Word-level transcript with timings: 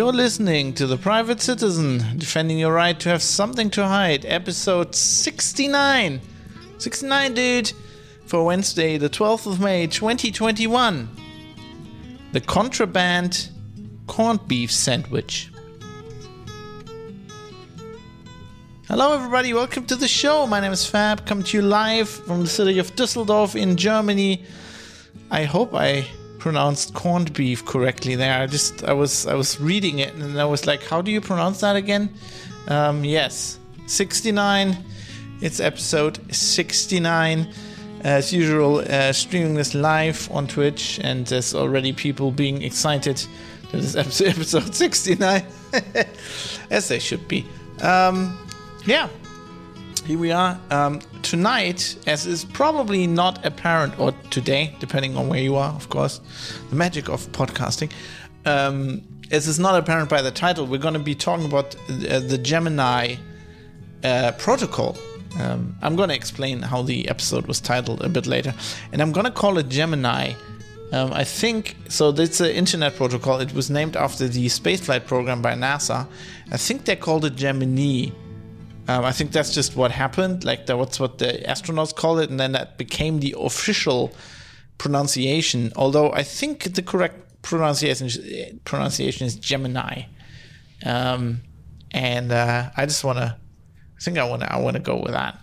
You're 0.00 0.14
listening 0.14 0.72
to 0.76 0.86
The 0.86 0.96
Private 0.96 1.42
Citizen, 1.42 2.16
defending 2.16 2.58
your 2.58 2.72
right 2.72 2.98
to 3.00 3.10
have 3.10 3.22
something 3.22 3.68
to 3.72 3.86
hide, 3.86 4.24
episode 4.24 4.94
69. 4.94 6.22
69, 6.78 7.34
dude, 7.34 7.72
for 8.24 8.42
Wednesday, 8.42 8.96
the 8.96 9.10
12th 9.10 9.44
of 9.46 9.60
May, 9.60 9.86
2021. 9.86 11.06
The 12.32 12.40
contraband 12.40 13.50
corned 14.06 14.48
beef 14.48 14.72
sandwich. 14.72 15.50
Hello, 18.88 19.12
everybody, 19.12 19.52
welcome 19.52 19.84
to 19.84 19.96
the 19.96 20.08
show. 20.08 20.46
My 20.46 20.60
name 20.60 20.72
is 20.72 20.86
Fab, 20.86 21.26
coming 21.26 21.44
to 21.44 21.58
you 21.58 21.62
live 21.62 22.08
from 22.08 22.40
the 22.40 22.48
city 22.48 22.78
of 22.78 22.96
Düsseldorf 22.96 23.54
in 23.54 23.76
Germany. 23.76 24.46
I 25.30 25.44
hope 25.44 25.74
I 25.74 26.06
pronounced 26.40 26.94
corned 26.94 27.32
beef 27.32 27.64
correctly 27.64 28.16
there. 28.16 28.40
I 28.40 28.46
just 28.46 28.82
I 28.84 28.92
was 28.92 29.26
I 29.26 29.34
was 29.34 29.60
reading 29.60 30.00
it 30.00 30.14
and 30.14 30.40
I 30.40 30.44
was 30.44 30.66
like, 30.66 30.82
how 30.82 31.00
do 31.00 31.12
you 31.12 31.20
pronounce 31.20 31.60
that 31.60 31.76
again? 31.76 32.10
Um, 32.68 33.04
yes, 33.04 33.58
69. 33.86 34.76
It's 35.40 35.60
episode 35.60 36.18
69. 36.34 37.52
As 38.02 38.32
usual, 38.32 38.78
uh, 38.78 39.12
streaming 39.12 39.54
this 39.54 39.74
live 39.74 40.26
on 40.32 40.46
Twitch, 40.46 40.98
and 41.04 41.26
there's 41.26 41.54
already 41.54 41.92
people 41.92 42.30
being 42.30 42.62
excited 42.62 43.22
that 43.70 43.76
this 43.76 43.94
episode, 43.94 44.28
episode 44.38 44.74
69, 44.74 45.44
as 46.70 46.88
they 46.88 46.98
should 46.98 47.28
be. 47.28 47.44
Um, 47.82 48.38
yeah, 48.86 49.10
here 50.10 50.18
we 50.18 50.32
are. 50.32 50.58
Um, 50.72 50.98
tonight, 51.22 51.96
as 52.08 52.26
is 52.26 52.44
probably 52.44 53.06
not 53.06 53.46
apparent, 53.46 53.96
or 54.00 54.10
today, 54.30 54.74
depending 54.80 55.16
on 55.16 55.28
where 55.28 55.38
you 55.38 55.54
are, 55.54 55.70
of 55.70 55.88
course, 55.88 56.20
the 56.68 56.74
magic 56.74 57.08
of 57.08 57.28
podcasting. 57.30 57.92
Um, 58.44 59.02
as 59.30 59.46
is 59.46 59.60
not 59.60 59.78
apparent 59.78 60.10
by 60.10 60.20
the 60.20 60.32
title, 60.32 60.66
we're 60.66 60.78
going 60.78 60.94
to 60.94 61.00
be 61.00 61.14
talking 61.14 61.46
about 61.46 61.76
uh, 61.88 62.18
the 62.18 62.38
Gemini 62.38 63.14
uh, 64.02 64.32
protocol. 64.32 64.98
Um, 65.38 65.76
I'm 65.80 65.94
going 65.94 66.08
to 66.08 66.16
explain 66.16 66.60
how 66.62 66.82
the 66.82 67.08
episode 67.08 67.46
was 67.46 67.60
titled 67.60 68.02
a 68.02 68.08
bit 68.08 68.26
later, 68.26 68.52
and 68.90 69.00
I'm 69.00 69.12
going 69.12 69.26
to 69.26 69.32
call 69.32 69.58
it 69.58 69.68
Gemini. 69.68 70.32
Um, 70.92 71.12
I 71.12 71.22
think 71.22 71.76
so. 71.88 72.08
It's 72.08 72.40
an 72.40 72.50
internet 72.50 72.96
protocol. 72.96 73.38
It 73.38 73.54
was 73.54 73.70
named 73.70 73.96
after 73.96 74.26
the 74.26 74.46
spaceflight 74.46 75.06
program 75.06 75.40
by 75.40 75.54
NASA. 75.54 76.08
I 76.50 76.56
think 76.56 76.86
they 76.86 76.96
called 76.96 77.24
it 77.26 77.36
Gemini 77.36 78.10
um, 78.90 79.04
I 79.04 79.12
think 79.12 79.30
that's 79.30 79.54
just 79.54 79.76
what 79.76 79.92
happened. 79.92 80.44
Like 80.44 80.66
that's 80.66 80.98
what 80.98 81.18
the 81.18 81.44
astronauts 81.46 81.94
call 81.94 82.18
it, 82.18 82.28
and 82.28 82.40
then 82.40 82.52
that 82.52 82.76
became 82.76 83.20
the 83.20 83.36
official 83.38 84.12
pronunciation. 84.78 85.72
Although 85.76 86.12
I 86.12 86.24
think 86.24 86.74
the 86.74 86.82
correct 86.82 87.42
pronunciation 87.42 88.60
pronunciation 88.64 89.26
is 89.28 89.36
Gemini. 89.36 90.02
Um, 90.84 91.42
and 91.92 92.32
uh, 92.32 92.70
I 92.76 92.86
just 92.86 93.04
want 93.04 93.18
to. 93.18 93.36
I 93.96 94.02
think 94.02 94.18
I 94.18 94.24
want 94.24 94.42
to. 94.42 94.52
I 94.52 94.58
want 94.58 94.74
to 94.74 94.82
go 94.82 94.96
with 94.96 95.12
that. 95.12 95.38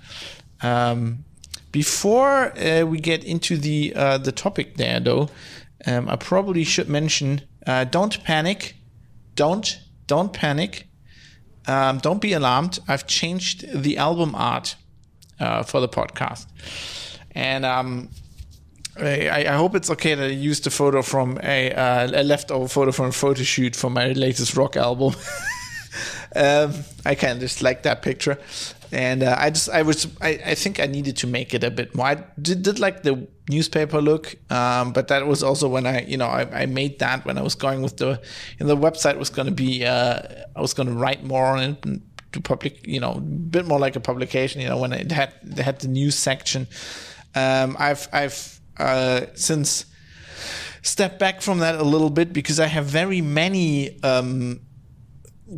Um, 0.61 1.23
before 1.71 2.57
uh, 2.57 2.83
we 2.85 2.99
get 2.99 3.23
into 3.23 3.55
the 3.55 3.93
uh, 3.95 4.17
the 4.17 4.33
topic 4.33 4.75
there, 4.75 4.99
though, 4.99 5.29
um, 5.85 6.09
I 6.09 6.17
probably 6.17 6.65
should 6.65 6.89
mention: 6.89 7.43
uh, 7.65 7.85
don't 7.85 8.21
panic, 8.25 8.75
don't 9.35 9.79
don't 10.07 10.33
panic. 10.33 10.86
Um, 11.67 11.99
don't 11.99 12.21
be 12.21 12.33
alarmed. 12.33 12.79
I've 12.87 13.07
changed 13.07 13.83
the 13.83 13.97
album 13.97 14.35
art 14.35 14.75
uh, 15.39 15.63
for 15.63 15.81
the 15.81 15.89
podcast, 15.89 16.47
and 17.31 17.65
um, 17.65 18.09
I, 18.99 19.45
I, 19.47 19.55
hope 19.55 19.75
it's 19.75 19.89
okay 19.91 20.15
to 20.15 20.33
use 20.33 20.61
the 20.61 20.71
photo 20.71 21.01
from 21.01 21.39
a, 21.43 21.73
uh, 21.73 22.21
a 22.21 22.23
leftover 22.23 22.67
photo 22.67 22.91
from 22.91 23.07
a 23.07 23.11
photo 23.11 23.43
shoot 23.43 23.75
for 23.75 23.89
my 23.89 24.07
latest 24.13 24.55
rock 24.55 24.75
album. 24.77 25.13
um, 26.35 26.73
I 27.05 27.15
kind 27.15 27.33
of 27.33 27.39
just 27.39 27.61
like 27.61 27.83
that 27.83 28.01
picture, 28.01 28.39
and 28.91 29.23
uh, 29.23 29.35
I 29.37 29.49
just 29.49 29.69
I 29.69 29.81
was 29.81 30.07
I, 30.21 30.39
I 30.45 30.55
think 30.55 30.79
I 30.79 30.85
needed 30.85 31.17
to 31.17 31.27
make 31.27 31.53
it 31.53 31.63
a 31.63 31.71
bit 31.71 31.95
more. 31.95 32.07
I 32.07 32.23
did, 32.41 32.63
did 32.63 32.79
like 32.79 33.03
the 33.03 33.27
newspaper 33.49 34.01
look, 34.01 34.35
um, 34.51 34.93
but 34.93 35.07
that 35.07 35.25
was 35.25 35.43
also 35.43 35.67
when 35.67 35.85
I 35.85 36.05
you 36.05 36.17
know 36.17 36.27
I, 36.27 36.61
I 36.63 36.65
made 36.65 36.99
that 36.99 37.25
when 37.25 37.37
I 37.37 37.41
was 37.41 37.55
going 37.55 37.81
with 37.81 37.97
the 37.97 38.21
know, 38.59 38.67
the 38.67 38.77
website 38.77 39.17
was 39.17 39.29
going 39.29 39.47
to 39.47 39.53
be 39.53 39.85
uh, 39.85 40.19
I 40.55 40.61
was 40.61 40.73
going 40.73 40.87
to 40.87 40.93
write 40.93 41.23
more 41.23 41.45
on 41.45 41.59
it 41.59 41.83
to 42.33 42.41
public 42.41 42.85
you 42.85 42.99
know 42.99 43.13
a 43.13 43.19
bit 43.19 43.65
more 43.65 43.79
like 43.79 43.95
a 43.95 43.99
publication 43.99 44.61
you 44.61 44.67
know 44.67 44.77
when 44.77 44.93
it 44.93 45.11
had 45.11 45.33
it 45.43 45.59
had 45.59 45.79
the 45.79 45.87
news 45.87 46.15
section. 46.15 46.67
Um, 47.35 47.75
I've 47.79 48.07
I've 48.11 48.59
uh, 48.77 49.21
since 49.35 49.85
stepped 50.81 51.19
back 51.19 51.41
from 51.41 51.59
that 51.59 51.75
a 51.75 51.83
little 51.83 52.09
bit 52.09 52.31
because 52.33 52.59
I 52.59 52.67
have 52.67 52.85
very 52.85 53.21
many 53.21 54.01
um, 54.03 54.61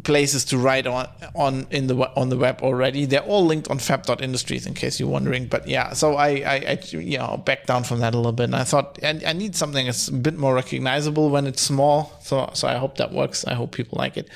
places 0.04 0.46
to 0.46 0.58
write 0.58 0.86
on 0.86 1.08
on 1.36 1.68
in 1.72 1.88
the 1.88 1.96
on 2.16 2.30
the 2.30 2.38
web 2.38 2.62
already. 2.62 3.06
They're 3.06 3.22
all 3.22 3.46
linked 3.46 3.70
on 3.70 3.80
fab.industries 3.80 4.66
in 4.66 4.74
case 4.74 5.00
you're 5.00 5.10
wondering. 5.10 5.48
But 5.48 5.68
yeah, 5.68 5.94
so 5.94 6.16
I, 6.16 6.28
I, 6.28 6.56
I 6.56 6.80
you 6.92 7.18
know 7.18 7.38
back 7.38 7.66
down 7.66 7.84
from 7.84 8.00
that 8.00 8.14
a 8.14 8.18
little 8.18 8.32
bit, 8.32 8.46
and 8.46 8.56
I 8.56 8.64
thought 8.64 9.00
I, 9.04 9.20
I 9.26 9.34
need 9.34 9.56
something 9.56 9.86
that's 9.86 10.08
a 10.08 10.14
bit 10.14 10.38
more 10.38 10.54
recognizable 10.54 11.30
when 11.30 11.48
it's 11.48 11.62
small. 11.62 12.14
So 12.22 12.50
so 12.54 12.68
I 12.68 12.76
hope 12.76 12.98
that 12.98 13.12
works. 13.12 13.46
I 13.46 13.54
hope 13.54 13.72
people 13.72 13.98
like 13.98 14.18
it. 14.18 14.30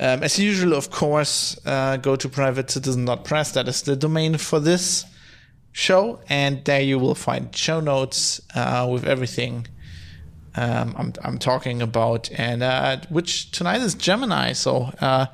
Um, 0.00 0.22
as 0.22 0.38
usual, 0.38 0.74
of 0.74 0.90
course, 0.90 1.58
uh, 1.66 1.96
go 1.96 2.14
to 2.14 2.28
privatecitizen.press. 2.28 3.52
That 3.52 3.66
is 3.66 3.82
the 3.82 3.96
domain 3.96 4.38
for 4.38 4.60
this 4.60 5.04
show, 5.72 6.20
and 6.28 6.64
there 6.64 6.80
you 6.80 6.98
will 6.98 7.16
find 7.16 7.54
show 7.54 7.80
notes 7.80 8.40
uh, 8.54 8.88
with 8.90 9.04
everything 9.04 9.66
um, 10.58 10.94
I'm, 10.98 11.12
I'm 11.22 11.38
talking 11.38 11.80
about, 11.80 12.30
and 12.32 12.64
uh, 12.64 12.98
which 13.10 13.52
tonight 13.52 13.80
is 13.80 13.94
Gemini. 13.94 14.52
So 14.54 14.90
uh, 15.00 15.26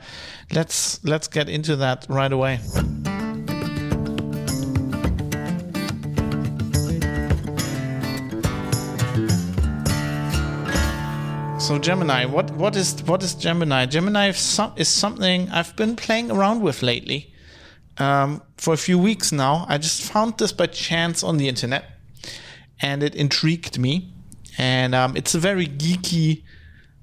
let's 0.53 1.03
let's 1.03 1.29
get 1.29 1.49
into 1.49 1.77
that 1.77 2.05
right 2.11 2.31
away. 2.31 2.59
So 11.59 11.79
Gemini, 11.79 12.27
what 12.27 12.51
what 12.51 12.77
is 12.77 13.03
what 13.05 13.23
is 13.23 13.35
Gemini? 13.35 13.87
Gemini 13.87 14.29
is, 14.29 14.89
something 14.89 15.49
I've 15.49 15.75
been 15.75 15.97
playing 15.97 16.31
around 16.31 16.61
with 16.61 16.83
lately 16.83 17.33
um, 17.97 18.43
for 18.59 18.75
a 18.75 18.77
few 18.77 18.99
weeks 18.99 19.33
now. 19.33 19.65
I 19.71 19.79
just 19.79 20.03
found 20.03 20.37
this 20.37 20.53
by 20.53 20.67
chance 20.67 21.23
on 21.23 21.39
the 21.39 21.49
internet, 21.49 21.87
and 22.83 23.03
it 23.03 23.15
intrigued 23.15 23.79
me 23.79 24.14
and 24.59 24.95
um, 24.95 25.17
it's 25.17 25.35
a 25.35 25.39
very 25.39 25.67
geeky 25.67 26.43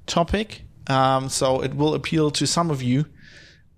topic. 0.06 0.64
Um, 0.88 1.30
so 1.30 1.62
it 1.62 1.76
will 1.76 1.94
appeal 1.94 2.32
to 2.32 2.46
some 2.46 2.72
of 2.72 2.82
you, 2.82 3.06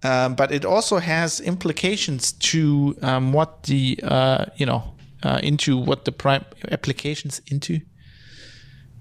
um, 0.04 0.36
but 0.36 0.52
it 0.52 0.66
also 0.66 0.98
has 0.98 1.40
implications 1.40 2.32
to 2.34 2.96
um, 3.02 3.34
what 3.34 3.64
the 3.64 4.00
uh, 4.04 4.46
you 4.56 4.66
know 4.66 4.96
uh, 5.24 5.40
into 5.44 5.78
what 5.78 6.06
the 6.06 6.12
prime 6.12 6.46
applications 6.72 7.42
into. 7.48 7.82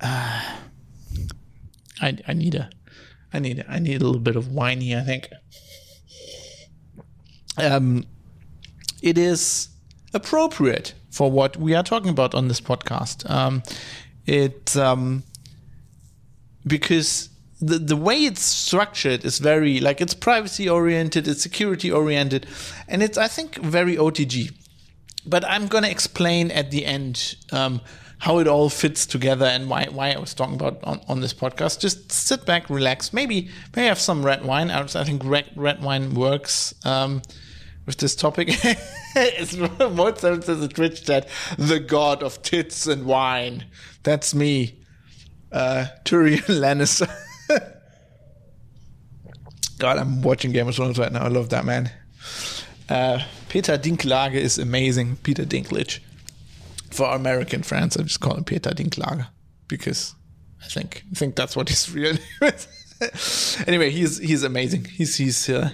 Uh, 0.00 0.56
I 2.00 2.18
I 2.26 2.32
need 2.32 2.54
a 2.54 2.70
I 3.32 3.38
need 3.38 3.64
I 3.68 3.78
need 3.78 4.02
a 4.02 4.04
little 4.04 4.20
bit 4.20 4.36
of 4.36 4.52
wine 4.52 4.80
here. 4.80 4.98
I 4.98 5.02
think. 5.02 5.28
Um, 7.58 8.04
it 9.02 9.18
is 9.18 9.68
appropriate 10.14 10.94
for 11.10 11.30
what 11.30 11.56
we 11.56 11.74
are 11.74 11.82
talking 11.82 12.10
about 12.10 12.34
on 12.34 12.48
this 12.48 12.60
podcast. 12.60 13.28
Um, 13.30 13.62
it 14.26 14.76
um, 14.76 15.24
because 16.66 17.28
the 17.60 17.78
the 17.78 17.96
way 17.96 18.24
it's 18.24 18.42
structured 18.42 19.24
is 19.24 19.38
very 19.38 19.80
like 19.80 20.00
it's 20.00 20.14
privacy 20.14 20.68
oriented, 20.68 21.28
it's 21.28 21.42
security 21.42 21.90
oriented, 21.90 22.46
and 22.88 23.02
it's 23.02 23.16
I 23.16 23.28
think 23.28 23.56
very 23.56 23.96
OTG. 23.96 24.52
But 25.24 25.44
I'm 25.44 25.68
gonna 25.68 25.88
explain 25.88 26.50
at 26.50 26.70
the 26.70 26.84
end 26.84 27.36
um, 27.52 27.80
how 28.18 28.38
it 28.38 28.48
all 28.48 28.68
fits 28.68 29.06
together 29.06 29.46
and 29.46 29.70
why 29.70 29.86
why 29.90 30.12
I 30.12 30.18
was 30.18 30.34
talking 30.34 30.54
about 30.54 30.82
on, 30.82 31.00
on 31.08 31.20
this 31.20 31.32
podcast. 31.32 31.80
Just 31.80 32.10
sit 32.10 32.44
back, 32.44 32.68
relax. 32.68 33.12
Maybe 33.12 33.48
maybe 33.76 33.86
have 33.86 34.00
some 34.00 34.24
red 34.24 34.44
wine. 34.44 34.70
I 34.70 34.84
think 34.86 35.22
red 35.24 35.50
red 35.54 35.82
wine 35.82 36.14
works. 36.14 36.74
Um, 36.84 37.22
with 37.86 37.96
this 37.96 38.14
topic. 38.14 38.48
it's 39.16 39.56
more 39.96 40.16
says 40.16 40.46
the 40.46 40.68
Twitch 40.68 41.04
chat, 41.04 41.28
the 41.58 41.80
god 41.80 42.22
of 42.22 42.42
tits 42.42 42.86
and 42.86 43.06
wine. 43.06 43.64
That's 44.02 44.34
me, 44.34 44.80
uh, 45.52 45.86
Tyrion 46.04 46.38
Lannister. 46.60 47.10
God, 49.78 49.98
I'm 49.98 50.22
watching 50.22 50.52
Game 50.52 50.68
of 50.68 50.76
Thrones 50.76 50.96
right 50.96 51.10
now. 51.10 51.24
I 51.24 51.28
love 51.28 51.48
that 51.48 51.64
man. 51.64 51.90
Uh, 52.88 53.20
Peter 53.48 53.76
Dinklage 53.76 54.34
is 54.34 54.58
amazing. 54.58 55.16
Peter 55.16 55.44
Dinklage. 55.44 55.98
For 56.90 57.06
our 57.06 57.16
American 57.16 57.62
friends, 57.62 57.96
I 57.96 58.02
just 58.02 58.20
call 58.20 58.36
him 58.36 58.44
Peter 58.44 58.70
Dinklage 58.70 59.26
because 59.66 60.14
I 60.62 60.68
think 60.68 61.04
I 61.10 61.14
think 61.14 61.34
that's 61.34 61.56
what 61.56 61.68
his 61.68 61.90
real 61.94 62.12
name 62.12 62.52
is. 63.00 63.58
anyway, 63.66 63.90
he's 63.90 64.18
he's 64.18 64.44
amazing. 64.44 64.84
He's 64.84 65.16
he's 65.16 65.48
uh, 65.48 65.70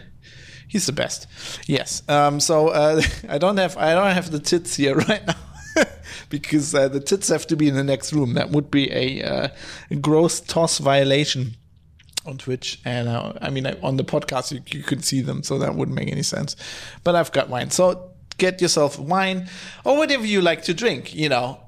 he's 0.68 0.86
the 0.86 0.92
best. 0.92 1.26
Yes. 1.66 2.02
Um, 2.08 2.40
so 2.40 2.68
uh, 2.68 3.02
I 3.28 3.38
don't 3.38 3.56
have 3.58 3.76
I 3.76 3.92
don't 3.94 4.14
have 4.14 4.30
the 4.30 4.38
tits 4.38 4.76
here 4.76 4.96
right 4.96 5.26
now. 5.26 5.34
because 6.30 6.74
uh, 6.74 6.88
the 6.88 7.00
tits 7.00 7.28
have 7.28 7.46
to 7.48 7.56
be 7.56 7.68
in 7.68 7.74
the 7.74 7.84
next 7.84 8.12
room. 8.12 8.34
That 8.34 8.50
would 8.50 8.70
be 8.70 8.90
a, 8.92 9.22
uh, 9.22 9.48
gross 10.00 10.40
ToS 10.40 10.78
violation 10.78 11.56
on 12.26 12.38
Twitch, 12.38 12.80
and 12.84 13.08
uh, 13.08 13.32
I 13.40 13.50
mean 13.50 13.66
on 13.82 13.96
the 13.96 14.04
podcast 14.04 14.52
you, 14.52 14.60
you 14.66 14.82
could 14.82 15.04
see 15.04 15.20
them, 15.20 15.42
so 15.42 15.58
that 15.58 15.74
wouldn't 15.74 15.96
make 15.96 16.10
any 16.10 16.22
sense. 16.22 16.56
But 17.04 17.14
I've 17.14 17.32
got 17.32 17.48
wine, 17.48 17.70
so 17.70 18.12
get 18.36 18.60
yourself 18.60 18.98
wine 18.98 19.48
or 19.84 19.96
whatever 19.96 20.26
you 20.26 20.42
like 20.42 20.62
to 20.64 20.74
drink. 20.74 21.14
You 21.14 21.28
know, 21.28 21.60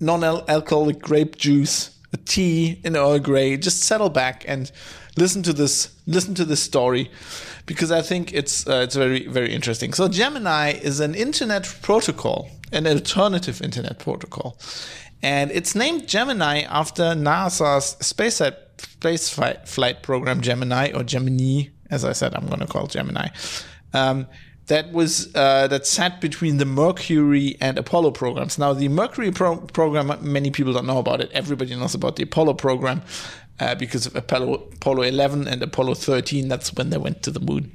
non-alcoholic 0.00 1.00
grape 1.00 1.36
juice, 1.36 1.98
a 2.12 2.16
tea 2.16 2.80
in 2.84 2.96
Earl 2.96 3.18
Grey. 3.20 3.56
Just 3.56 3.82
settle 3.82 4.10
back 4.10 4.44
and 4.46 4.70
listen 5.16 5.42
to 5.44 5.52
this. 5.52 5.94
Listen 6.06 6.34
to 6.34 6.44
this 6.44 6.62
story 6.62 7.10
because 7.66 7.90
I 7.92 8.02
think 8.02 8.32
it's 8.32 8.66
uh, 8.66 8.82
it's 8.84 8.96
very 8.96 9.26
very 9.26 9.52
interesting. 9.52 9.92
So 9.92 10.08
Gemini 10.08 10.72
is 10.72 11.00
an 11.00 11.14
internet 11.14 11.64
protocol, 11.82 12.50
an 12.72 12.86
alternative 12.86 13.62
internet 13.62 13.98
protocol, 13.98 14.58
and 15.22 15.50
it's 15.50 15.74
named 15.74 16.08
Gemini 16.08 16.62
after 16.62 17.02
NASA's 17.14 17.96
space 18.04 18.40
space 18.78 19.28
flight 19.28 20.02
program 20.02 20.40
Gemini 20.40 20.92
or 20.92 21.04
Gemini, 21.04 21.70
as 21.90 22.04
I 22.04 22.12
said, 22.12 22.34
I'm 22.34 22.46
going 22.46 22.60
to 22.60 22.66
call 22.66 22.86
Gemini. 22.86 23.28
Um, 23.94 24.26
that 24.66 24.92
was 24.92 25.34
uh, 25.34 25.66
that 25.68 25.86
sat 25.86 26.20
between 26.20 26.58
the 26.58 26.64
Mercury 26.64 27.56
and 27.60 27.78
Apollo 27.78 28.12
programs. 28.12 28.58
Now, 28.58 28.72
the 28.72 28.88
Mercury 28.88 29.32
pro- 29.32 29.58
program, 29.58 30.16
many 30.22 30.50
people 30.50 30.72
don't 30.72 30.86
know 30.86 30.98
about 30.98 31.20
it. 31.20 31.30
Everybody 31.32 31.74
knows 31.74 31.94
about 31.94 32.16
the 32.16 32.22
Apollo 32.22 32.54
program 32.54 33.02
uh, 33.62 33.74
because 33.76 34.06
of 34.06 34.16
Apollo, 34.16 34.54
Apollo 34.74 35.02
11 35.02 35.46
and 35.46 35.62
Apollo 35.62 35.94
13. 35.94 36.48
That's 36.48 36.74
when 36.74 36.90
they 36.90 36.96
went 36.96 37.22
to 37.22 37.30
the 37.30 37.38
moon. 37.38 37.70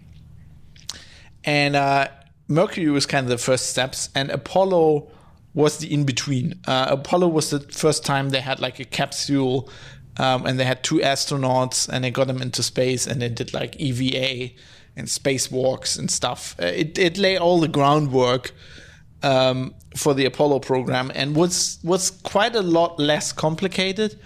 And 1.45 1.77
uh, 1.77 2.09
Mercury 2.49 2.89
was 2.89 3.05
kind 3.05 3.23
of 3.23 3.29
the 3.29 3.37
first 3.37 3.69
steps, 3.69 4.09
and 4.13 4.29
Apollo 4.29 5.09
was 5.53 5.77
the 5.77 5.93
in 5.93 6.03
between. 6.03 6.59
Uh, 6.67 6.87
Apollo 6.89 7.29
was 7.29 7.51
the 7.51 7.61
first 7.61 8.03
time 8.03 8.29
they 8.29 8.41
had 8.41 8.59
like 8.59 8.79
a 8.81 8.83
capsule, 8.83 9.69
um, 10.17 10.45
and 10.45 10.59
they 10.59 10.65
had 10.65 10.83
two 10.83 10.99
astronauts, 10.99 11.87
and 11.87 12.03
they 12.03 12.11
got 12.11 12.27
them 12.27 12.41
into 12.41 12.61
space, 12.63 13.07
and 13.07 13.21
they 13.21 13.29
did 13.29 13.53
like 13.53 13.77
EVA 13.77 14.53
and 14.97 15.07
spacewalks 15.07 15.97
and 15.97 16.11
stuff. 16.11 16.55
Uh, 16.61 16.65
it 16.65 16.97
it 16.97 17.17
laid 17.17 17.37
all 17.37 17.61
the 17.61 17.69
groundwork 17.69 18.51
um, 19.23 19.73
for 19.95 20.13
the 20.13 20.25
Apollo 20.25 20.59
program, 20.59 21.13
and 21.15 21.33
was 21.33 21.79
was 21.81 22.11
quite 22.11 22.55
a 22.55 22.61
lot 22.61 22.99
less 22.99 23.31
complicated. 23.31 24.19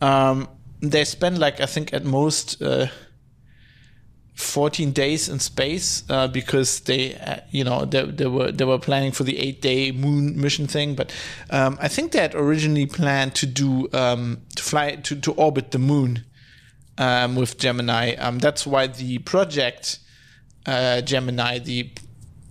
Um, 0.00 0.48
they 0.80 1.04
spent 1.04 1.38
like 1.38 1.60
I 1.60 1.66
think 1.66 1.92
at 1.92 2.04
most. 2.04 2.60
Uh, 2.62 2.88
14 4.38 4.92
days 4.92 5.28
in 5.28 5.40
space 5.40 6.04
uh, 6.08 6.28
because 6.28 6.80
they 6.80 7.16
uh, 7.16 7.40
you 7.50 7.64
know 7.64 7.84
they, 7.84 8.04
they 8.04 8.26
were 8.26 8.52
they 8.52 8.64
were 8.64 8.78
planning 8.78 9.10
for 9.10 9.24
the 9.24 9.36
eight 9.36 9.60
day 9.60 9.90
moon 9.90 10.40
mission 10.40 10.68
thing 10.68 10.94
but 10.94 11.12
um, 11.50 11.76
I 11.80 11.88
think 11.88 12.12
they 12.12 12.20
had 12.20 12.36
originally 12.36 12.86
planned 12.86 13.34
to 13.34 13.46
do 13.46 13.88
um, 13.92 14.42
to 14.54 14.62
fly 14.62 14.94
to, 14.94 15.16
to 15.16 15.32
orbit 15.32 15.72
the 15.72 15.80
moon 15.80 16.24
um, 16.98 17.34
with 17.34 17.58
Gemini 17.58 18.14
um, 18.14 18.38
that's 18.38 18.64
why 18.64 18.86
the 18.86 19.18
project 19.18 19.98
uh, 20.66 21.00
Gemini 21.00 21.58
the 21.58 21.90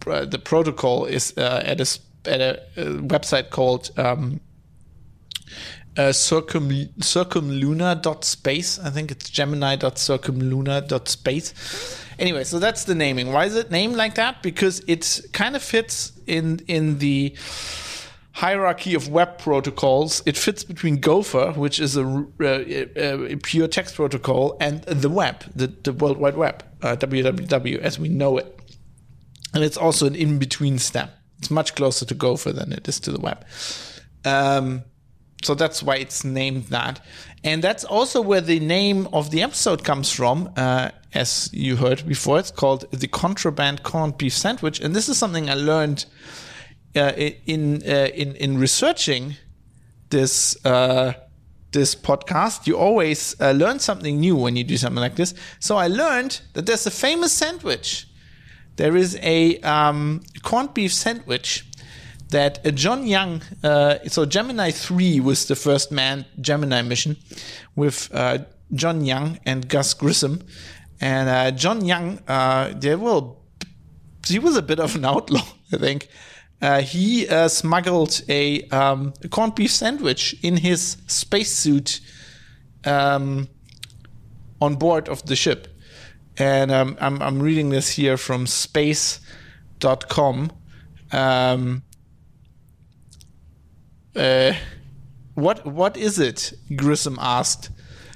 uh, 0.06 0.26
the 0.26 0.40
protocol 0.40 1.06
is 1.06 1.34
uh, 1.38 1.64
at 1.64 1.80
a 1.80 2.00
at 2.30 2.42
a, 2.42 2.62
a 2.76 2.84
website 3.00 3.50
called 3.50 3.92
um, 3.98 4.42
uh, 5.98 6.12
circum 6.12 6.70
circumlunar.space. 6.70 8.80
I 8.80 8.90
think 8.90 9.12
it's 9.12 9.30
gemini.circumlunar.space. 9.30 12.04
Anyway, 12.20 12.44
so 12.44 12.60
that's 12.60 12.84
the 12.86 12.96
naming. 12.96 13.32
Why 13.32 13.46
is 13.46 13.56
it 13.56 13.72
named 13.72 13.96
like 13.96 14.16
that? 14.16 14.42
Because 14.42 14.82
it 14.88 15.22
kind 15.34 15.56
of 15.56 15.64
fits 15.64 16.12
in 16.26 16.60
in 16.68 16.98
the 17.00 17.36
hierarchy 18.38 18.94
of 18.94 19.10
web 19.10 19.40
protocols. 19.40 20.22
It 20.28 20.38
fits 20.38 20.64
between 20.64 20.98
Gopher, 20.98 21.54
which 21.54 21.80
is 21.80 21.98
a, 21.98 22.06
a, 22.40 23.34
a 23.34 23.36
pure 23.38 23.68
text 23.68 23.96
protocol, 23.96 24.56
and 24.60 24.84
the 24.84 25.10
web, 25.10 25.44
the, 25.56 25.68
the 25.68 25.92
World 25.92 26.18
Wide 26.18 26.38
Web, 26.38 26.64
uh, 26.84 26.96
WWW 26.98 27.80
as 27.80 27.98
we 27.98 28.10
know 28.10 28.38
it. 28.38 28.60
And 29.56 29.64
it's 29.64 29.78
also 29.78 30.06
an 30.06 30.14
in 30.14 30.38
between 30.38 30.78
step. 30.78 31.18
It's 31.40 31.50
much 31.50 31.74
closer 31.74 32.06
to 32.06 32.14
Gopher 32.14 32.52
than 32.52 32.72
it 32.72 32.88
is 32.88 33.00
to 33.02 33.12
the 33.12 33.20
web. 33.20 33.44
Um, 34.24 34.84
so 35.44 35.54
that's 35.54 35.84
why 35.84 35.98
it's 35.98 36.24
named 36.24 36.66
that. 36.66 37.00
And 37.44 37.64
that's 37.64 37.84
also 37.84 38.22
where 38.22 38.42
the 38.42 38.60
name 38.60 39.08
of 39.14 39.32
the 39.32 39.44
episode 39.44 39.84
comes 39.84 40.12
from. 40.12 40.52
Uh, 40.58 40.90
as 41.14 41.50
you 41.54 41.76
heard 41.76 42.08
before, 42.08 42.40
it's 42.40 42.52
called 42.52 42.90
the 42.92 43.08
Contraband 43.08 43.84
Corned 43.84 44.18
Beef 44.18 44.34
Sandwich. 44.34 44.80
And 44.80 44.96
this 44.96 45.08
is 45.08 45.18
something 45.18 45.50
I 45.50 45.54
learned 45.54 46.06
uh, 46.96 47.12
in 47.46 47.84
uh, 47.84 48.10
in 48.14 48.36
in 48.36 48.58
researching 48.58 49.36
this 50.10 50.58
uh, 50.66 51.14
this 51.72 51.96
podcast. 51.96 52.66
You 52.66 52.78
always 52.78 53.40
uh, 53.40 53.52
learn 53.52 53.80
something 53.80 54.20
new 54.20 54.36
when 54.36 54.56
you 54.56 54.64
do 54.64 54.78
something 54.78 55.02
like 55.02 55.16
this. 55.16 55.36
So 55.60 55.78
I 55.78 55.88
learned 55.88 56.42
that 56.54 56.66
there's 56.66 56.88
a 56.88 56.92
famous 56.92 57.32
sandwich. 57.32 58.08
There 58.78 58.96
is 58.96 59.18
a 59.22 59.60
um, 59.62 60.22
corned 60.44 60.74
beef 60.74 60.94
sandwich 60.94 61.67
that 62.30 62.66
uh, 62.66 62.72
John 62.72 63.08
Young, 63.08 63.42
uh, 63.64 64.00
so 64.08 64.26
Gemini 64.26 64.72
3 64.72 65.20
was 65.22 65.46
the 65.46 65.56
first 65.56 65.92
manned 65.92 66.26
Gemini 66.42 66.82
mission 66.82 67.18
with 67.76 68.10
uh, 68.14 68.40
John 68.74 69.06
Young 69.06 69.40
and 69.46 69.68
Gus 69.68 69.94
Grissom. 69.94 70.42
And 71.00 71.30
uh, 71.30 71.52
John 71.52 71.86
Young, 71.86 72.20
they 72.80 72.96
he 74.28 74.40
was 74.40 74.58
a 74.58 74.62
bit 74.62 74.80
of 74.80 74.96
an 74.96 75.06
outlaw, 75.06 75.46
I 75.74 75.78
think. 75.78 76.10
He 76.82 77.28
smuggled 77.48 78.22
a, 78.28 78.64
um, 78.70 79.14
a, 79.24 79.30
corned 79.30 79.56
beef 79.56 79.72
sandwich 79.72 80.36
in 80.42 80.58
his 80.58 80.98
spacesuit 81.08 82.02
um, 82.84 83.48
on 84.60 84.76
board 84.76 85.08
of 85.08 85.26
the 85.28 85.36
ship. 85.36 85.68
And 86.38 86.72
um, 86.72 86.98
I'm, 87.00 87.22
I'm 87.22 87.42
reading 87.42 87.70
this 87.70 87.90
here 87.90 88.18
from 88.18 88.48
space.com. 88.48 90.52
Um, 91.12 91.84
uh, 94.18 94.54
what 95.36 95.66
what 95.66 95.98
is 95.98 96.20
it? 96.20 96.54
Grissom 96.76 97.18
asked. 97.22 97.70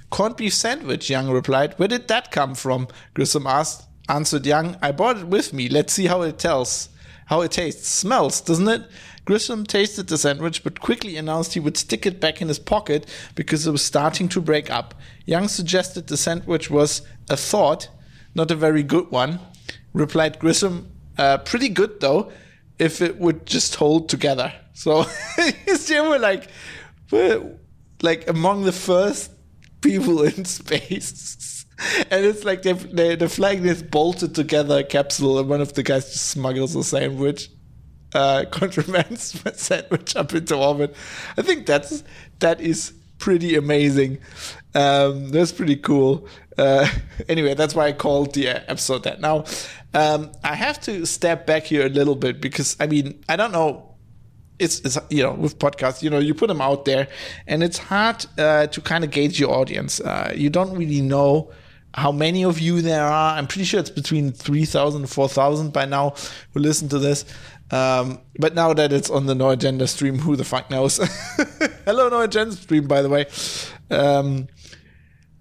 Corned 0.09 0.35
beef 0.35 0.53
sandwich, 0.53 1.09
Young 1.09 1.29
replied. 1.29 1.73
Where 1.77 1.87
did 1.87 2.07
that 2.09 2.31
come 2.31 2.55
from? 2.55 2.87
Grissom 3.13 3.47
asked. 3.47 3.87
Answered 4.09 4.45
Young. 4.45 4.75
I 4.81 4.91
brought 4.91 5.17
it 5.17 5.27
with 5.27 5.53
me. 5.53 5.69
Let's 5.69 5.93
see 5.93 6.07
how 6.07 6.23
it 6.23 6.37
tells. 6.39 6.89
How 7.27 7.41
it 7.41 7.51
tastes. 7.51 7.87
Smells, 7.87 8.41
doesn't 8.41 8.67
it? 8.67 8.83
Grissom 9.23 9.65
tasted 9.65 10.07
the 10.07 10.17
sandwich, 10.17 10.63
but 10.63 10.81
quickly 10.81 11.15
announced 11.15 11.53
he 11.53 11.59
would 11.59 11.77
stick 11.77 12.05
it 12.05 12.19
back 12.19 12.41
in 12.41 12.47
his 12.47 12.59
pocket 12.59 13.05
because 13.35 13.67
it 13.67 13.71
was 13.71 13.83
starting 13.83 14.27
to 14.29 14.41
break 14.41 14.69
up. 14.69 14.95
Young 15.25 15.47
suggested 15.47 16.07
the 16.07 16.17
sandwich 16.17 16.69
was 16.69 17.03
a 17.29 17.37
thought, 17.37 17.89
not 18.33 18.51
a 18.51 18.55
very 18.55 18.83
good 18.83 19.11
one. 19.11 19.39
Replied 19.93 20.39
Grissom. 20.39 20.91
Uh, 21.17 21.37
pretty 21.37 21.69
good 21.69 22.01
though, 22.01 22.31
if 22.79 23.01
it 23.01 23.19
would 23.19 23.45
just 23.45 23.75
hold 23.75 24.09
together. 24.09 24.53
So 24.73 25.05
they 25.87 26.01
were 26.01 26.19
like, 26.19 26.47
we're 27.11 27.57
like 28.01 28.27
among 28.29 28.63
the 28.63 28.71
first 28.71 29.31
people 29.81 30.23
in 30.23 30.45
space. 30.45 31.65
And 32.11 32.25
it's 32.25 32.43
like 32.43 32.61
they're, 32.61 32.75
they're, 32.75 33.15
they're 33.15 33.29
flying 33.29 33.63
this 33.63 33.81
bolted 33.81 34.35
together 34.35 34.83
capsule, 34.83 35.39
and 35.39 35.49
one 35.49 35.61
of 35.61 35.73
the 35.73 35.81
guys 35.81 36.11
just 36.11 36.27
smuggles 36.27 36.75
a 36.75 36.83
sandwich, 36.83 37.49
uh, 38.13 38.45
contraband 38.51 39.17
sandwich 39.19 40.15
up 40.15 40.33
into 40.33 40.55
orbit. 40.55 40.95
I 41.37 41.41
think 41.41 41.65
that's 41.65 42.03
that 42.39 42.61
is 42.61 42.93
pretty 43.17 43.55
amazing. 43.55 44.19
Um, 44.75 45.29
that's 45.29 45.51
pretty 45.51 45.75
cool. 45.75 46.27
Uh, 46.57 46.87
anyway, 47.27 47.55
that's 47.55 47.73
why 47.73 47.87
I 47.87 47.93
called 47.93 48.35
the 48.35 48.47
episode 48.47 49.03
that. 49.03 49.19
Now, 49.19 49.45
um, 49.93 50.31
I 50.43 50.55
have 50.55 50.79
to 50.81 51.05
step 51.05 51.45
back 51.45 51.63
here 51.63 51.85
a 51.85 51.89
little 51.89 52.15
bit 52.15 52.41
because 52.41 52.77
I 52.79 52.87
mean 52.87 53.23
I 53.27 53.35
don't 53.35 53.51
know. 53.51 53.87
It's, 54.59 54.79
it's 54.81 54.97
you 55.09 55.23
know 55.23 55.33
with 55.33 55.57
podcasts 55.57 56.03
you 56.03 56.09
know 56.09 56.19
you 56.19 56.35
put 56.35 56.47
them 56.47 56.61
out 56.61 56.85
there 56.85 57.07
and 57.47 57.63
it's 57.63 57.79
hard 57.79 58.25
uh, 58.37 58.67
to 58.67 58.81
kind 58.81 59.03
of 59.03 59.11
gauge 59.11 59.39
your 59.39 59.51
audience. 59.51 59.99
Uh, 59.99 60.31
you 60.35 60.49
don't 60.49 60.77
really 60.77 61.01
know 61.01 61.51
how 61.93 62.11
many 62.11 62.45
of 62.45 62.59
you 62.59 62.81
there 62.81 63.03
are. 63.03 63.37
I'm 63.37 63.47
pretty 63.47 63.65
sure 63.65 63.79
it's 63.79 63.89
between 63.89 64.31
3000 64.31 65.01
and 65.01 65.09
4000 65.09 65.73
by 65.73 65.85
now 65.85 66.13
who 66.53 66.59
listen 66.59 66.87
to 66.89 66.99
this. 66.99 67.25
Um, 67.71 68.19
but 68.37 68.53
now 68.53 68.73
that 68.73 68.93
it's 68.93 69.09
on 69.09 69.25
the 69.25 69.35
no 69.35 69.49
agenda 69.49 69.87
stream 69.87 70.19
who 70.19 70.35
the 70.35 70.43
fuck 70.43 70.69
knows? 70.69 70.97
Hello 71.85 72.09
no 72.09 72.21
agenda 72.21 72.55
stream 72.55 72.87
by 72.87 73.01
the 73.01 73.09
way. 73.09 73.25
Um, 73.89 74.47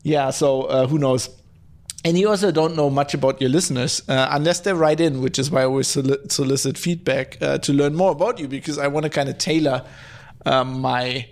yeah 0.02 0.30
so 0.30 0.62
uh, 0.62 0.86
who 0.86 0.98
knows 0.98 1.28
and 2.04 2.18
you 2.18 2.28
also 2.30 2.50
don't 2.50 2.76
know 2.76 2.88
much 2.88 3.12
about 3.12 3.40
your 3.40 3.50
listeners 3.50 4.02
uh, 4.08 4.28
unless 4.30 4.60
they 4.60 4.72
write 4.72 5.00
in, 5.00 5.20
which 5.20 5.38
is 5.38 5.50
why 5.50 5.62
I 5.62 5.64
always 5.64 5.88
solicit 5.88 6.78
feedback 6.78 7.36
uh, 7.42 7.58
to 7.58 7.72
learn 7.72 7.94
more 7.94 8.12
about 8.12 8.38
you 8.38 8.48
because 8.48 8.78
I 8.78 8.86
want 8.86 9.04
to 9.04 9.10
kind 9.10 9.28
of 9.28 9.36
tailor 9.36 9.84
um, 10.46 10.80
my 10.80 11.28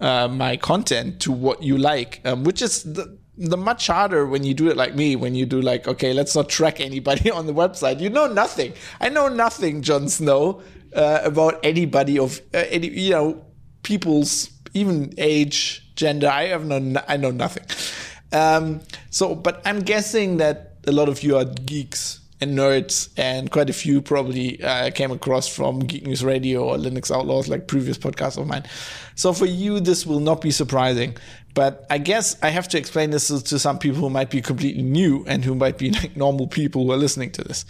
uh, 0.00 0.28
my 0.28 0.56
content 0.56 1.20
to 1.20 1.32
what 1.32 1.62
you 1.62 1.78
like, 1.78 2.20
um, 2.24 2.42
which 2.44 2.60
is 2.60 2.82
the, 2.82 3.16
the 3.38 3.56
much 3.56 3.86
harder 3.86 4.26
when 4.26 4.42
you 4.42 4.52
do 4.52 4.68
it 4.68 4.76
like 4.76 4.94
me. 4.94 5.16
When 5.16 5.34
you 5.34 5.46
do 5.46 5.62
like, 5.62 5.86
okay, 5.88 6.12
let's 6.12 6.34
not 6.34 6.48
track 6.48 6.80
anybody 6.80 7.30
on 7.38 7.46
the 7.46 7.54
website. 7.54 8.00
You 8.00 8.10
know 8.10 8.26
nothing. 8.26 8.74
I 9.00 9.08
know 9.08 9.28
nothing, 9.28 9.80
Jon 9.80 10.08
Snow, 10.08 10.60
uh, 10.94 11.20
about 11.22 11.60
anybody 11.62 12.18
of 12.18 12.40
uh, 12.52 12.64
any 12.68 12.88
you 12.88 13.10
know 13.10 13.46
people's 13.82 14.50
even 14.74 15.14
age, 15.16 15.94
gender. 15.94 16.28
I 16.28 16.48
have 16.48 16.66
no. 16.66 17.00
I 17.08 17.16
know 17.16 17.30
nothing. 17.30 17.64
Um, 18.32 18.80
so, 19.10 19.34
but 19.34 19.60
I'm 19.64 19.80
guessing 19.80 20.38
that 20.38 20.74
a 20.86 20.92
lot 20.92 21.08
of 21.08 21.22
you 21.22 21.36
are 21.36 21.44
geeks 21.44 22.20
and 22.40 22.58
nerds, 22.58 23.08
and 23.16 23.52
quite 23.52 23.70
a 23.70 23.72
few 23.72 24.02
probably 24.02 24.62
uh, 24.62 24.90
came 24.90 25.12
across 25.12 25.46
from 25.46 25.78
Geek 25.78 26.04
News 26.04 26.24
Radio 26.24 26.64
or 26.64 26.76
Linux 26.76 27.14
Outlaws, 27.14 27.48
like 27.48 27.68
previous 27.68 27.96
podcasts 27.96 28.36
of 28.36 28.48
mine. 28.48 28.64
So 29.14 29.32
for 29.32 29.46
you, 29.46 29.78
this 29.78 30.04
will 30.04 30.18
not 30.18 30.40
be 30.40 30.50
surprising. 30.50 31.16
But 31.54 31.86
I 31.90 31.98
guess 31.98 32.36
I 32.42 32.48
have 32.48 32.66
to 32.68 32.78
explain 32.78 33.10
this 33.10 33.28
to 33.28 33.58
some 33.58 33.78
people 33.78 34.00
who 34.00 34.10
might 34.10 34.30
be 34.30 34.40
completely 34.40 34.82
new 34.82 35.24
and 35.28 35.44
who 35.44 35.54
might 35.54 35.78
be 35.78 35.90
like 36.00 36.16
normal 36.16 36.48
people 36.48 36.84
who 36.84 36.92
are 36.92 36.96
listening 36.96 37.30
to 37.32 37.44
this. 37.44 37.64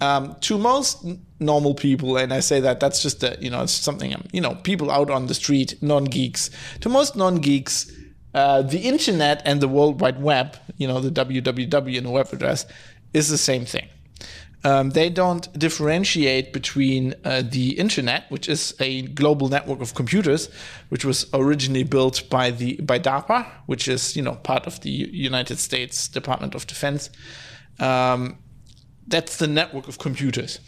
Um, 0.00 0.36
to 0.42 0.58
most 0.58 1.06
normal 1.40 1.74
people, 1.74 2.16
and 2.18 2.32
I 2.32 2.40
say 2.40 2.60
that 2.60 2.80
that's 2.80 3.02
just 3.02 3.22
a, 3.22 3.36
you 3.40 3.48
know 3.48 3.62
it's 3.62 3.72
something 3.72 4.14
you 4.30 4.42
know 4.42 4.54
people 4.56 4.90
out 4.90 5.10
on 5.10 5.26
the 5.26 5.34
street, 5.34 5.82
non 5.82 6.04
geeks. 6.04 6.50
To 6.80 6.88
most 6.90 7.16
non 7.16 7.36
geeks, 7.36 7.90
uh, 8.36 8.60
the 8.60 8.80
internet 8.80 9.40
and 9.46 9.62
the 9.62 9.66
World 9.66 10.00
Wide 10.02 10.22
Web, 10.22 10.58
you 10.76 10.86
know 10.86 11.00
the 11.00 11.10
www 11.10 11.96
and 11.96 12.06
the 12.06 12.10
web 12.10 12.28
address, 12.32 12.66
is 13.14 13.30
the 13.30 13.38
same 13.38 13.64
thing. 13.64 13.88
Um, 14.62 14.90
they 14.90 15.08
don't 15.08 15.50
differentiate 15.58 16.52
between 16.52 17.14
uh, 17.24 17.42
the 17.48 17.78
internet, 17.78 18.30
which 18.30 18.46
is 18.46 18.74
a 18.78 19.02
global 19.02 19.48
network 19.48 19.80
of 19.80 19.94
computers, 19.94 20.50
which 20.90 21.02
was 21.02 21.26
originally 21.32 21.84
built 21.84 22.28
by 22.28 22.50
the 22.50 22.76
by 22.82 22.98
DARPA, 22.98 23.46
which 23.64 23.88
is 23.88 24.14
you 24.14 24.22
know 24.22 24.34
part 24.34 24.66
of 24.66 24.80
the 24.82 24.90
United 24.90 25.58
States 25.58 26.06
Department 26.06 26.54
of 26.54 26.66
Defense. 26.66 27.08
Um, 27.80 28.36
that's 29.08 29.38
the 29.38 29.46
network 29.46 29.88
of 29.88 29.98
computers, 29.98 30.58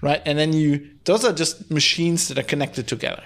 right? 0.00 0.22
And 0.26 0.38
then 0.38 0.54
you 0.54 0.90
those 1.04 1.24
are 1.24 1.32
just 1.32 1.70
machines 1.70 2.26
that 2.28 2.38
are 2.38 2.48
connected 2.48 2.88
together. 2.88 3.22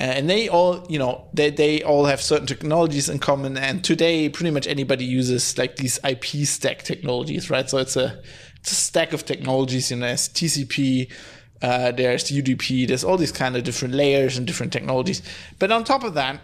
And 0.00 0.30
they 0.30 0.48
all, 0.48 0.86
you 0.88 0.98
know, 0.98 1.28
they, 1.34 1.50
they 1.50 1.82
all 1.82 2.06
have 2.06 2.22
certain 2.22 2.46
technologies 2.46 3.10
in 3.10 3.18
common. 3.18 3.58
And 3.58 3.84
today, 3.84 4.30
pretty 4.30 4.50
much 4.50 4.66
anybody 4.66 5.04
uses 5.04 5.58
like 5.58 5.76
these 5.76 6.00
IP 6.02 6.46
stack 6.46 6.82
technologies, 6.84 7.50
right? 7.50 7.68
So 7.68 7.76
it's 7.78 7.96
a 7.96 8.22
it's 8.56 8.72
a 8.72 8.76
stack 8.76 9.12
of 9.12 9.26
technologies. 9.26 9.90
You 9.90 9.98
know, 9.98 10.06
there's 10.06 10.30
TCP, 10.30 11.12
uh, 11.60 11.92
there's 11.92 12.24
UDP, 12.24 12.88
there's 12.88 13.04
all 13.04 13.18
these 13.18 13.30
kind 13.32 13.56
of 13.56 13.62
different 13.62 13.92
layers 13.92 14.38
and 14.38 14.46
different 14.46 14.72
technologies. 14.72 15.20
But 15.58 15.70
on 15.70 15.84
top 15.84 16.02
of 16.02 16.14
that, 16.14 16.40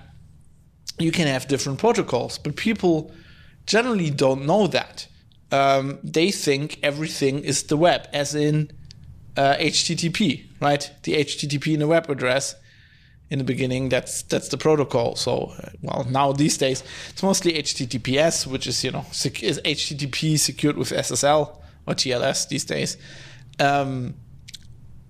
you 0.98 1.10
can 1.10 1.26
have 1.26 1.48
different 1.48 1.78
protocols. 1.78 2.36
But 2.36 2.56
people 2.56 3.10
generally 3.64 4.10
don't 4.10 4.44
know 4.44 4.66
that. 4.66 5.08
Um, 5.50 5.98
they 6.02 6.30
think 6.30 6.78
everything 6.82 7.38
is 7.38 7.62
the 7.64 7.78
web, 7.78 8.06
as 8.12 8.34
in 8.34 8.70
uh, 9.36 9.54
HTTP, 9.56 10.44
right? 10.60 10.90
The 11.04 11.14
HTTP 11.14 11.72
in 11.72 11.80
the 11.80 11.86
web 11.86 12.10
address. 12.10 12.54
In 13.28 13.38
the 13.38 13.45
beginning, 13.45 13.88
that's 13.88 14.23
that's 14.23 14.49
the 14.49 14.56
protocol. 14.56 15.16
So, 15.16 15.52
uh, 15.61 15.71
well, 15.83 16.06
now 16.09 16.33
these 16.33 16.56
days 16.56 16.85
it's 17.09 17.25
mostly 17.25 17.54
HTTPS, 17.54 18.47
which 18.47 18.68
is 18.68 18.85
you 18.85 18.92
know 18.92 19.04
sec- 19.11 19.42
is 19.42 19.61
HTTP 19.64 20.38
secured 20.38 20.76
with 20.76 20.90
SSL 20.90 21.59
or 21.88 21.95
TLS 21.95 22.49
these 22.49 22.64
days, 22.64 22.97
um, 23.59 24.14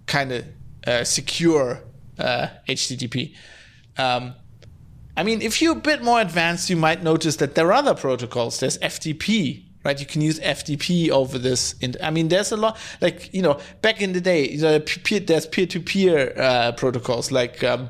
kind 0.07 0.33
of 0.33 0.45
uh, 0.87 1.05
secure 1.05 1.83
uh, 2.19 2.47
HTTP. 2.67 3.35
Um, 3.99 4.35
I 5.17 5.23
mean, 5.23 5.41
if 5.43 5.61
you're 5.63 5.77
a 5.77 5.81
bit 5.81 6.03
more 6.03 6.21
advanced, 6.21 6.71
you 6.71 6.77
might 6.77 7.03
notice 7.03 7.37
that 7.37 7.55
there 7.55 7.67
are 7.69 7.73
other 7.73 7.95
protocols. 7.95 8.61
There's 8.61 8.79
FTP, 8.79 9.66
right? 9.87 10.01
You 10.01 10.07
can 10.07 10.21
use 10.21 10.41
FTP 10.41 11.11
over 11.11 11.39
this. 11.39 11.77
I 12.03 12.11
mean, 12.11 12.29
there's 12.29 12.51
a 12.51 12.57
lot, 12.57 12.77
like, 13.01 13.33
you 13.33 13.41
know, 13.41 13.61
back 13.83 14.03
in 14.03 14.13
the 14.13 14.21
day, 14.21 14.49
you 14.49 14.61
know, 14.61 14.79
there's 14.79 15.47
peer 15.47 15.67
to 15.67 15.81
peer 15.81 16.73
protocols 16.77 17.31
like 17.31 17.63
um, 17.63 17.89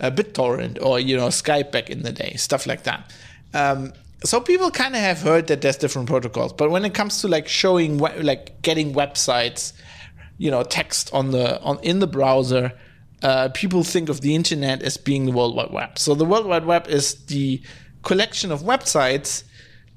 uh, 0.00 0.10
BitTorrent 0.10 0.82
or, 0.82 0.98
you 0.98 1.16
know, 1.16 1.28
Skype 1.28 1.70
back 1.70 1.88
in 1.88 2.02
the 2.02 2.12
day, 2.12 2.34
stuff 2.36 2.66
like 2.66 2.82
that. 2.82 3.12
Um, 3.54 3.92
so 4.24 4.40
people 4.40 4.72
kind 4.72 4.96
of 4.96 5.00
have 5.00 5.20
heard 5.20 5.46
that 5.46 5.60
there's 5.60 5.76
different 5.76 6.08
protocols, 6.08 6.52
but 6.52 6.70
when 6.70 6.84
it 6.84 6.94
comes 6.94 7.20
to 7.20 7.28
like 7.28 7.46
showing, 7.46 7.98
like 7.98 8.60
getting 8.62 8.92
websites, 8.92 9.72
you 10.38 10.50
know, 10.50 10.64
text 10.64 11.10
on 11.14 11.30
the 11.30 11.60
on 11.62 11.78
in 11.82 12.00
the 12.00 12.06
browser, 12.06 12.72
uh, 13.22 13.48
people 13.54 13.84
think 13.84 14.08
of 14.08 14.20
the 14.20 14.34
internet 14.34 14.82
as 14.82 14.96
being 14.96 15.26
the 15.26 15.32
World 15.32 15.54
Wide 15.54 15.70
Web. 15.70 15.98
So 15.98 16.14
the 16.14 16.24
World 16.24 16.46
Wide 16.46 16.66
Web 16.66 16.88
is 16.88 17.14
the 17.26 17.62
collection 18.02 18.52
of 18.52 18.62
websites 18.62 19.44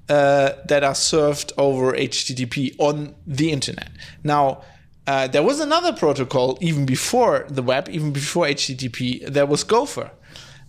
uh, 0.09 0.53
that 0.65 0.83
are 0.83 0.95
served 0.95 1.53
over 1.57 1.93
HTTP 1.93 2.75
on 2.79 3.15
the 3.27 3.51
internet. 3.51 3.89
Now, 4.23 4.63
uh, 5.07 5.27
there 5.27 5.43
was 5.43 5.59
another 5.59 5.93
protocol 5.93 6.57
even 6.61 6.85
before 6.85 7.45
the 7.49 7.63
web, 7.63 7.89
even 7.89 8.11
before 8.11 8.45
HTTP. 8.45 9.25
There 9.27 9.45
was 9.45 9.63
Gopher. 9.63 10.11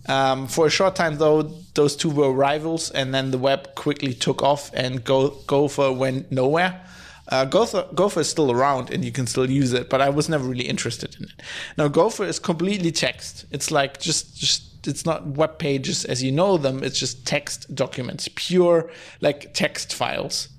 Um, 0.07 0.47
for 0.47 0.65
a 0.65 0.69
short 0.69 0.95
time, 0.95 1.17
though, 1.17 1.43
those 1.75 1.95
two 1.95 2.09
were 2.09 2.31
rivals, 2.31 2.89
and 2.89 3.13
then 3.13 3.31
the 3.31 3.37
web 3.37 3.75
quickly 3.75 4.13
took 4.13 4.41
off, 4.41 4.71
and 4.73 5.03
Go- 5.03 5.37
Gopher 5.45 5.91
went 5.91 6.31
nowhere. 6.31 6.81
Uh, 7.27 7.45
Gopher, 7.45 7.87
Gopher 7.93 8.21
is 8.21 8.29
still 8.29 8.51
around, 8.51 8.89
and 8.89 9.05
you 9.05 9.11
can 9.11 9.27
still 9.27 9.49
use 9.49 9.73
it, 9.73 9.89
but 9.89 10.01
I 10.01 10.09
was 10.09 10.27
never 10.27 10.43
really 10.47 10.67
interested 10.67 11.15
in 11.17 11.25
it. 11.25 11.41
Now, 11.77 11.87
Gopher 11.87 12.25
is 12.25 12.39
completely 12.39 12.91
text. 12.91 13.45
It's 13.51 13.69
like 13.69 13.99
just 13.99 14.35
just 14.35 14.70
it's 14.87 15.05
not 15.05 15.27
web 15.27 15.59
pages 15.59 16.05
as 16.05 16.23
you 16.23 16.31
know 16.31 16.57
them. 16.57 16.83
It's 16.83 16.99
just 16.99 17.25
text 17.25 17.73
documents, 17.73 18.27
pure 18.35 18.91
like 19.21 19.53
text 19.53 19.93
files. 19.93 20.49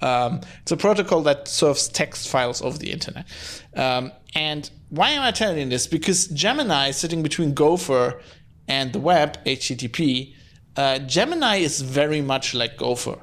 Um, 0.00 0.40
it's 0.62 0.72
a 0.72 0.76
protocol 0.76 1.22
that 1.22 1.46
serves 1.46 1.88
text 1.88 2.28
files 2.28 2.60
over 2.60 2.76
the 2.76 2.90
internet. 2.90 3.26
Um, 3.74 4.12
and 4.34 4.68
why 4.90 5.10
am 5.10 5.22
I 5.22 5.30
telling 5.30 5.58
you 5.58 5.66
this? 5.66 5.86
Because 5.86 6.26
Gemini, 6.28 6.88
is 6.88 6.96
sitting 6.96 7.22
between 7.22 7.54
Gopher 7.54 8.20
and 8.66 8.92
the 8.92 8.98
web, 8.98 9.42
HTTP, 9.44 10.34
uh, 10.76 10.98
Gemini 11.00 11.56
is 11.56 11.80
very 11.80 12.20
much 12.20 12.54
like 12.54 12.76
Gopher. 12.76 13.18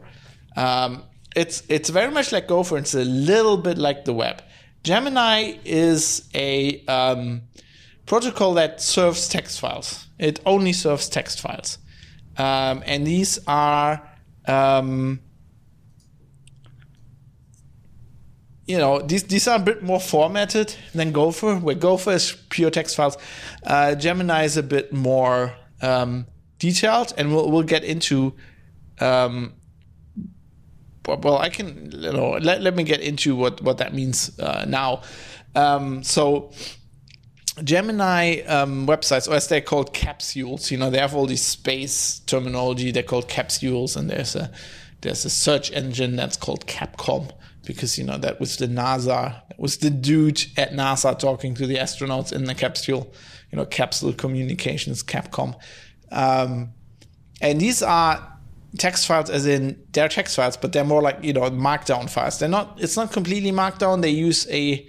Um, 0.55 1.03
it's 1.35 1.63
it's 1.69 1.89
very 1.89 2.11
much 2.11 2.31
like 2.31 2.47
Gopher. 2.47 2.77
It's 2.77 2.93
a 2.93 3.03
little 3.03 3.57
bit 3.57 3.77
like 3.77 4.05
the 4.05 4.13
web. 4.13 4.41
Gemini 4.83 5.57
is 5.65 6.27
a 6.33 6.83
um, 6.85 7.41
protocol 8.09 8.55
that 8.55 8.81
serves 8.81 9.29
text 9.29 9.59
files. 9.59 10.07
It 10.17 10.39
only 10.43 10.73
serves 10.73 11.07
text 11.07 11.39
files, 11.39 11.77
um, 12.37 12.83
and 12.85 13.05
these 13.05 13.39
are 13.47 14.01
um, 14.47 15.21
you 18.65 18.79
know 18.79 18.99
these 18.99 19.23
these 19.25 19.47
are 19.47 19.57
a 19.57 19.63
bit 19.63 19.83
more 19.83 19.99
formatted 19.99 20.75
than 20.93 21.11
Gopher, 21.11 21.55
where 21.55 21.75
Gopher 21.75 22.11
is 22.11 22.35
pure 22.49 22.71
text 22.71 22.95
files. 22.95 23.15
Uh, 23.63 23.93
Gemini 23.93 24.43
is 24.43 24.57
a 24.57 24.63
bit 24.63 24.91
more 24.91 25.53
um, 25.83 26.25
detailed, 26.57 27.13
and 27.15 27.31
we'll 27.31 27.49
we'll 27.49 27.63
get 27.63 27.83
into. 27.83 28.33
Um, 28.99 29.53
well, 31.07 31.37
I 31.37 31.49
can 31.49 31.91
you 31.91 32.11
know 32.11 32.31
let, 32.41 32.61
let 32.61 32.75
me 32.75 32.83
get 32.83 33.01
into 33.01 33.35
what 33.35 33.61
what 33.61 33.77
that 33.77 33.93
means 33.93 34.37
uh, 34.39 34.65
now. 34.67 35.03
Um, 35.55 36.03
so. 36.03 36.51
Gemini 37.63 38.41
um, 38.41 38.87
websites, 38.87 39.29
or 39.29 39.35
as 39.35 39.47
they're 39.47 39.61
called 39.61 39.93
capsules, 39.93 40.71
you 40.71 40.77
know, 40.77 40.89
they 40.89 40.99
have 40.99 41.15
all 41.15 41.25
these 41.25 41.43
space 41.43 42.19
terminology. 42.19 42.91
They're 42.91 43.03
called 43.03 43.27
capsules, 43.27 43.95
and 43.95 44.09
there's 44.09 44.35
a 44.35 44.51
there's 45.01 45.25
a 45.25 45.29
search 45.29 45.71
engine 45.71 46.15
that's 46.15 46.37
called 46.37 46.65
Capcom 46.67 47.31
because 47.65 47.97
you 47.97 48.03
know 48.03 48.17
that 48.17 48.39
was 48.39 48.57
the 48.57 48.67
NASA, 48.67 49.47
that 49.47 49.59
was 49.59 49.77
the 49.77 49.89
dude 49.89 50.43
at 50.57 50.71
NASA 50.71 51.17
talking 51.17 51.53
to 51.55 51.67
the 51.67 51.75
astronauts 51.75 52.33
in 52.33 52.45
the 52.45 52.55
capsule, 52.55 53.13
you 53.51 53.57
know, 53.57 53.65
capsule 53.65 54.13
communications, 54.13 55.03
Capcom, 55.03 55.55
um, 56.11 56.71
and 57.41 57.61
these 57.61 57.81
are 57.81 58.39
text 58.77 59.07
files, 59.07 59.29
as 59.29 59.45
in 59.45 59.81
they're 59.91 60.09
text 60.09 60.35
files, 60.35 60.57
but 60.57 60.73
they're 60.73 60.83
more 60.83 61.01
like 61.01 61.23
you 61.23 61.33
know 61.33 61.41
Markdown 61.49 62.09
files. 62.09 62.39
They're 62.39 62.49
not. 62.49 62.77
It's 62.81 62.97
not 62.97 63.11
completely 63.11 63.51
Markdown. 63.51 64.01
They 64.01 64.09
use 64.09 64.47
a, 64.49 64.87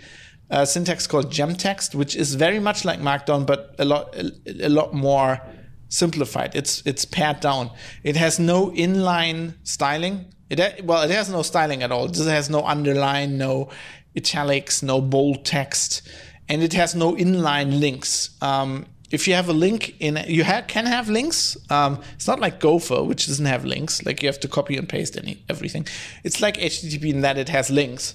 a 0.51 0.67
syntax 0.67 1.07
called 1.07 1.31
gemtext, 1.31 1.95
which 1.95 2.17
is 2.17 2.35
very 2.35 2.59
much 2.59 2.85
like 2.85 3.01
Markdown, 3.01 3.47
but 3.47 3.75
a 3.79 3.85
lot 3.85 4.15
a, 4.17 4.67
a 4.67 4.69
lot 4.69 4.93
more 4.93 5.41
simplified. 5.89 6.55
It's 6.55 6.83
it's 6.87 7.05
pared 7.05 7.41
down. 7.41 7.71
It 8.03 8.17
has 8.17 8.39
no 8.39 8.71
inline 8.71 9.55
styling. 9.63 10.35
It 10.49 10.85
well, 10.85 11.03
it 11.03 11.11
has 11.11 11.31
no 11.31 11.43
styling 11.43 11.83
at 11.83 11.93
all. 11.93 12.07
It 12.07 12.17
has 12.17 12.51
no 12.51 12.65
underline, 12.65 13.39
no 13.39 13.71
italics, 14.17 14.83
no 14.83 15.01
bold 15.01 15.45
text, 15.45 16.03
and 16.49 16.63
it 16.63 16.73
has 16.73 16.95
no 16.95 17.15
inline 17.15 17.79
links. 17.79 18.31
Um, 18.43 18.87
if 19.11 19.27
you 19.27 19.35
have 19.35 19.49
a 19.49 19.53
link 19.53 19.97
in, 20.01 20.23
you 20.29 20.45
ha- 20.45 20.63
can 20.67 20.87
have 20.87 21.09
links. 21.09 21.57
Um, 21.69 22.01
it's 22.15 22.29
not 22.29 22.39
like 22.41 22.61
Gopher, 22.61 23.03
which 23.03 23.27
doesn't 23.27 23.47
have 23.47 23.65
links. 23.65 24.05
Like 24.05 24.23
you 24.23 24.29
have 24.29 24.41
to 24.41 24.49
copy 24.49 24.77
and 24.77 24.89
paste 24.89 25.17
any 25.17 25.45
everything. 25.49 25.87
It's 26.25 26.41
like 26.41 26.57
HTTP 26.57 27.11
in 27.11 27.21
that 27.23 27.37
it 27.39 27.49
has 27.49 27.71
links. 27.71 28.15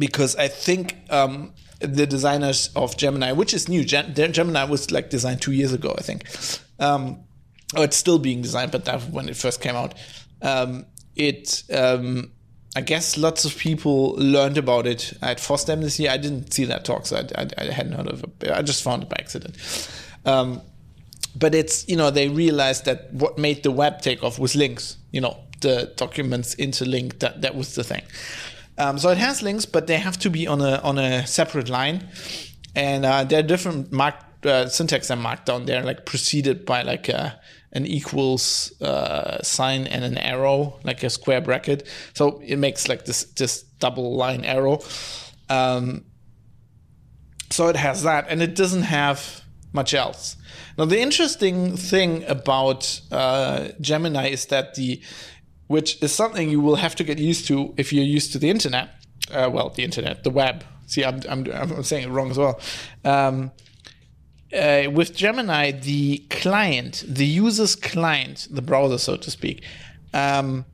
Because 0.00 0.34
I 0.34 0.48
think 0.48 0.96
um, 1.10 1.52
the 1.78 2.06
designers 2.06 2.70
of 2.74 2.96
Gemini, 2.96 3.32
which 3.32 3.54
is 3.54 3.68
new, 3.68 3.84
Gem- 3.84 4.14
Gemini 4.14 4.64
was 4.64 4.90
like 4.90 5.10
designed 5.10 5.40
two 5.40 5.52
years 5.52 5.72
ago, 5.72 5.94
I 5.96 6.02
think. 6.02 6.24
Um, 6.80 7.20
oh, 7.76 7.82
it's 7.82 7.96
still 7.96 8.18
being 8.18 8.42
designed, 8.42 8.72
but 8.72 8.84
that 8.86 9.02
when 9.10 9.28
it 9.28 9.36
first 9.36 9.60
came 9.60 9.76
out, 9.76 9.94
um, 10.42 10.86
it 11.14 11.62
um, 11.72 12.32
I 12.76 12.80
guess 12.82 13.16
lots 13.16 13.44
of 13.44 13.56
people 13.56 14.14
learned 14.16 14.56
about 14.56 14.86
it 14.86 15.12
at 15.22 15.38
FOSDEM 15.38 15.80
this 15.80 15.98
year. 15.98 16.10
I 16.10 16.16
didn't 16.16 16.52
see 16.52 16.64
that 16.66 16.84
talk, 16.84 17.06
so 17.06 17.16
I, 17.16 17.42
I, 17.42 17.48
I 17.58 17.64
hadn't 17.64 17.92
heard 17.92 18.08
of 18.08 18.24
it. 18.24 18.50
I 18.50 18.62
just 18.62 18.82
found 18.82 19.02
it 19.02 19.08
by 19.08 19.16
accident. 19.18 19.56
Um, 20.24 20.62
but 21.36 21.54
it's 21.54 21.88
you 21.88 21.96
know 21.96 22.10
they 22.10 22.28
realized 22.28 22.84
that 22.84 23.12
what 23.12 23.38
made 23.38 23.62
the 23.62 23.70
web 23.70 24.00
take 24.02 24.22
off 24.22 24.38
was 24.38 24.54
links. 24.54 24.96
You 25.10 25.20
know, 25.20 25.38
the 25.60 25.92
documents 25.96 26.54
interlinked. 26.54 27.20
That 27.20 27.42
that 27.42 27.54
was 27.54 27.74
the 27.74 27.84
thing. 27.84 28.02
Um, 28.78 28.98
so 28.98 29.10
it 29.10 29.18
has 29.18 29.42
links, 29.42 29.66
but 29.66 29.86
they 29.86 29.98
have 29.98 30.18
to 30.20 30.30
be 30.30 30.46
on 30.46 30.60
a 30.60 30.80
on 30.82 30.98
a 30.98 31.26
separate 31.26 31.68
line, 31.68 32.08
and 32.74 33.04
uh, 33.04 33.24
there 33.24 33.40
are 33.40 33.42
different 33.42 33.92
mark 33.92 34.14
uh, 34.44 34.66
syntax 34.66 35.10
and 35.10 35.22
markdown. 35.22 35.66
They're 35.66 35.82
like 35.82 36.06
preceded 36.06 36.64
by 36.64 36.82
like 36.82 37.08
a, 37.08 37.38
an 37.72 37.86
equals 37.86 38.72
uh, 38.80 39.42
sign 39.42 39.86
and 39.86 40.04
an 40.04 40.18
arrow, 40.18 40.80
like 40.84 41.02
a 41.02 41.10
square 41.10 41.40
bracket. 41.40 41.86
So 42.14 42.40
it 42.44 42.56
makes 42.56 42.88
like 42.88 43.04
this 43.04 43.24
this 43.24 43.62
double 43.62 44.16
line 44.16 44.44
arrow. 44.44 44.80
Um, 45.48 46.04
so 47.50 47.68
it 47.68 47.76
has 47.76 48.04
that, 48.04 48.26
and 48.28 48.42
it 48.42 48.54
doesn't 48.54 48.82
have 48.82 49.42
much 49.72 49.94
else. 49.94 50.36
Now 50.78 50.84
the 50.84 51.00
interesting 51.00 51.76
thing 51.76 52.24
about 52.24 53.00
uh, 53.10 53.68
Gemini 53.80 54.28
is 54.28 54.46
that 54.46 54.74
the 54.74 55.02
which 55.70 56.02
is 56.02 56.12
something 56.12 56.50
you 56.50 56.60
will 56.60 56.74
have 56.74 56.96
to 56.96 57.04
get 57.04 57.16
used 57.16 57.46
to 57.46 57.72
if 57.76 57.92
you're 57.92 58.12
used 58.18 58.32
to 58.32 58.40
the 58.40 58.50
internet. 58.50 58.88
Uh, 59.30 59.48
well, 59.52 59.68
the 59.68 59.84
internet, 59.84 60.24
the 60.24 60.30
web. 60.30 60.64
See, 60.86 61.04
I'm, 61.04 61.20
I'm, 61.28 61.46
I'm 61.52 61.84
saying 61.84 62.08
it 62.08 62.10
wrong 62.10 62.28
as 62.28 62.38
well. 62.38 62.60
Um, 63.04 63.52
uh, 64.52 64.90
with 64.92 65.14
Gemini, 65.14 65.70
the 65.70 66.26
client, 66.28 67.04
the 67.06 67.24
user's 67.24 67.76
client, 67.76 68.48
the 68.50 68.62
browser, 68.62 68.98
so 68.98 69.16
to 69.16 69.30
speak, 69.30 69.62
um, 70.12 70.64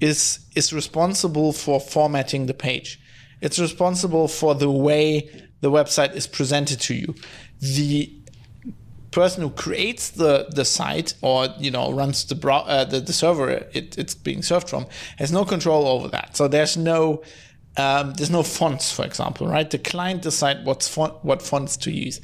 is 0.00 0.38
is 0.54 0.72
responsible 0.72 1.52
for 1.52 1.78
formatting 1.78 2.46
the 2.46 2.54
page. 2.54 2.98
It's 3.42 3.58
responsible 3.58 4.28
for 4.28 4.54
the 4.54 4.70
way 4.70 5.28
the 5.60 5.70
website 5.70 6.14
is 6.14 6.26
presented 6.26 6.80
to 6.80 6.94
you. 6.94 7.14
The 7.60 8.10
person 9.16 9.42
who 9.42 9.50
creates 9.50 10.10
the 10.10 10.46
the 10.58 10.64
site 10.64 11.14
or 11.22 11.48
you 11.58 11.70
know 11.70 11.90
runs 11.90 12.24
the 12.26 12.34
brow- 12.34 12.68
uh, 12.74 12.84
the, 12.84 13.00
the 13.00 13.12
server 13.12 13.48
it, 13.48 13.96
it's 13.98 14.14
being 14.14 14.42
served 14.42 14.68
from 14.68 14.86
has 15.16 15.32
no 15.32 15.44
control 15.44 15.88
over 15.94 16.08
that. 16.08 16.36
So 16.36 16.48
there's 16.48 16.76
no 16.76 17.22
um, 17.78 18.14
there's 18.14 18.30
no 18.30 18.42
fonts, 18.42 18.92
for 18.92 19.04
example, 19.04 19.46
right? 19.46 19.68
The 19.68 19.78
client 19.78 20.22
decide 20.22 20.64
what's 20.64 20.88
font, 20.88 21.12
what 21.22 21.42
fonts 21.42 21.76
to 21.78 21.90
use. 21.90 22.20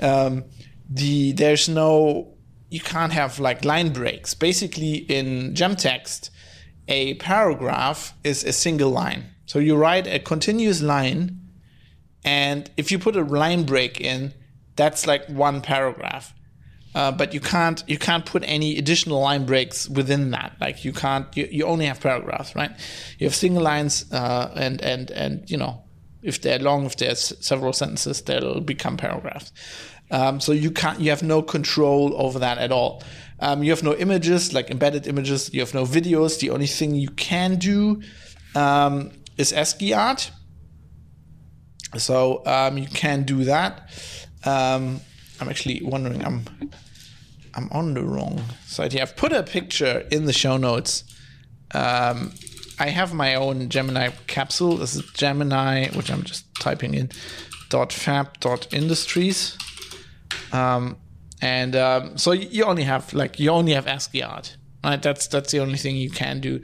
Um, 0.00 0.44
the 0.88 1.32
there's 1.32 1.68
no 1.68 1.92
you 2.70 2.80
can't 2.80 3.12
have 3.12 3.40
like 3.40 3.64
line 3.64 3.92
breaks. 3.92 4.34
Basically, 4.34 4.94
in 5.18 5.54
Gemtext, 5.54 6.30
a 6.86 7.14
paragraph 7.14 8.14
is 8.22 8.44
a 8.44 8.52
single 8.52 8.90
line. 8.90 9.24
So 9.46 9.58
you 9.58 9.76
write 9.76 10.06
a 10.06 10.18
continuous 10.18 10.82
line, 10.82 11.40
and 12.24 12.70
if 12.76 12.92
you 12.92 12.98
put 12.98 13.16
a 13.16 13.24
line 13.24 13.64
break 13.64 14.00
in, 14.00 14.34
that's 14.78 15.06
like 15.06 15.26
one 15.28 15.60
paragraph. 15.60 16.32
Uh, 16.94 17.12
but 17.12 17.34
you 17.34 17.40
can't 17.40 17.84
you 17.86 17.98
can't 17.98 18.24
put 18.24 18.42
any 18.46 18.78
additional 18.78 19.20
line 19.20 19.44
breaks 19.44 19.88
within 19.90 20.30
that. 20.30 20.56
Like 20.58 20.86
you 20.86 20.92
can't 20.92 21.26
you, 21.36 21.46
you 21.50 21.66
only 21.66 21.84
have 21.84 22.00
paragraphs, 22.00 22.56
right? 22.56 22.70
You 23.18 23.26
have 23.26 23.34
single 23.34 23.62
lines, 23.62 24.10
uh, 24.10 24.50
and 24.56 24.80
and 24.80 25.10
and 25.10 25.50
you 25.50 25.58
know 25.58 25.84
if 26.22 26.40
they're 26.40 26.58
long, 26.58 26.86
if 26.86 26.96
there's 26.96 27.34
several 27.46 27.74
sentences, 27.74 28.22
they'll 28.22 28.60
become 28.60 28.96
paragraphs. 28.96 29.52
Um, 30.10 30.40
so 30.40 30.52
you 30.52 30.70
can't 30.70 30.98
you 30.98 31.10
have 31.10 31.22
no 31.22 31.42
control 31.42 32.14
over 32.16 32.38
that 32.38 32.56
at 32.56 32.72
all. 32.72 33.02
Um, 33.40 33.62
you 33.62 33.70
have 33.70 33.82
no 33.82 33.94
images 33.94 34.54
like 34.54 34.70
embedded 34.70 35.06
images. 35.06 35.52
You 35.52 35.60
have 35.60 35.74
no 35.74 35.84
videos. 35.84 36.40
The 36.40 36.50
only 36.50 36.66
thing 36.66 36.94
you 36.94 37.10
can 37.10 37.56
do 37.56 38.00
um, 38.54 39.12
is 39.36 39.52
ASCII 39.52 39.92
art. 39.92 40.30
So 41.96 42.42
um, 42.46 42.78
you 42.78 42.86
can 42.86 43.24
do 43.24 43.44
that. 43.44 43.90
Um, 44.44 45.00
I'm 45.40 45.48
actually 45.48 45.80
wondering. 45.82 46.24
I'm 46.24 46.44
I'm 47.54 47.68
on 47.72 47.94
the 47.94 48.02
wrong 48.02 48.42
side 48.66 48.92
here. 48.92 49.02
I've 49.02 49.16
put 49.16 49.32
a 49.32 49.42
picture 49.42 50.06
in 50.10 50.26
the 50.26 50.32
show 50.32 50.56
notes. 50.56 51.04
Um, 51.74 52.32
I 52.78 52.90
have 52.90 53.12
my 53.12 53.34
own 53.34 53.68
Gemini 53.68 54.10
capsule. 54.26 54.76
This 54.76 54.94
is 54.94 55.02
Gemini, 55.12 55.88
which 55.88 56.10
I'm 56.10 56.22
just 56.22 56.44
typing 56.60 56.94
in. 56.94 57.10
Dot 57.68 57.92
fab 57.92 58.38
dot 58.40 58.72
industries. 58.72 59.58
Um, 60.52 60.96
and 61.40 61.76
um, 61.76 62.16
so 62.18 62.32
you 62.32 62.64
only 62.64 62.84
have 62.84 63.12
like 63.12 63.38
you 63.38 63.50
only 63.50 63.72
have 63.72 63.86
ASCII 63.86 64.22
art, 64.22 64.56
right? 64.82 65.00
That's 65.00 65.26
that's 65.26 65.52
the 65.52 65.60
only 65.60 65.78
thing 65.78 65.96
you 65.96 66.10
can 66.10 66.40
do, 66.40 66.62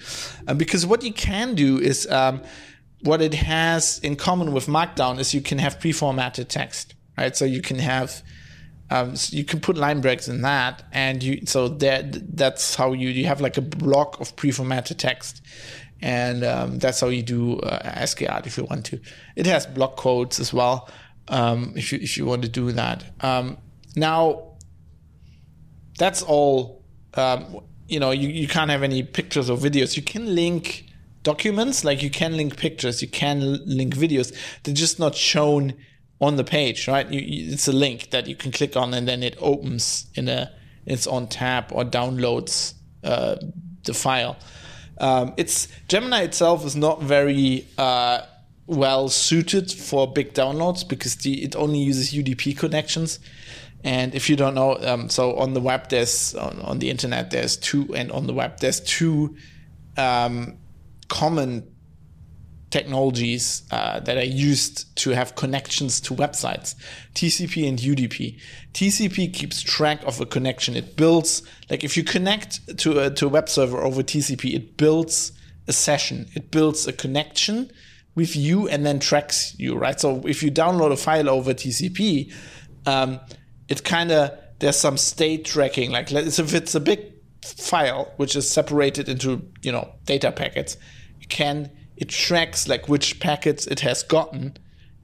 uh, 0.49 0.55
because 0.55 0.87
what 0.87 1.03
you 1.03 1.13
can 1.13 1.55
do 1.55 1.79
is 1.79 2.11
um, 2.11 2.43
what 3.03 3.21
it 3.21 3.35
has 3.35 3.99
in 3.99 4.17
common 4.17 4.53
with 4.53 4.67
Markdown 4.67 5.19
is 5.19 5.35
you 5.35 5.41
can 5.41 5.59
have 5.59 5.79
pre-formatted 5.79 6.49
text, 6.49 6.94
right? 7.17 7.37
So 7.37 7.45
you 7.45 7.63
can 7.63 7.79
have 7.79 8.23
um, 8.91 9.17
so 9.17 9.37
you 9.37 9.45
can 9.45 9.61
put 9.61 9.77
line 9.77 10.01
breaks 10.01 10.29
in 10.29 10.43
that, 10.43 10.85
and 10.93 11.23
you 11.23 11.47
so 11.47 11.69
that 11.69 12.37
that's 12.37 12.75
how 12.75 12.93
you 12.93 13.09
you 13.09 13.27
have 13.27 13.41
like 13.41 13.57
a 13.57 13.63
block 13.63 14.21
of 14.21 14.37
pre-formatted 14.37 14.99
text, 14.99 15.43
and 16.03 16.45
um, 16.45 16.79
that's 16.79 17.01
how 17.01 17.09
you 17.09 17.23
do 17.23 17.59
uh, 17.61 17.81
ASCII 17.83 18.29
art 18.29 18.47
if 18.47 18.59
you 18.59 18.65
want 18.65 18.85
to. 18.87 19.01
It 19.37 19.47
has 19.47 19.67
block 19.67 19.97
quotes 19.97 20.39
as 20.39 20.53
well 20.53 20.89
um, 21.29 21.73
if 21.77 21.93
you 21.93 21.99
if 22.01 22.17
you 22.17 22.27
want 22.27 22.43
to 22.43 22.49
do 22.49 22.73
that. 22.73 23.05
Um, 23.21 23.59
now, 23.97 24.57
that's 25.99 26.23
all. 26.23 26.85
Um, 27.15 27.61
you 27.87 28.01
know, 28.01 28.11
you, 28.11 28.29
you 28.29 28.49
can't 28.49 28.71
have 28.71 28.83
any 28.83 29.03
pictures 29.03 29.51
or 29.51 29.57
videos. 29.59 29.97
You 29.97 30.03
can 30.03 30.35
link 30.35 30.87
documents, 31.23 31.85
like 31.85 32.03
you 32.03 32.11
can 32.11 32.37
link 32.37 32.57
pictures, 32.57 33.03
you 33.03 33.09
can 33.09 33.41
link 33.67 33.95
videos. 33.95 34.35
They're 34.63 34.75
just 34.75 34.99
not 34.99 35.15
shown 35.15 35.75
on 36.25 36.37
the 36.37 36.45
page, 36.45 36.89
right? 36.89 37.09
You, 37.11 37.21
you, 37.21 37.53
it's 37.53 37.69
a 37.69 37.73
link 37.73 38.11
that 38.11 38.27
you 38.27 38.35
can 38.35 38.51
click 38.51 38.77
on, 38.77 38.95
and 38.95 39.07
then 39.07 39.23
it 39.23 39.37
opens 39.41 40.07
in 40.15 40.29
a 40.29 40.51
its 40.87 41.07
own 41.07 41.27
tab 41.29 41.73
or 41.73 41.85
downloads 41.85 42.75
uh, 43.03 43.37
the 43.85 43.95
file. 43.95 44.37
Um, 44.99 45.35
it's 45.37 45.69
Gemini 45.89 46.23
itself 46.23 46.65
is 46.65 46.77
not 46.77 47.03
very 47.03 47.67
uh, 47.79 48.23
well 48.67 49.09
suited 49.09 49.71
for 49.71 50.13
big 50.13 50.35
downloads 50.35 50.87
because 50.87 51.17
the, 51.17 51.43
it 51.43 51.57
only 51.57 51.79
uses 51.79 52.13
UDP 52.13 52.57
connections. 52.57 53.19
And 53.83 54.15
if 54.15 54.31
you 54.31 54.37
don't 54.37 54.55
know, 54.55 54.79
um, 54.81 55.11
so 55.11 55.37
on 55.37 55.53
the 55.53 55.61
web, 55.61 55.91
there's 55.91 56.35
on, 56.35 56.61
on, 56.63 56.79
the 56.79 56.89
internet, 56.89 57.31
there's 57.31 57.57
two, 57.57 57.95
and 57.95 58.11
on 58.13 58.27
the 58.27 58.33
web, 58.33 58.59
there's 58.61 58.81
two 58.81 59.37
um, 59.99 60.57
common 61.09 61.74
technologies 62.75 63.63
uh, 63.71 64.01
that 64.01 64.17
are 64.17 64.25
used 64.49 64.97
to 64.97 65.11
have 65.11 65.37
connections 65.37 66.01
to 66.01 66.13
websites 66.13 66.75
TCP 67.15 67.69
and 67.69 67.79
UDP. 67.79 68.41
TCP 68.73 69.33
keeps 69.33 69.63
track 69.63 70.03
of 70.05 70.21
a 70.21 70.27
connection. 70.27 70.75
It 70.75 70.97
builds, 70.97 71.45
like 71.71 71.85
if 71.85 71.97
you 71.97 72.03
connect 72.03 72.77
to 72.79 72.99
a, 72.99 73.11
to 73.11 73.27
a 73.27 73.29
web 73.29 73.49
server 73.49 73.81
over 73.81 74.03
TCP, 74.03 74.55
it 74.55 74.77
builds 74.77 75.31
a 75.69 75.73
session, 75.73 76.27
it 76.35 76.51
builds 76.51 76.89
a 76.89 76.93
connection 76.93 77.71
with 78.17 78.35
you 78.35 78.69
and 78.69 78.85
then 78.85 78.99
tracks 78.99 79.55
you, 79.57 79.79
right? 79.79 80.01
So 80.01 80.23
if 80.27 80.43
you 80.43 80.51
download 80.51 80.91
a 80.91 80.97
file 80.97 81.31
over 81.31 81.55
TCP, 81.55 82.33
um, 82.87 83.21
it 83.69 83.85
kind 83.85 84.11
of 84.11 84.37
there's 84.59 84.77
some 84.77 84.97
state 84.97 85.45
tracking. 85.45 85.93
Like 85.93 86.11
if 86.11 86.53
it's 86.53 86.75
a 86.75 86.81
big 86.81 87.01
file 87.45 88.13
which 88.17 88.35
is 88.35 88.51
separated 88.51 89.09
into 89.09 89.47
you 89.63 89.71
know 89.71 89.95
data 90.07 90.33
packets, 90.33 90.77
it 91.21 91.29
can 91.29 91.71
it 91.97 92.09
tracks 92.09 92.69
like 92.69 92.89
which 92.89 93.21
packets 93.21 93.67
it 93.67 93.81
has 93.81 94.03
gotten, 94.03 94.57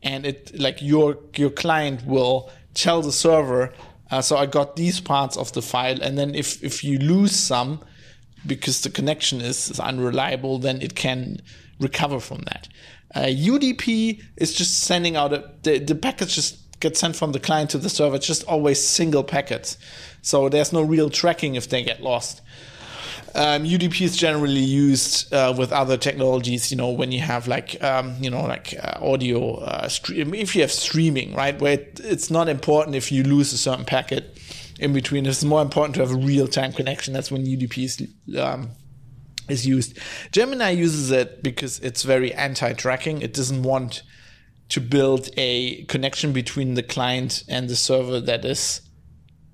and 0.02 0.26
it 0.26 0.58
like 0.58 0.82
your 0.82 1.18
your 1.36 1.50
client 1.50 2.06
will 2.06 2.50
tell 2.74 3.02
the 3.02 3.12
server. 3.12 3.72
Uh, 4.10 4.20
so 4.20 4.36
I 4.36 4.46
got 4.46 4.74
these 4.76 5.00
parts 5.00 5.36
of 5.36 5.52
the 5.52 5.62
file, 5.62 6.00
and 6.02 6.18
then 6.18 6.34
if 6.34 6.62
if 6.62 6.82
you 6.82 6.98
lose 6.98 7.34
some 7.34 7.80
because 8.46 8.80
the 8.80 8.90
connection 8.90 9.40
is, 9.40 9.70
is 9.70 9.78
unreliable, 9.78 10.58
then 10.58 10.80
it 10.80 10.94
can 10.94 11.40
recover 11.78 12.20
from 12.20 12.38
that. 12.46 12.68
Uh, 13.14 13.22
UDP 13.22 14.22
is 14.36 14.54
just 14.54 14.80
sending 14.80 15.16
out 15.16 15.32
a, 15.32 15.50
the, 15.62 15.78
the 15.78 15.94
packets 15.94 16.34
just 16.34 16.58
get 16.80 16.96
sent 16.96 17.16
from 17.16 17.32
the 17.32 17.40
client 17.40 17.70
to 17.70 17.78
the 17.78 17.90
server. 17.90 18.18
Just 18.18 18.44
always 18.44 18.82
single 18.82 19.24
packets. 19.24 19.76
So 20.22 20.48
there's 20.48 20.72
no 20.72 20.82
real 20.82 21.10
tracking 21.10 21.54
if 21.54 21.68
they 21.68 21.82
get 21.82 22.02
lost. 22.02 22.40
Um, 23.34 23.64
UDP 23.64 24.02
is 24.02 24.16
generally 24.16 24.60
used 24.60 25.32
uh, 25.32 25.54
with 25.56 25.72
other 25.72 25.96
technologies. 25.96 26.70
You 26.70 26.76
know, 26.76 26.90
when 26.90 27.12
you 27.12 27.20
have 27.20 27.46
like 27.48 27.82
um, 27.82 28.16
you 28.20 28.30
know 28.30 28.42
like 28.42 28.74
uh, 28.82 28.98
audio 29.00 29.56
uh, 29.56 29.88
stream, 29.88 30.34
if 30.34 30.54
you 30.54 30.62
have 30.62 30.72
streaming, 30.72 31.34
right, 31.34 31.60
where 31.60 31.74
it, 31.74 32.00
it's 32.02 32.30
not 32.30 32.48
important 32.48 32.96
if 32.96 33.12
you 33.12 33.22
lose 33.22 33.52
a 33.52 33.58
certain 33.58 33.84
packet 33.84 34.38
in 34.78 34.92
between. 34.92 35.26
It's 35.26 35.44
more 35.44 35.62
important 35.62 35.94
to 35.96 36.00
have 36.00 36.10
a 36.10 36.16
real 36.16 36.48
time 36.48 36.72
connection. 36.72 37.12
That's 37.14 37.30
when 37.30 37.44
UDP 37.44 37.84
is 37.84 38.38
um, 38.38 38.70
is 39.48 39.66
used. 39.66 39.98
Gemini 40.32 40.70
uses 40.70 41.10
it 41.10 41.42
because 41.42 41.78
it's 41.80 42.02
very 42.02 42.32
anti 42.34 42.72
tracking. 42.72 43.22
It 43.22 43.34
doesn't 43.34 43.62
want 43.62 44.02
to 44.70 44.80
build 44.80 45.28
a 45.36 45.84
connection 45.84 46.32
between 46.32 46.74
the 46.74 46.82
client 46.82 47.42
and 47.48 47.68
the 47.68 47.76
server 47.76 48.20
that 48.20 48.44
is 48.44 48.82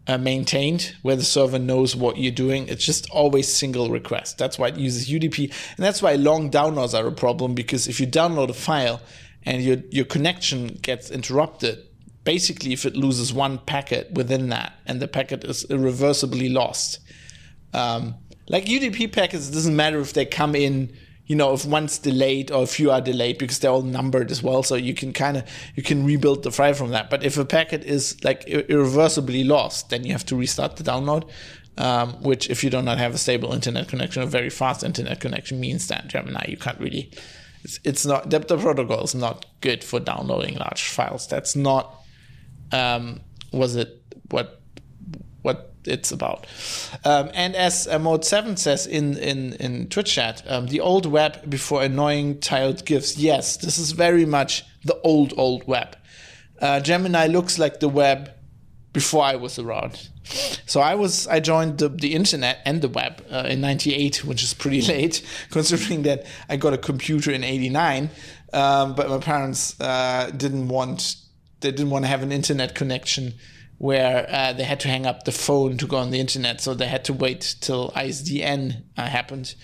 uh, 0.08 0.18
maintained, 0.18 0.94
where 1.02 1.16
the 1.16 1.24
server 1.24 1.58
knows 1.58 1.96
what 1.96 2.16
you're 2.16 2.32
doing. 2.32 2.68
It's 2.68 2.84
just 2.84 3.10
always 3.10 3.52
single 3.52 3.90
request. 3.90 4.38
That's 4.38 4.58
why 4.58 4.68
it 4.68 4.76
uses 4.76 5.08
UDP. 5.08 5.52
And 5.76 5.84
that's 5.84 6.00
why 6.02 6.14
long 6.14 6.50
downloads 6.50 6.98
are 6.98 7.06
a 7.06 7.12
problem 7.12 7.54
because 7.54 7.88
if 7.88 7.98
you 8.00 8.06
download 8.06 8.48
a 8.48 8.54
file 8.54 9.00
and 9.44 9.62
your, 9.62 9.78
your 9.90 10.04
connection 10.04 10.68
gets 10.82 11.10
interrupted, 11.10 11.82
basically 12.24 12.72
if 12.72 12.86
it 12.86 12.96
loses 12.96 13.32
one 13.32 13.58
packet 13.58 14.12
within 14.12 14.48
that 14.50 14.74
and 14.86 15.00
the 15.00 15.08
packet 15.08 15.44
is 15.44 15.64
irreversibly 15.70 16.48
lost. 16.48 17.00
Um, 17.72 18.14
like 18.48 18.66
UDP 18.66 19.12
packets, 19.12 19.48
it 19.48 19.52
doesn't 19.52 19.74
matter 19.74 19.98
if 19.98 20.12
they 20.12 20.24
come 20.24 20.54
in, 20.54 20.96
you 21.26 21.34
know, 21.34 21.52
if 21.52 21.66
one's 21.66 21.98
delayed 21.98 22.50
or 22.50 22.62
if 22.62 22.78
you 22.78 22.90
are 22.90 23.00
delayed 23.00 23.38
because 23.38 23.58
they're 23.58 23.70
all 23.70 23.82
numbered 23.82 24.30
as 24.30 24.42
well. 24.42 24.62
So 24.62 24.76
you 24.76 24.94
can 24.94 25.12
kind 25.12 25.36
of 25.36 25.44
you 25.74 25.82
can 25.82 26.04
rebuild 26.04 26.44
the 26.44 26.52
file 26.52 26.74
from 26.74 26.90
that. 26.90 27.10
But 27.10 27.24
if 27.24 27.36
a 27.36 27.44
packet 27.44 27.84
is 27.84 28.22
like 28.24 28.44
irreversibly 28.44 29.44
lost, 29.44 29.90
then 29.90 30.04
you 30.04 30.12
have 30.12 30.24
to 30.26 30.36
restart 30.36 30.76
the 30.76 30.84
download. 30.84 31.28
Um, 31.78 32.22
which, 32.22 32.48
if 32.48 32.64
you 32.64 32.70
do 32.70 32.80
not 32.80 32.96
have 32.96 33.12
a 33.12 33.18
stable 33.18 33.52
internet 33.52 33.88
connection, 33.88 34.22
a 34.22 34.26
very 34.26 34.48
fast 34.48 34.82
internet 34.82 35.20
connection, 35.20 35.60
means 35.60 35.88
that 35.88 36.08
Gemini 36.08 36.46
you 36.48 36.56
can't 36.56 36.80
really. 36.80 37.10
It's, 37.64 37.80
it's 37.84 38.06
not 38.06 38.30
the, 38.30 38.38
the 38.38 38.56
protocol 38.56 39.04
is 39.04 39.14
not 39.14 39.44
good 39.60 39.84
for 39.84 40.00
downloading 40.00 40.54
large 40.54 40.88
files. 40.88 41.26
That's 41.26 41.54
not 41.54 42.02
um, 42.72 43.20
was 43.52 43.76
it 43.76 44.02
what 44.30 44.60
what 45.42 45.74
it's 45.87 46.12
about. 46.12 46.46
Um, 47.05 47.31
and 47.35 47.55
as 47.55 47.87
uh, 47.88 47.99
Mode 47.99 48.25
7 48.25 48.57
says 48.57 48.87
in, 48.87 49.16
in, 49.18 49.55
in 49.55 49.88
Twitch 49.88 50.12
chat, 50.12 50.42
um, 50.46 50.66
the 50.66 50.81
old 50.81 51.07
web 51.07 51.49
before 51.49 51.83
annoying 51.83 52.40
tiled 52.40 52.85
GIFs. 52.85 53.16
Yes, 53.16 53.57
this 53.57 53.79
is 53.79 53.92
very 53.92 54.27
much 54.27 54.64
the 54.85 54.99
old, 55.03 55.35
old 55.37 55.66
web. 55.66 55.96
Uh, 56.61 56.81
Gemini 56.81 57.27
looks 57.27 57.59
like 57.59 57.81
the 57.81 57.88
web 57.88 58.31
before 58.92 59.25
I 59.25 59.37
was 59.37 59.59
around. 59.59 60.09
So 60.66 60.81
I 60.81 60.94
was 60.94 61.29
I 61.29 61.38
joined 61.38 61.79
the, 61.79 61.90
the 61.90 62.14
internet 62.14 62.61
and 62.64 62.81
the 62.81 62.88
web 62.88 63.22
uh, 63.31 63.46
in 63.49 63.61
'98, 63.61 64.25
which 64.25 64.42
is 64.42 64.55
pretty 64.55 64.81
late 64.92 65.22
considering 65.51 66.03
that 66.03 66.25
I 66.49 66.57
got 66.57 66.72
a 66.72 66.79
computer 66.79 67.31
in 67.31 67.44
'89. 67.44 68.11
Um, 68.53 68.94
but 68.94 69.09
my 69.09 69.18
parents 69.18 69.79
uh, 69.81 70.31
didn't 70.35 70.68
want 70.68 71.16
they 71.61 71.70
didn't 71.70 71.90
want 71.90 72.05
to 72.05 72.09
have 72.09 72.22
an 72.22 72.33
internet 72.33 72.75
connection 72.75 73.35
where 73.78 74.26
uh, 74.30 74.52
they 74.52 74.64
had 74.64 74.80
to 74.80 74.88
hang 74.88 75.06
up 75.06 75.24
the 75.24 75.32
phone 75.32 75.76
to 75.78 75.86
go 75.86 75.96
on 75.98 76.10
the 76.10 76.20
internet, 76.20 76.60
so 76.60 76.74
they 76.74 76.86
had 76.86 77.04
to 77.04 77.12
wait 77.12 77.56
till 77.60 77.90
ISDN 77.90 78.82
uh, 78.96 79.06
happened. 79.06 79.54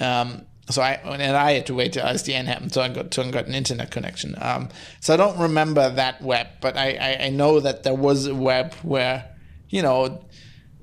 Um, 0.00 0.46
so 0.70 0.80
I 0.80 0.92
and 0.92 1.36
I 1.36 1.52
had 1.52 1.66
to 1.66 1.74
wait 1.74 1.92
till 1.92 2.04
ISDN 2.04 2.46
happened, 2.46 2.72
so 2.72 2.82
I 2.82 2.88
got 2.88 3.10
to 3.12 3.30
got 3.30 3.46
an 3.46 3.54
internet 3.54 3.90
connection. 3.90 4.36
Um, 4.40 4.68
so 5.00 5.14
I 5.14 5.16
don't 5.16 5.38
remember 5.38 5.90
that 5.90 6.22
web, 6.22 6.48
but 6.60 6.76
I, 6.76 6.92
I, 7.00 7.24
I 7.26 7.28
know 7.30 7.60
that 7.60 7.82
there 7.82 7.94
was 7.94 8.26
a 8.26 8.34
web 8.34 8.74
where 8.82 9.28
you 9.68 9.82
know 9.82 10.24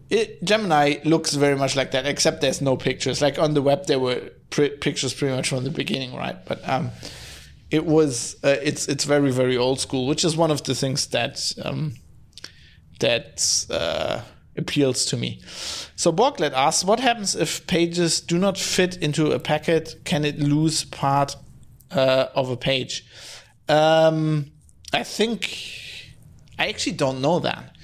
it, 0.09 0.43
Gemini 0.43 0.97
looks 1.05 1.33
very 1.33 1.55
much 1.55 1.75
like 1.75 1.91
that, 1.91 2.05
except 2.05 2.41
there's 2.41 2.61
no 2.61 2.75
pictures. 2.75 3.21
Like 3.21 3.39
on 3.39 3.53
the 3.53 3.61
web, 3.61 3.85
there 3.85 3.99
were 3.99 4.31
pictures 4.49 5.13
pretty 5.13 5.35
much 5.35 5.49
from 5.49 5.63
the 5.63 5.69
beginning, 5.69 6.15
right? 6.15 6.37
But 6.45 6.67
um, 6.67 6.91
it 7.71 7.85
was 7.85 8.35
uh, 8.43 8.55
it's 8.61 8.87
it's 8.87 9.03
very 9.03 9.31
very 9.31 9.57
old 9.57 9.79
school, 9.79 10.07
which 10.07 10.23
is 10.23 10.35
one 10.35 10.51
of 10.51 10.63
the 10.63 10.75
things 10.75 11.07
that 11.07 11.53
um, 11.63 11.93
that 12.99 13.65
uh, 13.69 14.21
appeals 14.57 15.05
to 15.05 15.17
me. 15.17 15.41
So 15.95 16.11
Borglet 16.11 16.53
asks, 16.53 16.83
what 16.83 16.99
happens 16.99 17.35
if 17.35 17.65
pages 17.67 18.21
do 18.21 18.37
not 18.37 18.57
fit 18.57 18.97
into 18.97 19.31
a 19.31 19.39
packet? 19.39 19.95
Can 20.05 20.25
it 20.25 20.39
lose 20.39 20.83
part 20.85 21.35
uh, 21.91 22.27
of 22.35 22.49
a 22.49 22.57
page? 22.57 23.05
Um, 23.67 24.51
I 24.93 25.03
think 25.03 25.55
I 26.57 26.67
actually 26.67 26.93
don't 26.93 27.21
know 27.21 27.39
that. 27.39 27.75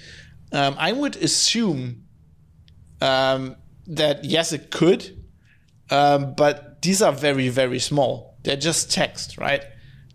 Um, 0.52 0.76
I 0.78 0.92
would 0.92 1.16
assume 1.18 2.04
um, 3.02 3.56
that 3.88 4.26
yes, 4.26 4.52
it 4.52 4.72
could, 4.72 5.24
um, 5.90 6.34
but 6.36 6.82
these 6.82 7.02
are 7.02 7.12
very 7.12 7.50
very 7.50 7.80
small. 7.80 8.38
They're 8.44 8.58
just 8.58 8.92
text, 8.92 9.38
right? 9.38 9.64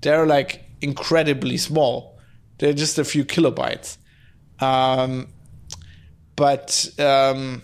They're 0.03 0.27
like 0.27 0.65
incredibly 0.81 1.57
small. 1.57 2.19
They're 2.59 2.73
just 2.73 2.99
a 2.99 3.05
few 3.05 3.25
kilobytes. 3.25 3.99
Um, 4.61 5.29
but 6.37 6.89
um, 6.99 7.63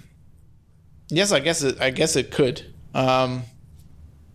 yes, 1.08 1.32
I 1.32 1.40
guess 1.40 1.62
it. 1.62 1.80
I 1.80 1.90
guess 1.90 2.16
it 2.16 2.30
could. 2.30 2.74
Um, 2.94 3.42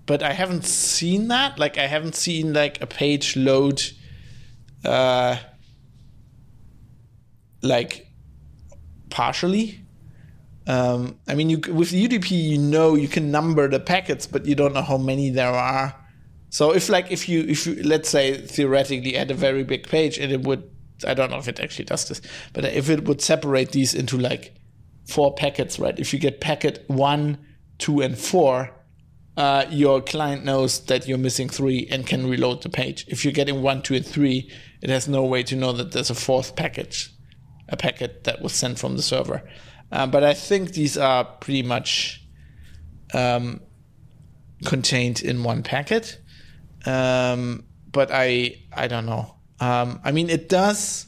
but 0.06 0.24
I 0.24 0.34
haven't 0.34 0.66
seen 0.66 1.28
that. 1.30 1.60
Like 1.60 1.78
I 1.78 1.88
haven't 1.88 2.16
seen 2.16 2.54
like 2.54 2.82
a 2.82 2.88
page 2.88 3.36
load. 3.36 3.82
Uh, 4.84 5.38
like 7.62 8.08
partially. 9.10 9.80
Um, 10.68 11.20
I 11.28 11.36
mean, 11.36 11.50
you 11.50 11.58
with 11.58 11.92
UDP, 11.92 12.32
you 12.32 12.58
know 12.58 12.96
you 12.96 13.08
can 13.08 13.32
number 13.32 13.68
the 13.68 13.80
packets, 13.80 14.26
but 14.26 14.46
you 14.46 14.56
don't 14.56 14.74
know 14.74 14.82
how 14.82 14.98
many 14.98 15.30
there 15.30 15.52
are. 15.52 15.96
So 16.50 16.74
if 16.74 16.90
like 16.90 17.12
if 17.12 17.30
you 17.30 17.42
if 17.42 17.66
you 17.66 17.82
let's 17.84 18.10
say 18.10 18.38
theoretically 18.38 19.14
had 19.14 19.32
a 19.32 19.34
very 19.34 19.64
big 19.64 19.88
page 19.88 20.18
and 20.18 20.32
it 20.32 20.42
would 20.42 20.71
I 21.06 21.14
don't 21.14 21.32
know 21.32 21.38
if 21.38 21.48
it 21.48 21.60
actually 21.60 21.86
does 21.86 22.08
this, 22.08 22.22
but 22.54 22.66
if 22.66 22.90
it 22.90 23.06
would 23.06 23.22
separate 23.22 23.72
these 23.72 23.94
into 23.94 24.18
like 24.18 24.56
four 25.08 25.34
packets, 25.34 25.80
right? 25.80 25.98
If 26.00 26.14
you 26.14 26.20
get 26.20 26.42
packet 26.42 26.84
one, 26.88 27.38
two, 27.78 28.02
and 28.02 28.18
four, 28.18 28.72
uh, 29.38 29.66
your 29.70 30.02
client 30.02 30.44
knows 30.44 30.86
that 30.86 31.08
you're 31.08 31.18
missing 31.18 31.50
three 31.50 31.88
and 31.90 32.06
can 32.06 32.28
reload 32.30 32.64
the 32.64 32.70
page. 32.70 33.06
If 33.08 33.24
you're 33.24 33.34
getting 33.34 33.62
one, 33.62 33.82
two, 33.82 33.96
and 33.96 34.06
three, 34.06 34.52
it 34.82 34.90
has 34.90 35.08
no 35.08 35.24
way 35.24 35.44
to 35.44 35.56
know 35.56 35.74
that 35.74 35.92
there's 35.92 36.10
a 36.10 36.16
fourth 36.16 36.56
package, 36.56 37.10
a 37.70 37.78
packet 37.78 38.26
that 38.26 38.42
was 38.42 38.54
sent 38.54 38.80
from 38.80 38.98
the 38.98 39.02
server. 39.02 39.42
Uh, 39.92 40.08
but 40.08 40.24
I 40.24 40.34
think 40.34 40.72
these 40.72 40.98
are 40.98 41.24
pretty 41.24 41.64
much 41.64 42.26
um, 43.14 43.62
contained 44.66 45.22
in 45.22 45.44
one 45.44 45.64
packet. 45.64 46.20
Um, 46.86 47.66
but 47.92 48.10
I 48.12 48.64
I 48.74 48.88
don't 48.88 49.06
know. 49.06 49.36
Um, 49.62 50.02
I 50.04 50.12
mean, 50.12 50.30
it 50.30 50.50
does. 50.50 51.06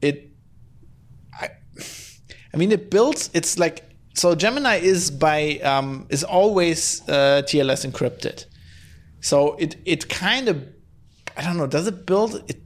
It. 0.00 0.30
I. 1.38 1.50
I 2.54 2.56
mean, 2.56 2.70
it 2.72 2.90
builds. 2.90 3.28
It's 3.34 3.58
like 3.58 3.82
so. 4.14 4.34
Gemini 4.34 4.76
is 4.76 5.10
by 5.10 5.58
um, 5.58 6.06
is 6.08 6.22
always 6.22 7.02
uh, 7.08 7.42
TLS 7.44 7.90
encrypted. 7.90 8.46
So 9.20 9.56
it 9.56 9.76
it 9.84 10.08
kind 10.08 10.48
of 10.48 10.64
I 11.36 11.42
don't 11.42 11.56
know. 11.56 11.66
Does 11.66 11.88
it 11.88 12.06
build 12.06 12.36
it? 12.48 12.60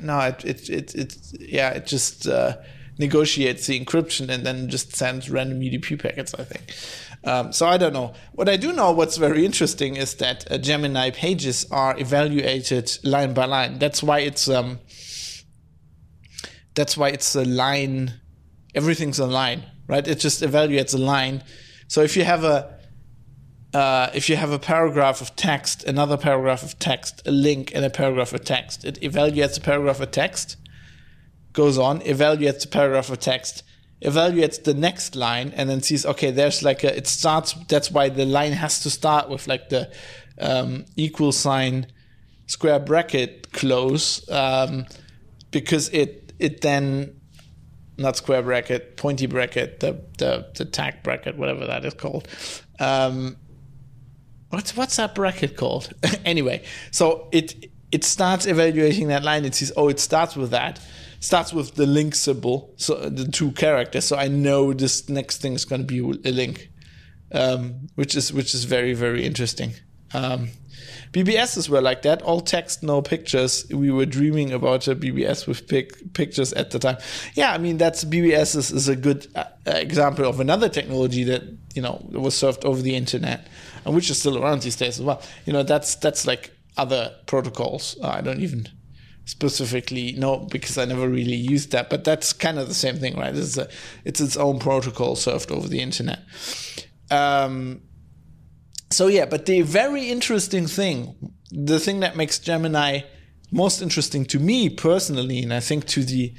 No, 0.00 0.20
it 0.20 0.44
it 0.44 0.68
it, 0.68 0.94
it 0.94 1.16
yeah. 1.38 1.70
It 1.70 1.86
just 1.86 2.26
uh, 2.26 2.56
negotiates 2.98 3.66
the 3.66 3.78
encryption 3.78 4.28
and 4.28 4.44
then 4.44 4.68
just 4.68 4.96
sends 4.96 5.30
random 5.30 5.60
UDP 5.60 6.02
packets. 6.02 6.34
I 6.34 6.44
think. 6.44 6.74
Um, 7.22 7.52
so 7.52 7.66
I 7.66 7.76
don't 7.76 7.92
know. 7.92 8.14
What 8.32 8.48
I 8.48 8.56
do 8.56 8.72
know, 8.72 8.92
what's 8.92 9.18
very 9.18 9.44
interesting, 9.44 9.96
is 9.96 10.14
that 10.14 10.50
uh, 10.50 10.56
Gemini 10.58 11.10
pages 11.10 11.66
are 11.70 11.98
evaluated 11.98 12.98
line 13.04 13.34
by 13.34 13.44
line. 13.44 13.78
That's 13.78 14.02
why 14.02 14.20
it's 14.20 14.48
um, 14.48 14.80
that's 16.74 16.96
why 16.96 17.08
it's 17.10 17.34
a 17.34 17.44
line. 17.44 18.20
Everything's 18.74 19.18
a 19.18 19.26
line, 19.26 19.64
right? 19.86 20.06
It 20.06 20.18
just 20.20 20.42
evaluates 20.42 20.94
a 20.94 20.98
line. 20.98 21.42
So 21.88 22.00
if 22.02 22.16
you 22.16 22.24
have 22.24 22.44
a 22.44 22.78
uh, 23.74 24.10
if 24.14 24.28
you 24.28 24.36
have 24.36 24.50
a 24.50 24.58
paragraph 24.58 25.20
of 25.20 25.36
text, 25.36 25.84
another 25.84 26.16
paragraph 26.16 26.62
of 26.62 26.78
text, 26.78 27.22
a 27.26 27.30
link, 27.30 27.72
and 27.74 27.84
a 27.84 27.90
paragraph 27.90 28.32
of 28.32 28.44
text, 28.44 28.84
it 28.84 29.00
evaluates 29.00 29.54
the 29.54 29.60
paragraph 29.60 30.00
of 30.00 30.10
text, 30.10 30.56
goes 31.52 31.78
on, 31.78 32.00
evaluates 32.00 32.62
the 32.62 32.68
paragraph 32.68 33.10
of 33.10 33.20
text, 33.20 33.62
evaluates 34.02 34.62
the 34.64 34.74
next 34.74 35.14
line 35.14 35.52
and 35.56 35.68
then 35.68 35.82
sees 35.82 36.06
okay 36.06 36.30
there's 36.30 36.62
like 36.62 36.82
a 36.84 36.96
it 36.96 37.06
starts 37.06 37.52
that's 37.68 37.90
why 37.90 38.08
the 38.08 38.24
line 38.24 38.52
has 38.52 38.80
to 38.80 38.88
start 38.88 39.28
with 39.28 39.46
like 39.46 39.68
the 39.68 39.90
um, 40.40 40.86
equal 40.96 41.32
sign 41.32 41.86
square 42.46 42.78
bracket 42.78 43.52
close 43.52 44.28
um, 44.30 44.86
because 45.50 45.88
it 45.90 46.32
it 46.38 46.62
then 46.62 47.14
not 47.98 48.16
square 48.16 48.42
bracket 48.42 48.96
pointy 48.96 49.26
bracket 49.26 49.80
the 49.80 50.02
the, 50.16 50.46
the 50.56 50.64
tag 50.64 51.02
bracket 51.02 51.36
whatever 51.36 51.66
that 51.66 51.84
is 51.84 51.92
called 51.92 52.26
um, 52.78 53.36
what's 54.48 54.76
what's 54.76 54.96
that 54.96 55.14
bracket 55.14 55.56
called? 55.56 55.92
Anyway 56.24 56.62
so 56.90 57.28
it 57.32 57.70
it 57.92 58.04
starts 58.04 58.46
evaluating 58.46 59.08
that 59.08 59.24
line. 59.24 59.44
It 59.44 59.54
sees 59.54 59.72
oh 59.76 59.88
it 59.88 59.98
starts 59.98 60.36
with 60.36 60.50
that 60.50 60.80
starts 61.20 61.52
with 61.52 61.74
the 61.74 61.86
link 61.86 62.14
symbol, 62.14 62.74
so 62.76 63.08
the 63.08 63.26
two 63.26 63.52
characters. 63.52 64.06
So 64.06 64.16
I 64.16 64.28
know 64.28 64.72
this 64.72 65.08
next 65.08 65.40
thing 65.40 65.52
is 65.52 65.64
going 65.64 65.86
to 65.86 65.86
be 65.86 66.00
a 66.00 66.32
link, 66.32 66.70
um, 67.32 67.88
which 67.94 68.16
is 68.16 68.32
which 68.32 68.54
is 68.54 68.64
very 68.64 68.94
very 68.94 69.24
interesting. 69.24 69.74
Um, 70.12 70.48
BBSs 71.12 71.68
were 71.68 71.80
like 71.80 72.02
that, 72.02 72.22
all 72.22 72.40
text, 72.40 72.82
no 72.82 73.02
pictures. 73.02 73.66
We 73.70 73.90
were 73.90 74.06
dreaming 74.06 74.52
about 74.52 74.88
a 74.88 74.96
BBS 74.96 75.46
with 75.46 75.68
pic- 75.68 76.14
pictures 76.14 76.52
at 76.54 76.70
the 76.70 76.78
time. 76.78 76.96
Yeah, 77.34 77.52
I 77.52 77.58
mean 77.58 77.78
that's 77.78 78.04
BBS 78.04 78.56
is, 78.56 78.72
is 78.72 78.88
a 78.88 78.96
good 78.96 79.26
uh, 79.36 79.44
example 79.66 80.24
of 80.24 80.40
another 80.40 80.68
technology 80.68 81.24
that 81.24 81.42
you 81.74 81.82
know 81.82 82.04
was 82.10 82.36
served 82.36 82.64
over 82.64 82.80
the 82.80 82.96
internet, 82.96 83.46
and 83.84 83.94
which 83.94 84.10
is 84.10 84.18
still 84.18 84.42
around 84.42 84.62
these 84.62 84.76
days 84.76 84.98
as 84.98 85.04
well. 85.04 85.22
You 85.44 85.52
know 85.52 85.62
that's 85.62 85.96
that's 85.96 86.26
like 86.26 86.50
other 86.76 87.14
protocols. 87.26 87.96
I 88.02 88.20
don't 88.20 88.40
even 88.40 88.68
specifically 89.30 90.12
no 90.12 90.38
because 90.38 90.76
i 90.76 90.84
never 90.84 91.08
really 91.08 91.36
used 91.36 91.72
that 91.72 91.88
but 91.88 92.04
that's 92.04 92.32
kind 92.32 92.58
of 92.58 92.68
the 92.68 92.74
same 92.74 92.96
thing 92.96 93.16
right 93.16 93.34
it's 93.36 93.56
a, 93.56 93.68
it's 94.04 94.20
its 94.20 94.36
own 94.36 94.58
protocol 94.58 95.14
served 95.16 95.50
over 95.50 95.68
the 95.68 95.80
internet 95.80 96.20
um, 97.10 97.80
so 98.90 99.06
yeah 99.06 99.24
but 99.24 99.46
the 99.46 99.62
very 99.62 100.08
interesting 100.08 100.66
thing 100.66 101.32
the 101.50 101.78
thing 101.78 102.00
that 102.00 102.16
makes 102.16 102.38
gemini 102.38 103.00
most 103.50 103.82
interesting 103.82 104.24
to 104.26 104.38
me 104.38 104.68
personally, 104.68 105.42
and 105.42 105.52
I 105.52 105.60
think 105.60 105.86
to 105.86 106.04
the 106.04 106.34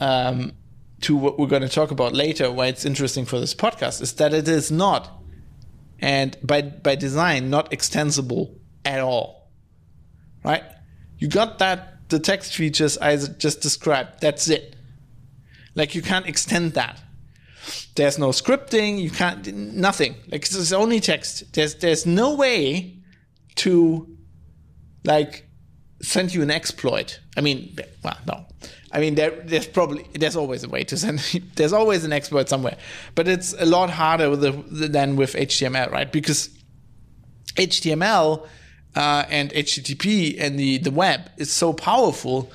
um, 0.00 0.52
to 1.02 1.16
what 1.16 1.38
we're 1.38 1.46
going 1.46 1.62
to 1.62 1.68
talk 1.68 1.90
about 1.90 2.12
later, 2.14 2.50
why 2.50 2.66
it's 2.66 2.84
interesting 2.84 3.24
for 3.24 3.38
this 3.38 3.54
podcast, 3.54 4.00
is 4.00 4.14
that 4.14 4.32
it 4.32 4.48
is 4.48 4.70
not, 4.70 5.20
and 5.98 6.36
by 6.42 6.62
by 6.62 6.94
design, 6.94 7.50
not 7.50 7.72
extensible 7.72 8.58
at 8.84 9.00
all. 9.00 9.50
Right? 10.44 10.64
You 11.18 11.28
got 11.28 11.58
that 11.58 11.89
the 12.10 12.18
text 12.18 12.54
features 12.54 12.98
I 12.98 13.16
just 13.16 13.60
described. 13.60 14.20
That's 14.20 14.48
it. 14.48 14.76
Like 15.74 15.94
you 15.94 16.02
can't 16.02 16.26
extend 16.26 16.74
that. 16.74 17.00
There's 17.94 18.18
no 18.18 18.28
scripting. 18.30 19.00
You 19.00 19.10
can't 19.10 19.46
nothing. 19.54 20.16
Like 20.30 20.42
it's 20.42 20.72
only 20.72 21.00
text. 21.00 21.52
There's 21.54 21.76
there's 21.76 22.06
no 22.06 22.34
way 22.34 22.96
to 23.56 24.08
like 25.04 25.46
send 26.02 26.34
you 26.34 26.42
an 26.42 26.50
exploit. 26.50 27.20
I 27.36 27.40
mean, 27.40 27.76
well, 28.02 28.16
no. 28.26 28.46
I 28.92 28.98
mean, 28.98 29.14
there, 29.14 29.30
there's 29.30 29.68
probably 29.68 30.06
there's 30.14 30.36
always 30.36 30.64
a 30.64 30.68
way 30.68 30.82
to 30.84 30.96
send. 31.04 31.20
there's 31.54 31.72
always 31.72 32.04
an 32.04 32.12
exploit 32.12 32.48
somewhere, 32.48 32.76
but 33.14 33.28
it's 33.28 33.54
a 33.58 33.66
lot 33.66 33.90
harder 33.90 34.30
with 34.30 34.40
the, 34.40 34.52
than 34.88 35.16
with 35.16 35.34
HTML, 35.34 35.90
right? 35.90 36.10
Because 36.10 36.50
HTML 37.56 38.46
uh, 38.96 39.24
and 39.28 39.50
HTTP 39.50 40.36
and 40.40 40.58
the 40.58 40.78
the 40.78 40.90
web 40.90 41.30
is 41.36 41.52
so 41.52 41.72
powerful. 41.72 42.50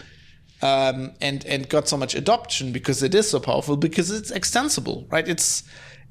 Um, 0.61 1.13
and 1.21 1.45
and 1.45 1.67
got 1.69 1.87
so 1.87 1.97
much 1.97 2.15
adoption 2.15 2.71
because 2.71 3.03
it 3.03 3.13
is 3.13 3.29
so 3.29 3.39
powerful 3.39 3.75
because 3.75 4.09
it's 4.09 4.31
extensible, 4.31 5.05
right? 5.11 5.27
It's 5.27 5.63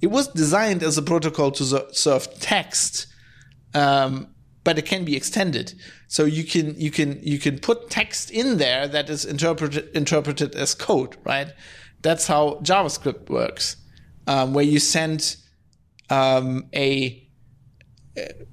it 0.03 0.09
was 0.09 0.29
designed 0.29 0.83
as 0.83 0.99
a 0.99 1.03
protocol 1.03 1.51
to 1.53 1.89
serve 1.93 2.29
text, 2.39 3.07
um, 3.73 4.29
but 4.63 4.79
it 4.79 4.85
can 4.85 5.05
be 5.05 5.17
extended. 5.17 5.73
So 6.09 6.27
you 6.27 6.45
can 6.45 6.79
you 6.79 6.91
can 6.91 7.21
you 7.23 7.39
can 7.39 7.59
put 7.59 7.91
text 7.91 8.31
in 8.31 8.59
there 8.59 8.87
that 8.87 9.09
is 9.09 9.25
interpreted 9.25 9.89
interpreted 9.97 10.55
as 10.55 10.75
code, 10.75 11.17
right? 11.25 11.49
That's 12.03 12.27
how 12.27 12.61
JavaScript 12.63 13.31
works, 13.31 13.77
um, 14.27 14.53
where 14.53 14.65
you 14.65 14.79
send 14.79 15.37
um, 16.11 16.69
a 16.75 17.24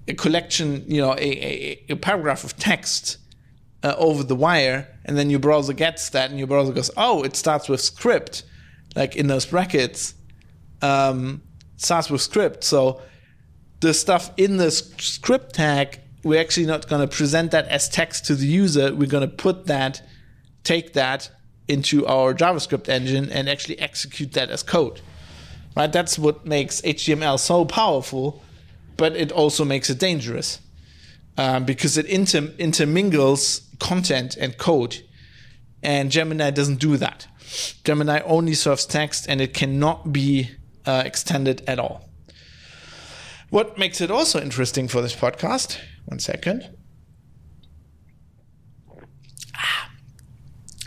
a 0.07 0.13
collection, 0.13 0.83
you 0.87 1.01
know, 1.01 1.13
a, 1.13 1.17
a, 1.17 1.85
a 1.89 1.95
paragraph 1.95 2.43
of 2.43 2.57
text 2.57 3.17
uh, 3.83 3.95
over 3.97 4.23
the 4.23 4.35
wire, 4.35 4.87
and 5.05 5.17
then 5.17 5.29
your 5.29 5.39
browser 5.39 5.73
gets 5.73 6.09
that, 6.09 6.29
and 6.29 6.39
your 6.39 6.47
browser 6.47 6.73
goes, 6.73 6.91
"Oh, 6.97 7.23
it 7.23 7.35
starts 7.35 7.69
with 7.69 7.81
script," 7.81 8.43
like 8.95 9.15
in 9.15 9.27
those 9.27 9.45
brackets, 9.45 10.13
um, 10.81 11.41
starts 11.77 12.09
with 12.09 12.21
script. 12.21 12.63
So 12.63 13.01
the 13.81 13.93
stuff 13.93 14.31
in 14.37 14.57
the 14.57 14.71
script 14.71 15.55
tag, 15.55 15.99
we're 16.23 16.39
actually 16.39 16.67
not 16.67 16.87
going 16.87 17.07
to 17.07 17.15
present 17.15 17.51
that 17.51 17.67
as 17.67 17.89
text 17.89 18.25
to 18.25 18.35
the 18.35 18.45
user. 18.45 18.93
We're 18.93 19.09
going 19.09 19.27
to 19.27 19.35
put 19.35 19.65
that, 19.67 20.01
take 20.63 20.93
that 20.93 21.29
into 21.67 22.05
our 22.05 22.33
JavaScript 22.33 22.89
engine 22.89 23.29
and 23.29 23.49
actually 23.49 23.79
execute 23.79 24.33
that 24.33 24.49
as 24.49 24.61
code. 24.61 25.01
Right? 25.75 25.91
That's 25.91 26.19
what 26.19 26.45
makes 26.45 26.81
HTML 26.81 27.39
so 27.39 27.65
powerful, 27.65 28.43
but 28.97 29.15
it 29.15 29.31
also 29.31 29.65
makes 29.65 29.89
it 29.89 29.99
dangerous 29.99 30.59
um, 31.37 31.65
because 31.65 31.97
it 31.97 32.05
inter- 32.05 32.53
intermingles 32.57 33.61
content 33.79 34.37
and 34.37 34.57
code. 34.57 35.01
And 35.83 36.11
Gemini 36.11 36.51
doesn't 36.51 36.79
do 36.79 36.97
that. 36.97 37.27
Gemini 37.83 38.19
only 38.21 38.53
serves 38.53 38.85
text 38.85 39.25
and 39.27 39.41
it 39.41 39.53
cannot 39.53 40.13
be 40.13 40.51
uh, 40.85 41.03
extended 41.05 41.63
at 41.67 41.79
all. 41.79 42.09
What 43.49 43.77
makes 43.77 43.99
it 43.99 44.09
also 44.09 44.39
interesting 44.41 44.87
for 44.87 45.01
this 45.01 45.15
podcast? 45.15 45.77
One 46.05 46.19
second. 46.19 46.69
Ah, 49.55 49.89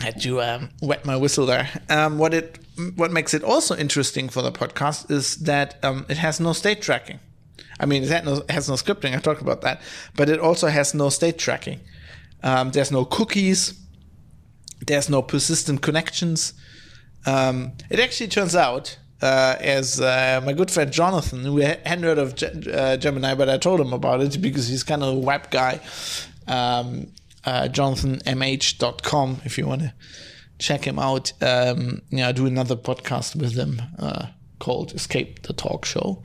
I 0.01 0.03
had 0.03 0.21
to 0.21 0.41
um, 0.41 0.69
wet 0.81 1.05
my 1.05 1.15
whistle 1.15 1.45
there. 1.45 1.69
Um, 1.89 2.17
what 2.17 2.33
it 2.33 2.59
what 2.95 3.11
makes 3.11 3.33
it 3.33 3.43
also 3.43 3.75
interesting 3.75 4.29
for 4.29 4.41
the 4.41 4.51
podcast 4.51 5.09
is 5.11 5.37
that 5.37 5.83
um, 5.83 6.05
it 6.09 6.17
has 6.17 6.39
no 6.39 6.53
state 6.53 6.81
tracking. 6.81 7.19
I 7.79 7.85
mean, 7.85 8.03
it 8.03 8.09
has 8.09 8.23
no, 8.23 8.43
has 8.49 8.69
no 8.69 8.75
scripting. 8.75 9.15
I 9.15 9.19
talked 9.19 9.41
about 9.41 9.61
that, 9.61 9.81
but 10.15 10.29
it 10.29 10.39
also 10.39 10.67
has 10.67 10.93
no 10.93 11.09
state 11.09 11.37
tracking. 11.37 11.79
Um, 12.43 12.71
there's 12.71 12.91
no 12.91 13.05
cookies. 13.05 13.79
There's 14.85 15.09
no 15.09 15.21
persistent 15.21 15.81
connections. 15.81 16.53
Um, 17.25 17.73
it 17.89 17.99
actually 17.99 18.27
turns 18.27 18.55
out 18.55 18.97
uh, 19.21 19.55
as 19.59 19.99
uh, 19.99 20.41
my 20.45 20.53
good 20.53 20.69
friend 20.69 20.91
Jonathan, 20.91 21.43
who 21.43 21.57
hadn't 21.57 22.03
heard 22.03 22.19
of 22.19 22.41
uh, 22.67 22.97
Gemini, 22.97 23.33
but 23.33 23.49
I 23.49 23.57
told 23.57 23.79
him 23.79 23.93
about 23.93 24.21
it 24.21 24.41
because 24.41 24.67
he's 24.67 24.83
kind 24.83 25.01
of 25.03 25.15
a 25.15 25.19
web 25.19 25.49
guy. 25.49 25.79
Um, 26.47 27.07
uh, 27.45 27.67
JonathanMH.com, 27.71 29.41
if 29.45 29.57
you 29.57 29.67
want 29.67 29.81
to 29.81 29.93
check 30.59 30.85
him 30.85 30.99
out. 30.99 31.33
Um, 31.41 32.01
yeah, 32.09 32.29
I 32.29 32.31
do 32.31 32.45
another 32.45 32.75
podcast 32.75 33.35
with 33.35 33.55
him 33.55 33.81
uh, 33.99 34.27
called 34.59 34.93
Escape 34.93 35.43
the 35.43 35.53
Talk 35.53 35.85
Show. 35.85 36.23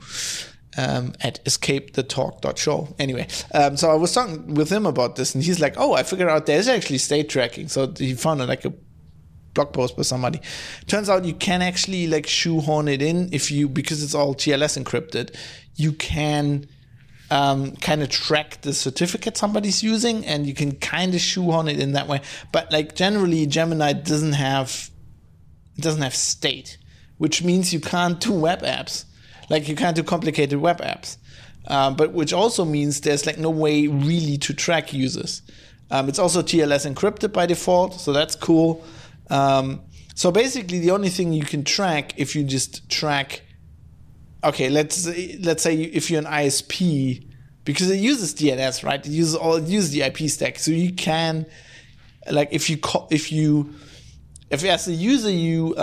Um, 0.77 1.15
at 1.19 1.43
escapethetalk.show. 1.43 2.95
Anyway, 2.97 3.27
um, 3.53 3.75
so 3.75 3.91
I 3.91 3.95
was 3.95 4.13
talking 4.13 4.53
with 4.53 4.71
him 4.71 4.85
about 4.85 5.17
this, 5.17 5.35
and 5.35 5.43
he's 5.43 5.59
like, 5.59 5.73
"Oh, 5.75 5.91
I 5.91 6.03
figured 6.03 6.29
out 6.29 6.45
there's 6.45 6.69
actually 6.69 6.99
state 6.99 7.27
tracking." 7.27 7.67
So 7.67 7.91
he 7.97 8.13
found 8.13 8.39
like 8.47 8.63
a 8.63 8.71
blog 9.53 9.73
post 9.73 9.97
by 9.97 10.03
somebody. 10.03 10.39
Turns 10.87 11.09
out 11.09 11.25
you 11.25 11.33
can 11.33 11.61
actually 11.61 12.07
like 12.07 12.27
shoehorn 12.27 12.87
it 12.87 13.01
in 13.01 13.29
if 13.33 13.51
you 13.51 13.67
because 13.67 14.03
it's 14.03 14.15
all 14.15 14.33
TLS 14.33 14.81
encrypted. 14.81 15.35
You 15.75 15.93
can 15.93 16.67
um, 17.29 17.75
kind 17.77 18.03
of 18.03 18.09
track 18.09 18.61
the 18.61 18.73
certificate 18.73 19.37
somebody's 19.37 19.81
using, 19.81 20.25
and 20.25 20.45
you 20.45 20.53
can 20.53 20.73
kind 20.75 21.13
of 21.15 21.21
shoehorn 21.21 21.67
it 21.67 21.79
in 21.79 21.93
that 21.93 22.07
way. 22.07 22.21
But 22.51 22.71
like 22.71 22.95
generally, 22.95 23.45
Gemini 23.45 23.93
doesn't 23.93 24.33
have 24.33 24.89
it 25.77 25.81
doesn't 25.81 26.01
have 26.01 26.15
state, 26.15 26.77
which 27.17 27.43
means 27.43 27.73
you 27.73 27.79
can't 27.79 28.19
do 28.19 28.33
web 28.33 28.61
apps. 28.61 29.05
Like 29.51 29.67
you 29.67 29.75
can't 29.75 29.95
do 29.97 30.01
complicated 30.01 30.59
web 30.59 30.79
apps. 30.79 31.17
Um, 31.67 31.95
but 31.95 32.13
which 32.13 32.31
also 32.31 32.63
means 32.63 33.01
there's 33.01 33.25
like 33.25 33.37
no 33.37 33.49
way 33.49 33.85
really 33.85 34.37
to 34.37 34.53
track 34.53 34.93
users. 34.93 35.41
Um, 35.91 36.07
it's 36.07 36.19
also 36.19 36.41
TLS 36.41 36.91
encrypted 36.91 37.33
by 37.33 37.45
default, 37.45 37.99
so 37.99 38.13
that's 38.13 38.33
cool. 38.33 38.83
Um, 39.29 39.81
so 40.15 40.31
basically, 40.31 40.79
the 40.79 40.91
only 40.91 41.09
thing 41.09 41.33
you 41.33 41.43
can 41.43 41.65
track 41.65 42.13
if 42.15 42.33
you 42.33 42.43
just 42.45 42.89
track, 42.89 43.43
okay, 44.41 44.69
let's 44.69 45.05
let's 45.43 45.61
say 45.61 45.75
if 45.81 46.09
you're 46.09 46.21
an 46.21 46.27
ISP, 46.27 47.27
because 47.65 47.89
it 47.91 47.99
uses 47.99 48.33
DNS, 48.33 48.85
right? 48.85 49.05
It 49.05 49.11
uses 49.11 49.35
all 49.35 49.55
it 49.55 49.65
uses 49.65 49.91
the 49.91 50.03
IP 50.03 50.29
stack, 50.29 50.59
so 50.59 50.71
you 50.71 50.93
can, 50.93 51.45
like, 52.31 52.49
if 52.51 52.69
you 52.69 52.77
call, 52.77 53.09
if 53.11 53.33
you, 53.33 53.73
if 54.49 54.63
as 54.63 54.87
a 54.87 54.93
user 54.93 55.29
you 55.29 55.75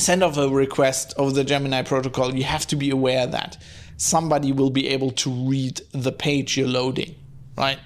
send 0.00 0.22
off 0.22 0.36
a 0.36 0.48
request 0.48 1.14
over 1.16 1.32
the 1.32 1.44
Gemini 1.44 1.82
protocol, 1.82 2.34
you 2.34 2.44
have 2.44 2.66
to 2.68 2.76
be 2.76 2.90
aware 2.90 3.26
that 3.26 3.62
somebody 3.96 4.52
will 4.52 4.70
be 4.70 4.88
able 4.88 5.10
to 5.12 5.30
read 5.30 5.80
the 5.92 6.12
page 6.12 6.56
you're 6.56 6.68
loading, 6.68 7.14
right? 7.56 7.78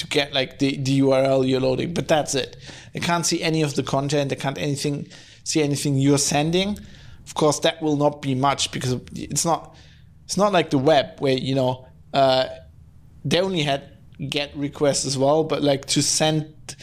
to 0.00 0.06
get 0.06 0.32
like 0.32 0.58
the, 0.58 0.76
the 0.78 1.00
URL 1.00 1.46
you're 1.46 1.60
loading, 1.60 1.92
but 1.92 2.08
that's 2.08 2.34
it. 2.34 2.56
They 2.94 3.00
can't 3.00 3.26
see 3.26 3.42
any 3.42 3.62
of 3.62 3.74
the 3.74 3.82
content. 3.82 4.30
They 4.30 4.36
can't 4.36 4.56
anything 4.56 5.08
see 5.44 5.62
anything 5.62 5.98
you're 5.98 6.18
sending. 6.18 6.78
Of 7.26 7.34
course, 7.34 7.60
that 7.60 7.82
will 7.82 7.96
not 7.96 8.22
be 8.22 8.34
much 8.34 8.72
because 8.72 8.96
it's 9.14 9.44
not 9.44 9.76
it's 10.24 10.38
not 10.38 10.52
like 10.52 10.70
the 10.70 10.78
web 10.78 11.20
where 11.20 11.36
you 11.36 11.54
know 11.54 11.86
uh, 12.14 12.46
they 13.24 13.40
only 13.40 13.62
had 13.62 13.92
get 14.28 14.56
requests 14.56 15.04
as 15.04 15.18
well, 15.18 15.44
but 15.44 15.62
like 15.62 15.84
to 15.86 16.02
send 16.02 16.76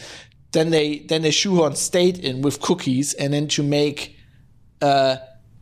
then 0.52 0.70
they 0.70 1.00
then 1.00 1.22
they 1.22 1.32
shoehorn 1.32 1.74
state 1.74 2.20
in 2.20 2.40
with 2.40 2.60
cookies 2.60 3.14
and 3.14 3.34
then 3.34 3.48
to 3.48 3.64
make 3.64 4.16
uh, 4.82 5.16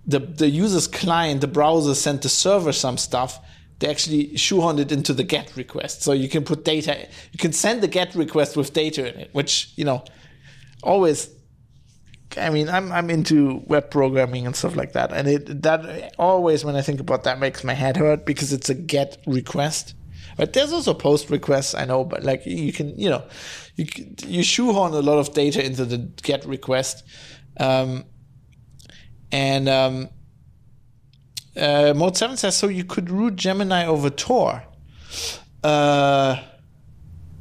the 0.06 0.20
the 0.20 0.48
user's 0.48 0.86
client 0.86 1.40
the 1.40 1.48
browser 1.48 1.94
sent 1.94 2.22
the 2.22 2.28
server 2.28 2.72
some 2.72 2.96
stuff 2.96 3.40
they 3.78 3.88
actually 3.88 4.28
shoehorned 4.30 4.78
it 4.78 4.90
into 4.90 5.12
the 5.12 5.24
GET 5.24 5.54
request. 5.56 6.02
So 6.02 6.12
you 6.12 6.28
can 6.28 6.44
put 6.44 6.64
data, 6.64 7.08
you 7.32 7.38
can 7.38 7.52
send 7.52 7.82
the 7.82 7.88
GET 7.88 8.14
request 8.14 8.56
with 8.56 8.72
data 8.72 9.12
in 9.12 9.20
it, 9.20 9.30
which, 9.32 9.72
you 9.76 9.84
know, 9.84 10.02
always, 10.82 11.28
I 12.38 12.50
mean, 12.50 12.68
I'm, 12.68 12.90
I'm 12.90 13.10
into 13.10 13.62
web 13.66 13.90
programming 13.90 14.46
and 14.46 14.56
stuff 14.56 14.76
like 14.76 14.92
that. 14.92 15.12
And 15.12 15.28
it, 15.28 15.62
that 15.62 16.14
always, 16.18 16.64
when 16.64 16.74
I 16.74 16.80
think 16.80 17.00
about 17.00 17.24
that, 17.24 17.38
makes 17.38 17.64
my 17.64 17.74
head 17.74 17.98
hurt 17.98 18.24
because 18.24 18.52
it's 18.52 18.70
a 18.70 18.74
GET 18.74 19.18
request. 19.26 19.94
But 20.38 20.52
there's 20.54 20.72
also 20.72 20.94
post 20.94 21.30
requests, 21.30 21.74
I 21.74 21.84
know, 21.84 22.04
but 22.04 22.22
like 22.22 22.44
you 22.46 22.72
can, 22.72 22.98
you 22.98 23.10
know, 23.10 23.24
you, 23.76 23.86
you 24.26 24.42
shoehorn 24.42 24.92
a 24.92 25.00
lot 25.00 25.18
of 25.18 25.34
data 25.34 25.64
into 25.64 25.84
the 25.84 25.98
GET 25.98 26.46
request. 26.46 27.04
Um, 27.58 28.04
and, 29.32 29.68
um, 29.68 30.08
uh, 31.56 31.94
Mode 31.96 32.16
7 32.16 32.36
says, 32.36 32.56
so 32.56 32.68
you 32.68 32.84
could 32.84 33.10
route 33.10 33.36
Gemini 33.36 33.86
over 33.86 34.10
Tor. 34.10 34.62
Uh, 35.64 36.36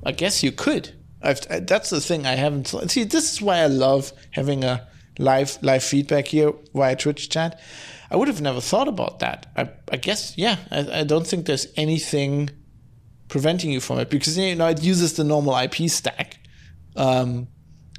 I 0.06 0.12
guess 0.12 0.44
you 0.44 0.52
could. 0.52 0.96
I've, 1.22 1.68
that's 1.68 1.90
the 1.90 2.00
thing 2.00 2.26
I 2.26 2.36
haven't. 2.36 2.68
See, 2.90 3.04
this 3.04 3.34
is 3.34 3.42
why 3.42 3.58
I 3.58 3.68
love 3.68 4.14
having 4.32 4.64
a 4.64 4.88
live 5.18 5.58
live 5.62 5.84
feedback 5.84 6.28
here 6.28 6.54
via 6.74 6.96
Twitch 6.96 7.30
chat. 7.30 7.60
I 8.12 8.16
would 8.16 8.28
have 8.28 8.42
never 8.42 8.62
thought 8.62 8.88
about 8.88 9.20
that. 9.20 9.48
I, 9.58 9.70
I 9.92 9.98
guess, 9.98 10.38
yeah, 10.38 10.58
I, 10.72 11.00
I 11.00 11.04
don't 11.04 11.26
think 11.26 11.46
there's 11.46 11.68
anything 11.76 12.52
preventing 13.28 13.72
you 13.72 13.80
from 13.80 14.00
it 14.00 14.10
because 14.10 14.38
you 14.38 14.56
know 14.56 14.68
it 14.68 14.84
uses 14.84 15.14
the 15.14 15.24
normal 15.24 15.58
IP 15.58 15.90
stack 15.90 16.38
um, 16.96 17.48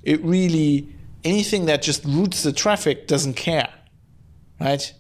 it 0.03 0.22
really 0.25 0.88
anything 1.25 1.66
that 1.66 1.83
just 1.83 2.05
routes 2.05 2.42
the 2.42 2.53
traffic 2.53 3.07
doesn't 3.07 3.35
care, 3.35 3.68
right? 4.60 4.92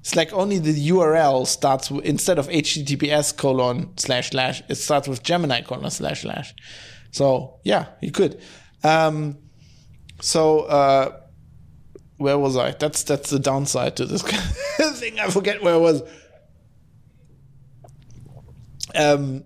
It's 0.00 0.16
like 0.16 0.32
only 0.32 0.58
the 0.58 0.88
URL 0.88 1.46
starts 1.46 1.90
with, 1.90 2.04
instead 2.04 2.38
of 2.38 2.48
HTTPS 2.48 3.36
colon 3.36 3.96
slash 3.96 4.30
slash, 4.30 4.62
it 4.68 4.74
starts 4.74 5.06
with 5.06 5.22
Gemini 5.22 5.60
colon 5.62 5.90
slash 5.90 6.22
slash. 6.22 6.54
So 7.12 7.60
yeah, 7.62 7.86
you 8.00 8.10
could. 8.10 8.40
Um, 8.82 9.38
so 10.20 10.60
uh, 10.60 11.20
where 12.16 12.38
was 12.38 12.56
I? 12.56 12.72
That's 12.72 13.04
that's 13.04 13.30
the 13.30 13.38
downside 13.38 13.96
to 13.96 14.06
this 14.06 14.22
thing. 14.98 15.20
I 15.20 15.30
forget 15.30 15.62
where 15.62 15.74
I 15.74 15.78
was. 15.78 16.02
Um, 18.94 19.44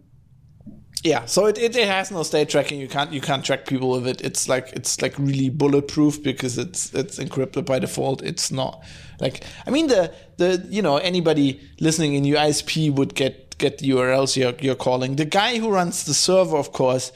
yeah, 1.07 1.25
so 1.25 1.47
it, 1.47 1.57
it, 1.57 1.77
it, 1.77 1.87
has 1.87 2.11
no 2.11 2.25
state 2.25 2.49
tracking. 2.49 2.81
You 2.81 2.89
can't 2.89 3.13
you 3.13 3.21
can't 3.21 3.45
track 3.45 3.65
people 3.65 3.91
with 3.91 4.09
it. 4.09 4.21
It's 4.23 4.49
like 4.49 4.73
it's 4.73 5.01
like 5.01 5.17
really 5.19 5.51
bulletproof 5.51 6.21
because 6.21 6.59
it's 6.59 6.93
it's 6.95 7.21
encrypted 7.21 7.65
by 7.65 7.79
default. 7.79 8.23
It's 8.23 8.51
not 8.51 8.83
like 9.21 9.45
I 9.67 9.71
mean 9.71 9.87
the 9.87 10.13
the 10.37 10.67
you 10.69 10.83
know 10.83 10.97
anybody 10.97 11.61
listening 11.79 12.15
in 12.15 12.25
your 12.25 12.39
ISP 12.39 12.93
would 12.93 13.15
get 13.15 13.57
get 13.59 13.79
the 13.79 13.91
URLs 13.91 14.37
you're 14.37 14.55
you're 14.61 14.75
calling. 14.75 15.15
The 15.15 15.25
guy 15.25 15.59
who 15.59 15.71
runs 15.71 16.05
the 16.05 16.15
server, 16.15 16.57
of 16.57 16.73
course, 16.73 17.13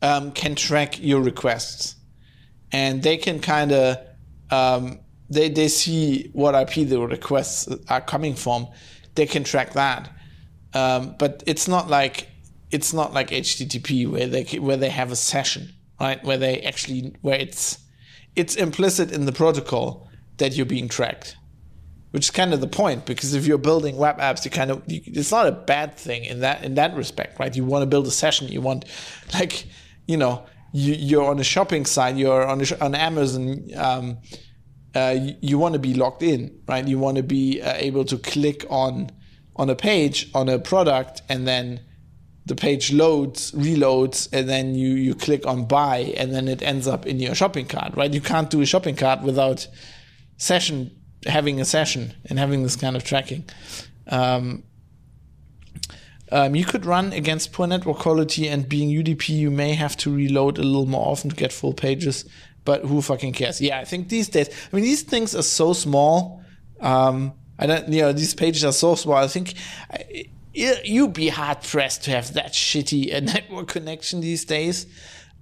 um, 0.00 0.32
can 0.32 0.54
track 0.54 0.98
your 0.98 1.20
requests, 1.20 1.96
and 2.72 3.02
they 3.02 3.18
can 3.18 3.38
kind 3.40 3.72
of 3.72 3.98
um, 4.50 4.98
they 5.28 5.50
they 5.50 5.68
see 5.68 6.30
what 6.32 6.54
IP 6.54 6.88
the 6.88 6.98
requests 6.98 7.68
are 7.90 8.00
coming 8.00 8.34
from. 8.34 8.66
They 9.14 9.26
can 9.26 9.44
track 9.44 9.74
that, 9.74 10.10
um, 10.72 11.16
but 11.18 11.42
it's 11.46 11.68
not 11.68 11.90
like 11.90 12.29
it's 12.70 12.92
not 12.92 13.12
like 13.12 13.30
HTTP 13.30 14.08
where 14.08 14.26
they 14.26 14.44
where 14.58 14.76
they 14.76 14.90
have 14.90 15.10
a 15.10 15.16
session, 15.16 15.70
right? 16.00 16.22
Where 16.24 16.38
they 16.38 16.60
actually 16.60 17.14
where 17.22 17.38
it's 17.38 17.78
it's 18.36 18.56
implicit 18.56 19.10
in 19.10 19.26
the 19.26 19.32
protocol 19.32 20.08
that 20.38 20.56
you're 20.56 20.66
being 20.66 20.88
tracked, 20.88 21.36
which 22.12 22.26
is 22.26 22.30
kind 22.30 22.54
of 22.54 22.60
the 22.60 22.68
point 22.68 23.06
because 23.06 23.34
if 23.34 23.46
you're 23.46 23.58
building 23.58 23.96
web 23.96 24.18
apps, 24.18 24.44
you 24.44 24.50
kind 24.50 24.70
of 24.70 24.82
you, 24.86 25.00
it's 25.06 25.32
not 25.32 25.46
a 25.46 25.52
bad 25.52 25.96
thing 25.96 26.24
in 26.24 26.40
that 26.40 26.64
in 26.64 26.74
that 26.74 26.94
respect, 26.94 27.38
right? 27.38 27.54
You 27.54 27.64
want 27.64 27.82
to 27.82 27.86
build 27.86 28.06
a 28.06 28.12
session, 28.12 28.48
you 28.48 28.60
want 28.60 28.84
like 29.34 29.66
you 30.06 30.16
know 30.16 30.46
you, 30.72 30.94
you're 30.94 31.26
on 31.26 31.40
a 31.40 31.44
shopping 31.44 31.84
site, 31.86 32.16
you're 32.16 32.46
on 32.46 32.62
on 32.80 32.94
Amazon. 32.94 33.68
Um, 33.76 34.18
uh, 34.92 35.16
you, 35.16 35.36
you 35.40 35.58
want 35.58 35.72
to 35.74 35.78
be 35.78 35.94
logged 35.94 36.22
in, 36.22 36.60
right? 36.66 36.86
You 36.86 36.98
want 36.98 37.16
to 37.16 37.22
be 37.22 37.62
uh, 37.62 37.74
able 37.76 38.04
to 38.06 38.18
click 38.18 38.64
on 38.68 39.10
on 39.54 39.70
a 39.70 39.76
page 39.76 40.28
on 40.34 40.48
a 40.48 40.58
product 40.58 41.22
and 41.28 41.46
then 41.46 41.80
the 42.46 42.54
page 42.54 42.92
loads, 42.92 43.52
reloads, 43.52 44.28
and 44.32 44.48
then 44.48 44.74
you, 44.74 44.90
you 44.94 45.14
click 45.14 45.46
on 45.46 45.66
buy, 45.66 46.14
and 46.16 46.32
then 46.32 46.48
it 46.48 46.62
ends 46.62 46.88
up 46.88 47.06
in 47.06 47.20
your 47.20 47.34
shopping 47.34 47.66
cart, 47.66 47.94
right? 47.96 48.12
You 48.12 48.20
can't 48.20 48.50
do 48.50 48.60
a 48.60 48.66
shopping 48.66 48.96
cart 48.96 49.22
without 49.22 49.68
session 50.36 50.90
having 51.26 51.60
a 51.60 51.64
session 51.64 52.14
and 52.26 52.38
having 52.38 52.62
this 52.62 52.76
kind 52.76 52.96
of 52.96 53.04
tracking. 53.04 53.44
Um, 54.06 54.64
um, 56.32 56.54
you 56.54 56.64
could 56.64 56.86
run 56.86 57.12
against 57.12 57.52
poor 57.52 57.66
network 57.66 57.98
quality, 57.98 58.48
and 58.48 58.68
being 58.68 58.88
UDP, 58.88 59.30
you 59.30 59.50
may 59.50 59.74
have 59.74 59.96
to 59.98 60.14
reload 60.14 60.58
a 60.58 60.62
little 60.62 60.86
more 60.86 61.08
often 61.08 61.30
to 61.30 61.36
get 61.36 61.52
full 61.52 61.72
pages. 61.72 62.24
But 62.64 62.84
who 62.84 63.02
fucking 63.02 63.32
cares? 63.32 63.60
Yeah, 63.60 63.80
I 63.80 63.84
think 63.84 64.08
these 64.08 64.28
days, 64.28 64.48
I 64.48 64.76
mean, 64.76 64.84
these 64.84 65.02
things 65.02 65.34
are 65.34 65.42
so 65.42 65.72
small. 65.72 66.42
Um, 66.80 67.32
I 67.58 67.66
don't, 67.66 67.88
you 67.88 68.02
know, 68.02 68.12
these 68.12 68.34
pages 68.34 68.64
are 68.64 68.72
so 68.72 68.94
small. 68.94 69.16
I 69.16 69.26
think 69.26 69.54
you'd 70.52 71.12
be 71.12 71.28
hard 71.28 71.62
pressed 71.62 72.04
to 72.04 72.10
have 72.10 72.34
that 72.34 72.52
shitty 72.52 73.14
uh, 73.14 73.20
network 73.32 73.68
connection 73.68 74.20
these 74.20 74.44
days. 74.44 74.86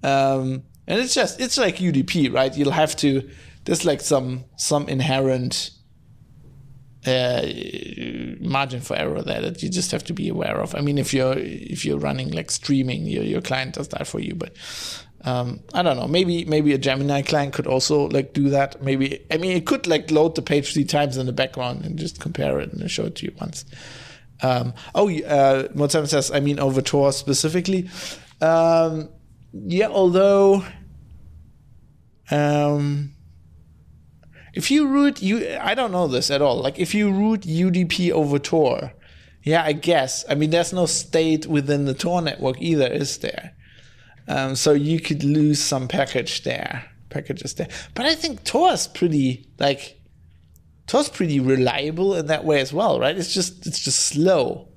Um, 0.02 0.64
and 0.86 1.00
it's 1.00 1.14
just 1.14 1.40
it's 1.40 1.58
like 1.58 1.76
UDP, 1.76 2.32
right? 2.32 2.56
You'll 2.56 2.70
have 2.70 2.96
to 2.96 3.28
there's 3.64 3.84
like 3.84 4.00
some 4.00 4.44
some 4.56 4.88
inherent 4.88 5.70
uh, 7.06 7.42
margin 8.40 8.80
for 8.80 8.96
error 8.96 9.22
there 9.22 9.40
that 9.42 9.62
you 9.62 9.68
just 9.68 9.90
have 9.90 10.04
to 10.04 10.12
be 10.12 10.28
aware 10.28 10.56
of. 10.56 10.74
I 10.74 10.80
mean, 10.80 10.98
if 10.98 11.12
you're 11.12 11.34
if 11.36 11.84
you're 11.84 11.98
running 11.98 12.30
like 12.30 12.50
streaming, 12.50 13.06
your 13.06 13.24
your 13.24 13.40
client 13.40 13.74
does 13.74 13.88
that 13.88 14.06
for 14.06 14.20
you, 14.20 14.34
but 14.34 14.54
um, 15.22 15.60
I 15.74 15.82
don't 15.82 15.96
know. 15.96 16.08
Maybe 16.08 16.44
maybe 16.44 16.72
a 16.72 16.78
Gemini 16.78 17.22
client 17.22 17.52
could 17.52 17.66
also 17.66 18.08
like 18.08 18.32
do 18.32 18.48
that. 18.50 18.82
Maybe 18.82 19.24
I 19.30 19.36
mean 19.36 19.56
it 19.56 19.66
could 19.66 19.86
like 19.86 20.10
load 20.10 20.34
the 20.34 20.42
page 20.42 20.72
three 20.72 20.84
times 20.84 21.16
in 21.16 21.26
the 21.26 21.32
background 21.32 21.84
and 21.84 21.98
just 21.98 22.20
compare 22.20 22.60
it 22.60 22.72
and 22.72 22.90
show 22.90 23.04
it 23.06 23.16
to 23.16 23.26
you 23.26 23.34
once. 23.40 23.64
Um, 24.42 24.74
oh, 24.94 25.10
uh, 25.10 25.88
says, 25.88 26.30
I 26.30 26.40
mean, 26.40 26.58
over 26.58 26.80
Tor 26.80 27.12
specifically. 27.12 27.90
Um, 28.40 29.08
yeah, 29.52 29.88
although, 29.88 30.64
um, 32.30 33.14
if 34.54 34.70
you 34.70 34.88
root 34.88 35.22
you, 35.22 35.56
I 35.60 35.74
don't 35.74 35.92
know 35.92 36.06
this 36.06 36.30
at 36.30 36.42
all. 36.42 36.60
Like, 36.60 36.78
if 36.78 36.94
you 36.94 37.10
route 37.10 37.42
UDP 37.42 38.10
over 38.10 38.38
Tor, 38.38 38.92
yeah, 39.42 39.64
I 39.64 39.72
guess. 39.72 40.24
I 40.28 40.34
mean, 40.34 40.50
there's 40.50 40.72
no 40.72 40.86
state 40.86 41.46
within 41.46 41.84
the 41.84 41.94
Tor 41.94 42.22
network 42.22 42.60
either, 42.60 42.86
is 42.86 43.18
there? 43.18 43.54
Um, 44.28 44.54
so 44.56 44.72
you 44.72 45.00
could 45.00 45.24
lose 45.24 45.60
some 45.60 45.88
package 45.88 46.42
there, 46.42 46.84
packages 47.08 47.54
there. 47.54 47.68
But 47.94 48.06
I 48.06 48.14
think 48.14 48.44
Tor 48.44 48.72
is 48.72 48.86
pretty 48.86 49.48
like 49.58 49.97
Tor's 50.88 51.10
pretty 51.10 51.38
reliable 51.38 52.16
in 52.16 52.26
that 52.26 52.44
way 52.44 52.60
as 52.60 52.72
well, 52.72 52.98
right? 52.98 53.16
It's 53.16 53.32
just 53.32 53.66
it's 53.66 53.78
just 53.78 54.00
slow. 54.00 54.68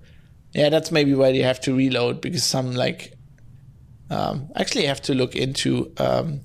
Yeah, 0.53 0.69
that's 0.69 0.91
maybe 0.91 1.15
why 1.15 1.29
you 1.29 1.43
have 1.43 1.61
to 1.61 1.75
reload 1.75 2.19
because 2.19 2.43
some 2.43 2.73
like 2.73 3.13
um, 4.09 4.49
actually 4.55 4.85
have 4.85 5.01
to 5.03 5.15
look 5.15 5.35
into. 5.35 5.91
Um, 5.97 6.41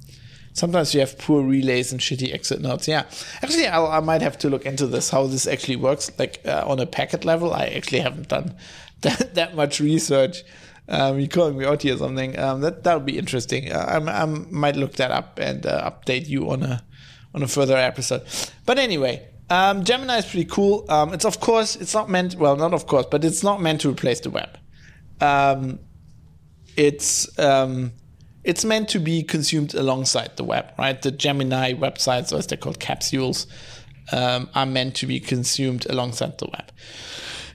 sometimes 0.53 0.95
you 0.95 1.01
have 1.01 1.19
poor 1.19 1.43
relays 1.43 1.91
and 1.91 2.01
shitty 2.01 2.33
exit 2.33 2.61
nodes. 2.61 2.87
Yeah, 2.87 3.05
actually, 3.43 3.67
I'll, 3.67 3.89
i 3.89 3.99
might 3.99 4.23
have 4.23 4.39
to 4.39 4.49
look 4.49 4.65
into 4.65 4.87
this 4.87 5.11
how 5.11 5.27
this 5.27 5.49
actually 5.49 5.77
works. 5.77 6.13
Like 6.17 6.41
uh, 6.47 6.65
on 6.65 6.79
a 6.79 6.87
packet 6.87 7.25
level, 7.25 7.53
I 7.53 7.67
actually 7.67 8.01
haven't 8.01 8.29
done 8.29 8.55
that, 9.01 9.35
that 9.35 9.57
much 9.57 9.81
research. 9.81 10.45
Um, 10.89 11.19
you're 11.19 11.27
calling 11.27 11.59
me 11.59 11.65
out 11.65 11.83
here 11.83 11.97
or 11.97 11.99
something. 11.99 12.39
Um, 12.39 12.61
that 12.61 12.85
that 12.85 12.95
would 12.95 13.07
be 13.07 13.19
interesting. 13.19 13.73
Uh, 13.73 14.01
I, 14.07 14.23
I 14.23 14.25
might 14.27 14.77
look 14.77 14.93
that 14.95 15.11
up 15.11 15.41
and 15.41 15.67
uh, 15.67 15.91
update 15.91 16.29
you 16.29 16.49
on 16.53 16.63
a 16.63 16.85
on 17.35 17.43
a 17.43 17.49
further 17.49 17.77
episode. 17.77 18.23
But 18.65 18.79
anyway, 18.79 19.29
um, 19.51 19.85
Gemini 19.85 20.19
is 20.19 20.27
pretty 20.27 20.47
cool. 20.47 20.85
Um, 20.89 21.15
it's 21.15 21.25
of 21.25 21.41
course 21.41 21.77
it's 21.77 21.95
not 21.95 22.11
meant 22.11 22.35
well, 22.35 22.57
not 22.57 22.75
of 22.75 22.87
course, 22.87 23.07
but 23.11 23.25
it's 23.25 23.43
not 23.43 23.61
meant 23.61 23.81
to 23.83 23.91
replace 23.91 24.21
the 24.21 24.31
web. 24.31 24.59
Um, 25.21 25.79
it's 26.77 27.39
um, 27.39 27.93
it's 28.45 28.65
meant 28.65 28.89
to 28.91 28.99
be 28.99 29.23
consumed 29.23 29.75
alongside 29.75 30.37
the 30.37 30.45
web, 30.45 30.73
right? 30.79 31.01
The 31.01 31.11
Gemini 31.11 31.75
websites, 31.75 32.33
or 32.33 32.37
as 32.37 32.47
they're 32.47 32.59
called, 32.59 32.79
capsules, 32.79 33.47
um, 34.13 34.49
are 34.55 34.67
meant 34.67 34.95
to 34.97 35.07
be 35.07 35.21
consumed 35.21 35.87
alongside 35.87 36.39
the 36.39 36.47
web. 36.47 36.71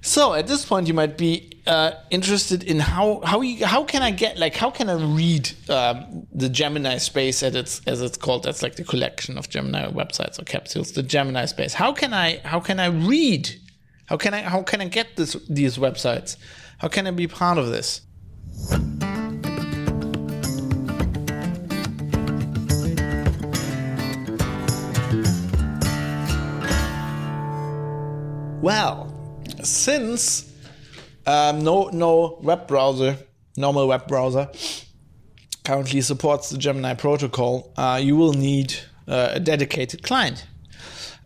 So 0.02 0.34
at 0.34 0.48
this 0.48 0.66
point, 0.66 0.88
you 0.88 0.96
might 0.96 1.16
be 1.16 1.62
uh, 1.68 1.92
interested 2.10 2.64
in 2.64 2.80
how 2.80 3.22
how 3.24 3.42
you, 3.42 3.66
how 3.66 3.84
can 3.84 4.02
I 4.02 4.10
get 4.10 4.40
like 4.40 4.56
how 4.56 4.72
can 4.72 4.90
I 4.90 4.96
read 4.96 5.52
um, 5.70 6.26
the 6.34 6.50
Gemini 6.50 6.98
space 6.98 7.44
as 7.44 7.54
it's 7.54 7.82
as 7.86 8.02
it's 8.02 8.18
called? 8.18 8.44
That's 8.44 8.64
like 8.64 8.78
the 8.78 8.84
collection 8.84 9.38
of 9.38 9.48
Gemini 9.48 9.88
websites 9.92 10.40
or 10.40 10.44
capsules. 10.44 10.94
The 10.94 11.04
Gemini 11.04 11.46
space. 11.46 11.76
How 11.76 11.94
can 11.94 12.16
I 12.16 12.40
how 12.44 12.60
can 12.60 12.80
I 12.80 12.88
read? 12.88 13.52
How 14.08 14.18
can 14.18 14.34
I 14.34 14.42
how 14.42 14.64
can 14.64 14.82
I 14.82 14.88
get 14.88 15.18
this 15.18 15.38
these 15.48 15.78
websites? 15.78 16.36
How 16.80 16.88
can 16.88 17.06
I 17.06 17.12
be 17.12 17.28
part 17.28 17.60
of 17.60 17.68
this? 17.68 18.02
Well, 28.64 29.11
since 29.64 30.52
um, 31.26 31.64
no 31.64 31.90
no 31.90 32.40
web 32.42 32.68
browser, 32.68 33.18
normal 33.58 33.88
web 33.88 34.08
browser, 34.08 34.50
currently 35.64 36.02
supports 36.02 36.50
the 36.50 36.58
Gemini 36.58 36.94
protocol, 36.94 37.72
uh, 37.78 38.00
you 38.02 38.16
will 38.16 38.34
need 38.34 38.74
uh, 39.08 39.32
a 39.34 39.40
dedicated 39.40 40.04
client. 40.04 40.48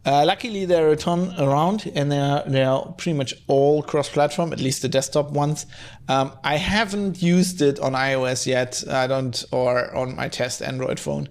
Uh, 0.05 0.23
luckily, 0.23 0.65
there 0.65 0.87
are 0.87 0.91
a 0.91 0.95
ton 0.95 1.33
around, 1.39 1.91
and 1.95 2.11
they 2.11 2.19
are 2.19 2.43
they 2.45 2.63
are 2.63 2.93
pretty 2.93 3.17
much 3.17 3.33
all 3.47 3.81
cross-platform, 3.81 4.53
at 4.53 4.59
least 4.59 4.83
the 4.83 4.87
desktop 4.87 5.31
ones. 5.31 5.65
Um, 6.07 6.31
I 6.43 6.57
haven't 6.57 7.23
used 7.23 7.61
it 7.63 7.79
on 7.79 7.93
iOS 7.93 8.45
yet. 8.45 8.83
I 8.87 9.07
don't, 9.07 9.43
or 9.51 9.95
on 9.95 10.15
my 10.15 10.27
test 10.29 10.61
Android 10.61 10.99
phone. 10.99 11.27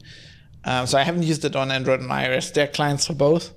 Um, 0.65 0.87
so 0.89 0.99
I 0.99 1.03
haven't 1.03 1.23
used 1.23 1.45
it 1.45 1.55
on 1.55 1.71
Android 1.71 2.01
and 2.01 2.11
iOS. 2.11 2.53
There 2.53 2.65
are 2.65 2.73
clients 2.73 3.07
for 3.07 3.15
both. 3.15 3.53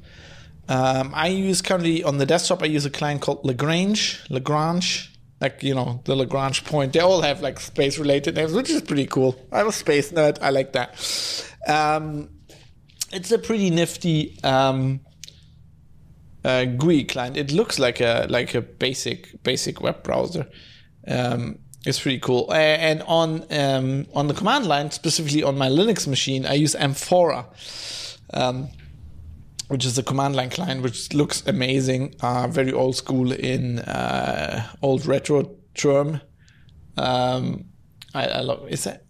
Um, 0.70 1.12
I 1.16 1.28
use 1.28 1.62
currently 1.62 2.04
on 2.04 2.18
the 2.18 2.26
desktop. 2.26 2.62
I 2.62 2.66
use 2.66 2.86
a 2.86 2.90
client 2.90 3.22
called 3.22 3.46
Lagrange. 3.46 4.24
Lagrange, 4.30 5.14
like 5.40 5.64
you 5.64 5.74
know 5.74 6.02
the 6.06 6.16
Lagrange 6.16 6.66
point. 6.66 6.94
They 6.94 7.00
all 7.00 7.22
have 7.22 7.42
like 7.42 7.60
space 7.60 7.98
related 7.98 8.36
names, 8.36 8.54
which 8.54 8.70
is 8.70 8.82
pretty 8.82 9.06
cool. 9.06 9.40
I'm 9.52 9.68
a 9.68 9.72
space 9.72 10.12
nerd. 10.12 10.40
I 10.42 10.50
like 10.50 10.74
that. 10.74 10.90
Um, 11.68 12.30
it's 13.12 13.32
a 13.32 13.38
pretty 13.38 13.70
nifty 13.70 14.38
um, 14.44 15.02
uh, 16.44 16.66
GUI 16.66 17.06
client. 17.06 17.38
It 17.38 17.52
looks 17.52 17.80
like 17.80 18.02
a 18.02 18.28
like 18.30 18.54
a 18.54 18.62
basic 18.62 19.42
basic 19.44 19.82
web 19.82 20.04
browser. 20.04 20.48
Um, 21.08 21.60
it's 21.86 22.00
pretty 22.02 22.20
cool. 22.20 22.48
Uh, 22.50 22.56
and 22.56 23.02
on 23.04 23.46
um, 23.52 24.08
on 24.14 24.28
the 24.28 24.34
command 24.34 24.66
line, 24.66 24.92
specifically 24.92 25.44
on 25.44 25.58
my 25.58 25.70
Linux 25.70 26.08
machine, 26.08 26.46
I 26.46 26.54
use 26.54 26.76
Amfora, 26.76 27.46
um, 28.34 28.70
which 29.68 29.86
is 29.86 29.98
a 29.98 30.04
command 30.04 30.36
line 30.36 30.50
client 30.50 30.82
which 30.82 31.14
looks 31.14 31.46
amazing, 31.46 32.16
uh, 32.22 32.48
very 32.48 32.72
old 32.72 32.96
school 32.96 33.32
in 33.32 33.80
uh, 33.80 34.68
old 34.82 35.06
retro 35.06 35.56
term. 35.74 36.22
Um, 36.98 37.66
I, 38.14 38.28
I 38.28 38.40
love. 38.42 38.68
Is 38.70 38.86
that? 38.86 39.06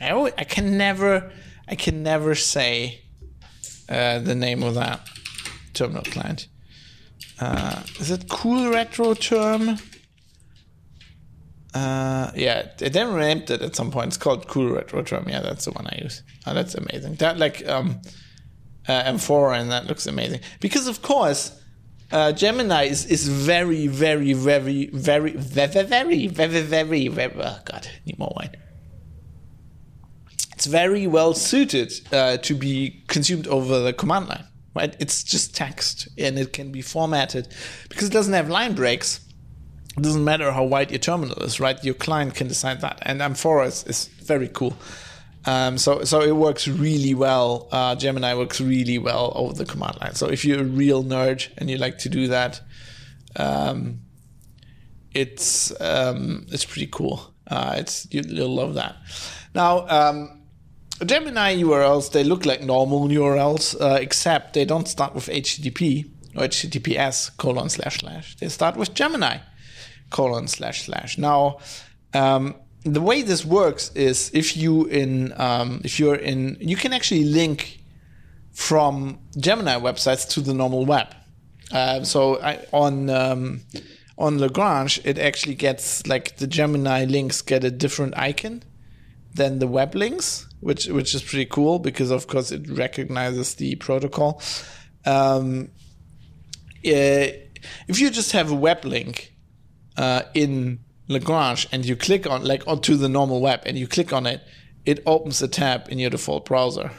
I 0.00 0.10
always, 0.10 0.34
I 0.38 0.44
can 0.44 0.76
never 0.76 1.32
I 1.66 1.74
can 1.74 2.02
never 2.02 2.34
say 2.34 3.02
uh, 3.88 4.18
the 4.18 4.34
name 4.34 4.62
of 4.62 4.74
that 4.74 5.08
terminal 5.72 6.02
client. 6.02 6.48
Uh, 7.40 7.82
is 7.98 8.10
it 8.10 8.28
cool 8.28 8.70
retro 8.70 9.14
term? 9.14 9.78
Uh, 11.74 12.30
yeah, 12.36 12.68
they 12.78 12.88
then 12.88 13.12
renamed 13.12 13.50
it 13.50 13.60
at 13.60 13.74
some 13.74 13.90
point. 13.90 14.06
It's 14.06 14.16
called 14.16 14.46
Cool 14.46 14.70
Retro 14.70 15.02
Term. 15.02 15.28
Yeah, 15.28 15.40
that's 15.40 15.64
the 15.64 15.72
one 15.72 15.88
I 15.88 15.98
use. 16.00 16.22
Oh, 16.46 16.54
that's 16.54 16.76
amazing. 16.76 17.16
That 17.16 17.36
like 17.36 17.66
um, 17.66 18.00
uh, 18.88 19.04
Amfora, 19.04 19.60
and 19.60 19.70
that 19.70 19.86
looks 19.86 20.06
amazing 20.06 20.40
because 20.60 20.86
of 20.86 21.02
course. 21.02 21.60
Uh, 22.12 22.30
Gemini 22.30 22.84
is, 22.84 23.06
is 23.06 23.26
very, 23.26 23.88
very, 23.88 24.34
very, 24.34 24.86
very, 24.86 25.32
very, 25.34 25.82
very, 25.82 26.28
very, 26.28 26.60
very, 26.60 27.08
very, 27.08 27.34
oh 27.34 27.58
God, 27.64 27.88
need 28.06 28.18
more 28.18 28.32
wine 28.36 28.54
it's 30.64 30.66
very 30.66 31.06
well 31.06 31.34
suited 31.34 31.92
uh, 32.12 32.38
to 32.38 32.54
be 32.54 33.02
consumed 33.08 33.46
over 33.48 33.80
the 33.80 33.92
command 33.92 34.28
line. 34.28 34.44
Right? 34.74 34.96
It's 34.98 35.22
just 35.22 35.54
text 35.54 36.08
and 36.16 36.38
it 36.38 36.52
can 36.52 36.72
be 36.72 36.80
formatted 36.80 37.48
because 37.88 38.08
it 38.08 38.12
doesn't 38.12 38.32
have 38.32 38.48
line 38.48 38.74
breaks. 38.74 39.20
It 39.96 40.02
doesn't 40.02 40.24
matter 40.24 40.50
how 40.52 40.64
wide 40.64 40.90
your 40.90 40.98
terminal 40.98 41.36
is, 41.42 41.60
right? 41.60 41.82
Your 41.84 41.94
client 41.94 42.34
can 42.34 42.48
decide 42.48 42.80
that. 42.80 42.98
And 43.02 43.20
Amfora 43.20 43.66
is, 43.66 43.84
is 43.84 44.06
very 44.06 44.48
cool. 44.48 44.74
Um, 45.46 45.76
so, 45.78 46.04
so 46.04 46.22
it 46.22 46.34
works 46.34 46.66
really 46.66 47.14
well. 47.14 47.68
Uh, 47.70 47.94
Gemini 47.94 48.34
works 48.34 48.60
really 48.60 48.98
well 48.98 49.32
over 49.34 49.52
the 49.52 49.66
command 49.66 49.98
line. 50.00 50.14
So 50.14 50.28
if 50.28 50.44
you're 50.44 50.62
a 50.62 50.64
real 50.64 51.04
nerd 51.04 51.48
and 51.58 51.70
you 51.70 51.76
like 51.76 51.98
to 51.98 52.08
do 52.08 52.28
that, 52.28 52.60
um, 53.36 54.00
it's 55.12 55.78
um, 55.80 56.46
it's 56.50 56.64
pretty 56.64 56.88
cool. 56.88 57.34
Uh, 57.46 57.74
it's 57.76 58.06
you, 58.10 58.22
will 58.26 58.54
love 58.54 58.74
that. 58.74 58.96
Now, 59.54 59.86
um, 59.88 60.42
Gemini 61.04 61.56
URLs, 61.56 62.12
they 62.12 62.24
look 62.24 62.46
like 62.46 62.62
normal 62.62 63.08
URLs, 63.08 63.80
uh, 63.80 63.98
except 64.00 64.54
they 64.54 64.64
don't 64.64 64.88
start 64.88 65.14
with 65.14 65.26
HTTP 65.26 66.10
or 66.36 66.44
HTTPS 66.44 67.36
colon 67.36 67.68
slash 67.68 67.98
slash. 67.98 68.36
They 68.36 68.48
start 68.48 68.76
with 68.76 68.94
Gemini 68.94 69.38
colon 70.10 70.48
slash 70.48 70.86
slash. 70.86 71.18
Now, 71.18 71.58
um, 72.12 72.54
the 72.84 73.00
way 73.00 73.22
this 73.22 73.44
works 73.44 73.90
is 73.94 74.30
if 74.34 74.56
you 74.56 74.86
in 74.86 75.32
um, 75.40 75.80
if 75.84 75.98
you're 75.98 76.14
in 76.14 76.56
you 76.60 76.76
can 76.76 76.92
actually 76.92 77.24
link 77.24 77.82
from 78.52 79.18
Gemini 79.36 79.78
websites 79.80 80.28
to 80.30 80.40
the 80.40 80.54
normal 80.54 80.86
web. 80.86 81.08
Uh, 81.72 82.04
so 82.04 82.40
I, 82.40 82.64
on 82.72 83.10
um, 83.10 83.62
on 84.16 84.38
Lagrange, 84.38 85.00
it 85.04 85.18
actually 85.18 85.56
gets 85.56 86.06
like 86.06 86.36
the 86.36 86.46
Gemini 86.46 87.04
links 87.04 87.42
get 87.42 87.64
a 87.64 87.70
different 87.70 88.16
icon 88.16 88.62
than 89.34 89.58
the 89.58 89.66
web 89.66 89.94
links 89.96 90.46
which 90.64 90.86
which 90.86 91.14
is 91.14 91.22
pretty 91.22 91.44
cool 91.44 91.78
because 91.78 92.10
of 92.10 92.26
course 92.26 92.50
it 92.50 92.68
recognizes 92.70 93.54
the 93.56 93.74
protocol. 93.76 94.40
Um, 95.04 95.70
uh, 96.86 97.28
if 97.86 98.00
you 98.00 98.10
just 98.10 98.32
have 98.32 98.50
a 98.50 98.54
web 98.54 98.84
link 98.86 99.34
uh, 99.98 100.22
in 100.32 100.83
Lagrange 101.08 101.68
and 101.72 101.84
you 101.84 101.96
click 101.96 102.26
on 102.26 102.44
like 102.44 102.66
onto 102.66 102.96
the 102.96 103.08
normal 103.08 103.40
web 103.40 103.62
and 103.66 103.76
you 103.78 103.86
click 103.86 104.12
on 104.12 104.26
it, 104.26 104.42
it 104.84 105.02
opens 105.06 105.42
a 105.42 105.48
tab 105.48 105.88
in 105.88 105.98
your 105.98 106.10
default 106.10 106.44
browser, 106.44 106.90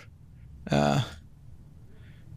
uh, 0.72 1.01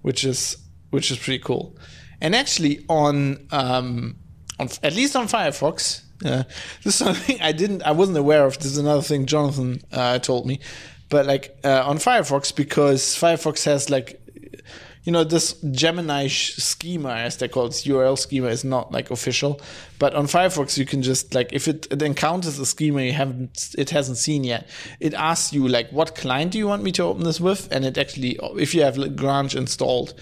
which 0.03 0.25
is 0.25 0.57
which 0.91 1.11
is 1.11 1.19
pretty 1.19 1.43
cool. 1.43 1.77
And 2.21 2.35
actually 2.35 2.85
on 2.89 3.47
um, 3.51 4.17
on 4.59 4.69
at 4.83 4.95
least 4.95 5.15
on 5.17 5.27
Firefox, 5.27 6.03
uh, 6.25 6.45
this 6.83 6.95
is 6.95 6.95
something 6.95 7.41
I 7.41 7.53
didn't 7.53 7.83
I 7.83 7.93
wasn't 7.93 8.19
aware 8.19 8.45
of. 8.45 8.59
This 8.59 8.67
is 8.67 8.79
another 8.79 9.03
thing 9.03 9.27
Jonathan 9.27 9.83
uh, 9.93 10.19
told 10.19 10.47
me 10.47 10.61
but 11.09 11.27
like 11.27 11.59
uh, 11.65 11.83
on 11.85 11.99
Firefox 11.99 12.55
because 12.55 13.03
Firefox 13.17 13.65
has 13.65 13.91
like 13.91 14.21
you 15.09 15.13
know 15.13 15.25
this 15.25 15.55
Gemini 15.71 16.27
schema 16.29 17.15
as 17.15 17.39
they 17.39 17.49
call 17.49 17.65
it 17.65 17.73
URL 17.73 18.19
schema 18.19 18.49
is 18.49 18.63
not 18.63 18.93
like 18.93 19.11
official, 19.11 19.59
but 19.99 20.15
on 20.15 20.27
Firefox 20.27 20.77
you 20.77 20.85
can 20.85 21.01
just 21.01 21.35
like 21.35 21.51
if 21.51 21.67
it, 21.67 21.87
it 21.91 22.03
encounters 22.03 22.59
a 22.59 22.67
schema 22.67 23.01
you 23.01 23.15
haven't 23.15 23.75
it 23.79 23.89
hasn't 23.89 24.19
seen 24.19 24.45
yet, 24.45 24.69
it 25.01 25.15
asks 25.15 25.55
you 25.55 25.67
like 25.67 25.89
what 25.93 26.15
client 26.15 26.53
do 26.53 26.59
you 26.59 26.67
want 26.67 26.83
me 26.83 26.93
to 26.93 27.05
open 27.05 27.25
this 27.25 27.41
with, 27.41 27.73
and 27.73 27.87
it 27.87 27.97
actually 27.97 28.39
if 28.57 28.75
you 28.75 28.83
have 28.83 28.99
Lagrange 28.99 29.57
installed 29.57 30.13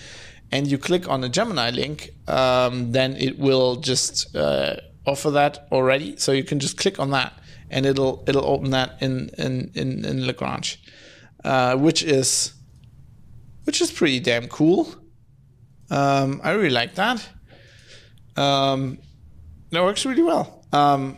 and 0.53 0.69
you 0.69 0.79
click 0.79 1.09
on 1.09 1.25
a 1.25 1.29
Gemini 1.29 1.71
link, 1.71 2.11
um, 2.29 2.93
then 2.93 3.17
it 3.17 3.41
will 3.41 3.75
just 3.75 4.37
uh, 4.37 4.77
offer 5.05 5.33
that 5.33 5.67
already. 5.73 6.17
So 6.17 6.31
you 6.31 6.45
can 6.45 6.61
just 6.61 6.77
click 6.77 7.01
on 7.01 7.11
that 7.11 7.33
and 7.73 7.87
it'll 7.87 8.23
it'll 8.29 8.47
open 8.47 8.71
that 8.71 9.03
in 9.03 9.31
in 9.37 9.73
in, 9.75 10.05
in 10.05 10.29
Lagrange, 10.29 10.81
uh, 11.43 11.77
which 11.77 12.05
is 12.05 12.53
which 13.67 13.81
is 13.81 13.91
pretty 13.91 14.21
damn 14.21 14.47
cool. 14.49 14.89
Um, 15.91 16.41
I 16.43 16.53
really 16.53 16.71
like 16.71 16.95
that. 16.95 17.29
Um, 18.37 18.99
that 19.71 19.83
works 19.83 20.07
really 20.07 20.23
well. 20.23 20.65
Um, 20.73 21.17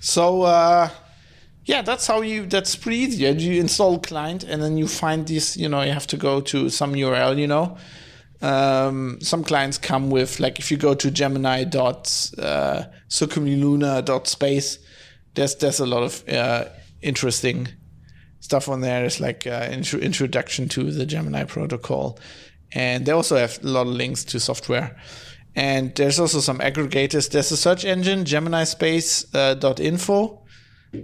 so 0.00 0.42
uh, 0.42 0.88
yeah, 1.64 1.82
that's 1.82 2.06
how 2.06 2.22
you. 2.22 2.46
That's 2.46 2.74
pretty 2.74 2.98
easy. 2.98 3.24
You 3.24 3.60
install 3.60 3.98
client, 3.98 4.44
and 4.44 4.62
then 4.62 4.76
you 4.76 4.88
find 4.88 5.26
this. 5.26 5.56
You 5.56 5.68
know, 5.68 5.82
you 5.82 5.92
have 5.92 6.06
to 6.08 6.16
go 6.16 6.40
to 6.40 6.70
some 6.70 6.94
URL. 6.94 7.38
You 7.38 7.46
know, 7.46 7.76
um, 8.40 9.18
some 9.20 9.44
clients 9.44 9.76
come 9.78 10.10
with 10.10 10.40
like 10.40 10.58
if 10.58 10.70
you 10.70 10.78
go 10.78 10.94
to 10.94 11.10
Gemini 11.10 11.64
dot 11.64 12.30
uh, 12.38 12.84
dot 14.00 14.26
space, 14.26 14.78
there's 15.34 15.56
there's 15.56 15.80
a 15.80 15.86
lot 15.86 16.02
of 16.02 16.28
uh, 16.28 16.64
interesting 17.02 17.68
stuff 18.40 18.68
on 18.68 18.80
there. 18.80 19.04
It's 19.04 19.20
like 19.20 19.46
uh, 19.46 19.68
intro- 19.70 20.00
introduction 20.00 20.68
to 20.70 20.90
the 20.90 21.06
Gemini 21.06 21.44
protocol, 21.44 22.18
and 22.72 23.06
they 23.06 23.12
also 23.12 23.36
have 23.36 23.60
a 23.62 23.68
lot 23.68 23.86
of 23.86 23.92
links 23.94 24.24
to 24.24 24.40
software. 24.40 24.96
And 25.56 25.94
there's 25.96 26.18
also 26.20 26.40
some 26.40 26.58
aggregators. 26.60 27.28
There's 27.30 27.50
a 27.52 27.56
search 27.56 27.84
engine, 27.84 28.24
GeminiSpace.info. 28.24 30.24
Uh, 30.24 30.36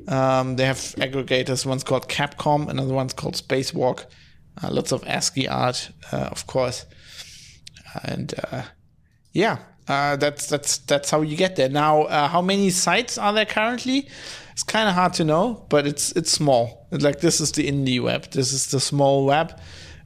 Um, 0.08 0.56
they 0.56 0.64
have 0.66 0.78
aggregators. 0.98 1.64
One's 1.64 1.84
called 1.84 2.08
Capcom, 2.08 2.68
another 2.68 2.92
one's 2.94 3.12
called 3.12 3.34
Spacewalk. 3.36 4.06
Uh, 4.62 4.70
lots 4.72 4.90
of 4.92 5.04
ASCII 5.06 5.46
art, 5.48 5.90
uh, 6.12 6.28
of 6.32 6.46
course, 6.46 6.86
and 8.02 8.34
uh, 8.50 8.62
yeah, 9.32 9.58
uh, 9.86 10.16
that's 10.16 10.46
that's 10.48 10.78
that's 10.78 11.10
how 11.10 11.20
you 11.22 11.36
get 11.36 11.54
there. 11.56 11.68
Now, 11.68 12.06
how 12.08 12.40
many 12.42 12.70
sites 12.70 13.18
are 13.18 13.32
there 13.34 13.44
currently? 13.46 14.08
It's 14.56 14.62
kind 14.62 14.88
of 14.88 14.94
hard 14.94 15.12
to 15.14 15.24
know, 15.24 15.66
but 15.68 15.86
it's 15.86 16.12
it's 16.12 16.32
small. 16.32 16.86
Like 16.90 17.20
this 17.20 17.42
is 17.42 17.52
the 17.52 17.70
indie 17.70 18.02
web. 18.02 18.30
This 18.30 18.54
is 18.54 18.70
the 18.70 18.80
small 18.80 19.26
web. 19.26 19.60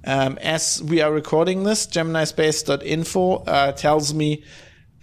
Um, 0.05 0.39
as 0.39 0.83
we 0.83 1.01
are 1.03 1.13
recording 1.13 1.63
this, 1.63 1.87
GeminiSpace.info 1.87 3.45
uh, 3.45 3.71
tells 3.71 4.13
me 4.13 4.43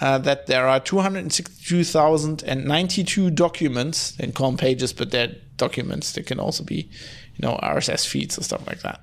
uh, 0.02 0.18
that 0.18 0.48
there 0.48 0.68
are 0.68 0.82
262,092 0.82 3.32
documents 3.32 4.20
in 4.20 4.34
COM 4.34 4.58
pages, 4.58 4.92
but 4.92 5.12
they're 5.12 5.34
documents. 5.56 6.12
They 6.12 6.24
can 6.24 6.42
also 6.42 6.66
be, 6.66 6.90
you 7.36 7.48
know, 7.48 7.58
RSS 7.64 8.06
feeds 8.06 8.38
or 8.38 8.44
stuff 8.44 8.68
like 8.68 8.82
that 8.82 9.00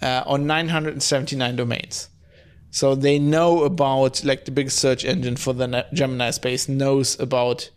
uh, 0.00 0.22
on 0.24 0.46
979 0.46 1.56
domains. 1.56 2.08
So 2.70 2.94
they 2.94 3.18
know 3.18 3.64
about 3.64 4.24
like 4.24 4.44
the 4.44 4.52
big 4.52 4.70
search 4.70 5.04
engine 5.04 5.34
for 5.34 5.52
the 5.52 5.84
Gemini 5.92 6.30
space 6.30 6.68
knows 6.68 7.18
about 7.18 7.70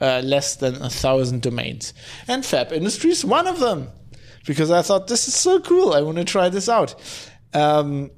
uh, 0.00 0.22
less 0.24 0.56
than 0.56 0.80
a 0.82 0.90
thousand 0.90 1.42
domains, 1.42 1.92
and 2.28 2.44
Fab 2.44 2.72
Industry 2.72 3.10
is 3.10 3.24
one 3.24 3.46
of 3.46 3.60
them 3.60 3.88
because 4.46 4.70
I 4.70 4.82
thought 4.82 5.08
this 5.08 5.28
is 5.28 5.34
so 5.34 5.60
cool. 5.60 5.92
I 5.92 6.02
want 6.02 6.18
to 6.18 6.24
try 6.24 6.48
this 6.48 6.68
out, 6.68 6.94
um, 7.52 8.10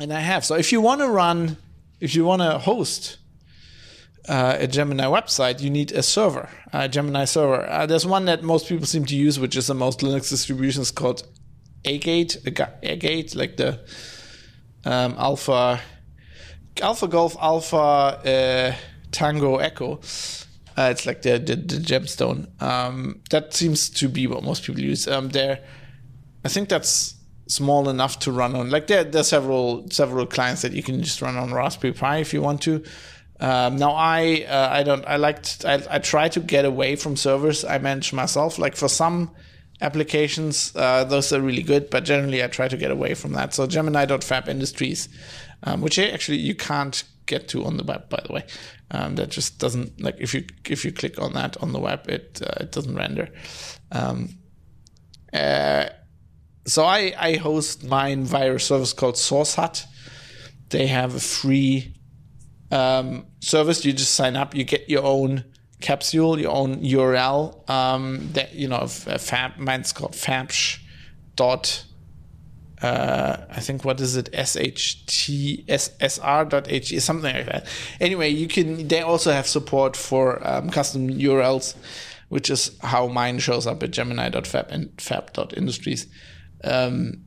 and 0.00 0.12
I 0.12 0.20
have. 0.20 0.44
So 0.44 0.56
if 0.56 0.72
you 0.72 0.80
want 0.80 1.00
to 1.00 1.08
run, 1.08 1.56
if 2.00 2.14
you 2.14 2.24
want 2.24 2.42
to 2.42 2.58
host 2.58 3.18
uh, 4.28 4.56
a 4.58 4.66
Gemini 4.66 5.04
website, 5.04 5.60
you 5.60 5.70
need 5.70 5.92
a 5.92 6.02
server, 6.02 6.48
a 6.72 6.88
Gemini 6.88 7.24
server. 7.24 7.68
Uh, 7.68 7.86
there's 7.86 8.06
one 8.06 8.26
that 8.26 8.42
most 8.42 8.68
people 8.68 8.86
seem 8.86 9.04
to 9.06 9.16
use, 9.16 9.38
which 9.38 9.56
is 9.56 9.66
the 9.66 9.74
most 9.74 10.00
Linux 10.00 10.30
distributions 10.30 10.90
called 10.90 11.26
Agate, 11.84 12.36
Agate, 12.46 13.34
like 13.34 13.56
the 13.56 13.80
um, 14.84 15.14
Alpha 15.18 15.80
Alpha 16.80 17.08
Golf 17.08 17.36
Alpha 17.40 17.76
uh, 17.76 18.74
Tango 19.10 19.56
Echo. 19.56 20.00
Uh, 20.76 20.88
it's 20.90 21.06
like 21.06 21.22
the 21.22 21.38
the, 21.38 21.56
the 21.56 21.76
gemstone. 21.76 22.48
Um, 22.62 23.20
that 23.30 23.54
seems 23.54 23.90
to 23.90 24.08
be 24.08 24.26
what 24.26 24.42
most 24.42 24.64
people 24.64 24.80
use. 24.80 25.06
Um, 25.06 25.28
there, 25.30 25.60
I 26.44 26.48
think 26.48 26.68
that's 26.68 27.14
small 27.46 27.88
enough 27.88 28.18
to 28.20 28.32
run 28.32 28.54
on. 28.54 28.70
Like 28.70 28.86
there, 28.86 29.04
there 29.04 29.20
are 29.20 29.24
several 29.24 29.88
several 29.90 30.26
clients 30.26 30.62
that 30.62 30.72
you 30.72 30.82
can 30.82 31.02
just 31.02 31.20
run 31.22 31.36
on 31.36 31.52
Raspberry 31.52 31.92
Pi 31.92 32.18
if 32.18 32.32
you 32.32 32.40
want 32.40 32.62
to. 32.62 32.82
Um, 33.40 33.76
now 33.76 33.92
I 33.92 34.46
uh, 34.48 34.68
I 34.70 34.82
don't 34.82 35.04
I 35.06 35.16
like 35.16 35.44
I, 35.64 35.82
I 35.90 35.98
try 35.98 36.28
to 36.28 36.40
get 36.40 36.64
away 36.64 36.96
from 36.96 37.16
servers 37.16 37.64
I 37.64 37.78
manage 37.78 38.12
myself. 38.12 38.58
Like 38.58 38.76
for 38.76 38.88
some 38.88 39.30
applications, 39.82 40.74
uh, 40.76 41.04
those 41.04 41.32
are 41.32 41.40
really 41.40 41.62
good, 41.62 41.90
but 41.90 42.04
generally 42.04 42.42
I 42.42 42.46
try 42.46 42.68
to 42.68 42.76
get 42.76 42.90
away 42.90 43.14
from 43.14 43.32
that. 43.32 43.52
So 43.52 43.66
Gemini.fab 43.66 44.48
Industries, 44.48 45.08
um, 45.64 45.80
which 45.80 45.98
actually 45.98 46.38
you 46.38 46.54
can't 46.54 47.04
get 47.26 47.48
to 47.48 47.64
on 47.64 47.76
the 47.76 47.84
web, 47.84 48.08
by 48.08 48.22
the 48.26 48.32
way. 48.32 48.44
Um, 48.90 49.16
that 49.16 49.30
just 49.30 49.58
doesn't 49.58 50.00
like 50.00 50.16
if 50.18 50.34
you 50.34 50.44
if 50.68 50.84
you 50.84 50.92
click 50.92 51.20
on 51.20 51.32
that 51.34 51.56
on 51.62 51.72
the 51.72 51.80
web, 51.80 52.08
it 52.08 52.40
uh, 52.42 52.64
it 52.64 52.72
doesn't 52.72 52.94
render. 52.94 53.28
Um, 53.90 54.38
uh, 55.32 55.86
so 56.66 56.84
I 56.84 57.14
I 57.18 57.36
host 57.36 57.84
mine 57.84 58.24
via 58.24 58.54
a 58.54 58.60
service 58.60 58.92
called 58.92 59.14
SourceHut. 59.14 59.86
They 60.68 60.86
have 60.86 61.14
a 61.14 61.20
free 61.20 61.94
um, 62.70 63.26
service. 63.40 63.84
You 63.84 63.92
just 63.92 64.14
sign 64.14 64.36
up. 64.36 64.54
You 64.54 64.64
get 64.64 64.88
your 64.88 65.04
own 65.04 65.44
capsule, 65.82 66.38
your 66.38 66.52
own 66.52 66.76
URL. 66.82 67.68
Um, 67.68 68.30
that 68.32 68.54
you 68.54 68.68
know, 68.68 68.76
uh, 68.76 69.18
fab. 69.18 69.58
Mine's 69.58 69.92
called 69.92 70.12
fabsh 70.12 70.78
dot. 71.36 71.84
Uh, 72.80 73.44
I 73.48 73.60
think 73.60 73.84
what 73.84 74.00
is 74.00 74.16
it? 74.16 74.32
SHT 74.32 75.66
SSR.ht 75.66 77.02
something 77.02 77.34
like 77.34 77.46
that. 77.46 77.66
Anyway, 78.00 78.30
you 78.30 78.48
can. 78.48 78.88
They 78.88 79.02
also 79.02 79.32
have 79.32 79.46
support 79.46 79.96
for 79.96 80.46
um, 80.46 80.70
custom 80.70 81.08
URLs, 81.08 81.76
which 82.28 82.50
is 82.50 82.76
how 82.80 83.06
mine 83.06 83.38
shows 83.38 83.66
up 83.66 83.82
at 83.82 83.92
Gemini.fab 83.92 84.66
and 84.70 85.00
fab.industries. 85.00 86.06
Um, 86.64 87.24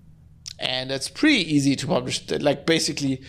and 0.59 0.91
it's 0.91 1.09
pretty 1.09 1.53
easy 1.53 1.75
to 1.75 1.87
publish. 1.87 2.29
Like 2.29 2.65
basically, 2.65 3.21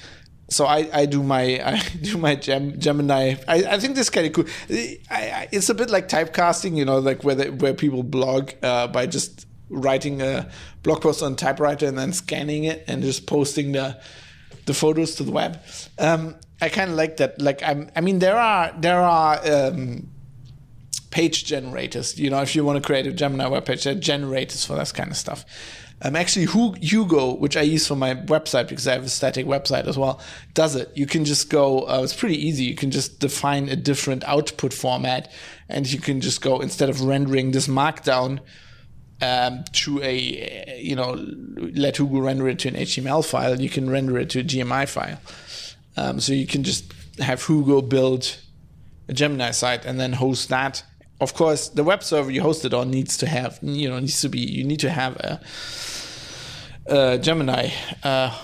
so 0.49 0.65
I, 0.65 0.89
I 0.93 1.07
do 1.07 1.23
my 1.23 1.43
I 1.67 1.83
do 2.01 2.19
my 2.19 2.35
Gem, 2.37 2.79
Gemini. 2.79 3.35
I, 3.49 3.65
I 3.65 3.79
think 3.79 3.97
this 3.97 4.07
is 4.07 4.11
kind 4.11 4.27
of 4.27 4.33
cool. 4.33 4.45
I, 4.71 4.99
I, 5.11 5.49
it's 5.53 5.69
a 5.69 5.75
bit 5.75 5.91
like 5.91 6.09
typecasting, 6.09 6.77
you 6.77 6.85
know, 6.85 6.99
like 6.99 7.25
where 7.25 7.37
where 7.53 7.75
people 7.75 8.03
blog 8.03 8.53
uh, 8.63 8.87
by 8.89 9.07
just 9.07 9.47
writing 9.69 10.23
a 10.23 10.49
blog 10.83 11.03
post 11.03 11.23
on 11.23 11.35
typewriter 11.35 11.87
and 11.87 11.99
then 11.99 12.13
scanning 12.13 12.65
it 12.65 12.85
and 12.87 13.03
just 13.03 13.27
posting 13.27 13.73
the 13.73 14.01
the 14.67 14.75
photos 14.75 15.15
to 15.17 15.23
the 15.25 15.33
web. 15.33 15.61
Um, 15.99 16.37
I 16.61 16.69
kind 16.69 16.91
of 16.91 16.97
like 16.97 17.19
that. 17.19 17.41
Like 17.41 17.63
I'm, 17.63 17.91
I 17.97 18.01
mean, 18.01 18.19
there 18.19 18.37
are 18.37 18.73
there 18.79 19.01
are 19.01 19.41
um, 19.45 20.09
page 21.11 21.45
generators. 21.45 22.19
You 22.19 22.31
know, 22.31 22.41
if 22.43 22.55
you 22.55 22.65
want 22.65 22.83
to 22.83 22.87
create 22.87 23.07
a 23.07 23.13
Gemini 23.13 23.47
web 23.49 23.65
page, 23.65 23.85
there 23.85 23.95
are 23.95 23.99
generators 23.99 24.65
for 24.65 24.75
that 24.77 24.93
kind 24.95 25.11
of 25.11 25.17
stuff. 25.17 25.45
Um, 26.03 26.15
actually, 26.15 26.47
Hugo, 26.47 27.35
which 27.35 27.57
I 27.57 27.63
use 27.63 27.87
for 27.87 27.97
my 27.97 28.15
website 28.15 28.69
because 28.69 28.87
I 28.87 28.93
have 28.93 29.05
a 29.05 29.09
static 29.09 29.47
website 29.47 29.87
as 29.87 29.97
well, 29.97 30.21
does 30.53 30.77
it. 30.77 30.93
You 30.95 31.07
can 31.07 31.25
just 31.25 31.49
go. 31.49 31.89
Uh, 31.89 32.03
it's 32.03 32.15
pretty 32.15 32.37
easy. 32.37 32.65
You 32.65 32.75
can 32.75 32.91
just 32.91 33.19
define 33.19 33.71
a 33.71 33.77
different 33.77 34.23
output 34.25 34.75
format, 34.75 35.33
and 35.71 35.91
you 35.91 35.99
can 35.99 36.21
just 36.21 36.43
go 36.43 36.61
instead 36.61 36.91
of 36.91 37.01
rendering 37.01 37.53
this 37.53 37.67
markdown 37.67 38.41
um, 39.23 39.65
to 39.73 40.03
a 40.03 40.79
you 40.81 40.95
know 40.95 41.13
let 41.57 41.97
Hugo 41.97 42.21
render 42.21 42.47
it 42.49 42.59
to 42.61 42.69
an 42.69 42.75
HTML 42.75 43.25
file. 43.25 43.59
You 43.59 43.71
can 43.71 43.89
render 43.89 44.19
it 44.19 44.29
to 44.31 44.41
a 44.41 44.45
GMI 44.45 44.89
file. 44.89 45.19
Um, 45.97 46.21
so 46.21 46.35
you 46.35 46.47
can 46.47 46.63
just 46.63 46.93
have 47.21 47.43
Hugo 47.47 47.81
build 47.81 48.37
a 49.09 49.15
Gemini 49.15 49.51
site 49.53 49.87
and 49.87 49.99
then 49.99 50.13
host 50.13 50.51
that 50.51 50.85
of 51.21 51.35
course, 51.35 51.69
the 51.69 51.83
web 51.83 52.03
server 52.03 52.31
you 52.31 52.43
host 52.43 52.65
it 52.65 52.75
on 52.75 52.91
needs 52.91 53.17
to 53.19 53.27
have, 53.27 53.59
you 53.63 53.89
know, 53.89 53.99
needs 53.99 54.21
to 54.21 54.29
be, 54.29 54.41
you 54.41 54.65
need 54.65 54.81
to 54.81 54.91
have 54.91 55.17
a, 55.17 55.41
a 56.87 57.19
Gemini 57.19 57.71
uh, 58.03 58.37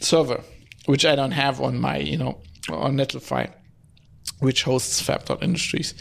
server, 0.00 0.42
which 0.86 1.04
I 1.04 1.16
don't 1.16 1.32
have 1.32 1.60
on 1.60 1.80
my, 1.80 1.98
you 1.98 2.16
know, 2.16 2.40
on 2.70 2.96
Netlify, 2.96 3.52
which 4.38 4.62
hosts 4.62 5.00
Fab.industries. 5.00 5.94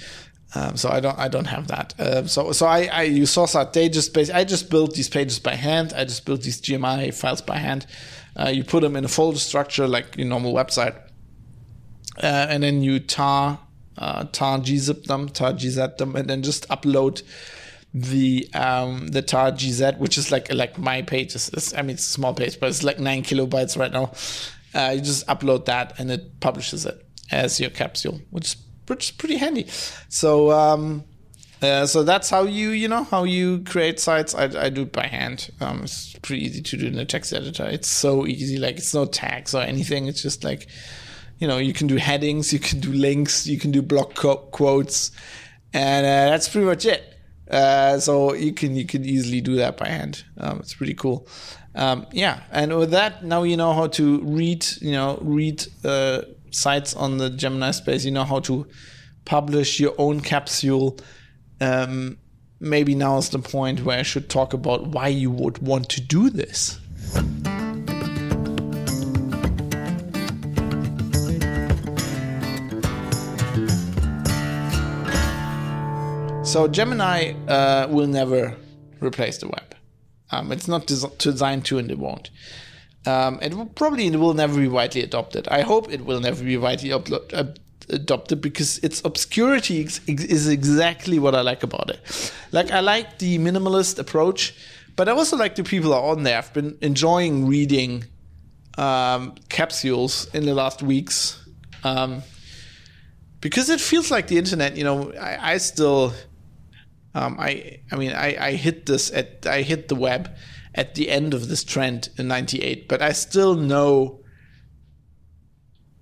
Um, 0.54 0.76
so 0.76 0.90
I 0.90 1.00
don't, 1.00 1.18
I 1.18 1.30
don't 1.30 1.46
have 1.46 1.68
that. 1.70 2.00
Uh, 2.00 2.28
so, 2.28 2.52
so 2.52 2.66
I, 2.66 2.86
I 2.86 3.04
use 3.04 3.34
SourceHut. 3.34 3.74
They 3.74 3.88
just 3.88 4.16
I 4.18 4.44
just 4.44 4.70
built 4.70 4.96
these 4.96 5.08
pages 5.08 5.40
by 5.40 5.56
hand. 5.56 5.94
I 5.96 6.04
just 6.04 6.26
built 6.26 6.42
these 6.42 6.62
GMI 6.62 7.14
files 7.14 7.42
by 7.42 7.58
hand. 7.58 7.88
Uh, 8.38 8.50
you 8.50 8.64
put 8.64 8.82
them 8.82 8.96
in 8.98 9.06
a 9.06 9.08
folder 9.08 9.40
structure 9.40 9.88
like 9.88 10.18
your 10.18 10.28
normal 10.28 10.54
website, 10.54 10.96
uh, 12.22 12.48
and 12.50 12.62
then 12.62 12.84
you 12.84 13.00
tar 13.00 13.60
uh, 14.02 14.26
tar 14.32 14.58
gzip 14.58 15.06
them, 15.06 15.30
tar 15.30 15.54
gz 15.54 15.98
them, 15.98 16.16
and 16.16 16.28
then 16.28 16.42
just 16.42 16.68
upload 16.70 17.22
the 17.94 18.50
um 18.54 19.08
the 19.10 19.22
tar 19.22 19.52
gz, 19.52 19.98
which 20.00 20.18
is 20.18 20.32
like 20.32 20.52
like 20.52 20.78
my 20.78 21.04
page. 21.04 21.36
I 21.76 21.82
mean, 21.84 21.92
it's 21.92 22.08
a 22.08 22.12
small 22.12 22.34
page, 22.34 22.60
but 22.60 22.70
it's 22.70 22.84
like 22.84 23.00
nine 23.00 23.22
kilobytes 23.22 23.78
right 23.78 23.92
now. 23.92 24.12
Uh, 24.74 24.94
you 24.96 25.02
just 25.02 25.28
upload 25.28 25.66
that, 25.66 26.00
and 26.00 26.10
it 26.10 26.40
publishes 26.40 26.86
it 26.86 27.06
as 27.30 27.60
your 27.60 27.70
capsule, 27.70 28.20
which 28.32 28.46
is, 28.46 28.56
which 28.88 29.06
is 29.06 29.12
pretty 29.12 29.38
handy. 29.38 29.68
So 30.10 30.52
um, 30.52 31.04
uh, 31.62 31.86
so 31.86 32.02
that's 32.02 32.30
how 32.32 32.44
you 32.44 32.70
you 32.70 32.88
know 32.88 33.04
how 33.04 33.24
you 33.24 33.64
create 33.66 34.00
sites. 34.00 34.34
I, 34.34 34.46
I 34.46 34.70
do 34.70 34.82
it 34.82 34.92
by 34.92 35.06
hand. 35.06 35.52
Um, 35.62 35.82
it's 35.84 36.14
pretty 36.24 36.44
easy 36.44 36.64
to 36.64 36.78
do 36.78 36.88
in 36.88 36.98
a 36.98 37.06
text 37.06 37.34
editor. 37.34 37.66
It's 37.66 37.88
so 37.88 38.26
easy. 38.26 38.58
Like 38.58 38.78
it's 38.78 38.96
no 38.96 39.06
tags 39.06 39.54
or 39.54 39.62
anything. 39.62 40.08
It's 40.08 40.24
just 40.24 40.44
like 40.44 40.68
you 41.42 41.48
know, 41.48 41.58
you 41.58 41.74
can 41.74 41.88
do 41.88 41.96
headings, 41.96 42.54
you 42.54 42.60
can 42.60 42.80
do 42.80 42.94
links, 42.94 43.48
you 43.48 43.58
can 43.58 43.72
do 43.72 43.82
block 43.82 44.14
quotes, 44.14 45.12
and 45.74 46.06
uh, 46.06 46.30
that's 46.30 46.48
pretty 46.48 46.68
much 46.68 46.86
it. 46.86 47.04
Uh, 47.50 48.00
so 48.00 48.34
you 48.34 48.54
can 48.54 48.76
you 48.76 48.86
can 48.86 49.04
easily 49.04 49.42
do 49.42 49.56
that 49.56 49.76
by 49.76 49.88
hand. 49.88 50.24
Um, 50.38 50.60
it's 50.60 50.76
pretty 50.76 50.94
cool. 50.94 51.28
Um, 51.74 52.06
yeah, 52.12 52.44
and 52.52 52.78
with 52.78 52.92
that, 52.92 53.26
now 53.26 53.42
you 53.42 53.58
know 53.58 53.74
how 53.74 53.88
to 53.88 54.22
read. 54.22 54.66
You 54.80 54.92
know, 54.92 55.18
read 55.22 55.66
uh, 55.84 56.22
sites 56.52 56.96
on 56.96 57.18
the 57.18 57.32
Gemini 57.32 57.72
space. 57.72 58.06
You 58.06 58.12
know 58.12 58.24
how 58.24 58.40
to 58.42 58.68
publish 59.26 59.80
your 59.80 59.96
own 59.98 60.22
capsule. 60.22 61.00
Um, 61.60 62.20
maybe 62.60 62.94
now 62.94 63.18
is 63.18 63.30
the 63.30 63.40
point 63.40 63.84
where 63.84 63.98
I 63.98 64.04
should 64.04 64.30
talk 64.30 64.54
about 64.54 64.88
why 64.88 65.08
you 65.08 65.32
would 65.32 65.58
want 65.58 65.90
to 65.90 66.02
do 66.02 66.30
this. 66.30 66.80
So 76.52 76.68
Gemini 76.68 77.32
uh, 77.48 77.88
will 77.90 78.08
never 78.08 78.58
replace 79.00 79.38
the 79.38 79.48
web. 79.48 79.74
Um, 80.32 80.52
it's 80.52 80.68
not 80.68 80.86
des- 80.86 81.08
designed 81.18 81.64
to, 81.68 81.78
and 81.78 81.90
it 81.90 81.98
won't. 81.98 82.30
Um, 83.06 83.40
it 83.42 83.54
will 83.54 83.68
probably 83.68 84.08
it 84.08 84.18
will 84.18 84.34
never 84.34 84.60
be 84.60 84.68
widely 84.68 85.02
adopted. 85.02 85.48
I 85.48 85.62
hope 85.62 85.90
it 85.94 86.04
will 86.04 86.20
never 86.20 86.44
be 86.44 86.58
widely 86.58 86.92
uh, 86.92 87.46
adopted 87.88 88.42
because 88.42 88.80
its 88.80 89.02
obscurity 89.06 89.80
ex- 89.80 90.02
is 90.08 90.50
exactly 90.50 91.20
what 91.20 91.36
I 91.36 91.40
like 91.40 91.64
about 91.64 91.90
it. 91.90 92.34
Like 92.52 92.70
I 92.70 92.82
like 92.82 93.20
the 93.20 93.38
minimalist 93.38 93.98
approach, 93.98 94.54
but 94.98 95.08
I 95.08 95.14
also 95.14 95.38
like 95.38 95.56
the 95.56 95.64
people 95.64 95.94
are 95.94 96.04
on 96.04 96.24
there. 96.24 96.38
I've 96.38 96.54
been 96.54 96.78
enjoying 96.82 97.48
reading 97.48 98.04
um, 98.78 99.36
capsules 99.48 100.28
in 100.34 100.46
the 100.46 100.54
last 100.54 100.84
weeks 100.84 101.42
um, 101.86 102.24
because 103.40 103.70
it 103.70 103.80
feels 103.80 104.12
like 104.12 104.28
the 104.28 104.38
internet. 104.38 104.76
You 104.76 104.84
know, 104.84 105.14
I, 105.14 105.54
I 105.54 105.58
still 105.58 106.14
um, 107.14 107.38
I 107.40 107.80
I 107.92 107.96
mean 107.96 108.14
I, 108.14 108.48
I 108.48 108.52
hit 108.54 108.86
this 108.86 109.12
at 109.12 109.46
I 109.46 109.62
hit 109.62 109.88
the 109.88 109.96
web 109.96 110.36
at 110.74 110.96
the 110.96 111.10
end 111.10 111.34
of 111.34 111.50
this 111.50 111.64
trend 111.64 112.10
in 112.18 112.28
'98, 112.30 112.88
but 112.88 113.02
I 113.02 113.12
still 113.12 113.56
know, 113.56 114.22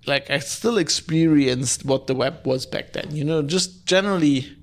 like 0.06 0.30
I 0.30 0.38
still 0.38 0.78
experienced 0.78 1.84
what 1.84 2.06
the 2.06 2.14
web 2.14 2.46
was 2.46 2.66
back 2.66 2.92
then. 2.92 3.14
You 3.14 3.24
know, 3.24 3.42
just 3.42 3.86
generally. 3.86 4.56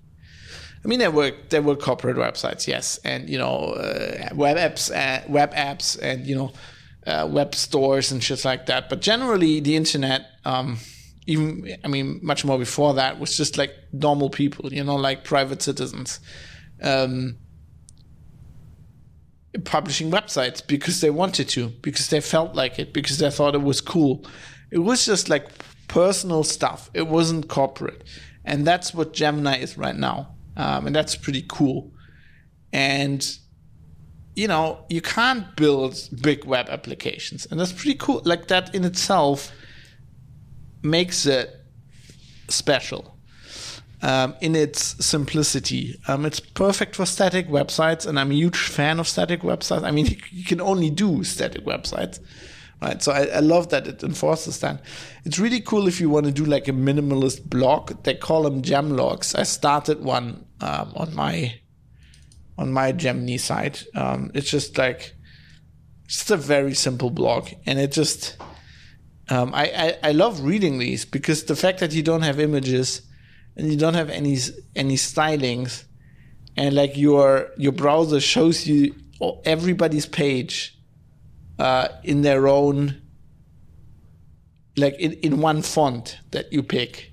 I 0.85 0.87
mean, 0.87 0.99
there 0.99 1.11
were 1.11 1.33
there 1.49 1.61
were 1.61 1.75
corporate 1.75 2.15
websites, 2.15 2.65
yes, 2.65 2.97
and 3.03 3.29
you 3.29 3.37
know, 3.37 3.73
uh, 3.73 4.29
web 4.33 4.55
apps, 4.55 4.89
uh, 4.89 5.23
web 5.27 5.53
apps, 5.53 5.99
and 6.01 6.25
you 6.25 6.35
know, 6.35 6.53
uh, 7.05 7.27
web 7.29 7.55
stores 7.55 8.11
and 8.11 8.23
shit 8.23 8.45
like 8.45 8.67
that. 8.67 8.87
But 8.87 9.01
generally, 9.01 9.59
the 9.59 9.75
internet. 9.75 10.27
Um, 10.45 10.77
even 11.27 11.77
I 11.83 11.87
mean 11.87 12.19
much 12.23 12.43
more 12.45 12.57
before 12.57 12.93
that 12.95 13.19
was 13.19 13.37
just 13.37 13.57
like 13.57 13.75
normal 13.91 14.29
people, 14.29 14.73
you 14.73 14.83
know, 14.83 14.95
like 14.95 15.23
private 15.23 15.61
citizens, 15.61 16.19
um, 16.81 17.37
publishing 19.65 20.09
websites 20.09 20.65
because 20.65 21.01
they 21.01 21.09
wanted 21.09 21.49
to, 21.49 21.67
because 21.81 22.09
they 22.09 22.21
felt 22.21 22.55
like 22.55 22.79
it, 22.79 22.93
because 22.93 23.17
they 23.17 23.29
thought 23.29 23.55
it 23.55 23.61
was 23.61 23.81
cool. 23.81 24.25
It 24.71 24.79
was 24.79 25.05
just 25.05 25.29
like 25.29 25.47
personal 25.89 26.43
stuff. 26.43 26.89
It 26.93 27.07
wasn't 27.07 27.49
corporate, 27.49 28.03
and 28.45 28.65
that's 28.65 28.93
what 28.93 29.13
Gemini 29.13 29.57
is 29.57 29.77
right 29.77 29.95
now, 29.95 30.33
um, 30.55 30.87
and 30.87 30.95
that's 30.95 31.15
pretty 31.15 31.43
cool. 31.47 31.91
And 32.71 33.37
you 34.33 34.47
know, 34.47 34.85
you 34.87 35.01
can't 35.01 35.55
build 35.57 35.97
big 36.21 36.45
web 36.45 36.69
applications, 36.69 37.47
and 37.47 37.59
that's 37.59 37.73
pretty 37.73 37.95
cool. 37.95 38.21
Like 38.23 38.47
that 38.47 38.73
in 38.73 38.85
itself 38.85 39.51
makes 40.83 41.25
it 41.25 41.53
special. 42.47 43.13
Um, 44.03 44.35
in 44.41 44.55
its 44.55 45.03
simplicity. 45.03 45.99
Um, 46.07 46.23
it's 46.27 46.39
perfect 46.39 46.95
for 46.95 47.03
static 47.07 47.47
websites, 47.47 48.05
and 48.05 48.19
I'm 48.19 48.29
a 48.29 48.35
huge 48.35 48.59
fan 48.59 48.99
of 48.99 49.07
static 49.07 49.41
websites. 49.41 49.81
I 49.81 49.89
mean, 49.89 50.05
you 50.29 50.43
can 50.43 50.61
only 50.61 50.91
do 50.91 51.23
static 51.23 51.65
websites, 51.65 52.19
right? 52.79 53.01
So 53.01 53.11
I, 53.11 53.25
I 53.25 53.39
love 53.39 53.69
that 53.69 53.87
it 53.87 54.03
enforces 54.03 54.59
that. 54.59 54.83
It's 55.25 55.39
really 55.39 55.61
cool 55.61 55.87
if 55.87 55.99
you 55.99 56.11
want 56.11 56.27
to 56.27 56.31
do 56.31 56.45
like 56.45 56.67
a 56.67 56.73
minimalist 56.73 57.49
blog. 57.49 58.03
They 58.03 58.13
call 58.13 58.43
them 58.43 58.61
gem 58.61 58.91
logs. 58.91 59.33
I 59.33 59.41
started 59.41 60.03
one 60.03 60.45
um, 60.61 60.93
on 60.95 61.15
my 61.15 61.59
on 62.57 62.71
my 62.71 62.91
Gemini 62.91 63.37
site. 63.37 63.83
Um, 63.95 64.29
it's 64.35 64.49
just 64.49 64.77
like 64.77 65.15
just 66.07 66.31
a 66.31 66.37
very 66.37 66.73
simple 66.73 67.09
blog, 67.09 67.49
and 67.65 67.79
it 67.79 67.91
just 67.91 68.37
um, 69.29 69.53
I, 69.53 69.65
I 70.03 70.09
I 70.09 70.11
love 70.11 70.41
reading 70.41 70.79
these 70.79 71.05
because 71.05 71.45
the 71.45 71.55
fact 71.55 71.79
that 71.79 71.93
you 71.93 72.03
don't 72.03 72.21
have 72.21 72.39
images 72.39 73.01
and 73.55 73.69
you 73.69 73.77
don't 73.77 73.95
have 73.95 74.09
any 74.09 74.37
any 74.75 74.95
stylings, 74.95 75.85
and 76.55 76.75
like 76.75 76.97
your 76.97 77.49
your 77.57 77.71
browser 77.73 78.19
shows 78.19 78.67
you 78.67 78.95
everybody's 79.45 80.05
page 80.05 80.77
uh, 81.59 81.87
in 82.03 82.21
their 82.21 82.47
own 82.47 83.01
like 84.77 84.95
in, 84.99 85.13
in 85.13 85.41
one 85.41 85.63
font 85.63 86.19
that 86.31 86.53
you 86.53 86.61
pick 86.61 87.11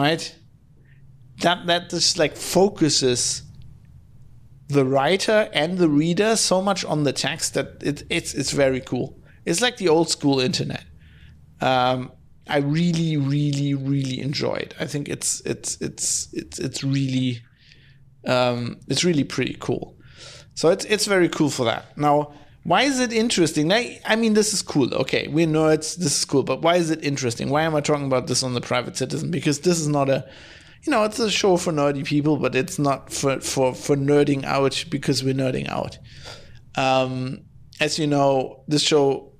right? 0.00 0.34
That 1.42 1.66
that 1.66 1.90
just 1.90 2.18
like 2.18 2.36
focuses 2.36 3.42
the 4.68 4.84
writer 4.84 5.48
and 5.52 5.78
the 5.78 5.88
reader 5.88 6.36
so 6.36 6.62
much 6.62 6.84
on 6.84 7.04
the 7.04 7.12
text 7.12 7.54
that 7.54 7.82
it, 7.82 8.04
it's 8.10 8.34
it's 8.34 8.52
very 8.52 8.80
cool. 8.80 9.18
It's 9.44 9.60
like 9.60 9.76
the 9.78 9.88
old 9.88 10.08
school 10.10 10.40
internet 10.40 10.84
um, 11.60 12.10
i 12.48 12.58
really 12.58 13.16
really 13.16 13.74
really 13.74 14.20
enjoy 14.20 14.54
it 14.54 14.74
i 14.80 14.86
think 14.86 15.08
it's 15.08 15.40
it's 15.40 15.80
it's 15.80 16.28
it's 16.32 16.58
it's 16.58 16.84
really 16.84 17.40
um, 18.26 18.78
it's 18.88 19.02
really 19.02 19.24
pretty 19.24 19.56
cool 19.60 19.96
so 20.54 20.68
it's 20.68 20.84
it's 20.86 21.06
very 21.06 21.28
cool 21.28 21.48
for 21.48 21.64
that 21.64 21.96
now 21.96 22.32
why 22.62 22.82
is 22.82 23.00
it 23.00 23.12
interesting? 23.12 23.72
I, 23.72 24.00
I 24.04 24.16
mean, 24.16 24.34
this 24.34 24.52
is 24.52 24.60
cool. 24.60 24.92
Okay, 24.94 25.28
we 25.28 25.46
know 25.46 25.68
it's 25.68 25.96
This 25.96 26.18
is 26.18 26.24
cool. 26.24 26.42
But 26.42 26.60
why 26.62 26.76
is 26.76 26.90
it 26.90 27.02
interesting? 27.02 27.48
Why 27.48 27.62
am 27.62 27.74
I 27.74 27.80
talking 27.80 28.06
about 28.06 28.26
this 28.26 28.42
on 28.42 28.54
the 28.54 28.60
private 28.60 28.96
citizen? 28.96 29.30
Because 29.30 29.60
this 29.60 29.80
is 29.80 29.88
not 29.88 30.10
a, 30.10 30.28
you 30.82 30.90
know, 30.90 31.04
it's 31.04 31.18
a 31.18 31.30
show 31.30 31.56
for 31.56 31.72
nerdy 31.72 32.04
people, 32.04 32.36
but 32.36 32.54
it's 32.54 32.78
not 32.78 33.10
for 33.12 33.40
for 33.40 33.74
for 33.74 33.96
nerding 33.96 34.44
out 34.44 34.84
because 34.90 35.24
we're 35.24 35.34
nerding 35.34 35.68
out. 35.68 35.98
Um, 36.76 37.42
as 37.80 37.98
you 37.98 38.06
know, 38.06 38.62
this 38.68 38.82
show 38.82 39.32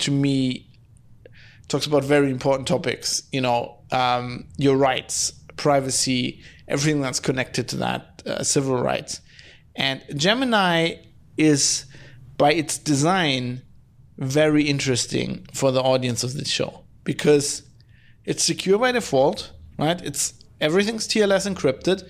to 0.00 0.10
me 0.10 0.67
talks 1.68 1.86
about 1.86 2.04
very 2.04 2.30
important 2.30 2.66
topics. 2.66 3.22
You 3.32 3.40
know, 3.40 3.78
um, 3.92 4.46
your 4.56 4.76
rights, 4.76 5.32
privacy, 5.56 6.42
everything 6.66 7.00
that's 7.00 7.20
connected 7.20 7.68
to 7.68 7.76
that, 7.76 8.22
uh, 8.26 8.42
civil 8.42 8.82
rights, 8.82 9.20
and 9.76 10.02
Gemini 10.14 10.96
is 11.36 11.86
by 12.36 12.52
its 12.52 12.78
design, 12.78 13.62
very 14.18 14.64
interesting 14.64 15.46
for 15.54 15.70
the 15.70 15.80
audience 15.80 16.24
of 16.24 16.34
this 16.34 16.48
show 16.48 16.84
because 17.04 17.62
it's 18.24 18.42
secure 18.42 18.78
by 18.78 18.92
default, 18.92 19.52
right? 19.78 20.00
It's 20.02 20.34
everything's 20.60 21.06
TLS 21.06 21.48
encrypted. 21.52 22.08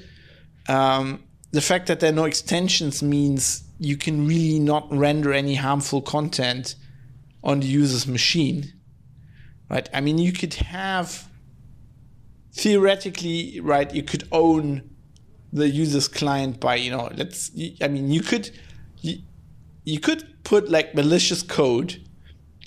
Um, 0.69 1.23
the 1.51 1.61
fact 1.61 1.87
that 1.87 2.01
there 2.01 2.11
are 2.11 2.15
no 2.15 2.25
extensions 2.25 3.03
means 3.03 3.63
you 3.79 3.97
can 3.97 4.27
really 4.27 4.59
not 4.59 4.91
render 4.91 5.33
any 5.33 5.55
harmful 5.55 6.03
content 6.03 6.75
on 7.45 7.61
the 7.61 7.67
user's 7.67 8.07
machine, 8.07 8.73
right? 9.71 9.89
I 9.93 10.01
mean, 10.01 10.19
you 10.19 10.33
could 10.33 10.55
have 10.55 11.29
theoretically, 12.53 13.61
right? 13.61 13.93
You 13.95 14.03
could 14.03 14.27
own 14.33 14.91
the 15.53 15.69
user's 15.69 16.09
client 16.09 16.61
by, 16.61 16.77
you 16.77 16.91
know, 16.91 17.11
let's. 17.14 17.51
I 17.81 17.89
mean, 17.89 18.11
you 18.11 18.23
could. 18.23 18.51
You, 19.01 19.19
you 19.85 20.01
could 20.01 20.45
put 20.45 20.69
like 20.69 20.95
malicious 20.95 21.43
code 21.43 22.03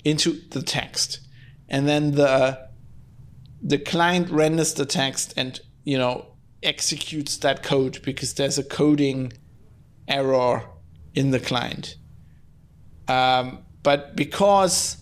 into 0.04 0.32
the 0.50 0.62
text 0.62 1.20
and 1.68 1.88
then 1.88 2.12
the 2.12 2.68
the 3.62 3.78
client 3.78 4.28
renders 4.30 4.74
the 4.74 4.84
text 4.84 5.32
and 5.36 5.60
you 5.84 5.96
know 5.96 6.26
executes 6.62 7.36
that 7.38 7.62
code 7.62 8.00
because 8.02 8.34
there's 8.34 8.58
a 8.58 8.64
coding 8.64 9.32
error 10.08 10.64
in 11.14 11.30
the 11.30 11.40
client 11.40 11.96
um, 13.08 13.58
but 13.82 14.14
because 14.16 14.98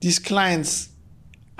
these 0.00 0.18
clients 0.18 0.88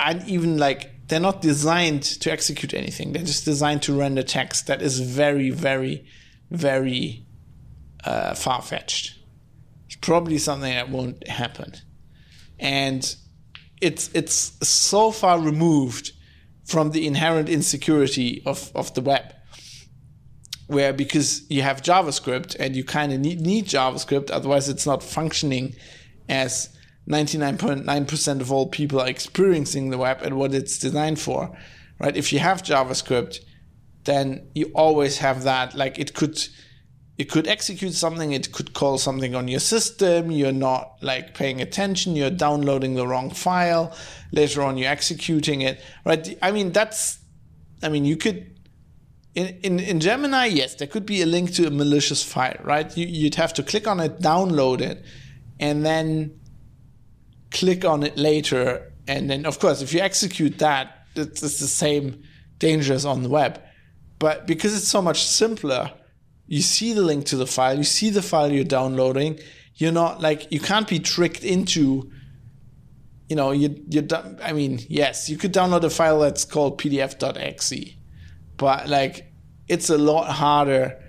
aren't 0.01 0.29
even 0.29 0.59
like 0.59 1.09
they're 1.09 1.21
not 1.21 1.41
designed 1.43 2.03
to 2.03 2.31
execute 2.31 2.73
anything 2.75 3.13
they're 3.13 3.23
just 3.23 3.45
designed 3.45 3.83
to 3.83 3.97
render 3.97 4.23
text 4.23 4.67
that 4.67 4.81
is 4.83 5.01
very 5.01 5.51
very 5.51 6.07
very 6.51 7.25
uh, 8.05 8.35
far-fetched 8.35 9.21
it's 9.91 9.97
probably 9.97 10.39
something 10.39 10.73
that 10.73 10.89
won't 10.89 11.27
happen. 11.27 11.75
And 12.61 13.03
it's 13.81 14.09
it's 14.15 14.57
so 14.63 15.11
far 15.11 15.41
removed 15.41 16.13
from 16.65 16.93
the 16.93 17.09
inherent 17.09 17.49
insecurity 17.49 18.41
of, 18.47 18.71
of 18.77 18.95
the 18.95 19.01
web. 19.01 19.35
Where 20.69 20.93
because 20.93 21.43
you 21.51 21.63
have 21.63 21.83
JavaScript 21.83 22.55
and 22.61 22.77
you 22.77 22.85
kind 22.85 23.13
of 23.13 23.19
need, 23.19 23.41
need 23.41 23.67
JavaScript, 23.67 24.31
otherwise 24.31 24.69
it's 24.69 24.87
not 24.87 25.03
functioning 25.03 25.75
as 26.29 26.69
99.9% 27.11 28.41
of 28.41 28.53
all 28.53 28.69
people 28.69 29.01
are 29.01 29.09
experiencing 29.09 29.91
the 29.91 29.99
web 29.99 30.23
and 30.23 30.37
what 30.37 30.55
it's 30.55 30.79
designed 30.79 31.21
for, 31.21 31.57
right? 31.99 32.17
If 32.17 32.33
you 32.33 32.39
have 32.39 32.63
JavaScript, 32.63 33.41
then 34.05 34.49
you 34.55 34.71
always 34.75 35.19
have 35.19 35.43
that. 35.43 35.75
Like 35.75 35.99
it 35.99 36.15
could 36.15 36.39
it 37.19 37.29
could 37.29 37.47
execute 37.47 37.93
something 37.93 38.33
it 38.33 38.51
could 38.51 38.73
call 38.73 38.97
something 38.97 39.35
on 39.35 39.47
your 39.47 39.61
system 39.61 40.31
you're 40.31 40.53
not 40.53 40.97
like 41.03 41.35
paying 41.35 41.61
attention 41.61 42.17
you're 42.17 42.31
downloading 42.31 42.95
the 42.95 43.07
wrong 43.07 43.29
file 43.29 43.95
later 44.33 44.63
on 44.63 44.79
you're 44.79 44.91
executing 44.91 45.61
it 45.61 45.83
right 46.07 46.39
i 46.41 46.51
mean 46.51 46.73
that's 46.73 47.19
i 47.83 47.91
mean 47.91 48.07
you 48.07 48.17
could 48.17 48.59
in, 49.35 49.47
in, 49.63 49.79
in 49.79 50.01
Gemini, 50.01 50.47
yes, 50.47 50.75
there 50.75 50.89
could 50.89 51.07
be 51.07 51.23
a 51.23 51.27
link 51.27 51.53
to 51.55 51.67
a 51.67 51.71
malicious 51.71 52.23
file, 52.23 52.57
right? 52.65 52.97
You, 52.97 53.07
you'd 53.07 53.37
have 53.37 53.53
to 53.55 53.63
click 53.63 53.87
on 53.87 54.01
it, 54.01 54.19
download 54.21 54.81
it, 54.81 55.05
and 55.61 55.87
then 55.87 56.40
click 57.51 57.85
on 57.85 58.03
it 58.03 58.17
later. 58.17 58.93
And 59.09 59.29
then, 59.29 59.47
of 59.47 59.59
course, 59.59 59.83
if 59.83 59.93
you 59.93 60.01
execute 60.01 60.59
that, 60.59 61.07
it's, 61.17 61.43
it's 61.43 61.59
the 61.59 61.67
same 61.67 62.23
danger 62.59 62.93
as 62.93 63.05
on 63.05 63.23
the 63.23 63.29
web. 63.29 63.61
But 64.19 64.47
because 64.47 64.77
it's 64.77 64.89
so 64.89 65.03
much 65.03 65.25
simpler, 65.25 65.93
you 66.47 66.63
see 66.63 66.93
the 66.93 67.03
link 67.03 67.27
to 67.27 67.37
the 67.37 67.47
file, 67.47 67.79
you 67.79 67.85
see 67.85 68.11
the 68.11 68.23
file 68.23 68.53
you're 68.53 68.65
downloading. 68.65 69.39
You're 69.77 69.93
not 69.93 70.21
like 70.21 70.53
you 70.53 70.61
can't 70.61 70.87
be 70.87 70.99
tricked 70.99 71.45
into. 71.45 72.11
You 73.29 73.37
know, 73.37 73.53
you 73.53 73.83
you. 73.89 74.07
I 74.43 74.53
mean, 74.53 74.81
yes, 74.89 75.31
you 75.31 75.39
could 75.39 75.55
download 75.55 75.85
a 75.85 75.91
file 75.91 76.19
that's 76.21 76.45
called 76.45 76.79
PDF.exe, 76.79 77.95
but 78.57 78.89
like 78.89 79.33
it's 79.69 79.89
a 79.89 79.97
lot 79.97 80.31
harder 80.31 81.01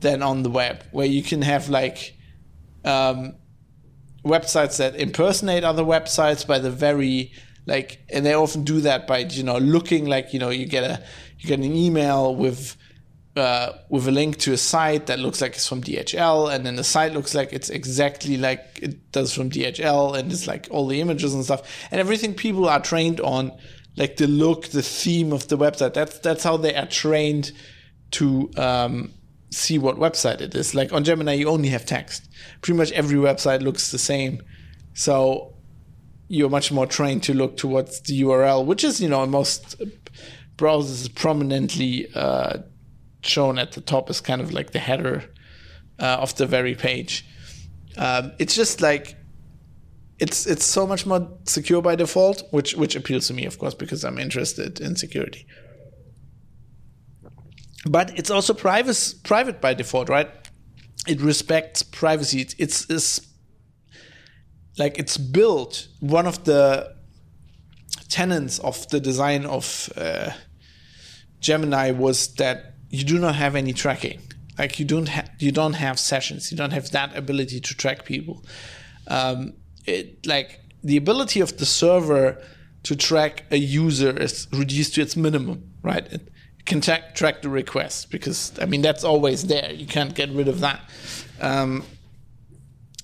than 0.00 0.22
on 0.22 0.42
the 0.42 0.50
web, 0.50 0.82
where 0.90 1.06
you 1.06 1.22
can 1.22 1.42
have 1.42 1.68
like 1.68 2.16
um, 2.84 3.36
websites 4.28 4.78
that 4.78 4.94
impersonate 4.96 5.64
other 5.64 5.82
websites 5.82 6.46
by 6.46 6.58
the 6.58 6.70
very 6.70 7.32
like, 7.66 8.00
and 8.08 8.24
they 8.24 8.32
often 8.32 8.64
do 8.64 8.80
that 8.82 9.06
by 9.06 9.18
you 9.18 9.42
know 9.42 9.58
looking 9.58 10.06
like 10.06 10.32
you 10.32 10.38
know 10.38 10.50
you 10.50 10.66
get 10.66 10.84
a 10.84 11.02
you 11.38 11.48
get 11.48 11.58
an 11.58 11.74
email 11.74 12.34
with 12.34 12.76
uh, 13.36 13.72
with 13.88 14.08
a 14.08 14.10
link 14.10 14.36
to 14.38 14.52
a 14.52 14.56
site 14.56 15.06
that 15.06 15.18
looks 15.18 15.40
like 15.40 15.52
it's 15.52 15.68
from 15.68 15.82
DHL, 15.82 16.52
and 16.52 16.66
then 16.66 16.76
the 16.76 16.84
site 16.84 17.12
looks 17.12 17.34
like 17.34 17.52
it's 17.52 17.70
exactly 17.70 18.36
like 18.36 18.80
it 18.82 19.12
does 19.12 19.32
from 19.32 19.50
DHL, 19.50 20.18
and 20.18 20.32
it's 20.32 20.46
like 20.46 20.66
all 20.70 20.86
the 20.86 21.00
images 21.00 21.34
and 21.34 21.44
stuff, 21.44 21.62
and 21.90 22.00
everything 22.00 22.34
people 22.34 22.68
are 22.68 22.80
trained 22.80 23.20
on, 23.20 23.52
like 23.96 24.16
the 24.16 24.26
look, 24.26 24.68
the 24.68 24.82
theme 24.82 25.32
of 25.32 25.48
the 25.48 25.56
website. 25.56 25.94
That's 25.94 26.18
that's 26.18 26.42
how 26.42 26.56
they 26.56 26.74
are 26.74 26.86
trained 26.86 27.52
to 28.12 28.50
um, 28.56 29.12
see 29.50 29.78
what 29.78 29.96
website 29.96 30.40
it 30.40 30.54
is. 30.54 30.74
Like 30.74 30.92
on 30.92 31.04
Gemini, 31.04 31.34
you 31.34 31.48
only 31.48 31.68
have 31.68 31.86
text. 31.86 32.28
Pretty 32.60 32.76
much 32.76 32.92
every 32.92 33.18
website 33.18 33.62
looks 33.62 33.90
the 33.90 33.98
same, 33.98 34.42
so 34.94 35.54
you're 36.28 36.50
much 36.50 36.70
more 36.70 36.86
trained 36.86 37.22
to 37.24 37.34
look 37.34 37.56
towards 37.56 38.00
the 38.02 38.20
URL, 38.22 38.64
which 38.64 38.84
is 38.84 39.00
you 39.00 39.08
know 39.08 39.22
in 39.22 39.30
most 39.30 39.80
browsers 40.56 41.14
prominently. 41.14 42.08
Uh, 42.14 42.58
shown 43.22 43.58
at 43.58 43.72
the 43.72 43.80
top 43.80 44.10
is 44.10 44.20
kind 44.20 44.40
of 44.40 44.52
like 44.52 44.70
the 44.70 44.78
header 44.78 45.24
uh, 45.98 46.18
of 46.20 46.34
the 46.36 46.46
very 46.46 46.74
page. 46.74 47.24
Um, 47.96 48.32
it's 48.38 48.54
just 48.54 48.80
like 48.80 49.16
it's 50.18 50.46
it's 50.46 50.64
so 50.64 50.86
much 50.86 51.06
more 51.06 51.28
secure 51.44 51.82
by 51.82 51.96
default, 51.96 52.42
which 52.50 52.74
which 52.74 52.96
appeals 52.96 53.28
to 53.28 53.34
me, 53.34 53.44
of 53.44 53.58
course, 53.58 53.74
because 53.74 54.04
I'm 54.04 54.18
interested 54.18 54.80
in 54.80 54.96
security. 54.96 55.46
But 57.88 58.18
it's 58.18 58.30
also 58.30 58.54
private 58.54 59.14
private 59.22 59.60
by 59.60 59.74
default, 59.74 60.08
right? 60.08 60.28
It 61.06 61.20
respects 61.20 61.82
privacy. 61.82 62.40
It's, 62.42 62.54
it's, 62.58 62.90
it's 62.90 63.26
like 64.78 64.98
it's 64.98 65.16
built. 65.16 65.88
One 66.00 66.26
of 66.26 66.44
the 66.44 66.94
tenets 68.08 68.58
of 68.58 68.88
the 68.88 69.00
design 69.00 69.46
of 69.46 69.90
uh, 69.96 70.32
Gemini 71.40 71.90
was 71.92 72.34
that 72.34 72.74
you 72.90 73.04
do 73.04 73.18
not 73.18 73.34
have 73.34 73.54
any 73.54 73.72
tracking. 73.72 74.20
Like 74.58 74.78
you 74.78 74.84
don't 74.84 75.08
have 75.08 75.30
you 75.38 75.52
don't 75.52 75.74
have 75.74 75.98
sessions. 75.98 76.50
You 76.50 76.56
don't 76.56 76.72
have 76.72 76.90
that 76.90 77.16
ability 77.16 77.60
to 77.60 77.74
track 77.74 78.04
people. 78.04 78.44
Um, 79.06 79.54
it 79.86 80.26
like 80.26 80.60
the 80.82 80.96
ability 80.96 81.40
of 81.40 81.56
the 81.58 81.66
server 81.66 82.42
to 82.82 82.96
track 82.96 83.44
a 83.50 83.56
user 83.56 84.16
is 84.16 84.48
reduced 84.52 84.94
to 84.94 85.02
its 85.02 85.16
minimum, 85.16 85.70
right? 85.82 86.06
It 86.12 86.28
can 86.68 86.80
track, 86.80 87.42
the 87.42 87.48
requests 87.48 88.04
because, 88.04 88.52
I 88.60 88.66
mean, 88.66 88.82
that's 88.82 89.02
always 89.02 89.46
there. 89.46 89.72
You 89.72 89.86
can't 89.86 90.14
get 90.14 90.30
rid 90.30 90.48
of 90.48 90.60
that. 90.60 90.80
Um, 91.40 91.84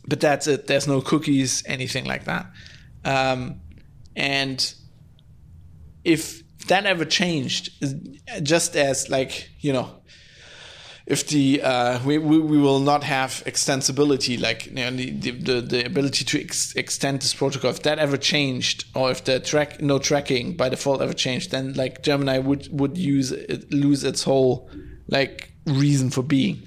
but 0.07 0.21
that's 0.21 0.47
it. 0.47 0.67
There's 0.67 0.87
no 0.87 1.01
cookies, 1.01 1.63
anything 1.67 2.05
like 2.05 2.25
that. 2.25 2.47
Um, 3.05 3.61
and 4.15 4.75
if 6.05 6.43
that 6.69 6.87
ever 6.87 7.05
changed, 7.05 7.71
just 8.43 8.77
as 8.77 9.09
like 9.09 9.51
you 9.61 9.73
know, 9.73 10.03
if 11.07 11.27
the 11.29 11.61
uh, 11.63 12.03
we, 12.05 12.17
we, 12.17 12.39
we 12.39 12.59
will 12.59 12.81
not 12.81 13.05
have 13.05 13.43
extensibility, 13.45 14.41
like 14.41 14.67
you 14.67 14.73
know, 14.73 14.91
the, 14.91 15.11
the 15.11 15.61
the 15.61 15.85
ability 15.85 16.25
to 16.25 16.41
ex- 16.41 16.75
extend 16.77 17.21
this 17.21 17.35
protocol, 17.35 17.71
if 17.71 17.83
that 17.83 17.99
ever 17.99 18.17
changed, 18.17 18.87
or 18.95 19.11
if 19.11 19.25
the 19.25 19.39
track 19.39 19.83
no 19.83 19.99
tracking 19.99 20.57
by 20.57 20.71
default 20.71 21.03
ever 21.03 21.13
changed, 21.13 21.51
then 21.51 21.75
like 21.75 22.03
Gemini 22.03 22.39
would 22.39 22.69
would 22.73 22.97
use 22.97 23.33
it, 23.33 23.71
lose 23.71 24.03
its 24.03 24.23
whole 24.23 24.71
like 25.09 25.53
reason 25.67 26.09
for 26.09 26.23
being, 26.23 26.67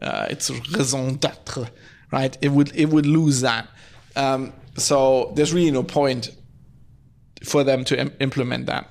uh, 0.00 0.26
its 0.30 0.50
raison 0.74 1.16
d'être, 1.16 1.68
right? 2.10 2.38
It 2.40 2.52
would 2.52 2.74
it 2.74 2.86
would 2.86 3.06
lose 3.06 3.42
that. 3.42 3.68
Um, 4.16 4.54
so 4.78 5.32
there's 5.36 5.52
really 5.52 5.70
no 5.70 5.82
point 5.82 6.30
for 7.44 7.64
them 7.64 7.84
to 7.84 8.00
Im- 8.00 8.16
implement 8.18 8.64
that. 8.66 8.88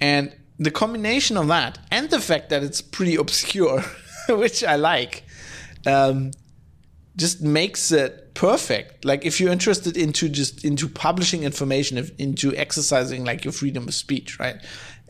And 0.00 0.32
the 0.62 0.70
combination 0.70 1.36
of 1.36 1.48
that 1.48 1.78
and 1.90 2.10
the 2.10 2.20
fact 2.20 2.50
that 2.50 2.62
it's 2.62 2.80
pretty 2.80 3.16
obscure, 3.16 3.82
which 4.28 4.62
I 4.64 4.76
like, 4.76 5.24
um, 5.86 6.32
just 7.16 7.42
makes 7.42 7.92
it 7.92 8.34
perfect. 8.34 9.04
Like 9.04 9.24
if 9.24 9.40
you're 9.40 9.52
interested 9.52 9.96
into 9.96 10.28
just 10.28 10.64
into 10.64 10.88
publishing 10.88 11.42
information, 11.42 11.98
if, 11.98 12.18
into 12.18 12.54
exercising 12.56 13.24
like 13.24 13.44
your 13.44 13.52
freedom 13.52 13.88
of 13.88 13.94
speech, 13.94 14.38
right? 14.38 14.56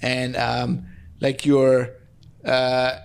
And 0.01 0.37
um, 0.37 0.87
like 1.21 1.47
your, 1.47 1.91
uh, 2.45 2.99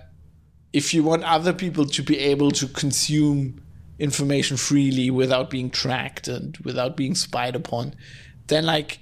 if 0.72 0.92
you 0.92 1.02
want 1.02 1.24
other 1.24 1.52
people 1.52 1.86
to 1.86 2.02
be 2.02 2.18
able 2.18 2.50
to 2.52 2.66
consume 2.66 3.62
information 3.98 4.56
freely 4.56 5.10
without 5.10 5.50
being 5.50 5.70
tracked 5.70 6.28
and 6.28 6.56
without 6.58 6.96
being 6.96 7.14
spied 7.14 7.54
upon, 7.56 7.94
then 8.48 8.64
like 8.66 8.98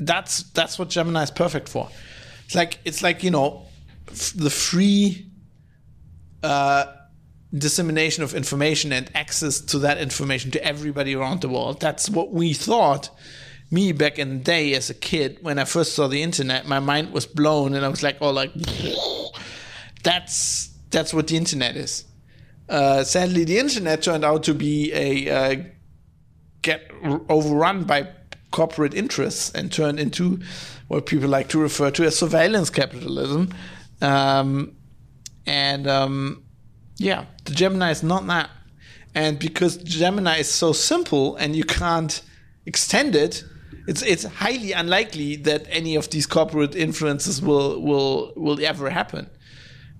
that's 0.00 0.42
that's 0.50 0.78
what 0.78 0.88
Gemini 0.88 1.22
is 1.22 1.30
perfect 1.30 1.68
for. 1.68 1.88
It's 2.46 2.54
like 2.54 2.78
it's 2.84 3.02
like 3.02 3.22
you 3.22 3.30
know 3.30 3.66
f- 4.08 4.32
the 4.34 4.50
free 4.50 5.26
uh, 6.42 6.86
dissemination 7.56 8.24
of 8.24 8.34
information 8.34 8.92
and 8.92 9.10
access 9.14 9.60
to 9.60 9.78
that 9.80 9.98
information 9.98 10.50
to 10.52 10.64
everybody 10.64 11.14
around 11.14 11.42
the 11.42 11.48
world. 11.48 11.80
That's 11.80 12.08
what 12.08 12.32
we 12.32 12.52
thought. 12.52 13.10
Me 13.72 13.92
back 13.92 14.18
in 14.18 14.38
the 14.38 14.44
day 14.44 14.74
as 14.74 14.90
a 14.90 14.94
kid, 14.94 15.38
when 15.42 15.56
I 15.56 15.64
first 15.64 15.94
saw 15.94 16.08
the 16.08 16.24
internet, 16.24 16.66
my 16.66 16.80
mind 16.80 17.12
was 17.12 17.24
blown, 17.24 17.74
and 17.74 17.84
I 17.84 17.88
was 17.88 18.02
like, 18.02 18.16
"Oh, 18.20 18.30
like 18.30 18.52
that's 20.02 20.70
that's 20.90 21.14
what 21.14 21.28
the 21.28 21.36
internet 21.36 21.76
is." 21.76 22.04
Uh, 22.68 23.04
sadly, 23.04 23.44
the 23.44 23.58
internet 23.58 24.02
turned 24.02 24.24
out 24.24 24.42
to 24.44 24.54
be 24.54 24.92
a 24.92 25.30
uh, 25.30 25.56
get 26.62 26.90
overrun 27.28 27.84
by 27.84 28.08
corporate 28.50 28.94
interests 28.94 29.50
and 29.52 29.72
turn 29.72 29.98
into 29.98 30.40
what 30.88 31.06
people 31.06 31.28
like 31.28 31.48
to 31.48 31.58
refer 31.58 31.90
to 31.92 32.04
as 32.04 32.18
surveillance 32.18 32.70
capitalism. 32.70 33.52
Um, 34.00 34.76
and 35.46 35.86
um, 35.86 36.42
yeah, 36.96 37.26
the 37.44 37.52
Gemini 37.52 37.90
is 37.90 38.02
not 38.02 38.26
that. 38.26 38.50
And 39.14 39.38
because 39.38 39.76
Gemini 39.78 40.38
is 40.38 40.48
so 40.48 40.72
simple 40.72 41.36
and 41.36 41.56
you 41.56 41.64
can't 41.64 42.22
extend 42.66 43.16
it, 43.16 43.44
it's 43.86 44.02
it's 44.02 44.24
highly 44.24 44.72
unlikely 44.72 45.36
that 45.36 45.66
any 45.68 45.96
of 45.96 46.10
these 46.10 46.26
corporate 46.26 46.76
influences 46.76 47.42
will 47.42 47.80
will 47.80 48.32
will 48.36 48.64
ever 48.64 48.90
happen. 48.90 49.28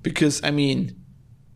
Because 0.02 0.42
I 0.44 0.50
mean, 0.50 0.99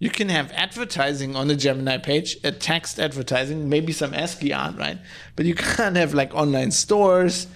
you 0.04 0.10
can 0.10 0.28
have 0.28 0.52
advertising 0.52 1.34
on 1.34 1.48
the 1.48 1.56
Gemini 1.56 1.96
page, 1.96 2.36
a 2.44 2.52
text 2.52 3.00
advertising, 3.00 3.70
maybe 3.70 3.90
some 3.90 4.12
ASCII 4.12 4.52
art, 4.52 4.76
right? 4.76 4.98
But 5.34 5.46
you 5.46 5.54
can't 5.76 5.96
have 5.96 6.12
like 6.12 6.34
online 6.34 6.72
stores. 6.72 7.46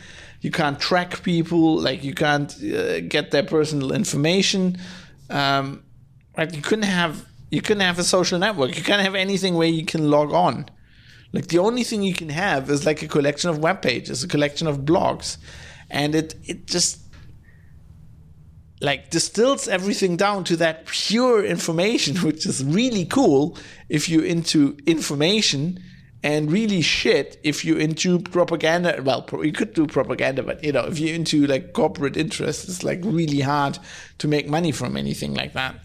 You 0.41 0.51
can't 0.51 0.81
track 0.81 1.23
people. 1.23 1.79
Like 1.79 2.03
you 2.03 2.15
can't 2.15 2.51
uh, 2.65 3.01
get 3.01 3.33
their 3.33 3.43
personal 3.43 3.93
information. 3.93 4.79
Um, 5.29 5.83
right? 6.39 6.51
You 6.55 6.63
couldn't 6.63 6.91
have 7.01 7.27
you 7.51 7.61
couldn't 7.61 7.83
have 7.83 7.99
a 7.99 8.05
social 8.17 8.39
network. 8.39 8.79
You 8.79 8.83
can't 8.83 9.03
have 9.03 9.15
anything 9.15 9.55
where 9.55 9.69
you 9.69 9.85
can 9.85 10.11
log 10.11 10.33
on. 10.33 10.71
Like 11.35 11.49
the 11.49 11.59
only 11.59 11.85
thing 11.85 12.03
you 12.03 12.15
can 12.15 12.31
have 12.31 12.71
is 12.71 12.87
like 12.87 13.03
a 13.03 13.09
collection 13.09 13.51
of 13.51 13.59
web 13.59 13.83
pages, 13.83 14.25
a 14.25 14.29
collection 14.29 14.67
of 14.67 14.79
blogs, 14.91 15.37
and 15.91 16.15
it 16.15 16.35
it 16.45 16.67
just 16.67 17.08
like 18.81 19.11
distills 19.11 19.69
everything 19.69 20.17
down 20.17 20.45
to 20.45 20.57
that 20.57 20.87
pure 20.87 21.45
information, 21.45 22.17
which 22.27 22.47
is 22.47 22.65
really 22.65 23.05
cool 23.05 23.57
if 23.89 24.09
you're 24.09 24.25
into 24.25 24.77
information 24.87 25.83
and 26.23 26.51
really 26.51 26.83
shit 26.83 27.39
if 27.45 27.65
you're 27.65 27.79
into 27.79 28.19
propaganda. 28.19 29.01
Well, 29.03 29.27
you 29.45 29.53
could 29.53 29.75
do 29.75 29.87
propaganda, 29.87 30.43
but 30.43 30.63
you 30.65 30.73
know, 30.73 30.85
if 30.87 30.99
you're 30.99 31.15
into 31.15 31.47
like 31.47 31.73
corporate 31.73 32.17
interests, 32.17 32.69
it's 32.69 32.83
like 32.83 33.01
really 33.05 33.41
hard 33.41 33.79
to 34.19 34.29
make 34.29 34.49
money 34.49 34.73
from 34.73 34.97
anything 34.97 35.35
like 35.35 35.53
that. 35.53 35.77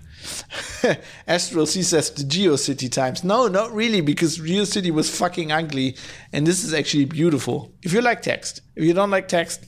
Astral 1.27 1.65
C 1.65 1.83
says 1.83 2.09
the 2.11 2.23
GeoCity 2.23 2.91
times. 2.91 3.23
No, 3.23 3.47
not 3.47 3.73
really, 3.73 4.01
because 4.01 4.39
GeoCity 4.39 4.91
was 4.91 5.15
fucking 5.15 5.51
ugly, 5.51 5.97
and 6.31 6.47
this 6.47 6.63
is 6.63 6.73
actually 6.73 7.05
beautiful. 7.05 7.73
If 7.83 7.93
you 7.93 8.01
like 8.01 8.21
text, 8.21 8.61
if 8.75 8.83
you 8.83 8.93
don't 8.93 9.11
like 9.11 9.27
text, 9.27 9.65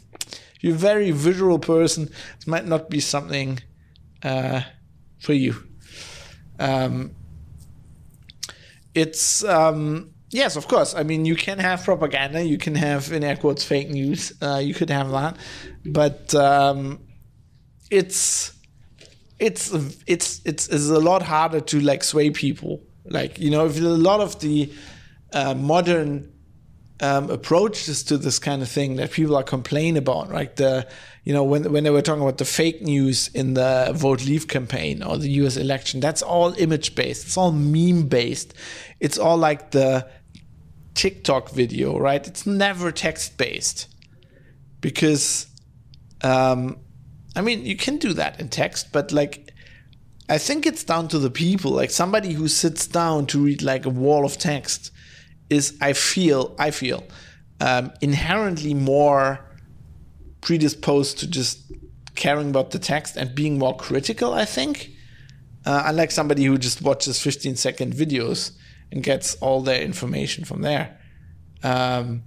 you're 0.65 0.73
a 0.73 0.77
very 0.77 1.11
visual 1.11 1.59
person, 1.59 2.09
it 2.39 2.47
might 2.47 2.65
not 2.65 2.89
be 2.89 2.99
something 2.99 3.59
uh, 4.23 4.61
for 5.19 5.33
you. 5.33 5.53
Um, 6.57 7.11
it's 8.95 9.43
um, 9.43 10.09
yes, 10.31 10.55
of 10.55 10.67
course. 10.67 10.95
I 10.95 11.03
mean, 11.03 11.23
you 11.23 11.35
can 11.35 11.59
have 11.59 11.83
propaganda, 11.83 12.43
you 12.43 12.57
can 12.57 12.73
have 12.73 13.11
in 13.11 13.23
air 13.23 13.37
quotes 13.37 13.63
fake 13.63 13.91
news, 13.91 14.33
uh, 14.41 14.57
you 14.57 14.73
could 14.73 14.89
have 14.89 15.11
that, 15.11 15.37
but 15.85 16.33
um, 16.33 16.99
it's 17.91 18.51
it's 19.37 19.71
it's 20.07 20.41
it's 20.47 20.67
it's 20.67 20.89
a 20.89 20.99
lot 20.99 21.21
harder 21.21 21.61
to 21.61 21.79
like 21.79 22.03
sway 22.03 22.31
people. 22.31 22.81
Like 23.05 23.37
you 23.37 23.51
know, 23.51 23.67
if 23.67 23.79
a 23.79 23.83
lot 23.83 24.19
of 24.19 24.39
the 24.39 24.73
uh, 25.31 25.53
modern 25.53 26.33
um, 27.01 27.29
approaches 27.29 28.03
to 28.03 28.17
this 28.17 28.39
kind 28.39 28.61
of 28.61 28.69
thing 28.69 28.95
that 28.95 29.11
people 29.11 29.35
are 29.35 29.43
complaining 29.43 29.97
about, 29.97 30.29
right? 30.29 30.55
The 30.55 30.87
you 31.23 31.33
know 31.33 31.43
when 31.43 31.71
when 31.71 31.83
they 31.83 31.89
were 31.89 32.01
talking 32.01 32.21
about 32.21 32.37
the 32.37 32.45
fake 32.45 32.81
news 32.81 33.29
in 33.29 33.53
the 33.53 33.91
vote 33.93 34.25
leave 34.25 34.47
campaign 34.47 35.03
or 35.03 35.17
the 35.17 35.29
U.S. 35.41 35.57
election, 35.57 35.99
that's 35.99 36.21
all 36.21 36.53
image 36.53 36.95
based. 36.95 37.25
It's 37.25 37.37
all 37.37 37.51
meme 37.51 38.07
based. 38.07 38.53
It's 38.99 39.17
all 39.17 39.37
like 39.37 39.71
the 39.71 40.07
TikTok 40.93 41.49
video, 41.49 41.99
right? 41.99 42.25
It's 42.25 42.45
never 42.45 42.91
text 42.91 43.37
based 43.37 43.89
because, 44.79 45.47
um, 46.21 46.79
I 47.35 47.41
mean, 47.41 47.65
you 47.65 47.75
can 47.75 47.97
do 47.97 48.13
that 48.13 48.39
in 48.39 48.49
text, 48.49 48.91
but 48.91 49.11
like. 49.11 49.51
I 50.27 50.39
think 50.39 50.65
it's 50.65 50.83
down 50.83 51.07
to 51.09 51.19
the 51.19 51.29
people. 51.29 51.69
Like 51.69 51.91
somebody 51.91 52.33
who 52.33 52.47
sits 52.47 52.87
down 52.87 53.27
to 53.27 53.39
read 53.39 53.61
like 53.61 53.85
a 53.85 53.91
wall 53.91 54.25
of 54.25 54.39
text 54.39 54.89
is 55.49 55.77
I 55.81 55.93
feel 55.93 56.55
I 56.57 56.71
feel 56.71 57.03
um, 57.59 57.91
inherently 58.01 58.73
more 58.73 59.39
predisposed 60.41 61.19
to 61.19 61.27
just 61.27 61.71
caring 62.15 62.49
about 62.49 62.71
the 62.71 62.79
text 62.79 63.17
and 63.17 63.35
being 63.35 63.57
more 63.59 63.75
critical. 63.75 64.33
I 64.33 64.45
think, 64.45 64.91
uh, 65.65 65.83
unlike 65.85 66.11
somebody 66.11 66.43
who 66.45 66.57
just 66.57 66.81
watches 66.81 67.21
15 67.21 67.55
second 67.55 67.93
videos 67.93 68.51
and 68.91 69.03
gets 69.03 69.35
all 69.35 69.61
their 69.61 69.81
information 69.81 70.45
from 70.45 70.61
there. 70.61 70.97
Um, 71.63 72.23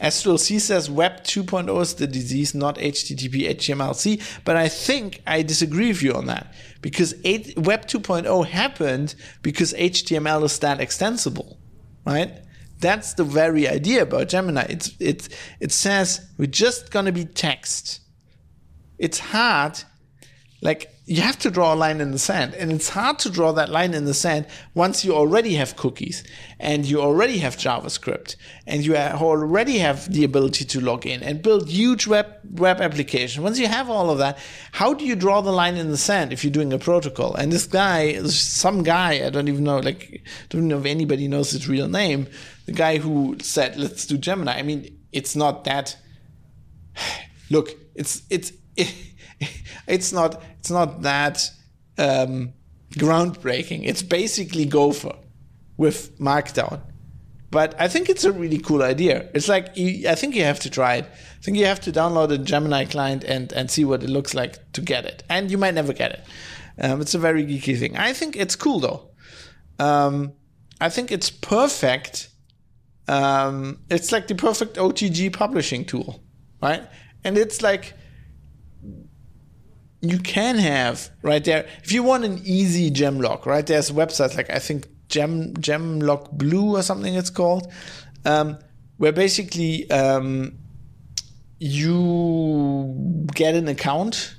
Astral 0.00 0.38
C 0.38 0.58
says 0.58 0.90
Web 0.90 1.22
2.0 1.22 1.80
is 1.80 1.94
the 1.94 2.06
disease, 2.06 2.54
not 2.54 2.76
HTTP, 2.78 3.48
HTML, 3.50 4.42
But 4.44 4.56
I 4.56 4.68
think 4.68 5.22
I 5.26 5.42
disagree 5.42 5.88
with 5.88 6.02
you 6.02 6.14
on 6.14 6.26
that 6.26 6.52
because 6.80 7.14
Web 7.22 7.86
2.0 7.86 8.46
happened 8.46 9.14
because 9.42 9.72
HTML 9.74 10.44
is 10.44 10.58
that 10.58 10.80
extensible, 10.80 11.58
right? 12.04 12.40
That's 12.80 13.14
the 13.14 13.24
very 13.24 13.68
idea 13.68 14.02
about 14.02 14.28
Gemini. 14.28 14.66
It's 14.68 14.90
it 14.98 15.28
it 15.60 15.72
says 15.72 16.28
we're 16.36 16.46
just 16.46 16.90
gonna 16.90 17.12
be 17.12 17.24
text. 17.24 18.00
It's 18.98 19.18
hard. 19.18 19.82
Like 20.64 20.90
you 21.04 21.20
have 21.20 21.38
to 21.38 21.50
draw 21.50 21.74
a 21.74 21.76
line 21.76 22.00
in 22.00 22.10
the 22.10 22.18
sand 22.18 22.54
and 22.54 22.72
it's 22.72 22.88
hard 22.88 23.18
to 23.18 23.30
draw 23.30 23.52
that 23.52 23.68
line 23.68 23.92
in 23.92 24.06
the 24.06 24.14
sand 24.14 24.46
once 24.72 25.04
you 25.04 25.14
already 25.14 25.54
have 25.54 25.76
cookies 25.76 26.24
and 26.58 26.86
you 26.86 27.02
already 27.02 27.38
have 27.38 27.56
javascript 27.56 28.34
and 28.66 28.84
you 28.84 28.96
already 28.96 29.78
have 29.78 30.10
the 30.10 30.24
ability 30.24 30.64
to 30.64 30.80
log 30.80 31.04
in 31.04 31.22
and 31.22 31.42
build 31.42 31.68
huge 31.68 32.06
web 32.06 32.26
web 32.50 32.80
application. 32.80 33.42
Once 33.42 33.58
you 33.58 33.66
have 33.68 33.90
all 33.90 34.08
of 34.08 34.16
that 34.16 34.38
how 34.72 34.94
do 34.94 35.04
you 35.04 35.14
draw 35.14 35.42
the 35.42 35.52
line 35.52 35.76
in 35.76 35.90
the 35.90 35.98
sand 35.98 36.32
if 36.32 36.42
you're 36.42 36.50
doing 36.50 36.72
a 36.72 36.78
protocol? 36.78 37.34
And 37.34 37.52
this 37.52 37.66
guy 37.66 38.22
some 38.22 38.82
guy 38.82 39.26
i 39.26 39.30
don't 39.30 39.48
even 39.48 39.64
know 39.64 39.78
like 39.78 40.22
don't 40.48 40.66
know 40.66 40.78
if 40.78 40.86
anybody 40.86 41.28
knows 41.28 41.50
his 41.50 41.68
real 41.68 41.88
name 41.88 42.26
the 42.64 42.72
guy 42.72 42.96
who 42.96 43.36
said 43.40 43.76
let's 43.76 44.06
do 44.06 44.16
gemini. 44.16 44.56
I 44.58 44.62
mean 44.62 44.98
it's 45.12 45.36
not 45.36 45.64
that 45.64 45.98
look 47.50 47.68
it's 47.94 48.22
it's 48.30 48.50
it, 48.76 48.92
it's 49.86 50.12
not 50.12 50.42
it's 50.58 50.70
not 50.70 51.02
that 51.02 51.50
um, 51.98 52.52
groundbreaking. 52.92 53.82
It's 53.84 54.02
basically 54.02 54.64
Gopher 54.64 55.16
with 55.76 56.18
Markdown. 56.18 56.80
But 57.50 57.80
I 57.80 57.86
think 57.86 58.08
it's 58.08 58.24
a 58.24 58.32
really 58.32 58.58
cool 58.58 58.82
idea. 58.82 59.30
It's 59.32 59.48
like 59.48 59.76
you, 59.76 60.08
I 60.08 60.16
think 60.16 60.34
you 60.34 60.42
have 60.42 60.58
to 60.60 60.70
try 60.70 60.96
it. 60.96 61.04
I 61.04 61.42
think 61.42 61.56
you 61.56 61.66
have 61.66 61.80
to 61.82 61.92
download 61.92 62.32
a 62.32 62.38
Gemini 62.38 62.84
client 62.84 63.22
and 63.22 63.52
and 63.52 63.70
see 63.70 63.84
what 63.84 64.02
it 64.02 64.10
looks 64.10 64.34
like 64.34 64.72
to 64.72 64.80
get 64.80 65.04
it. 65.04 65.22
And 65.28 65.50
you 65.50 65.58
might 65.58 65.74
never 65.74 65.92
get 65.92 66.10
it. 66.12 66.24
Um, 66.80 67.00
it's 67.00 67.14
a 67.14 67.18
very 67.18 67.46
geeky 67.46 67.78
thing. 67.78 67.96
I 67.96 68.12
think 68.12 68.36
it's 68.36 68.56
cool 68.56 68.80
though. 68.80 69.10
Um, 69.78 70.32
I 70.80 70.88
think 70.88 71.12
it's 71.12 71.30
perfect. 71.30 72.28
Um, 73.06 73.78
it's 73.88 74.10
like 74.10 74.26
the 74.26 74.34
perfect 74.34 74.76
OTG 74.76 75.32
publishing 75.32 75.84
tool, 75.84 76.20
right? 76.60 76.82
And 77.22 77.38
it's 77.38 77.62
like 77.62 77.94
you 80.10 80.18
can 80.18 80.56
have 80.56 81.10
right 81.22 81.44
there 81.44 81.66
if 81.82 81.92
you 81.92 82.02
want 82.02 82.24
an 82.24 82.40
easy 82.44 82.90
gemlog 82.90 83.46
right 83.46 83.66
there's 83.66 83.90
websites 83.90 84.36
like 84.36 84.50
i 84.50 84.58
think 84.58 84.86
gem 85.08 85.54
gemlog 85.54 86.30
blue 86.32 86.76
or 86.76 86.82
something 86.82 87.14
it's 87.14 87.30
called 87.30 87.70
um, 88.24 88.58
where 88.96 89.12
basically 89.12 89.90
um, 89.90 90.58
you 91.58 93.26
get 93.34 93.54
an 93.54 93.68
account 93.68 94.36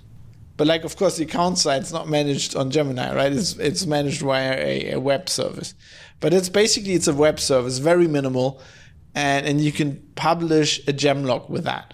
but 0.57 0.67
like 0.67 0.83
of 0.83 0.95
course 0.95 1.17
the 1.17 1.23
account 1.23 1.57
side's 1.57 1.91
not 1.91 2.07
managed 2.07 2.55
on 2.55 2.71
gemini 2.71 3.13
right 3.13 3.33
it's 3.33 3.55
it's 3.57 3.85
managed 3.85 4.21
via 4.21 4.53
a, 4.53 4.91
a 4.93 4.99
web 4.99 5.29
service. 5.29 5.73
But 6.21 6.33
it's 6.33 6.49
basically 6.49 6.93
it's 6.93 7.07
a 7.07 7.13
web 7.13 7.39
service 7.39 7.77
very 7.79 8.07
minimal 8.07 8.61
and 9.13 9.45
and 9.45 9.61
you 9.61 9.71
can 9.71 10.01
publish 10.15 10.85
a 10.87 10.93
gem 10.93 11.23
gemlog 11.23 11.49
with 11.49 11.65
that 11.65 11.93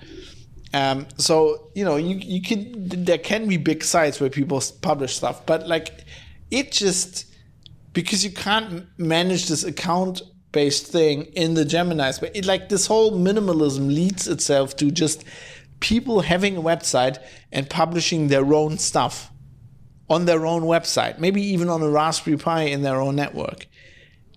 um, 0.74 1.08
so 1.18 1.70
you 1.76 1.84
know, 1.84 1.98
you 1.98 2.18
you 2.18 2.42
can 2.42 3.06
there 3.06 3.18
can 3.18 3.48
be 3.48 3.58
big 3.58 3.84
sites 3.84 4.20
where 4.20 4.30
people 4.30 4.62
publish 4.82 5.16
stuff, 5.16 5.46
but 5.46 5.68
like 5.68 6.06
it 6.50 6.72
just 6.72 7.26
because 7.94 8.24
you 8.24 8.32
can't 8.32 8.88
manage 8.98 9.48
this 9.48 9.64
account 9.64 10.22
based 10.52 10.88
thing 10.88 11.24
in 11.34 11.54
the 11.54 11.66
Gemini 11.66 12.12
space. 12.12 12.32
It 12.34 12.46
like 12.46 12.70
this 12.70 12.88
whole 12.88 13.12
minimalism 13.12 13.88
leads 13.88 14.28
itself 14.28 14.76
to 14.78 14.92
just 14.92 15.24
people 15.80 16.22
having 16.22 16.58
a 16.58 16.62
website 16.62 17.18
and 17.52 17.70
publishing 17.70 18.28
their 18.28 18.54
own 18.54 18.78
stuff 18.78 19.32
on 20.10 20.26
their 20.26 20.46
own 20.46 20.64
website, 20.64 21.20
maybe 21.20 21.42
even 21.42 21.70
on 21.70 21.82
a 21.82 21.90
Raspberry 21.90 22.38
Pi 22.38 22.64
in 22.64 22.82
their 22.82 23.00
own 23.00 23.16
network. 23.16 23.66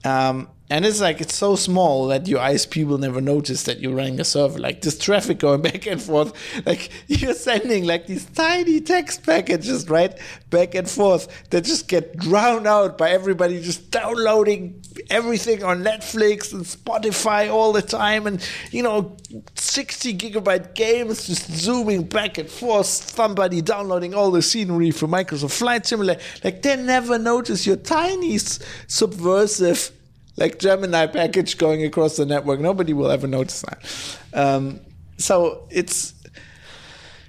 Um, 0.05 0.49
and 0.71 0.87
it's 0.87 0.99
like 1.01 1.21
it's 1.21 1.35
so 1.35 1.57
small 1.57 2.07
that 2.07 2.27
your 2.27 2.41
ISP 2.41 2.87
will 2.87 2.97
never 2.97 3.21
notice 3.21 3.65
that 3.65 3.81
you're 3.81 3.95
running 3.95 4.19
a 4.19 4.25
server. 4.25 4.59
Like 4.59 4.81
this 4.81 4.99
traffic 4.99 5.39
going 5.39 5.61
back 5.71 5.87
and 5.87 6.01
forth, 6.01 6.33
like 6.65 6.91
you're 7.07 7.35
sending 7.35 7.85
like 7.85 8.07
these 8.07 8.25
tiny 8.25 8.81
text 8.81 9.25
packages, 9.25 9.91
right, 9.91 10.19
back 10.49 10.75
and 10.75 10.89
forth 10.89 11.29
that 11.51 11.65
just 11.65 11.87
get 11.89 12.17
drowned 12.17 12.67
out 12.67 12.97
by 12.97 13.11
everybody 13.11 13.61
just 13.61 13.91
downloading 13.91 14.81
everything 15.11 15.63
on 15.63 15.85
Netflix 15.85 16.55
and 16.55 16.65
Spotify 16.65 17.53
all 17.53 17.73
the 17.73 17.83
time, 17.83 18.27
and 18.27 18.47
you 18.71 18.83
know, 18.83 19.19
60 19.57 20.17
gigabyte 20.17 20.75
games 20.75 21.27
just 21.27 21.51
zooming 21.53 22.05
back 22.05 22.39
and 22.39 22.49
forth. 22.49 22.87
Somebody 22.87 23.61
downloading 23.61 24.15
all 24.15 24.31
the 24.31 24.41
scenery 24.41 24.93
from 24.93 25.11
Microsoft 25.11 25.59
Flight 25.59 25.85
Simulator. 25.85 26.23
Like 26.43 26.63
they 26.63 26.77
never 26.77 27.19
notice 27.19 27.67
your 27.67 27.77
tiny 27.77 28.39
subversive 28.39 29.91
like 30.37 30.59
Gemini 30.59 31.07
package 31.07 31.59
going 31.59 31.85
across 31.85 32.17
the 32.17 32.27
network. 32.27 32.61
Nobody 32.61 32.93
will 32.93 33.11
ever 33.11 33.27
notice 33.27 33.63
that. 33.63 34.19
Um, 34.33 34.81
so 35.17 35.67
it's 35.71 36.15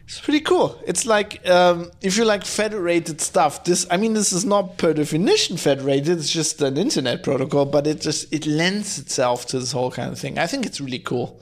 it's 0.06 0.22
pretty 0.22 0.41
cool. 0.41 0.80
It's 0.86 1.06
like 1.06 1.47
um, 1.49 1.91
if 2.01 2.18
you 2.18 2.26
like 2.26 2.45
federated 2.45 3.22
stuff. 3.22 3.64
This, 3.64 3.88
I 3.89 3.97
mean, 3.97 4.14
this 4.14 4.32
is 4.34 4.45
not 4.45 4.78
per 4.78 4.93
definition 4.93 5.58
federated. 5.58 6.20
It's 6.20 6.32
just 6.32 6.62
an 6.62 6.78
internet 6.78 7.24
protocol, 7.24 7.66
but 7.66 7.88
it 7.88 8.01
just 8.01 8.32
it 8.32 8.45
lends 8.45 8.99
itself 8.99 9.47
to 9.47 9.60
this 9.60 9.72
whole 9.72 9.91
kind 9.91 10.12
of 10.12 10.20
thing. 10.20 10.38
I 10.38 10.47
think 10.47 10.66
it's 10.66 10.80
really 10.80 10.99
cool. 10.99 11.41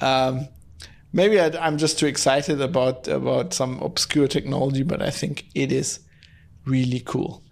Um, 0.00 0.48
maybe 1.12 1.40
I, 1.40 1.66
am 1.66 1.78
just 1.78 1.98
too 1.98 2.06
excited 2.06 2.60
about 2.60 3.08
about 3.08 3.52
some 3.52 3.80
obscure 3.82 4.28
technology, 4.28 4.82
but 4.82 5.02
I 5.02 5.10
think 5.10 5.46
it 5.54 5.72
is 5.72 6.00
really 6.64 7.00
cool. 7.00 7.42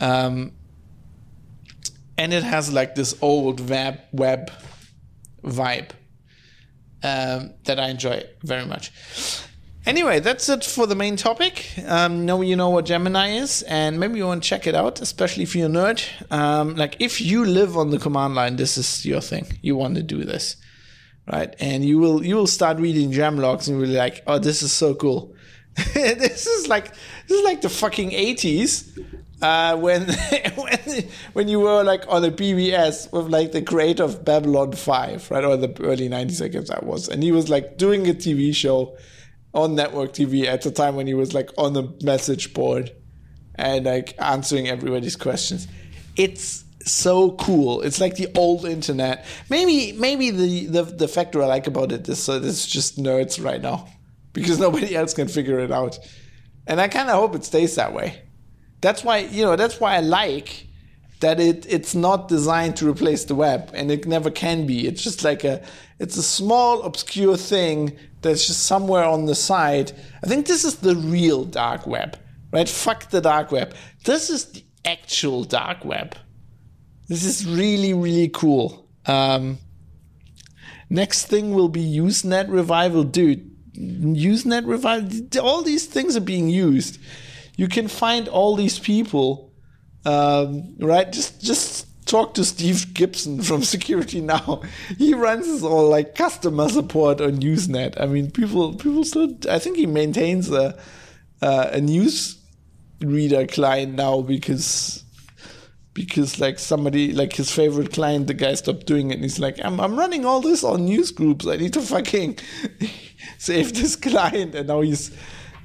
Um, 0.00 0.52
and 2.18 2.34
it 2.34 2.42
has 2.42 2.70
like 2.72 2.94
this 2.96 3.14
old 3.22 3.70
web 3.70 4.00
web 4.12 4.50
vibe 5.42 5.90
um, 7.02 7.54
that 7.64 7.78
I 7.78 7.88
enjoy 7.88 8.24
very 8.42 8.66
much. 8.66 8.92
Anyway, 9.86 10.20
that's 10.20 10.48
it 10.50 10.64
for 10.64 10.86
the 10.86 10.94
main 10.94 11.16
topic. 11.16 11.72
Um, 11.86 12.26
now 12.26 12.42
you 12.42 12.56
know 12.56 12.68
what 12.68 12.84
Gemini 12.84 13.36
is, 13.36 13.62
and 13.62 13.98
maybe 13.98 14.18
you 14.18 14.26
want 14.26 14.42
to 14.42 14.48
check 14.48 14.66
it 14.66 14.74
out, 14.74 15.00
especially 15.00 15.44
if 15.44 15.56
you're 15.56 15.68
a 15.68 15.70
nerd. 15.70 16.02
Um, 16.30 16.74
like 16.74 16.96
if 16.98 17.22
you 17.22 17.46
live 17.46 17.76
on 17.76 17.90
the 17.90 17.98
command 17.98 18.34
line, 18.34 18.56
this 18.56 18.76
is 18.76 19.06
your 19.06 19.22
thing. 19.22 19.46
You 19.62 19.76
want 19.76 19.94
to 19.94 20.02
do 20.02 20.24
this, 20.24 20.56
right? 21.32 21.54
And 21.60 21.84
you 21.84 21.98
will 21.98 22.22
you 22.26 22.34
will 22.34 22.48
start 22.48 22.78
reading 22.78 23.12
gem 23.12 23.38
logs 23.38 23.68
and 23.68 23.78
you'll 23.78 23.88
be 23.88 23.96
like, 23.96 24.22
oh, 24.26 24.38
this 24.38 24.62
is 24.62 24.72
so 24.72 24.94
cool. 24.94 25.34
this 25.94 26.46
is 26.46 26.68
like 26.68 26.92
this 27.28 27.38
is 27.38 27.44
like 27.44 27.62
the 27.62 27.68
fucking 27.70 28.10
80s 28.10 28.98
uh, 29.40 29.76
when 29.76 30.02
when 30.56 31.08
when 31.32 31.48
you 31.48 31.60
were 31.60 31.82
like 31.84 32.04
on 32.08 32.24
a 32.24 32.30
BBS 32.30 33.12
with 33.12 33.28
like 33.28 33.52
the 33.52 33.62
creator 33.62 34.02
of 34.02 34.24
Babylon 34.24 34.72
Five, 34.72 35.30
right, 35.30 35.44
or 35.44 35.56
the 35.56 35.74
early 35.82 36.08
'90s, 36.08 36.44
I 36.44 36.48
guess 36.48 36.68
that 36.68 36.84
was, 36.84 37.08
and 37.08 37.22
he 37.22 37.32
was 37.32 37.48
like 37.48 37.76
doing 37.76 38.08
a 38.08 38.14
TV 38.14 38.54
show 38.54 38.96
on 39.54 39.74
network 39.74 40.12
TV 40.12 40.46
at 40.46 40.62
the 40.62 40.70
time 40.70 40.96
when 40.96 41.06
he 41.06 41.14
was 41.14 41.34
like 41.34 41.50
on 41.56 41.72
the 41.72 41.94
message 42.02 42.52
board 42.52 42.92
and 43.54 43.86
like 43.86 44.14
answering 44.20 44.68
everybody's 44.68 45.16
questions. 45.16 45.68
It's 46.16 46.64
so 46.84 47.32
cool. 47.32 47.80
It's 47.82 48.00
like 48.00 48.16
the 48.16 48.28
old 48.34 48.64
internet. 48.64 49.24
Maybe 49.48 49.92
maybe 49.92 50.30
the 50.30 50.66
the, 50.66 50.82
the 50.82 51.08
factor 51.08 51.42
I 51.42 51.46
like 51.46 51.66
about 51.68 51.92
it 51.92 52.08
is 52.08 52.26
that 52.26 52.44
it's 52.44 52.66
just 52.66 52.98
nerds 52.98 53.42
right 53.42 53.62
now 53.62 53.86
because 54.32 54.58
nobody 54.66 54.96
else 54.96 55.14
can 55.14 55.28
figure 55.28 55.60
it 55.60 55.70
out, 55.70 55.96
and 56.66 56.80
I 56.80 56.88
kind 56.88 57.08
of 57.08 57.14
hope 57.14 57.36
it 57.36 57.44
stays 57.44 57.76
that 57.76 57.94
way 57.94 58.22
that's 58.80 59.04
why 59.04 59.18
you 59.18 59.44
know 59.44 59.56
that's 59.56 59.80
why 59.80 59.96
I 59.96 60.00
like 60.00 60.66
that 61.20 61.40
it 61.40 61.66
it's 61.68 61.94
not 61.94 62.28
designed 62.28 62.76
to 62.76 62.88
replace 62.88 63.24
the 63.24 63.34
web 63.34 63.70
and 63.74 63.90
it 63.90 64.06
never 64.06 64.30
can 64.30 64.66
be. 64.66 64.86
It's 64.86 65.02
just 65.02 65.24
like 65.24 65.44
a 65.44 65.62
it's 65.98 66.16
a 66.16 66.22
small 66.22 66.82
obscure 66.82 67.36
thing 67.36 67.96
that's 68.22 68.46
just 68.46 68.66
somewhere 68.66 69.04
on 69.04 69.26
the 69.26 69.34
side. 69.34 69.92
I 70.22 70.26
think 70.26 70.46
this 70.46 70.64
is 70.64 70.76
the 70.76 70.94
real 70.94 71.44
dark 71.44 71.86
web, 71.86 72.18
right? 72.52 72.68
Fuck 72.68 73.10
the 73.10 73.20
dark 73.20 73.50
web. 73.50 73.74
This 74.04 74.30
is 74.30 74.44
the 74.46 74.64
actual 74.84 75.44
dark 75.44 75.84
web. 75.84 76.16
This 77.08 77.24
is 77.24 77.46
really 77.46 77.94
really 77.94 78.28
cool. 78.28 78.88
Um, 79.06 79.58
next 80.88 81.26
thing 81.26 81.52
will 81.52 81.68
be 81.68 81.84
Usenet 81.98 82.48
revival, 82.48 83.02
dude. 83.02 83.56
Usenet 83.74 84.66
revival. 84.66 85.44
All 85.44 85.62
these 85.62 85.86
things 85.86 86.16
are 86.16 86.20
being 86.20 86.48
used 86.48 86.98
you 87.58 87.66
can 87.66 87.88
find 87.88 88.28
all 88.28 88.54
these 88.54 88.78
people, 88.78 89.52
um, 90.04 90.76
right? 90.78 91.12
Just 91.12 91.42
just 91.42 91.86
talk 92.06 92.32
to 92.34 92.44
Steve 92.44 92.94
Gibson 92.94 93.42
from 93.48 93.62
Security 93.64 94.20
Now. 94.20 94.62
He 94.96 95.12
runs 95.12 95.62
all 95.64 95.90
like 95.90 96.14
customer 96.14 96.68
support 96.68 97.20
on 97.20 97.40
Usenet. 97.40 98.00
I 98.00 98.06
mean, 98.06 98.30
people 98.30 98.74
people 98.74 99.04
still. 99.04 99.36
I 99.50 99.58
think 99.58 99.76
he 99.76 99.86
maintains 99.86 100.50
a 100.50 100.78
uh, 101.42 101.70
a 101.72 101.80
news 101.80 102.38
reader 103.00 103.44
client 103.46 103.94
now 103.94 104.22
because 104.22 105.02
because 105.94 106.38
like 106.38 106.60
somebody 106.60 107.12
like 107.12 107.32
his 107.32 107.50
favorite 107.50 107.92
client 107.92 108.28
the 108.28 108.34
guy 108.34 108.54
stopped 108.54 108.86
doing 108.86 109.10
it 109.10 109.14
and 109.14 109.22
he's 109.22 109.38
like 109.38 109.56
i'm, 109.64 109.80
I'm 109.80 109.96
running 109.96 110.24
all 110.24 110.40
this 110.40 110.64
on 110.64 110.84
news 110.84 111.12
groups 111.12 111.46
i 111.46 111.56
need 111.56 111.72
to 111.74 111.80
fucking 111.80 112.38
save 113.38 113.72
this 113.72 113.94
client 113.94 114.54
and 114.56 114.66
now 114.66 114.80
he's 114.80 115.16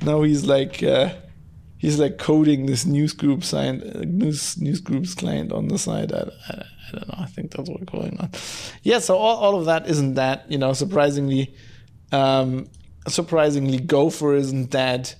now 0.03 0.21
he's 0.21 0.45
like 0.45 0.83
uh, 0.83 1.13
he's 1.83 1.99
like 1.99 2.17
coding 2.17 2.65
this 2.65 2.85
news 2.85 3.11
group 3.11 3.43
sign 3.43 3.79
news 4.05 4.57
news 4.57 4.79
groups 4.79 5.13
client 5.13 5.51
on 5.51 5.67
the 5.67 5.77
side. 5.77 6.13
I, 6.13 6.29
I, 6.49 6.53
I, 6.53 6.91
don't 6.93 7.07
know. 7.09 7.15
I 7.17 7.25
think 7.25 7.51
that's 7.51 7.69
what's 7.69 7.83
going 7.83 8.17
on. 8.19 8.31
Yeah. 8.83 8.99
So 8.99 9.17
all, 9.17 9.37
all 9.37 9.59
of 9.59 9.65
that 9.65 9.87
isn't 9.87 10.13
that 10.13 10.49
you 10.49 10.57
know 10.57 10.71
surprisingly, 10.71 11.53
um, 12.13 12.67
surprisingly 13.07 13.79
Gopher 13.79 14.33
isn't 14.33 14.71
that 14.71 15.15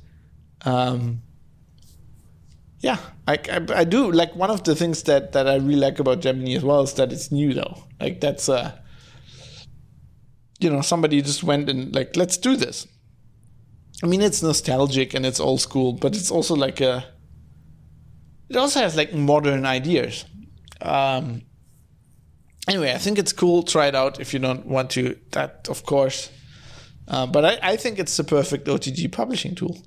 um, 0.64 1.22
yeah, 2.80 2.98
I, 3.28 3.34
I, 3.52 3.66
I 3.82 3.84
do 3.84 4.10
like 4.10 4.34
one 4.34 4.50
of 4.50 4.64
the 4.64 4.74
things 4.74 5.04
that 5.04 5.34
that 5.34 5.48
I 5.48 5.56
really 5.56 5.76
like 5.76 6.00
about 6.00 6.22
Gemini 6.22 6.56
as 6.56 6.64
well 6.64 6.82
is 6.82 6.94
that 6.94 7.12
it's 7.12 7.30
new 7.30 7.54
though. 7.54 7.84
Like 8.00 8.22
that's 8.22 8.48
uh, 8.48 8.72
you 10.60 10.70
know, 10.70 10.80
somebody 10.80 11.22
just 11.22 11.44
went 11.44 11.70
and 11.70 11.94
like 11.94 12.16
let's 12.16 12.38
do 12.38 12.56
this. 12.56 12.88
I 14.02 14.08
mean, 14.08 14.22
it's 14.22 14.42
nostalgic 14.42 15.14
and 15.14 15.26
it's 15.26 15.40
old 15.40 15.62
school, 15.62 15.94
but 15.94 16.16
it's 16.16 16.32
also 16.32 16.56
like 16.56 16.82
a. 16.82 17.06
It 18.50 18.58
also 18.58 18.80
has 18.80 18.96
like 18.96 19.14
modern 19.14 19.66
ideas. 19.66 20.26
Um, 20.82 21.44
anyway, 22.68 22.94
I 22.94 22.98
think 22.98 23.18
it's 23.18 23.34
cool. 23.34 23.64
Try 23.64 23.88
it 23.88 23.96
out 23.96 24.20
if 24.20 24.34
you 24.34 24.40
don't 24.40 24.66
want 24.66 24.90
to. 24.92 25.18
That 25.32 25.68
of 25.70 25.86
course, 25.86 26.30
uh, 27.08 27.28
but 27.28 27.46
I, 27.46 27.60
I 27.74 27.76
think 27.78 28.00
it's 28.00 28.18
the 28.18 28.24
perfect 28.24 28.68
OTG 28.68 29.12
publishing 29.12 29.56
tool. 29.56 29.78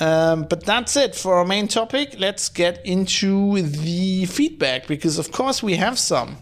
Um, 0.00 0.44
but 0.44 0.64
that's 0.64 0.96
it 0.96 1.14
for 1.14 1.36
our 1.36 1.44
main 1.44 1.68
topic. 1.68 2.16
Let's 2.18 2.48
get 2.48 2.84
into 2.84 3.62
the 3.62 4.26
feedback 4.26 4.86
because, 4.88 5.18
of 5.18 5.30
course, 5.30 5.62
we 5.62 5.76
have 5.76 5.98
some. 5.98 6.38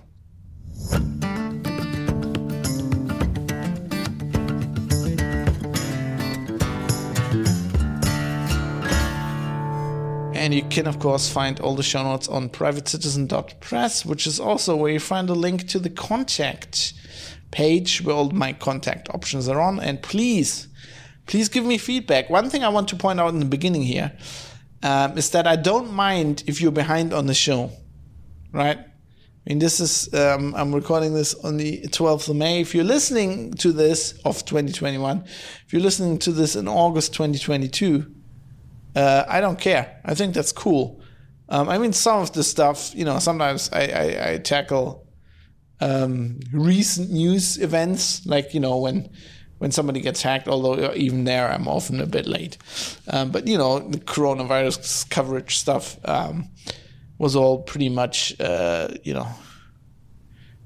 And 10.41 10.55
you 10.55 10.63
can, 10.63 10.87
of 10.87 10.99
course, 10.99 11.31
find 11.31 11.61
all 11.61 11.77
the 11.77 11.83
show 11.83 12.03
notes 12.03 12.27
on 12.27 12.49
privatecitizen.press, 12.49 14.07
which 14.07 14.27
is 14.27 14.41
also 14.41 14.75
where 14.75 14.91
you 14.91 14.99
find 14.99 15.29
a 15.29 15.35
link 15.35 15.69
to 15.69 15.79
the 15.79 15.91
contact 15.91 16.95
page 17.51 18.01
where 18.01 18.17
all 18.17 18.31
my 18.31 18.55
contact 18.55 19.11
options 19.11 19.51
are 19.51 19.61
on. 19.61 19.79
And 19.79 20.03
please, 20.03 20.67
please 21.27 21.51
give 21.51 21.67
me 21.67 21.77
feedback. 21.77 22.31
One 22.31 22.49
thing 22.49 22.65
I 22.65 22.71
want 22.71 22.89
to 22.89 22.97
point 22.97 23.21
out 23.21 23.35
in 23.35 23.39
the 23.39 23.45
beginning 23.45 23.83
here 23.83 24.13
um, 24.83 25.19
is 25.19 25.29
that 25.33 25.47
I 25.47 25.57
don't 25.57 25.93
mind 25.93 26.43
if 26.47 26.63
you're 26.63 26.73
behind 26.73 27.13
on 27.13 27.27
the 27.27 27.35
show, 27.35 27.71
right? 28.51 28.79
I 28.79 28.87
mean, 29.47 29.59
this 29.59 29.79
is, 29.79 30.09
um, 30.15 30.55
I'm 30.57 30.75
recording 30.75 31.13
this 31.13 31.35
on 31.35 31.59
the 31.59 31.83
12th 31.83 32.31
of 32.31 32.37
May. 32.37 32.63
If 32.63 32.75
you're 32.75 32.83
listening 32.83 33.53
to 33.59 33.73
this 33.73 34.13
of 34.25 34.43
2021, 34.47 35.23
if 35.67 35.67
you're 35.71 35.83
listening 35.83 36.19
to 36.21 36.33
this 36.33 36.57
in 36.57 36.67
August 36.67 37.13
2022, 37.13 38.15
uh, 38.97 39.25
I 39.29 39.41
don't 39.41 39.59
care. 39.59 40.01
I 40.05 40.15
think 40.15 40.35
that's 40.35 40.53
cool. 40.53 41.01
Um, 41.49 41.69
I 41.69 41.79
mean, 41.79 41.93
some 41.93 42.21
of 42.21 42.33
the 42.33 42.45
stuff, 42.45 42.95
you 42.95 43.05
know, 43.05 43.19
sometimes 43.19 43.71
I, 43.73 43.87
I, 43.87 44.33
I 44.33 44.39
tackle 44.39 45.07
um, 45.81 46.41
recent 46.53 47.11
news 47.11 47.59
events, 47.59 48.25
like, 48.27 48.55
you 48.55 48.61
know, 48.61 48.79
when 48.79 49.11
when 49.59 49.71
somebody 49.71 50.01
gets 50.01 50.23
hacked, 50.23 50.49
although 50.49 50.95
even 50.95 51.25
there 51.25 51.53
I'm 51.53 51.69
often 51.69 52.01
a 52.01 52.07
bit 52.07 52.27
late. 52.27 52.57
Um, 53.09 53.31
but 53.31 53.47
you 53.47 53.59
know, 53.59 53.79
the 53.79 53.99
coronavirus 53.99 55.11
coverage 55.11 55.59
stuff 55.59 55.99
um, 56.07 56.49
was 57.19 57.37
all 57.37 57.63
pretty 57.63 57.91
much, 57.91 58.41
uh, 58.41 58.89
you 59.05 59.13
know, 59.13 59.29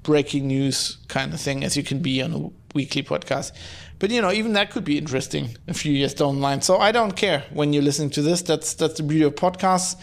breaking 0.01 0.47
news 0.47 0.97
kind 1.09 1.33
of 1.33 1.41
thing, 1.41 1.65
as 1.65 1.75
you 1.75 1.83
can 1.83 1.99
be 1.99 2.21
on 2.21 2.33
a 2.33 2.49
weekly 2.73 3.03
podcast. 3.03 3.51
But 3.99 4.11
you 4.11 4.21
know, 4.21 4.31
even 4.31 4.53
that 4.53 4.71
could 4.71 4.83
be 4.83 4.97
interesting 4.97 5.57
a 5.67 5.73
few 5.73 5.93
years 5.93 6.13
down 6.13 6.35
the 6.35 6.41
line. 6.41 6.61
So 6.61 6.77
I 6.77 6.91
don't 6.91 7.15
care 7.15 7.43
when 7.51 7.73
you're 7.73 7.83
listening 7.83 8.09
to 8.11 8.21
this. 8.21 8.41
That's 8.41 8.73
that's 8.73 8.95
the 8.95 9.03
beauty 9.03 9.23
of 9.25 9.35
podcasts. 9.35 9.95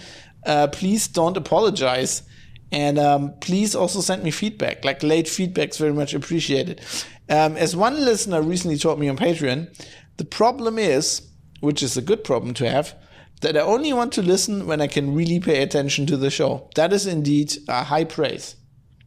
Uh, 0.45 0.69
please 0.69 1.09
don't 1.09 1.37
apologize. 1.37 2.23
And 2.71 2.99
um, 2.99 3.35
please 3.41 3.75
also 3.75 4.01
send 4.01 4.23
me 4.25 4.31
feedback. 4.31 4.83
Like 4.83 5.03
late 5.03 5.29
feedback 5.29 5.71
is 5.71 5.79
very 5.79 5.93
much 5.93 6.15
appreciated. 6.15 6.81
Um, 7.29 7.57
as 7.57 7.77
one 7.77 8.03
listener 8.03 8.41
recently 8.41 8.79
told 8.79 8.99
me 8.99 9.09
on 9.09 9.19
Patreon, 9.19 9.69
the 10.17 10.25
problem 10.25 10.79
is, 10.79 11.29
which 11.61 11.83
is 11.83 11.97
a 11.97 12.03
good 12.03 12.25
problem 12.25 12.55
to 12.55 12.69
have, 12.69 12.95
that 13.43 13.57
I 13.57 13.61
only 13.61 13.93
want 13.93 14.13
to 14.15 14.23
listen 14.23 14.67
when 14.67 14.81
I 14.81 14.87
can 14.87 15.15
really 15.15 15.39
pay 15.39 15.63
attention 15.63 16.07
to 16.07 16.17
the 16.17 16.31
show. 16.31 16.71
That 16.77 16.93
is 16.93 17.07
indeed 17.07 17.53
a 17.69 17.85
high 17.85 18.05
praise. 18.05 18.57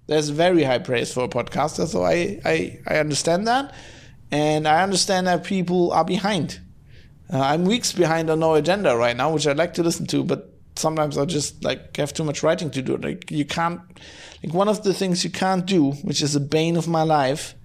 That's 0.07 0.29
very 0.29 0.63
high 0.63 0.79
praise 0.79 1.11
for 1.11 1.23
a 1.23 1.27
podcaster. 1.27 1.87
So 1.87 2.03
I, 2.03 2.39
I, 2.45 2.79
I 2.87 2.97
understand 2.99 3.47
that. 3.47 3.73
And 4.35 4.67
I 4.67 4.83
understand 4.83 5.27
that 5.27 5.45
people 5.45 5.93
are 5.93 6.03
behind. 6.03 6.59
Uh, 7.31 7.39
I'm 7.39 7.63
weeks 7.63 7.93
behind 7.93 8.29
on 8.29 8.41
No 8.41 8.55
Agenda 8.55 8.97
right 8.97 9.15
now, 9.15 9.33
which 9.33 9.47
I'd 9.47 9.55
like 9.55 9.75
to 9.75 9.83
listen 9.83 10.05
to, 10.07 10.25
but 10.25 10.53
sometimes 10.75 11.17
I 11.17 11.23
just 11.23 11.63
like 11.63 11.95
have 11.95 12.13
too 12.13 12.25
much 12.25 12.43
writing 12.43 12.69
to 12.71 12.81
do. 12.81 12.97
Like 12.97 13.31
you 13.31 13.45
can't, 13.45 13.79
like 14.43 14.53
one 14.53 14.67
of 14.67 14.83
the 14.83 14.93
things 14.93 15.23
you 15.23 15.29
can't 15.29 15.65
do, 15.65 15.93
which 16.03 16.21
is 16.21 16.35
a 16.35 16.41
bane 16.41 16.75
of 16.75 16.85
my 16.85 17.03
life, 17.03 17.55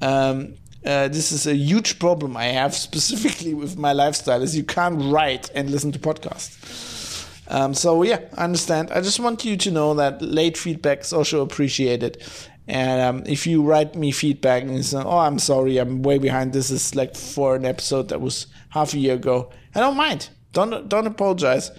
um, 0.00 0.54
uh, 0.84 1.08
this 1.08 1.32
is 1.32 1.44
a 1.48 1.56
huge 1.56 1.98
problem 1.98 2.36
I 2.36 2.44
have 2.44 2.72
specifically 2.88 3.52
with 3.52 3.76
my 3.76 3.92
lifestyle 3.92 4.42
is 4.42 4.56
you 4.56 4.62
can't 4.62 5.02
write 5.12 5.50
and 5.56 5.70
listen 5.70 5.90
to 5.90 5.98
podcasts. 5.98 7.26
Um, 7.48 7.74
so 7.74 8.04
yeah, 8.04 8.20
I 8.36 8.44
understand. 8.44 8.92
I 8.92 9.00
just 9.00 9.18
want 9.18 9.44
you 9.44 9.56
to 9.56 9.70
know 9.72 9.92
that 9.94 10.22
late 10.22 10.56
feedback 10.56 11.00
is 11.00 11.12
also 11.12 11.42
appreciated. 11.42 12.22
And 12.68 13.00
um, 13.00 13.22
if 13.26 13.46
you 13.46 13.62
write 13.62 13.94
me 13.94 14.10
feedback 14.10 14.62
and 14.62 14.84
say, 14.84 14.98
"Oh, 14.98 15.18
I'm 15.18 15.38
sorry, 15.38 15.78
I'm 15.78 16.02
way 16.02 16.18
behind. 16.18 16.52
This 16.52 16.70
is 16.70 16.94
like 16.94 17.16
for 17.16 17.54
an 17.54 17.64
episode 17.64 18.08
that 18.08 18.20
was 18.20 18.46
half 18.70 18.92
a 18.94 18.98
year 18.98 19.14
ago," 19.14 19.50
I 19.74 19.80
don't 19.80 19.96
mind. 19.96 20.30
Don't 20.52 20.88
don't 20.88 21.06
apologize. 21.06 21.70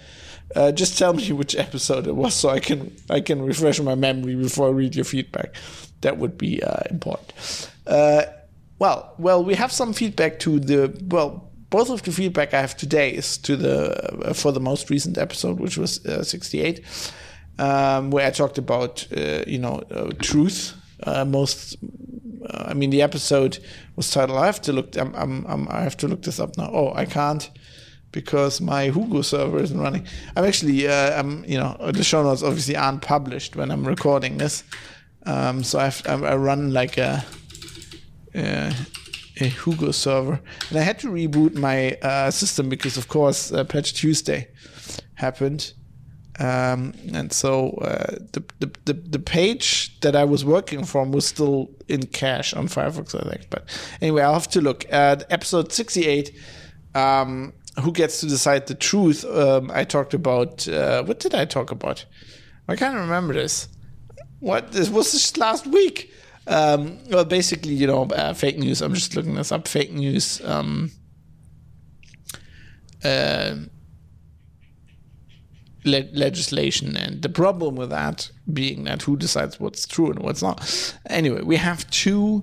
Uh, 0.56 0.72
just 0.72 0.98
tell 0.98 1.12
me 1.12 1.30
which 1.32 1.54
episode 1.56 2.06
it 2.06 2.16
was, 2.16 2.34
so 2.34 2.48
I 2.48 2.60
can 2.60 2.96
I 3.10 3.20
can 3.20 3.42
refresh 3.42 3.80
my 3.80 3.94
memory 3.94 4.34
before 4.34 4.68
I 4.68 4.70
read 4.70 4.94
your 4.94 5.04
feedback. 5.04 5.54
That 6.00 6.16
would 6.18 6.38
be 6.38 6.62
uh, 6.62 6.80
important. 6.90 7.70
Uh, 7.86 8.22
well, 8.78 9.14
well, 9.18 9.44
we 9.44 9.54
have 9.56 9.72
some 9.72 9.92
feedback 9.92 10.38
to 10.40 10.60
the 10.60 10.98
well. 11.08 11.44
Both 11.70 11.90
of 11.90 12.02
the 12.02 12.12
feedback 12.12 12.54
I 12.54 12.62
have 12.62 12.78
today 12.78 13.10
is 13.10 13.36
to 13.38 13.54
the 13.54 14.28
uh, 14.28 14.32
for 14.32 14.52
the 14.52 14.60
most 14.60 14.88
recent 14.88 15.18
episode, 15.18 15.60
which 15.60 15.76
was 15.76 16.04
uh, 16.06 16.24
68, 16.24 16.82
um, 17.58 18.10
where 18.10 18.26
I 18.26 18.30
talked 18.30 18.58
about 18.58 19.06
uh, 19.16 19.44
you 19.46 19.58
know 19.58 19.82
uh, 19.90 20.10
truth. 20.20 20.74
Uh, 21.04 21.24
most, 21.24 21.76
I 22.50 22.74
mean, 22.74 22.90
the 22.90 23.02
episode 23.02 23.58
was 23.94 24.10
titled. 24.10 24.38
I 24.38 24.46
have 24.46 24.60
to 24.62 24.72
look. 24.72 24.96
I'm, 24.96 25.14
I'm, 25.14 25.46
I'm, 25.46 25.68
i 25.68 25.80
have 25.80 25.96
to 25.98 26.08
look 26.08 26.22
this 26.22 26.40
up 26.40 26.56
now. 26.58 26.70
Oh, 26.72 26.92
I 26.94 27.04
can't 27.04 27.48
because 28.10 28.60
my 28.60 28.84
Hugo 28.90 29.22
server 29.22 29.58
isn't 29.58 29.78
running. 29.78 30.06
I'm 30.34 30.44
actually, 30.44 30.88
I'm 30.88 31.44
you 31.44 31.58
know 31.58 31.76
the 31.92 32.02
show 32.02 32.22
notes 32.22 32.42
obviously 32.42 32.76
aren't 32.76 33.02
published 33.02 33.54
when 33.54 33.70
I'm 33.70 33.86
recording 33.86 34.38
this, 34.38 34.64
um, 35.24 35.62
so 35.62 35.78
I've, 35.78 36.04
I 36.06 36.34
run 36.34 36.72
like 36.72 36.98
a 36.98 37.24
uh, 38.34 38.72
a 39.40 39.44
Hugo 39.44 39.92
server, 39.92 40.40
and 40.68 40.78
I 40.78 40.82
had 40.82 40.98
to 41.00 41.08
reboot 41.08 41.54
my 41.54 41.92
uh, 42.02 42.30
system 42.30 42.68
because, 42.68 42.96
of 42.96 43.08
course, 43.08 43.52
uh, 43.52 43.64
Patch 43.64 43.94
Tuesday 43.94 44.48
happened, 45.14 45.72
um, 46.38 46.92
and 47.12 47.32
so 47.32 47.70
uh, 47.82 48.16
the, 48.32 48.44
the, 48.60 48.70
the 48.84 48.92
the 48.92 49.18
page 49.18 49.98
that 50.00 50.14
I 50.14 50.24
was 50.24 50.44
working 50.44 50.84
from 50.84 51.12
was 51.12 51.26
still 51.26 51.70
in 51.88 52.06
cache 52.06 52.54
on 52.54 52.68
Firefox, 52.68 53.14
I 53.14 53.28
think. 53.30 53.50
But 53.50 53.64
anyway, 54.00 54.22
I'll 54.22 54.34
have 54.34 54.48
to 54.48 54.60
look 54.60 54.84
at 54.92 55.24
episode 55.30 55.72
sixty-eight. 55.72 56.32
Um, 56.94 57.52
who 57.82 57.92
gets 57.92 58.20
to 58.20 58.26
decide 58.26 58.66
the 58.66 58.74
truth? 58.74 59.24
Um, 59.24 59.70
I 59.72 59.84
talked 59.84 60.14
about 60.14 60.66
uh, 60.68 61.02
what 61.04 61.20
did 61.20 61.34
I 61.34 61.44
talk 61.44 61.70
about? 61.70 62.04
I 62.68 62.76
can't 62.76 62.96
remember 62.96 63.34
this. 63.34 63.68
What 64.40 64.72
this 64.72 64.88
was 64.88 65.12
this 65.12 65.36
last 65.36 65.66
week? 65.66 66.12
Um, 66.46 66.98
well, 67.10 67.24
basically, 67.24 67.74
you 67.74 67.86
know, 67.86 68.04
uh, 68.04 68.32
fake 68.34 68.58
news. 68.58 68.80
I'm 68.80 68.94
just 68.94 69.14
looking 69.14 69.34
this 69.34 69.52
up. 69.52 69.68
Fake 69.68 69.92
news. 69.92 70.40
Um, 70.44 70.90
uh, 73.04 73.56
le- 75.84 76.08
legislation, 76.12 76.96
and 76.96 77.22
the 77.22 77.28
problem 77.28 77.76
with 77.76 77.90
that 77.90 78.30
being 78.52 78.84
that 78.84 79.02
who 79.02 79.16
decides 79.16 79.60
what's 79.60 79.86
true 79.86 80.10
and 80.10 80.20
what's 80.20 80.42
not. 80.42 80.94
Anyway, 81.08 81.42
we 81.42 81.56
have 81.56 81.88
two 81.90 82.42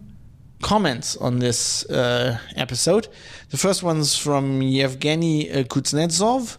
comments 0.61 1.15
on 1.17 1.39
this 1.39 1.86
uh, 1.89 2.38
episode. 2.55 3.07
The 3.49 3.57
first 3.57 3.83
one's 3.83 4.17
from 4.17 4.61
Yevgeny 4.61 5.49
Kuznetsov 5.65 6.57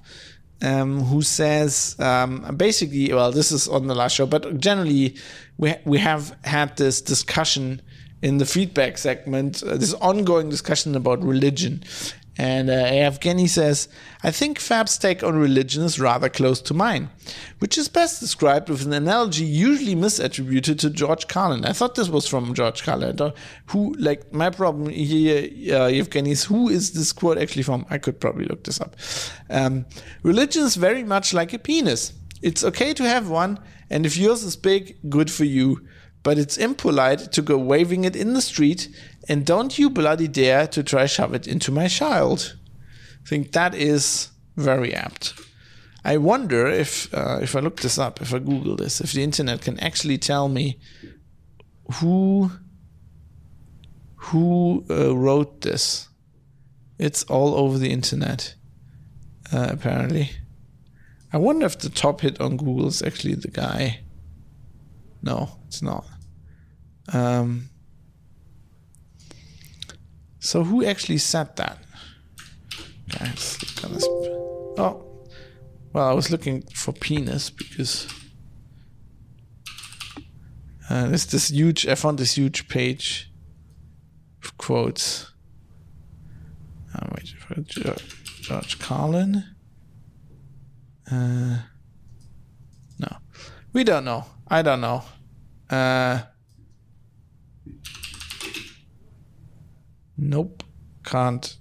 um, 0.63 1.03
who 1.03 1.23
says 1.23 1.97
um, 1.99 2.55
basically, 2.57 3.13
well, 3.13 3.31
this 3.31 3.53
is 3.53 3.69
on 3.69 3.87
the 3.87 3.95
last 3.95 4.17
show, 4.17 4.27
but 4.27 4.59
generally, 4.59 5.17
we 5.59 5.75
we 5.85 5.99
have 5.99 6.37
had 6.45 6.77
this 6.77 7.01
discussion 7.01 7.83
in 8.23 8.39
the 8.39 8.47
feedback 8.47 8.99
segment, 8.99 9.63
uh, 9.63 9.77
this 9.77 9.93
ongoing 9.95 10.49
discussion 10.49 10.95
about 10.95 11.23
religion, 11.23 11.83
and 12.39 12.69
uh, 12.69 12.85
Evgeny 12.85 13.49
says, 13.49 13.89
I 14.23 14.31
think 14.31 14.59
Fab's 14.59 14.99
take 14.99 15.23
on 15.23 15.37
religion 15.37 15.83
is 15.83 15.99
rather 15.99 16.29
close 16.29 16.61
to 16.63 16.75
mine, 16.75 17.09
which 17.61 17.79
is 17.79 17.89
best 17.89 18.21
described 18.21 18.69
with 18.69 18.85
an 18.85 18.93
analogy 18.93 19.45
usually 19.45 19.95
misattributed 19.95 20.79
to 20.81 20.91
George 20.91 21.29
Carlin. 21.29 21.65
I 21.65 21.73
thought 21.73 21.95
this 21.95 22.11
was 22.11 22.27
from 22.27 22.53
George 22.53 22.83
Carlin. 22.83 23.19
Who, 23.67 23.95
like, 23.99 24.33
my 24.33 24.51
problem 24.51 24.91
here, 24.91 25.45
uh, 25.75 25.89
Evgeny, 25.89 26.29
is 26.29 26.45
who 26.45 26.69
is 26.69 26.93
this 26.93 27.13
quote 27.13 27.39
actually 27.39 27.63
from? 27.63 27.87
I 27.89 27.99
could 27.99 28.21
probably 28.21 28.45
look 28.45 28.65
this 28.65 28.81
up. 28.81 28.97
Um, 29.49 29.87
religion 30.23 30.65
is 30.65 30.77
very 30.77 31.05
much 31.05 31.33
like 31.33 31.55
a 31.55 31.59
penis. 31.59 32.13
It's 32.43 32.65
okay 32.65 32.93
to 32.95 33.05
have 33.05 33.31
one, 33.31 33.59
and 33.89 34.05
if 34.05 34.17
yours 34.19 34.43
is 34.43 34.57
big, 34.57 34.99
good 35.09 35.31
for 35.31 35.45
you 35.45 35.87
but 36.27 36.39
it's 36.39 36.57
impolite 36.57 37.31
to 37.31 37.41
go 37.41 37.57
waving 37.57 38.03
it 38.03 38.17
in 38.17 38.35
the 38.35 38.43
street, 38.43 38.89
and 39.29 39.45
don't 39.45 39.79
you 39.79 39.91
bloody 39.91 40.29
dare 40.29 40.67
to 40.69 40.83
try 40.83 41.07
shove 41.07 41.35
it 41.35 41.47
into 41.47 41.73
my 41.73 41.89
child. 41.89 42.57
I 43.25 43.29
think 43.29 43.53
that 43.53 43.75
is 43.75 44.31
very 44.57 44.95
apt. 44.95 45.35
I 46.05 46.19
wonder 46.19 46.69
if 46.69 47.13
uh, 47.13 47.41
if 47.43 47.57
I 47.57 47.61
look 47.61 47.81
this 47.81 47.99
up, 47.99 48.21
if 48.21 48.33
I 48.33 48.39
Google 48.39 48.77
this, 48.77 49.01
if 49.01 49.13
the 49.13 49.25
internet 49.25 49.63
can 49.63 49.79
actually 49.81 50.19
tell 50.19 50.49
me 50.49 50.79
who 51.95 52.51
who 54.17 54.85
uh, 54.91 55.17
wrote 55.17 55.61
this. 55.61 56.09
It's 56.99 57.25
all 57.25 57.55
over 57.55 57.79
the 57.79 57.91
internet, 57.91 58.55
uh, 59.53 59.69
apparently. 59.71 60.31
I 61.33 61.39
wonder 61.39 61.67
if 61.67 61.79
the 61.79 61.91
top 61.91 62.23
hit 62.23 62.41
on 62.41 62.57
Google 62.57 62.89
is 62.89 63.03
actually 63.03 63.35
the 63.35 63.51
guy. 63.51 64.01
No, 65.23 65.51
it's 65.67 65.83
not. 65.83 66.07
Um, 67.13 67.69
so 70.47 70.63
who 70.63 70.85
actually 70.85 71.19
said 71.19 71.57
that? 71.57 71.79
Okay, 73.15 73.31
oh, 74.79 75.05
well, 75.93 76.09
I 76.09 76.13
was 76.13 76.31
looking 76.31 76.63
for 76.75 76.93
penis 76.93 77.51
because 77.51 78.07
uh, 80.89 81.09
there's 81.09 81.27
this 81.27 81.49
huge. 81.49 81.87
I 81.89 81.97
found 81.97 82.19
this 82.19 82.37
huge 82.37 82.69
page 82.69 83.33
of 84.45 84.57
quotes. 84.57 85.33
Uh, 86.95 87.09
wait 87.17 87.29
for 87.41 87.61
George, 87.63 88.41
George 88.43 88.79
Carlin. 88.79 89.43
Uh, 91.11 91.59
no, 93.01 93.17
we 93.73 93.83
don't 93.83 94.05
know. 94.05 94.27
I 94.47 94.63
don't 94.63 94.81
know. 94.81 95.03
Uh, 95.69 96.21
nope, 100.17 100.63
can't. 101.05 101.57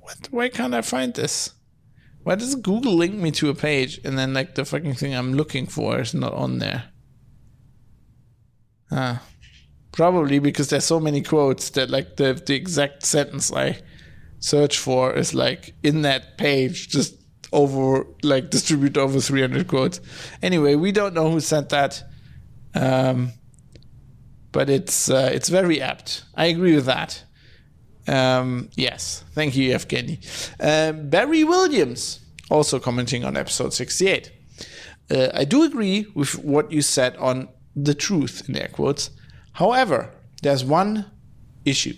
What? 0.00 0.28
Why 0.30 0.48
can't 0.48 0.74
I 0.74 0.82
find 0.82 1.14
this? 1.14 1.50
Why 2.22 2.34
does 2.34 2.54
Google 2.56 2.94
link 2.94 3.14
me 3.14 3.30
to 3.32 3.48
a 3.48 3.54
page 3.54 4.00
and 4.04 4.18
then 4.18 4.34
like 4.34 4.54
the 4.54 4.64
fucking 4.64 4.94
thing 4.94 5.14
I'm 5.14 5.32
looking 5.32 5.66
for 5.66 6.00
is 6.00 6.14
not 6.14 6.34
on 6.34 6.58
there? 6.58 6.84
Ah, 8.90 9.22
probably 9.92 10.38
because 10.38 10.68
there's 10.68 10.84
so 10.84 11.00
many 11.00 11.22
quotes 11.22 11.70
that 11.70 11.90
like 11.90 12.16
the 12.16 12.34
the 12.34 12.54
exact 12.54 13.04
sentence 13.04 13.52
I 13.52 13.80
search 14.40 14.78
for 14.78 15.14
is 15.14 15.34
like 15.34 15.74
in 15.82 16.02
that 16.02 16.38
page, 16.38 16.88
just 16.88 17.14
over 17.52 18.06
like 18.22 18.50
distribute 18.50 18.96
over 18.96 19.20
300 19.20 19.66
quotes. 19.68 20.00
Anyway, 20.42 20.74
we 20.74 20.92
don't 20.92 21.14
know 21.14 21.30
who 21.30 21.40
sent 21.40 21.70
that, 21.70 22.02
um, 22.74 23.32
but 24.58 24.68
it's 24.68 25.08
uh, 25.08 25.30
it's 25.32 25.48
very 25.48 25.80
apt. 25.80 26.24
I 26.34 26.46
agree 26.46 26.74
with 26.74 26.86
that. 26.86 27.22
Um, 28.08 28.70
yes, 28.74 29.22
thank 29.32 29.54
you, 29.54 29.72
Evgeny. 29.72 30.18
Um, 30.58 31.08
Barry 31.10 31.44
Williams 31.44 32.18
also 32.50 32.80
commenting 32.80 33.24
on 33.24 33.36
episode 33.36 33.72
68. 33.72 34.32
Uh, 35.12 35.28
I 35.32 35.44
do 35.44 35.62
agree 35.62 36.06
with 36.12 36.36
what 36.44 36.72
you 36.72 36.82
said 36.82 37.16
on 37.18 37.48
the 37.76 37.94
truth 37.94 38.48
in 38.48 38.56
air 38.56 38.70
quotes. 38.72 39.10
However, 39.52 40.10
there's 40.42 40.64
one 40.64 41.06
issue. 41.64 41.94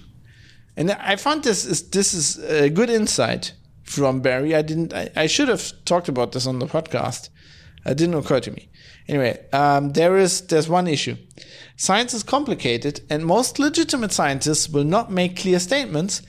And 0.77 0.91
I 0.91 1.17
found 1.17 1.45
this 1.45 1.65
is 1.65 1.89
this 1.89 2.13
is 2.13 2.37
a 2.45 2.69
good 2.69 2.91
insight 2.91 3.55
from 3.85 4.21
Barry. 4.21 4.55
I 4.55 4.61
didn't. 4.61 4.93
I, 4.93 5.09
I 5.17 5.29
should 5.29 5.49
have 5.49 5.73
talked 5.87 6.11
about 6.11 6.33
this 6.33 6.47
on 6.47 6.59
the 6.59 6.67
podcast. 6.67 7.31
It 7.87 7.97
didn't 7.97 8.17
occur 8.17 8.41
to 8.41 8.51
me. 8.51 8.69
Anyway, 9.09 9.45
um, 9.53 9.93
there 9.93 10.19
is 10.19 10.43
there's 10.43 10.69
one 10.69 10.87
issue. 10.87 11.17
Science 11.81 12.13
is 12.13 12.23
complicated, 12.23 13.01
and 13.09 13.25
most 13.25 13.59
legitimate 13.59 14.13
scientists 14.13 14.69
will 14.69 14.85
not 14.85 15.11
make 15.11 15.35
clear 15.35 15.59
statements, 15.59 16.21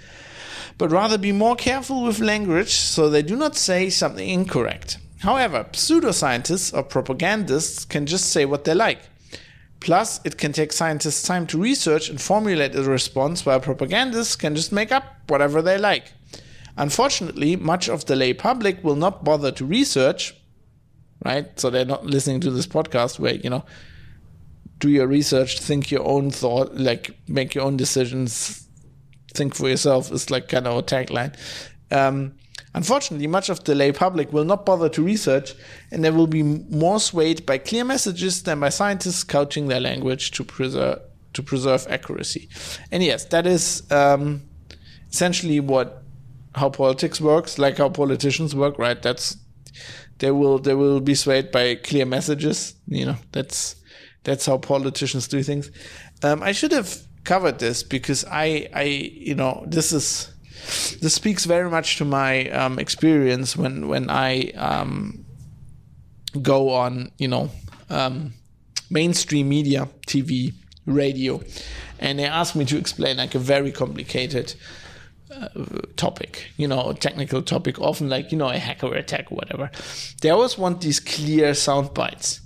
but 0.77 0.89
rather 0.89 1.17
be 1.17 1.33
more 1.33 1.57
careful 1.57 2.03
with 2.03 2.21
language 2.21 2.69
so 2.71 3.09
they 3.09 3.21
do 3.21 3.35
not 3.35 3.57
say 3.57 3.89
something 3.89 4.29
incorrect. 4.29 4.97
However, 5.19 5.65
pseudoscientists 5.73 6.73
or 6.73 6.83
propagandists 6.83 7.83
can 7.83 8.05
just 8.05 8.31
say 8.31 8.45
what 8.45 8.63
they 8.63 8.73
like. 8.73 9.01
Plus, 9.81 10.21
it 10.23 10.37
can 10.37 10.53
take 10.53 10.71
scientists 10.71 11.21
time 11.21 11.45
to 11.47 11.57
research 11.57 12.07
and 12.07 12.21
formulate 12.21 12.73
a 12.73 12.83
response, 12.83 13.45
while 13.45 13.59
propagandists 13.59 14.37
can 14.37 14.55
just 14.55 14.71
make 14.71 14.93
up 14.93 15.03
whatever 15.27 15.61
they 15.61 15.77
like. 15.77 16.13
Unfortunately, 16.77 17.57
much 17.57 17.89
of 17.89 18.05
the 18.05 18.15
lay 18.15 18.33
public 18.33 18.81
will 18.85 18.95
not 18.95 19.25
bother 19.25 19.51
to 19.51 19.65
research, 19.65 20.33
right? 21.25 21.59
So 21.59 21.69
they're 21.69 21.83
not 21.83 22.05
listening 22.05 22.39
to 22.39 22.51
this 22.51 22.67
podcast 22.67 23.19
where, 23.19 23.35
you 23.35 23.49
know, 23.49 23.65
do 24.81 24.89
your 24.89 25.07
research, 25.07 25.59
think 25.59 25.89
your 25.89 26.05
own 26.05 26.31
thought, 26.31 26.75
like 26.75 27.11
make 27.27 27.55
your 27.55 27.63
own 27.63 27.77
decisions, 27.77 28.67
think 29.33 29.55
for 29.55 29.69
yourself 29.69 30.11
is 30.11 30.29
like 30.29 30.49
kind 30.49 30.67
of 30.67 30.77
a 30.77 30.83
tagline. 30.83 31.33
Um, 31.89 32.33
Unfortunately, 32.73 33.27
much 33.27 33.49
of 33.49 33.63
the 33.65 33.75
lay 33.75 33.91
public 33.91 34.31
will 34.31 34.45
not 34.45 34.65
bother 34.65 34.87
to 34.89 35.03
research, 35.03 35.53
and 35.91 36.05
they 36.05 36.09
will 36.09 36.27
be 36.27 36.41
more 36.41 37.01
swayed 37.01 37.45
by 37.45 37.57
clear 37.57 37.83
messages 37.83 38.43
than 38.43 38.61
by 38.61 38.69
scientists 38.69 39.23
couching 39.25 39.67
their 39.67 39.81
language 39.81 40.31
to 40.31 40.43
preserve 40.43 40.99
to 41.33 41.43
preserve 41.43 41.85
accuracy. 41.89 42.49
And 42.91 43.03
yes, 43.03 43.25
that 43.25 43.45
is 43.45 43.89
um, 43.91 44.43
essentially 45.11 45.59
what 45.59 46.03
how 46.55 46.69
politics 46.69 47.19
works, 47.19 47.59
like 47.59 47.77
how 47.77 47.89
politicians 47.89 48.55
work, 48.55 48.77
right? 48.79 49.01
That's 49.01 49.35
they 50.19 50.31
will 50.31 50.57
they 50.57 50.73
will 50.73 51.01
be 51.01 51.15
swayed 51.15 51.51
by 51.51 51.75
clear 51.75 52.05
messages. 52.05 52.75
You 52.87 53.05
know, 53.07 53.15
that's 53.33 53.75
that's 54.23 54.45
how 54.45 54.57
politicians 54.57 55.27
do 55.27 55.43
things. 55.43 55.71
Um, 56.23 56.43
I 56.43 56.51
should 56.51 56.71
have 56.71 57.01
covered 57.23 57.59
this 57.59 57.83
because 57.83 58.25
I 58.25 58.69
I 58.73 58.83
you 58.83 59.35
know 59.35 59.63
this 59.67 59.91
is 59.91 60.31
this 61.01 61.13
speaks 61.13 61.45
very 61.45 61.69
much 61.69 61.97
to 61.97 62.05
my 62.05 62.49
um, 62.49 62.79
experience 62.79 63.57
when 63.57 63.87
when 63.87 64.09
I 64.09 64.51
um, 64.51 65.25
go 66.41 66.69
on, 66.69 67.11
you 67.17 67.27
know, 67.27 67.49
um, 67.89 68.33
mainstream 68.89 69.49
media, 69.49 69.87
TV, 70.07 70.53
radio, 70.85 71.41
and 71.99 72.19
they 72.19 72.25
ask 72.25 72.55
me 72.55 72.65
to 72.65 72.77
explain 72.77 73.17
like 73.17 73.35
a 73.35 73.39
very 73.39 73.71
complicated 73.71 74.53
uh, 75.33 75.47
topic, 75.95 76.51
you 76.57 76.67
know, 76.67 76.93
technical 76.93 77.41
topic, 77.41 77.79
often 77.79 78.09
like 78.09 78.31
you 78.31 78.37
know 78.37 78.49
a 78.49 78.57
hacker 78.57 78.93
attack 78.93 79.31
whatever. 79.31 79.71
They 80.21 80.29
always 80.29 80.57
want 80.57 80.81
these 80.81 80.99
clear 80.99 81.53
sound 81.53 81.93
bites. 81.93 82.40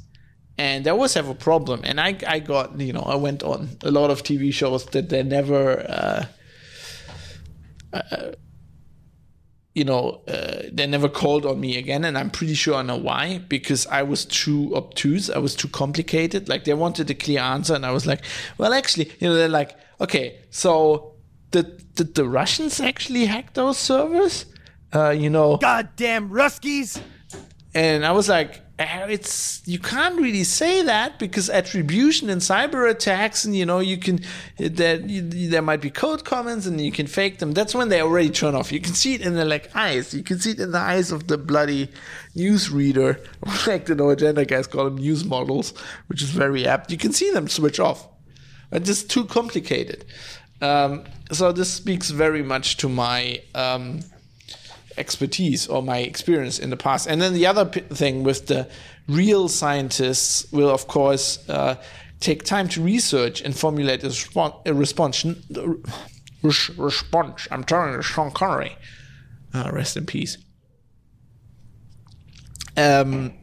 And 0.58 0.86
they 0.86 0.90
always 0.90 1.14
have 1.16 1.28
a 1.28 1.36
problem. 1.36 1.82
And 1.84 2.00
I, 2.00 2.18
I 2.28 2.40
got, 2.40 2.80
you 2.80 2.94
know, 2.94 3.02
I 3.02 3.16
went 3.16 3.44
on 3.44 3.70
a 3.84 3.92
lot 3.92 4.10
of 4.10 4.24
TV 4.24 4.54
shows 4.54 4.86
that 4.88 5.10
they 5.10 5.22
never, 5.22 5.82
uh, 5.82 6.26
uh, 7.92 8.32
you 9.74 9.84
know, 9.84 10.22
uh, 10.30 10.64
they 10.72 10.88
never 10.88 11.10
called 11.10 11.46
on 11.46 11.60
me 11.60 11.78
again. 11.78 12.06
And 12.06 12.18
I'm 12.18 12.30
pretty 12.30 12.54
sure 12.54 12.76
I 12.76 12.84
know 12.84 12.96
why, 12.96 13.40
because 13.50 13.86
I 13.88 14.04
was 14.04 14.24
too 14.24 14.74
obtuse. 14.74 15.30
I 15.30 15.40
was 15.40 15.56
too 15.56 15.68
complicated. 15.68 16.48
Like 16.48 16.64
they 16.64 16.74
wanted 16.74 17.10
a 17.10 17.16
clear 17.16 17.42
answer. 17.42 17.76
And 17.76 17.86
I 17.86 17.92
was 17.92 18.06
like, 18.06 18.22
well, 18.58 18.74
actually, 18.74 19.12
you 19.20 19.28
know, 19.28 19.34
they're 19.34 19.50
like, 19.50 19.76
okay, 20.00 20.40
so 20.52 21.16
did, 21.52 21.94
did 21.96 22.16
the 22.16 22.30
Russians 22.30 22.80
actually 22.80 23.26
hack 23.26 23.54
those 23.54 23.78
servers? 23.78 24.46
Uh, 24.94 25.10
you 25.10 25.30
know, 25.30 25.58
goddamn 25.58 26.30
Ruskies. 26.30 27.02
And 27.74 28.06
I 28.06 28.14
was 28.14 28.30
like, 28.30 28.62
it's 28.78 29.62
you 29.66 29.80
can't 29.80 30.20
really 30.20 30.44
say 30.44 30.84
that 30.84 31.18
because 31.18 31.50
attribution 31.50 32.30
and 32.30 32.42
cyber 32.42 32.90
attacks 32.90 33.46
and 33.46 33.56
you 33.56 33.66
know 33.66 33.80
you 33.80 33.98
can 33.98 34.20
that 34.58 35.04
there 35.50 35.62
might 35.62 35.80
be 35.80 35.90
code 35.90 36.26
comments 36.26 36.66
and 36.66 36.82
you 36.82 36.92
can 36.92 37.08
fake 37.08 37.40
them. 37.40 37.54
That's 37.54 37.74
when 37.74 37.88
they 37.88 38.02
already 38.02 38.30
turn 38.30 38.54
off. 38.54 38.72
You 38.72 38.82
can 38.82 38.94
see 38.94 39.14
it 39.14 39.22
in 39.22 39.36
the 39.36 39.46
like 39.46 39.74
eyes. 39.76 40.14
You 40.14 40.24
can 40.24 40.40
see 40.40 40.52
it 40.52 40.60
in 40.60 40.72
the 40.72 40.80
eyes 40.80 41.12
of 41.12 41.28
the 41.28 41.38
bloody 41.38 41.90
news 42.36 42.70
reader 42.70 43.22
like 43.68 43.86
the 43.86 43.96
no 43.96 44.10
agenda 44.10 44.44
guys 44.44 44.68
call 44.68 44.86
them 44.86 44.98
news 44.98 45.24
models 45.24 45.74
which 46.08 46.22
is 46.22 46.30
very 46.30 46.68
apt. 46.68 46.92
You 46.92 46.98
can 46.98 47.14
see 47.14 47.32
them 47.32 47.48
switch 47.48 47.80
off. 47.80 48.08
It's 48.72 48.88
just 48.88 49.10
too 49.10 49.26
complicated. 49.26 50.06
Um, 50.62 51.06
so 51.32 51.52
this 51.52 51.72
speaks 51.72 52.10
very 52.10 52.44
much 52.44 52.78
to 52.78 52.90
my 52.90 53.42
um, 53.54 54.02
expertise 54.98 55.68
or 55.68 55.82
my 55.82 56.00
experience 56.00 56.60
in 56.60 56.70
the 56.70 56.78
past. 56.78 57.08
And 57.08 57.22
then 57.22 57.34
the 57.34 57.46
other 57.46 57.66
p- 57.66 57.82
thing 57.82 58.24
with 58.24 58.48
the 58.48 58.68
real 59.08 59.48
scientists 59.48 60.52
will, 60.52 60.70
of 60.70 60.88
course, 60.88 61.48
uh, 61.50 61.76
take 62.20 62.44
time 62.44 62.68
to 62.70 62.82
research 62.82 63.42
and 63.42 63.56
formulate 63.56 64.04
a, 64.04 64.54
a 64.66 64.74
response. 64.74 65.26
Res- 66.42 66.70
response. 66.78 67.48
I'm 67.52 67.64
telling 67.64 67.94
you, 67.94 68.02
Sean 68.02 68.32
Connery. 68.32 68.78
Uh, 69.54 69.70
rest 69.72 69.98
in 69.98 70.06
peace. 70.06 70.38
Um, 72.78 73.34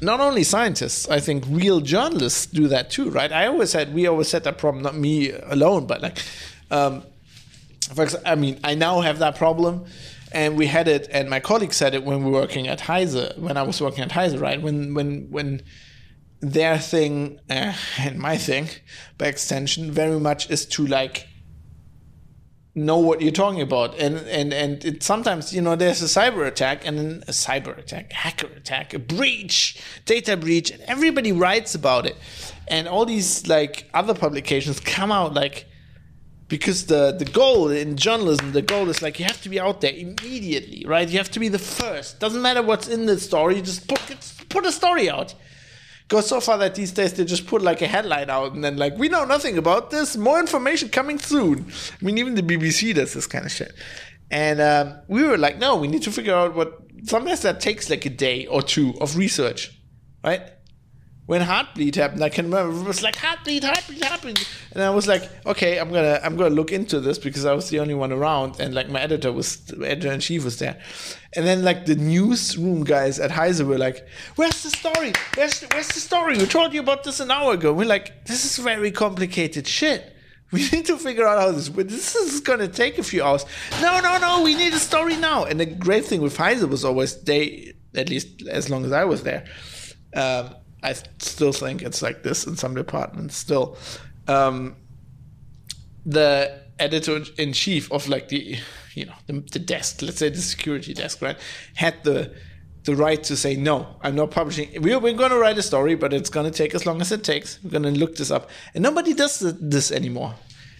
not 0.00 0.20
only 0.20 0.42
scientists, 0.42 1.08
I 1.08 1.20
think 1.20 1.44
real 1.48 1.80
journalists 1.80 2.46
do 2.46 2.68
that 2.68 2.90
too, 2.90 3.10
right? 3.10 3.32
I 3.32 3.46
always 3.46 3.72
had, 3.72 3.94
we 3.94 4.06
always 4.06 4.30
had 4.32 4.44
that 4.44 4.58
problem, 4.58 4.82
not 4.82 4.96
me 4.96 5.30
alone, 5.30 5.86
but 5.86 6.02
like, 6.02 6.18
um, 6.70 7.04
for 7.94 8.04
example, 8.04 8.30
I 8.30 8.34
mean, 8.34 8.58
I 8.64 8.74
now 8.74 9.00
have 9.00 9.18
that 9.20 9.36
problem 9.36 9.84
and 10.34 10.56
we 10.56 10.66
had 10.66 10.88
it 10.88 11.08
and 11.10 11.28
my 11.28 11.40
colleague 11.40 11.72
said 11.72 11.94
it 11.94 12.04
when 12.04 12.24
we 12.24 12.30
were 12.30 12.40
working 12.40 12.68
at 12.68 12.80
Heise 12.80 13.36
when 13.36 13.56
I 13.56 13.62
was 13.62 13.80
working 13.80 14.04
at 14.04 14.12
Heise 14.12 14.36
right? 14.38 14.60
When 14.60 14.94
when 14.94 15.30
when 15.30 15.62
their 16.40 16.78
thing 16.78 17.38
uh, 17.48 17.74
and 17.98 18.18
my 18.18 18.36
thing 18.36 18.68
by 19.18 19.26
extension 19.26 19.90
very 19.92 20.18
much 20.18 20.50
is 20.50 20.66
to 20.66 20.86
like 20.86 21.28
know 22.74 22.98
what 22.98 23.20
you're 23.20 23.32
talking 23.32 23.60
about. 23.60 23.98
And 23.98 24.16
and 24.28 24.52
and 24.52 24.84
it 24.84 25.02
sometimes 25.02 25.52
you 25.52 25.60
know 25.60 25.76
there's 25.76 26.02
a 26.02 26.06
cyber 26.06 26.46
attack 26.46 26.86
and 26.86 26.98
then 26.98 27.24
a 27.28 27.32
cyber 27.32 27.76
attack 27.78 28.12
hacker 28.12 28.48
attack 28.56 28.94
a 28.94 28.98
breach 28.98 29.80
data 30.04 30.36
breach 30.36 30.70
and 30.70 30.82
everybody 30.82 31.32
writes 31.32 31.74
about 31.74 32.06
it. 32.06 32.16
And 32.68 32.88
all 32.88 33.04
these 33.04 33.46
like 33.46 33.88
other 33.92 34.14
publications 34.14 34.80
come 34.80 35.12
out 35.12 35.34
like 35.34 35.66
because 36.52 36.84
the 36.84 37.12
the 37.12 37.24
goal 37.24 37.70
in 37.70 37.96
journalism 37.96 38.52
the 38.52 38.60
goal 38.60 38.86
is 38.90 39.00
like 39.00 39.18
you 39.18 39.24
have 39.24 39.40
to 39.40 39.48
be 39.48 39.58
out 39.58 39.80
there 39.80 39.94
immediately 40.06 40.84
right? 40.86 41.08
You 41.08 41.16
have 41.16 41.30
to 41.30 41.40
be 41.40 41.48
the 41.48 41.58
first. 41.58 42.20
Doesn't 42.20 42.42
matter 42.42 42.62
what's 42.62 42.88
in 42.88 43.06
the 43.06 43.18
story 43.18 43.56
you 43.56 43.62
just 43.62 43.88
put 43.88 44.00
put 44.50 44.66
a 44.66 44.70
story 44.70 45.08
out. 45.08 45.34
Goes 46.08 46.26
so 46.26 46.40
far 46.40 46.58
that 46.58 46.74
these 46.74 46.92
days 46.92 47.14
they 47.14 47.24
just 47.24 47.46
put 47.46 47.62
like 47.62 47.80
a 47.80 47.86
headline 47.86 48.28
out 48.28 48.52
and 48.52 48.62
then 48.62 48.76
like 48.76 48.98
we 48.98 49.08
know 49.08 49.24
nothing 49.24 49.56
about 49.56 49.90
this. 49.90 50.14
More 50.14 50.38
information 50.38 50.90
coming 50.90 51.18
soon. 51.18 51.72
I 51.98 52.04
mean 52.04 52.18
even 52.18 52.34
the 52.34 52.42
bbc 52.42 52.94
does 52.94 53.14
this 53.14 53.26
kind 53.26 53.46
of 53.46 53.50
shit. 53.50 53.72
And 54.30 54.60
um, 54.60 54.98
we 55.08 55.24
were 55.24 55.38
like 55.38 55.56
no 55.58 55.76
we 55.76 55.88
need 55.88 56.02
to 56.02 56.12
figure 56.12 56.34
out 56.34 56.54
what 56.54 56.70
sometimes 57.04 57.40
that 57.46 57.60
takes 57.62 57.88
like 57.88 58.04
a 58.04 58.10
day 58.10 58.44
or 58.46 58.60
two 58.60 58.92
of 59.00 59.16
research 59.16 59.60
right 60.22 60.42
when 61.32 61.40
Heartbleed 61.40 61.94
happened, 61.94 62.22
I 62.22 62.28
can 62.28 62.44
remember 62.44 62.78
it 62.78 62.86
was 62.86 63.02
like 63.02 63.16
Heartbleed, 63.16 63.62
Heartbleed, 63.62 64.00
Heartbleed, 64.00 64.46
and 64.72 64.82
I 64.82 64.90
was 64.90 65.08
like, 65.08 65.30
okay, 65.46 65.78
I'm 65.80 65.90
gonna 65.90 66.20
I'm 66.22 66.36
gonna 66.36 66.54
look 66.54 66.72
into 66.72 67.00
this 67.00 67.18
because 67.18 67.46
I 67.46 67.54
was 67.54 67.70
the 67.70 67.80
only 67.80 67.94
one 67.94 68.12
around, 68.12 68.60
and 68.60 68.74
like 68.74 68.90
my 68.90 69.00
editor 69.00 69.32
was 69.32 69.48
editor 69.82 70.12
in 70.12 70.20
chief 70.20 70.44
was 70.44 70.58
there, 70.58 70.78
and 71.34 71.46
then 71.46 71.64
like 71.64 71.86
the 71.86 71.94
newsroom 71.94 72.84
guys 72.84 73.18
at 73.18 73.30
Heise 73.30 73.62
were 73.62 73.78
like, 73.78 74.06
where's 74.36 74.62
the 74.62 74.68
story? 74.68 75.14
Where's 75.34 75.60
the, 75.60 75.68
where's 75.72 75.88
the 75.88 76.00
story? 76.00 76.36
We 76.36 76.44
told 76.44 76.74
you 76.74 76.80
about 76.80 77.02
this 77.02 77.18
an 77.18 77.30
hour 77.30 77.54
ago. 77.54 77.72
We're 77.72 77.86
like, 77.86 78.26
this 78.26 78.44
is 78.44 78.62
very 78.62 78.90
complicated 78.90 79.66
shit. 79.66 80.14
We 80.50 80.68
need 80.72 80.84
to 80.84 80.98
figure 80.98 81.26
out 81.26 81.40
how 81.40 81.50
this. 81.52 81.70
But 81.70 81.88
This 81.88 82.14
is 82.14 82.42
to 82.42 82.68
take 82.68 82.98
a 82.98 83.02
few 83.02 83.22
hours. 83.24 83.46
No, 83.80 84.00
no, 84.00 84.18
no. 84.18 84.42
We 84.42 84.54
need 84.54 84.74
a 84.74 84.78
story 84.78 85.16
now. 85.16 85.46
And 85.46 85.58
the 85.58 85.64
great 85.64 86.04
thing 86.04 86.20
with 86.20 86.36
Heise 86.36 86.66
was 86.66 86.84
always 86.84 87.22
they, 87.22 87.72
at 87.94 88.10
least 88.10 88.46
as 88.48 88.68
long 88.68 88.84
as 88.84 88.92
I 88.92 89.04
was 89.06 89.22
there. 89.22 89.46
Um, 90.14 90.56
I 90.82 90.94
still 91.18 91.52
think 91.52 91.82
it's 91.82 92.02
like 92.02 92.22
this 92.22 92.46
in 92.46 92.56
some 92.56 92.74
departments 92.74 93.36
still. 93.36 93.76
Um, 94.26 94.76
the 96.04 96.60
editor 96.78 97.22
in 97.38 97.52
chief 97.52 97.90
of 97.92 98.08
like 98.08 98.28
the 98.28 98.56
you 98.94 99.06
know 99.06 99.14
the, 99.26 99.40
the, 99.52 99.58
desk, 99.58 100.02
let's 100.02 100.18
say 100.18 100.28
the 100.28 100.38
security 100.38 100.92
desk, 100.94 101.22
right, 101.22 101.38
had 101.74 102.02
the 102.04 102.34
the 102.84 102.96
right 102.96 103.22
to 103.24 103.36
say 103.36 103.54
no. 103.54 103.96
I'm 104.02 104.16
not 104.16 104.32
publishing. 104.32 104.70
We're, 104.82 104.98
we're 104.98 105.12
going 105.12 105.30
to 105.30 105.38
write 105.38 105.56
a 105.56 105.62
story, 105.62 105.94
but 105.94 106.12
it's 106.12 106.28
going 106.28 106.50
to 106.50 106.56
take 106.56 106.74
as 106.74 106.84
long 106.84 107.00
as 107.00 107.12
it 107.12 107.22
takes. 107.22 107.62
We're 107.62 107.70
going 107.70 107.84
to 107.84 107.90
look 107.90 108.16
this 108.16 108.30
up, 108.30 108.50
and 108.74 108.82
nobody 108.82 109.14
does 109.14 109.38
this 109.38 109.92
anymore. 109.92 110.34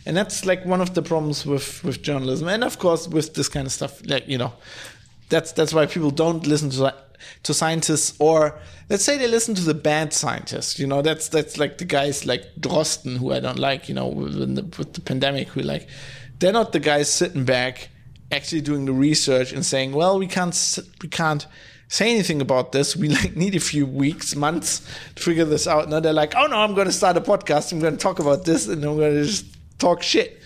And 0.05 0.17
that's 0.17 0.45
like 0.45 0.65
one 0.67 0.81
of 0.81 0.95
the 0.95 1.03
problems 1.03 1.47
with 1.47 1.83
with 1.85 2.03
journalism, 2.03 2.49
and 2.49 2.65
of 2.65 2.79
course 2.79 3.07
with 3.09 3.35
this 3.35 3.49
kind 3.49 3.67
of 3.67 3.73
stuff. 3.73 4.05
Like 4.05 4.27
you 4.27 4.39
know, 4.39 4.53
that's 5.29 5.53
that's 5.53 5.73
why 5.73 5.87
people 5.87 6.11
don't 6.11 6.47
listen 6.47 6.71
to 6.71 6.95
to 7.43 7.55
scientists 7.55 8.15
or 8.19 8.59
let's 8.89 9.05
say 9.05 9.19
they 9.19 9.27
listen 9.27 9.55
to 9.55 9.63
the 9.63 9.75
bad 9.75 10.13
scientists 10.13 10.79
you 10.79 10.87
know 10.87 11.03
that's 11.03 11.29
that's 11.29 11.59
like 11.59 11.79
the 11.79 11.85
guys 11.85 12.27
like 12.27 12.43
drosten 12.61 13.19
who 13.19 13.33
i 13.33 13.41
don't 13.41 13.59
like 13.59 13.89
you 13.89 13.95
know 13.95 14.07
with 14.07 14.35
the, 14.57 14.63
with 14.79 14.93
the 14.95 15.01
pandemic 15.01 15.49
who 15.49 15.61
like 15.61 15.89
they're 16.39 16.53
not 16.53 16.73
the 16.73 16.81
guys 16.81 17.13
sitting 17.13 17.45
back 17.45 17.89
actually 18.31 18.61
doing 18.61 18.85
the 18.85 18.93
research 18.93 19.53
and 19.53 19.65
saying 19.65 19.93
well 19.93 20.19
we 20.19 20.27
can't 20.27 20.79
we 21.03 21.09
can't 21.09 21.47
say 21.89 22.11
anything 22.11 22.41
about 22.41 22.73
this. 22.73 22.97
We 22.97 23.09
like 23.11 23.37
need 23.37 23.55
a 23.55 23.61
few 23.61 23.85
weeks 23.85 24.35
months 24.35 24.81
to 25.15 25.23
figure 25.23 25.45
this 25.45 25.67
out. 25.67 25.91
Now 25.91 26.01
they're 26.01 26.15
like 26.15 26.35
oh 26.35 26.47
no 26.47 26.57
i'm 26.57 26.75
going 26.75 26.87
to 26.87 26.93
start 26.93 27.19
a 27.19 27.21
podcast. 27.21 27.71
I'm 27.71 27.81
going 27.81 27.93
to 27.93 28.03
talk 28.03 28.19
about 28.19 28.47
this 28.47 28.67
and 28.67 28.83
i'm 28.83 28.97
going 28.97 29.13
to 29.13 29.25
just 29.25 29.45
talk 29.79 30.03
shit 30.03 30.42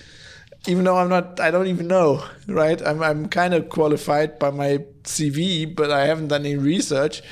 even 0.66 0.84
though 0.84 0.96
I'm 0.96 1.08
not, 1.08 1.40
I 1.40 1.50
don't 1.50 1.66
even 1.68 1.86
know, 1.86 2.24
right? 2.46 2.80
I'm, 2.82 3.02
I'm 3.02 3.28
kind 3.28 3.54
of 3.54 3.68
qualified 3.68 4.38
by 4.38 4.50
my 4.50 4.78
CV, 5.02 5.74
but 5.74 5.90
I 5.90 6.06
haven't 6.06 6.28
done 6.28 6.42
any 6.42 6.56
research. 6.56 7.22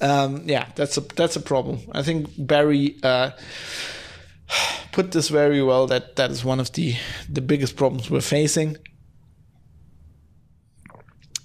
Um, 0.00 0.44
yeah, 0.46 0.68
that's 0.76 0.96
a 0.96 1.00
that's 1.02 1.36
a 1.36 1.40
problem. 1.40 1.80
I 1.92 2.02
think 2.02 2.30
Barry 2.38 2.96
uh, 3.02 3.32
put 4.92 5.12
this 5.12 5.28
very 5.28 5.62
well. 5.62 5.86
That 5.86 6.16
that 6.16 6.30
is 6.30 6.44
one 6.44 6.58
of 6.58 6.72
the 6.72 6.94
the 7.28 7.42
biggest 7.42 7.76
problems 7.76 8.10
we're 8.10 8.22
facing, 8.22 8.78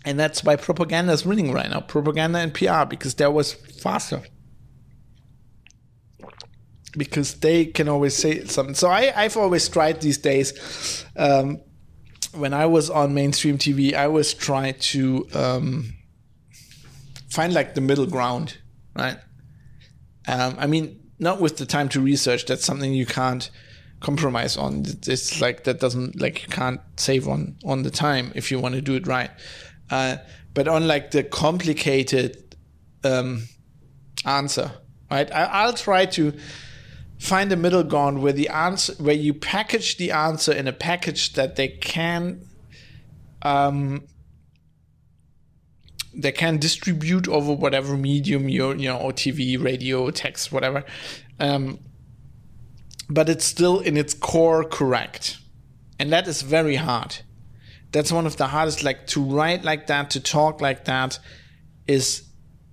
and 0.06 0.18
that's 0.18 0.44
why 0.44 0.56
propaganda 0.56 1.12
is 1.12 1.26
winning 1.26 1.52
right 1.52 1.70
now. 1.70 1.82
Propaganda 1.82 2.40
and 2.40 2.54
PR 2.54 2.86
because 2.88 3.16
there 3.16 3.32
was 3.32 3.54
faster 3.54 4.22
because 6.98 7.36
they 7.36 7.66
can 7.66 7.88
always 7.90 8.16
say 8.16 8.46
something. 8.46 8.76
So 8.76 8.90
I, 8.90 9.14
I've 9.16 9.38
always 9.38 9.68
tried 9.70 10.02
these 10.02 10.18
days. 10.18 11.06
Um, 11.16 11.62
when 12.34 12.54
I 12.54 12.66
was 12.66 12.90
on 12.90 13.14
mainstream 13.14 13.58
TV, 13.58 13.94
I 13.94 14.08
was 14.08 14.34
trying 14.34 14.76
to 14.76 15.28
um, 15.34 15.94
find 17.30 17.54
like 17.54 17.76
the 17.76 17.82
middle 17.82 18.06
ground, 18.06 18.58
right? 18.96 19.18
Um, 20.28 20.56
I 20.58 20.68
mean, 20.68 21.00
not 21.20 21.40
with 21.40 21.58
the 21.58 21.66
time 21.66 21.90
to 21.90 22.02
research. 22.02 22.46
That's 22.46 22.66
something 22.66 22.94
you 22.94 23.06
can't 23.06 23.50
compromise 24.02 24.58
on. 24.58 24.86
It's 25.08 25.42
like 25.42 25.64
that 25.64 25.80
doesn't 25.80 26.20
like 26.20 26.44
you 26.44 26.50
can't 26.50 26.82
save 26.98 27.28
on 27.28 27.58
on 27.64 27.84
the 27.84 27.90
time 27.90 28.32
if 28.36 28.52
you 28.52 28.60
want 28.60 28.76
to 28.76 28.82
do 28.82 28.96
it 28.96 29.08
right. 29.08 29.32
Uh, 29.90 30.18
but 30.54 30.68
on 30.68 30.88
like 30.88 31.12
the 31.12 31.24
complicated 31.24 32.56
um, 33.04 33.44
answer, 34.26 34.72
right? 35.12 35.32
I, 35.32 35.44
I'll 35.44 35.74
try 35.74 36.06
to 36.06 36.34
find 37.18 37.52
a 37.52 37.56
middle 37.56 37.84
ground 37.84 38.22
where 38.22 38.34
the 38.34 38.50
answer 38.50 38.94
where 38.96 39.16
you 39.16 39.34
package 39.34 39.98
the 39.98 40.12
answer 40.12 40.52
in 40.52 40.68
a 40.68 40.74
package 40.74 41.34
that 41.34 41.56
they 41.56 41.68
can 41.68 42.48
um, 43.42 44.04
they 46.14 46.32
can 46.32 46.58
distribute 46.58 47.28
over 47.28 47.54
whatever 47.54 47.96
medium 47.96 48.50
you're 48.50 48.76
you 48.76 48.90
know 48.90 49.00
TV, 49.10 49.62
radio, 49.62 50.10
text, 50.12 50.52
whatever. 50.52 50.84
Um, 51.40 51.80
but 53.10 53.30
it's 53.30 53.46
still 53.46 53.80
in 53.80 53.98
its 53.98 54.14
core 54.14 54.64
correct. 54.64 55.38
And 56.00 56.12
that 56.12 56.28
is 56.28 56.42
very 56.42 56.76
hard. 56.76 57.18
That's 57.92 58.12
one 58.12 58.26
of 58.26 58.38
the 58.38 58.48
hardest 58.48 58.84
like 58.84 59.08
to 59.08 59.24
write 59.24 59.64
like 59.64 59.88
that, 59.88 60.10
to 60.12 60.20
talk 60.20 60.60
like 60.60 60.86
that 60.86 61.20
is 61.88 62.25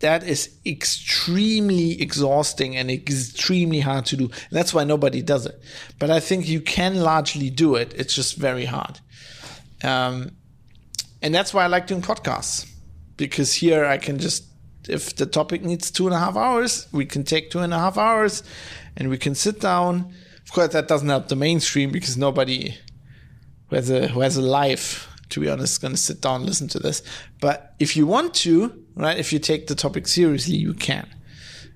that 0.03 0.25
is 0.25 0.51
extremely 0.67 2.03
exhausting 2.03 2.77
and 2.77 2.91
extremely 2.91 3.81
hard 3.81 4.05
to 4.07 4.17
do. 4.17 4.25
And 4.25 4.51
that's 4.51 4.75
why 4.75 4.83
nobody 4.85 5.23
does 5.23 5.47
it. 5.47 5.63
But 5.99 6.11
I 6.11 6.19
think 6.19 6.49
you 6.49 6.61
can 6.61 7.01
largely 7.01 7.51
do 7.51 7.77
it. 7.77 7.95
It's 7.95 8.15
just 8.15 8.37
very 8.37 8.65
hard. 8.65 8.99
Um, 9.83 10.33
and 11.23 11.33
that's 11.33 11.55
why 11.55 11.65
I 11.65 11.69
like 11.69 11.87
doing 11.87 12.03
podcasts 12.03 12.69
because 13.17 13.55
here 13.55 13.85
I 13.85 13.97
can 13.97 14.19
just, 14.19 14.45
if 14.89 15.15
the 15.15 15.25
topic 15.25 15.63
needs 15.63 15.91
two 15.91 16.07
and 16.07 16.15
a 16.15 16.19
half 16.19 16.37
hours, 16.37 16.89
we 16.91 17.07
can 17.07 17.23
take 17.23 17.51
two 17.51 17.61
and 17.61 17.73
a 17.73 17.79
half 17.79 17.97
hours 17.97 18.43
and 18.97 19.09
we 19.09 19.19
can 19.19 19.37
sit 19.37 19.61
down. 19.61 20.13
Of 20.45 20.53
course, 20.53 20.73
that 20.73 20.89
doesn't 20.89 21.09
help 21.09 21.29
the 21.29 21.37
mainstream 21.37 21.93
because 21.93 22.17
nobody 22.17 22.77
who 23.69 23.77
has 23.77 23.89
a, 23.89 24.09
who 24.09 24.21
has 24.21 24.37
a 24.37 24.43
life, 24.43 25.09
to 25.29 25.39
be 25.39 25.49
honest, 25.49 25.75
is 25.75 25.79
going 25.79 25.95
to 25.95 26.01
sit 26.01 26.21
down 26.21 26.41
and 26.41 26.47
listen 26.47 26.67
to 26.69 26.81
this. 26.81 27.05
But 27.41 27.77
if 27.79 27.97
you 27.97 28.05
want 28.05 28.35
to, 28.35 28.82
right? 28.95 29.19
If 29.19 29.33
you 29.33 29.39
take 29.39 29.67
the 29.67 29.75
topic 29.75 30.07
seriously, 30.07 30.57
you 30.57 30.75
can. 30.75 31.09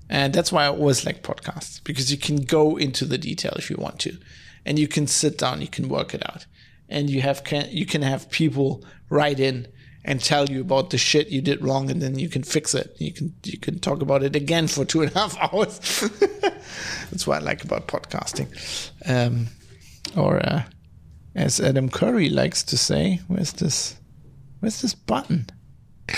And 0.09 0.33
that's 0.33 0.51
why 0.51 0.65
I 0.65 0.69
always 0.69 1.05
like 1.05 1.23
podcasts 1.23 1.83
because 1.83 2.11
you 2.11 2.17
can 2.17 2.37
go 2.37 2.77
into 2.77 3.05
the 3.05 3.17
detail 3.17 3.53
if 3.57 3.69
you 3.69 3.75
want 3.77 3.99
to, 3.99 4.17
and 4.65 4.79
you 4.79 4.87
can 4.87 5.05
sit 5.07 5.37
down, 5.37 5.61
you 5.61 5.67
can 5.67 5.89
work 5.89 6.13
it 6.13 6.27
out, 6.29 6.45
and 6.87 7.09
you 7.09 7.21
have 7.21 7.43
can 7.43 7.67
you 7.71 7.85
can 7.85 8.01
have 8.01 8.29
people 8.31 8.85
write 9.09 9.39
in 9.39 9.67
and 10.05 10.23
tell 10.23 10.49
you 10.49 10.61
about 10.61 10.89
the 10.89 10.97
shit 10.97 11.27
you 11.27 11.41
did 11.41 11.61
wrong, 11.61 11.91
and 11.91 12.01
then 12.01 12.17
you 12.17 12.29
can 12.29 12.43
fix 12.43 12.73
it. 12.73 12.95
You 12.99 13.11
can 13.11 13.33
you 13.43 13.59
can 13.59 13.79
talk 13.79 14.01
about 14.01 14.23
it 14.23 14.35
again 14.35 14.67
for 14.67 14.85
two 14.85 15.01
and 15.01 15.11
a 15.13 15.19
half 15.19 15.37
hours. 15.53 15.79
that's 17.11 17.27
what 17.27 17.41
I 17.41 17.45
like 17.45 17.65
about 17.65 17.87
podcasting, 17.87 18.47
um, 19.05 19.47
or 20.15 20.39
uh, 20.39 20.63
as 21.35 21.59
Adam 21.59 21.89
Curry 21.89 22.29
likes 22.29 22.63
to 22.63 22.77
say, 22.77 23.19
"Where's 23.27 23.51
this? 23.51 23.97
Where's 24.61 24.81
this 24.81 24.95
button?" 24.95 25.47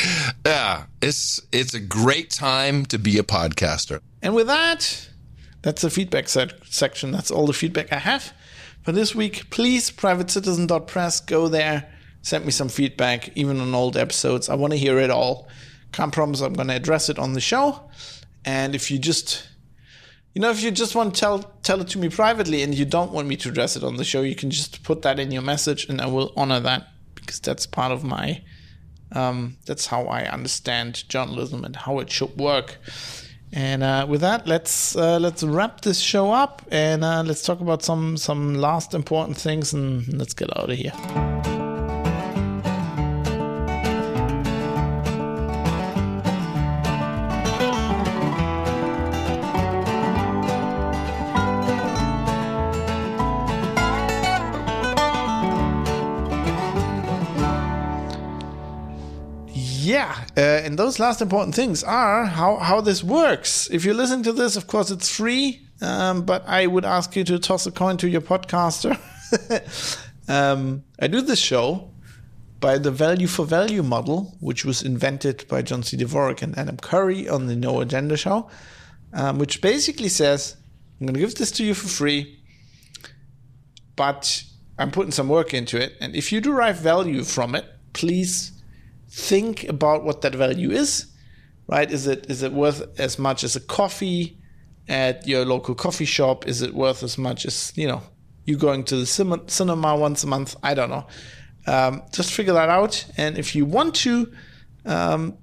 Yeah, 0.45 0.85
it's 1.01 1.41
it's 1.51 1.73
a 1.73 1.79
great 1.79 2.29
time 2.31 2.85
to 2.87 2.97
be 2.97 3.17
a 3.17 3.23
podcaster. 3.23 3.99
And 4.21 4.33
with 4.33 4.47
that, 4.47 5.09
that's 5.61 5.81
the 5.81 5.89
feedback 5.89 6.27
section. 6.27 7.11
That's 7.11 7.31
all 7.31 7.45
the 7.45 7.53
feedback 7.53 7.91
I 7.91 7.99
have 7.99 8.33
for 8.83 8.91
this 8.91 9.13
week. 9.13 9.49
Please, 9.49 9.91
privatecitizen.press, 9.91 11.21
go 11.21 11.47
there, 11.47 11.91
send 12.21 12.45
me 12.45 12.51
some 12.51 12.69
feedback, 12.69 13.35
even 13.37 13.59
on 13.59 13.75
old 13.75 13.97
episodes. 13.97 14.49
I 14.49 14.55
want 14.55 14.71
to 14.71 14.77
hear 14.77 14.97
it 14.99 15.09
all. 15.09 15.47
Can't 15.91 16.13
promise 16.13 16.41
I'm 16.41 16.53
going 16.53 16.67
to 16.69 16.75
address 16.75 17.09
it 17.09 17.19
on 17.19 17.33
the 17.33 17.41
show. 17.41 17.89
And 18.45 18.75
if 18.75 18.89
you 18.89 18.97
just 18.97 19.47
you 20.33 20.41
know, 20.41 20.51
if 20.51 20.61
you 20.61 20.71
just 20.71 20.95
want 20.95 21.15
to 21.15 21.19
tell 21.19 21.39
tell 21.63 21.81
it 21.81 21.89
to 21.89 21.97
me 21.97 22.09
privately 22.09 22.63
and 22.63 22.73
you 22.73 22.85
don't 22.85 23.11
want 23.11 23.27
me 23.27 23.35
to 23.37 23.49
address 23.49 23.75
it 23.75 23.83
on 23.83 23.97
the 23.97 24.03
show, 24.03 24.21
you 24.21 24.35
can 24.35 24.51
just 24.51 24.83
put 24.83 25.01
that 25.01 25.19
in 25.19 25.31
your 25.31 25.41
message 25.41 25.89
and 25.89 25.99
I 25.99 26.05
will 26.07 26.31
honor 26.35 26.59
that 26.59 26.87
because 27.15 27.39
that's 27.39 27.65
part 27.65 27.91
of 27.91 28.03
my 28.03 28.41
um, 29.11 29.57
that's 29.65 29.87
how 29.87 30.05
I 30.05 30.25
understand 30.25 31.07
journalism 31.09 31.63
and 31.65 31.75
how 31.75 31.99
it 31.99 32.11
should 32.11 32.37
work. 32.37 32.77
And 33.51 33.81
uh, 33.81 34.05
with 34.07 34.21
that, 34.21 34.47
let's 34.47 34.95
uh, 34.95 35.17
let's 35.19 35.43
wrap 35.43 35.81
this 35.81 35.99
show 35.99 36.31
up 36.31 36.61
and 36.71 37.03
uh, 37.03 37.23
let's 37.25 37.41
talk 37.41 37.61
about 37.61 37.81
some 37.81 38.15
some 38.15 38.55
last 38.55 38.93
important 38.93 39.37
things 39.37 39.73
and 39.73 40.07
let's 40.13 40.33
get 40.33 40.55
out 40.55 40.69
of 40.69 40.77
here. 40.77 41.38
Yeah, 59.99 60.25
uh, 60.37 60.65
and 60.65 60.79
those 60.79 60.97
last 60.97 61.21
important 61.21 61.55
things 61.55 61.83
are 61.83 62.25
how, 62.25 62.57
how 62.57 62.79
this 62.79 63.03
works. 63.03 63.69
If 63.69 63.83
you 63.83 63.93
listen 63.93 64.23
to 64.23 64.31
this, 64.31 64.55
of 64.55 64.65
course, 64.65 64.91
it's 64.91 65.13
free, 65.13 65.67
um, 65.81 66.23
but 66.23 66.47
I 66.47 66.67
would 66.67 66.85
ask 66.85 67.15
you 67.17 67.25
to 67.25 67.37
toss 67.37 67.67
a 67.67 67.71
coin 67.71 67.97
to 67.97 68.07
your 68.07 68.21
podcaster. 68.21 68.97
um, 70.29 70.83
I 71.01 71.07
do 71.07 71.21
this 71.21 71.39
show 71.39 71.91
by 72.61 72.77
the 72.77 72.91
value 72.91 73.27
for 73.27 73.45
value 73.45 73.83
model, 73.83 74.37
which 74.39 74.63
was 74.63 74.81
invented 74.83 75.45
by 75.49 75.61
John 75.61 75.83
C. 75.83 75.97
Dvorak 75.97 76.41
and 76.41 76.57
Adam 76.57 76.77
Curry 76.77 77.27
on 77.27 77.47
the 77.47 77.55
No 77.55 77.81
Agenda 77.81 78.15
show, 78.15 78.49
um, 79.13 79.37
which 79.37 79.61
basically 79.61 80.09
says, 80.09 80.55
I'm 80.99 81.07
going 81.07 81.15
to 81.15 81.19
give 81.19 81.35
this 81.35 81.51
to 81.51 81.65
you 81.65 81.73
for 81.73 81.89
free, 81.89 82.39
but 83.97 84.43
I'm 84.77 84.91
putting 84.91 85.11
some 85.11 85.27
work 85.27 85.53
into 85.53 85.77
it. 85.81 85.93
And 85.99 86.15
if 86.15 86.31
you 86.31 86.39
derive 86.39 86.77
value 86.77 87.23
from 87.23 87.53
it, 87.53 87.65
please 87.91 88.58
think 89.09 89.63
about 89.65 90.03
what 90.03 90.21
that 90.21 90.35
value 90.35 90.71
is. 90.71 91.07
Right? 91.67 91.91
Is 91.91 92.07
it 92.07 92.25
is 92.29 92.41
it 92.41 92.51
worth 92.51 92.99
as 92.99 93.19
much 93.19 93.43
as 93.43 93.55
a 93.55 93.59
coffee 93.59 94.37
at 94.87 95.27
your 95.27 95.45
local 95.45 95.75
coffee 95.75 96.05
shop? 96.05 96.47
Is 96.47 96.61
it 96.61 96.73
worth 96.73 97.03
as 97.03 97.17
much 97.17 97.45
as 97.45 97.71
you 97.75 97.87
know 97.87 98.01
you 98.45 98.57
going 98.57 98.83
to 98.85 98.95
the 98.95 99.05
cinema 99.05 99.95
once 99.95 100.23
a 100.23 100.27
month? 100.27 100.55
I 100.63 100.73
don't 100.73 100.89
know. 100.89 101.05
Um, 101.67 102.01
just 102.11 102.33
figure 102.33 102.53
that 102.53 102.69
out, 102.69 103.05
and 103.17 103.37
if 103.37 103.55
you 103.55 103.65
want 103.65 103.93
to, 103.95 104.33
um, 104.85 105.37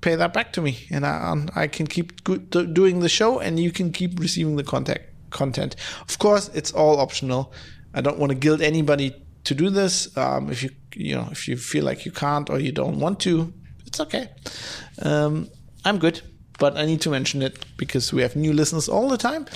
pay 0.00 0.14
that 0.14 0.32
back 0.32 0.52
to 0.54 0.62
me, 0.62 0.86
and 0.90 1.04
I, 1.04 1.34
I 1.54 1.66
can 1.66 1.86
keep 1.86 2.24
good, 2.24 2.48
doing 2.50 3.00
the 3.00 3.08
show, 3.08 3.40
and 3.40 3.60
you 3.60 3.70
can 3.70 3.92
keep 3.92 4.18
receiving 4.18 4.56
the 4.56 4.62
contact 4.62 5.04
content. 5.30 5.76
Of 6.08 6.18
course, 6.18 6.48
it's 6.54 6.72
all 6.72 6.98
optional. 6.98 7.52
I 7.92 8.00
don't 8.00 8.18
want 8.18 8.30
to 8.30 8.36
guilt 8.36 8.62
anybody 8.62 9.14
to 9.48 9.54
do 9.54 9.70
this. 9.70 10.16
Um, 10.16 10.50
if 10.50 10.62
you 10.62 10.70
you 10.94 11.14
know 11.16 11.28
if 11.32 11.48
you 11.48 11.56
feel 11.56 11.84
like 11.84 12.04
you 12.04 12.12
can't 12.12 12.50
or 12.50 12.58
you 12.60 12.72
don't 12.72 13.00
want 13.00 13.18
to, 13.20 13.52
it's 13.86 14.00
okay. 14.00 14.28
Um, 15.02 15.48
I'm 15.84 15.98
good, 15.98 16.20
but 16.58 16.76
I 16.76 16.84
need 16.84 17.00
to 17.02 17.10
mention 17.10 17.42
it 17.42 17.64
because 17.76 18.12
we 18.12 18.22
have 18.22 18.36
new 18.36 18.52
listeners 18.52 18.88
all 18.88 19.08
the 19.08 19.16
time. 19.16 19.46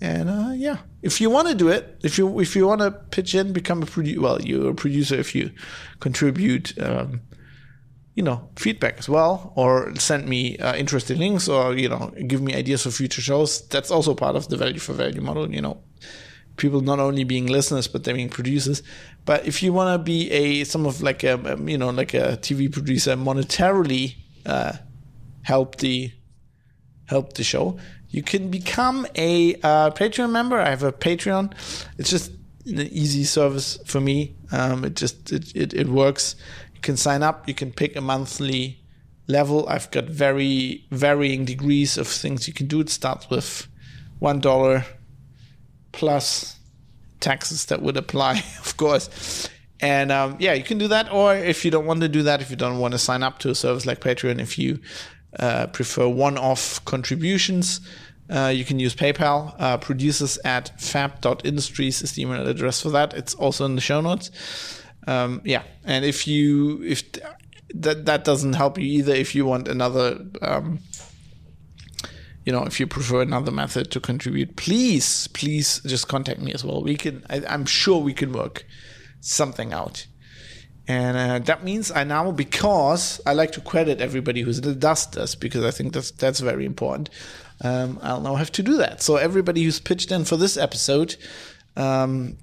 And 0.00 0.28
uh, 0.28 0.52
yeah, 0.54 0.78
if 1.02 1.20
you 1.20 1.30
want 1.30 1.48
to 1.48 1.54
do 1.54 1.68
it, 1.68 1.98
if 2.02 2.18
you 2.18 2.40
if 2.40 2.56
you 2.56 2.66
want 2.66 2.80
to 2.80 2.90
pitch 2.90 3.34
in, 3.34 3.52
become 3.52 3.82
a 3.82 3.86
producer. 3.86 4.20
Well, 4.20 4.40
you're 4.40 4.70
a 4.70 4.74
producer 4.74 5.16
if 5.16 5.34
you 5.34 5.50
contribute. 6.00 6.72
Um, 6.82 7.20
you 8.14 8.22
know, 8.22 8.48
feedback 8.56 8.98
as 8.98 9.10
well, 9.10 9.52
or 9.56 9.94
send 9.96 10.26
me 10.26 10.56
uh, 10.56 10.74
interesting 10.74 11.18
links, 11.18 11.48
or 11.48 11.74
you 11.74 11.90
know, 11.90 12.10
give 12.26 12.40
me 12.40 12.54
ideas 12.54 12.84
for 12.84 12.90
future 12.90 13.20
shows. 13.20 13.68
That's 13.68 13.90
also 13.90 14.14
part 14.14 14.36
of 14.36 14.48
the 14.48 14.56
value 14.56 14.78
for 14.78 14.94
value 14.94 15.20
model. 15.20 15.52
You 15.52 15.60
know, 15.60 15.82
people 16.56 16.80
not 16.80 16.98
only 16.98 17.24
being 17.24 17.46
listeners 17.46 17.86
but 17.86 18.04
they're 18.04 18.14
being 18.14 18.28
producers. 18.28 18.82
But 19.24 19.46
if 19.46 19.62
you 19.62 19.72
want 19.72 19.98
to 19.98 20.02
be 20.02 20.30
a 20.30 20.64
some 20.64 20.86
of 20.86 21.02
like 21.02 21.24
a 21.24 21.54
um, 21.54 21.68
you 21.68 21.78
know 21.78 21.90
like 21.90 22.14
a 22.14 22.36
TV 22.36 22.72
producer 22.72 23.16
monetarily 23.16 24.16
uh, 24.44 24.74
help 25.42 25.76
the 25.76 26.12
help 27.06 27.34
the 27.34 27.44
show, 27.44 27.78
you 28.08 28.22
can 28.22 28.50
become 28.50 29.06
a 29.14 29.54
uh, 29.56 29.90
Patreon 29.90 30.30
member. 30.30 30.58
I 30.58 30.70
have 30.70 30.82
a 30.82 30.92
Patreon. 30.92 31.52
It's 31.98 32.10
just 32.10 32.32
an 32.66 32.80
easy 32.80 33.24
service 33.24 33.78
for 33.84 34.00
me. 34.00 34.36
Um, 34.52 34.84
it 34.84 34.96
just 34.96 35.32
it, 35.32 35.54
it, 35.54 35.74
it 35.74 35.88
works. 35.88 36.36
You 36.74 36.80
can 36.80 36.96
sign 36.96 37.22
up. 37.22 37.48
You 37.48 37.54
can 37.54 37.72
pick 37.72 37.96
a 37.96 38.00
monthly 38.00 38.80
level. 39.26 39.68
I've 39.68 39.90
got 39.90 40.04
very 40.04 40.84
varying 40.90 41.44
degrees 41.44 41.98
of 41.98 42.06
things 42.06 42.46
you 42.46 42.54
can 42.54 42.66
do. 42.66 42.80
It 42.80 42.88
starts 42.88 43.28
with 43.28 43.68
one 44.18 44.40
dollar 44.40 44.84
plus 45.96 46.56
taxes 47.20 47.64
that 47.66 47.82
would 47.82 47.96
apply, 47.96 48.32
of 48.64 48.76
course. 48.76 49.48
And 49.80 50.12
um, 50.12 50.36
yeah, 50.38 50.52
you 50.52 50.62
can 50.62 50.78
do 50.78 50.88
that. 50.88 51.10
Or 51.10 51.34
if 51.34 51.64
you 51.64 51.70
don't 51.70 51.86
want 51.86 52.02
to 52.02 52.08
do 52.08 52.22
that, 52.22 52.40
if 52.40 52.50
you 52.50 52.56
don't 52.56 52.78
want 52.78 52.92
to 52.92 52.98
sign 52.98 53.22
up 53.22 53.38
to 53.40 53.50
a 53.50 53.54
service 53.54 53.86
like 53.86 54.00
Patreon, 54.00 54.40
if 54.40 54.58
you 54.58 54.78
uh, 55.38 55.66
prefer 55.68 56.06
one 56.06 56.38
off 56.38 56.84
contributions, 56.84 57.80
uh, 58.28 58.52
you 58.54 58.64
can 58.64 58.78
use 58.78 58.94
PayPal. 58.94 59.54
Uh, 59.58 59.78
producers 59.78 60.38
at 60.44 60.78
fab.industries 60.80 62.02
is 62.02 62.12
the 62.12 62.22
email 62.22 62.46
address 62.46 62.82
for 62.82 62.90
that. 62.90 63.14
It's 63.14 63.34
also 63.34 63.64
in 63.64 63.74
the 63.74 63.80
show 63.80 64.00
notes. 64.00 64.30
Um, 65.06 65.40
yeah, 65.44 65.62
and 65.84 66.04
if 66.04 66.26
you 66.26 66.82
if 66.82 67.02
that 67.74 68.06
that 68.06 68.24
doesn't 68.24 68.54
help 68.54 68.76
you 68.78 68.84
either, 68.84 69.14
if 69.14 69.34
you 69.34 69.46
want 69.46 69.68
another 69.68 70.26
um, 70.42 70.80
you 72.46 72.52
know, 72.52 72.62
if 72.62 72.78
you 72.78 72.86
prefer 72.86 73.22
another 73.22 73.50
method 73.50 73.90
to 73.90 74.00
contribute, 74.00 74.54
please, 74.54 75.26
please 75.28 75.80
just 75.84 76.06
contact 76.06 76.40
me 76.40 76.52
as 76.52 76.64
well. 76.64 76.80
We 76.80 76.96
can, 76.96 77.26
I, 77.28 77.42
am 77.52 77.66
sure 77.66 78.00
we 78.00 78.14
can 78.14 78.32
work 78.32 78.64
something 79.20 79.72
out. 79.72 80.06
And 80.86 81.16
uh, 81.16 81.38
that 81.40 81.64
means 81.64 81.90
I 81.90 82.04
now, 82.04 82.30
because 82.30 83.20
I 83.26 83.32
like 83.32 83.50
to 83.52 83.60
credit 83.60 84.00
everybody 84.00 84.42
who 84.42 84.52
does 84.52 85.06
this, 85.08 85.34
because 85.34 85.64
I 85.64 85.72
think 85.72 85.92
that's 85.92 86.12
that's 86.12 86.38
very 86.38 86.64
important. 86.64 87.10
Um, 87.60 87.98
I'll 88.00 88.20
now 88.20 88.36
have 88.36 88.52
to 88.52 88.62
do 88.62 88.76
that. 88.76 89.02
So 89.02 89.16
everybody 89.16 89.64
who's 89.64 89.80
pitched 89.80 90.12
in 90.12 90.24
for 90.24 90.36
this 90.36 90.56
episode, 90.56 91.16
um, 91.76 92.38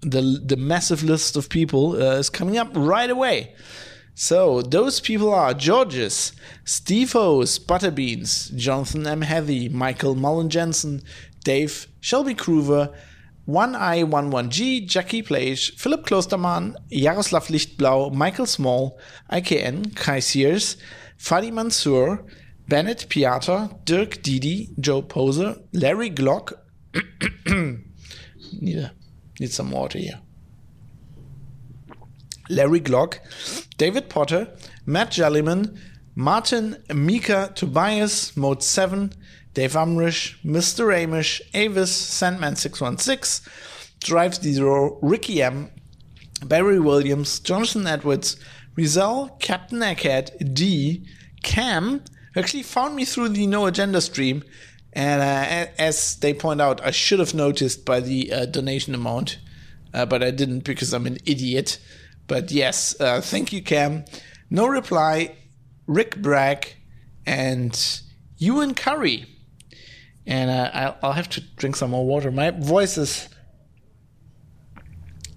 the 0.00 0.42
the 0.44 0.56
massive 0.56 1.04
list 1.04 1.36
of 1.36 1.48
people 1.48 1.92
uh, 1.92 2.16
is 2.16 2.28
coming 2.28 2.58
up 2.58 2.70
right 2.74 3.08
away. 3.08 3.54
So 4.20 4.62
those 4.62 4.98
people 4.98 5.32
are 5.32 5.54
Georges, 5.54 6.32
Steve 6.64 7.12
Hose, 7.12 7.60
Butterbeans, 7.60 8.52
Jonathan 8.56 9.06
M. 9.06 9.20
Heathy, 9.22 9.68
Michael 9.68 10.16
Mullen 10.16 10.50
Jensen, 10.50 11.02
Dave, 11.44 11.86
Shelby 12.00 12.34
Groover, 12.34 12.92
One 13.44 13.76
I 13.76 14.02
11G, 14.02 14.88
Jackie 14.88 15.22
Plage, 15.22 15.76
Philipp 15.76 16.04
Klostermann, 16.04 16.74
Jaroslav 16.90 17.46
Lichtblau, 17.46 18.12
Michael 18.12 18.46
Small, 18.46 18.98
IKN, 19.30 19.94
Kai 19.94 20.18
Sears, 20.18 20.76
Fadi 21.16 21.52
Mansour, 21.52 22.26
Bennett 22.66 23.06
Piata, 23.08 23.70
Dirk 23.84 24.20
Didi, 24.20 24.70
Joe 24.80 25.00
Poser, 25.00 25.58
Larry 25.72 26.10
Glock. 26.10 26.54
need, 27.46 28.90
need 29.38 29.52
some 29.52 29.70
water 29.70 30.00
here. 30.00 30.18
Larry 32.48 32.80
Glock, 32.80 33.18
David 33.76 34.08
Potter, 34.08 34.48
Matt 34.86 35.10
Jellyman, 35.10 35.78
Martin 36.14 36.82
Mika 36.92 37.52
Tobias, 37.54 38.36
Mode 38.36 38.62
7, 38.62 39.12
Dave 39.54 39.72
Umrish, 39.72 40.40
Mr. 40.44 40.92
Amish, 40.92 41.40
Avis, 41.54 41.92
Sandman616, 41.92 43.48
Drive 44.00 44.34
Zero, 44.36 44.98
Ricky 45.02 45.42
M, 45.42 45.70
Barry 46.44 46.78
Williams, 46.78 47.40
Jonathan 47.40 47.86
Edwards, 47.86 48.36
Rizal, 48.76 49.36
Captain 49.40 49.80
Egghead, 49.80 50.54
D, 50.54 51.04
Cam, 51.42 52.02
actually 52.36 52.62
found 52.62 52.94
me 52.94 53.04
through 53.04 53.30
the 53.30 53.46
No 53.46 53.66
Agenda 53.66 54.00
stream. 54.00 54.44
And 54.92 55.20
uh, 55.20 55.70
as 55.78 56.16
they 56.16 56.32
point 56.32 56.60
out, 56.60 56.84
I 56.84 56.90
should 56.90 57.18
have 57.18 57.34
noticed 57.34 57.84
by 57.84 58.00
the 58.00 58.32
uh, 58.32 58.46
donation 58.46 58.94
amount, 58.94 59.38
uh, 59.92 60.06
but 60.06 60.22
I 60.22 60.30
didn't 60.30 60.60
because 60.60 60.92
I'm 60.92 61.06
an 61.06 61.18
idiot. 61.26 61.78
But 62.28 62.52
yes, 62.52 62.98
uh, 63.00 63.20
thank 63.20 63.52
you, 63.52 63.62
Cam. 63.62 64.04
No 64.50 64.68
reply, 64.68 65.34
Rick 65.86 66.22
Bragg, 66.22 66.76
and 67.26 68.00
Ewan 68.36 68.74
Curry. 68.74 69.26
And 70.26 70.50
uh, 70.50 70.94
I'll 71.02 71.12
have 71.12 71.28
to 71.30 71.40
drink 71.56 71.74
some 71.74 71.90
more 71.90 72.06
water. 72.06 72.30
My 72.30 72.50
voice 72.50 72.96
is 72.98 73.28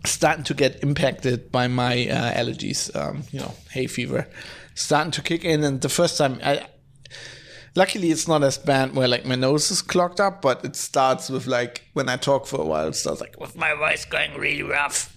starting 0.06 0.44
to 0.44 0.54
get 0.54 0.84
impacted 0.84 1.52
by 1.52 1.68
my 1.68 2.08
uh, 2.08 2.34
allergies. 2.34 2.94
Um, 2.96 3.24
you 3.32 3.40
know, 3.40 3.54
hay 3.72 3.88
fever 3.88 4.28
starting 4.76 5.12
to 5.12 5.22
kick 5.22 5.46
in. 5.46 5.64
And 5.64 5.82
the 5.82 5.90
first 5.90 6.18
time, 6.18 6.40
I, 6.44 6.68
luckily, 7.76 8.12
it's 8.12 8.28
not 8.28 8.44
as 8.44 8.58
bad 8.58 8.96
where 8.96 9.08
like 9.08 9.26
my 9.26 9.36
nose 9.36 9.72
is 9.72 9.82
clogged 9.82 10.20
up, 10.20 10.42
but 10.42 10.64
it 10.66 10.76
starts 10.76 11.30
with 11.30 11.48
like 11.48 11.84
when 11.94 12.10
I 12.10 12.18
talk 12.18 12.48
for 12.48 12.62
a 12.62 12.66
while, 12.66 12.88
it 12.88 12.96
starts 12.96 13.22
like 13.22 13.40
with 13.40 13.56
my 13.56 13.74
voice 13.76 14.06
going 14.06 14.38
really 14.38 14.64
rough. 14.64 15.11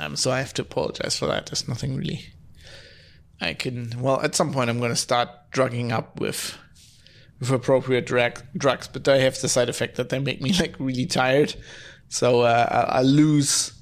Um, 0.00 0.16
so 0.16 0.30
I 0.30 0.38
have 0.38 0.54
to 0.54 0.62
apologize 0.62 1.16
for 1.16 1.26
that. 1.26 1.46
There's 1.46 1.68
nothing 1.68 1.96
really 1.96 2.32
I 3.40 3.54
can. 3.54 4.00
Well, 4.00 4.20
at 4.20 4.34
some 4.34 4.52
point, 4.52 4.70
I'm 4.70 4.78
going 4.78 4.90
to 4.90 4.96
start 4.96 5.28
drugging 5.50 5.92
up 5.92 6.20
with 6.20 6.56
with 7.38 7.50
appropriate 7.50 8.04
drag, 8.04 8.38
drugs, 8.54 8.86
but 8.86 9.04
they 9.04 9.22
have 9.22 9.40
the 9.40 9.48
side 9.48 9.70
effect 9.70 9.96
that 9.96 10.10
they 10.10 10.18
make 10.18 10.42
me 10.42 10.52
like 10.60 10.76
really 10.78 11.06
tired. 11.06 11.54
So 12.08 12.40
uh, 12.40 12.66
I, 12.92 12.98
I, 12.98 13.02
lose 13.02 13.72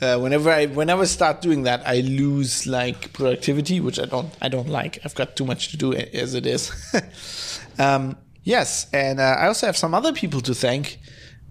uh, 0.00 0.18
whenever 0.18 0.50
I 0.50 0.66
whenever 0.66 1.02
I 1.02 1.06
start 1.06 1.40
doing 1.40 1.64
that. 1.64 1.82
I 1.86 2.00
lose 2.00 2.66
like 2.66 3.12
productivity, 3.12 3.80
which 3.80 3.98
I 3.98 4.04
don't 4.04 4.32
I 4.40 4.48
don't 4.48 4.68
like. 4.68 4.98
I've 5.04 5.14
got 5.14 5.34
too 5.34 5.44
much 5.44 5.70
to 5.70 5.76
do 5.76 5.92
as 5.94 6.34
it 6.34 6.46
is. 6.46 6.70
um, 7.78 8.16
yes, 8.44 8.86
and 8.92 9.18
uh, 9.18 9.36
I 9.38 9.46
also 9.48 9.66
have 9.66 9.76
some 9.76 9.94
other 9.94 10.12
people 10.12 10.40
to 10.42 10.54
thank 10.54 10.98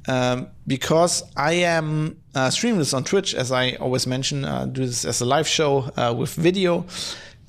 um, 0.08 0.48
because 0.68 1.24
I 1.36 1.54
am 1.54 2.18
uh, 2.36 2.50
streaming 2.50 2.80
this 2.80 2.94
on 2.94 3.04
Twitch, 3.04 3.34
as 3.34 3.52
I 3.52 3.74
always 3.76 4.06
mention, 4.08 4.46
uh, 4.46 4.66
do 4.66 4.86
this 4.86 5.06
as 5.06 5.22
a 5.22 5.26
live 5.26 5.48
show 5.48 5.92
uh, 5.96 6.14
with 6.18 6.34
video. 6.34 6.86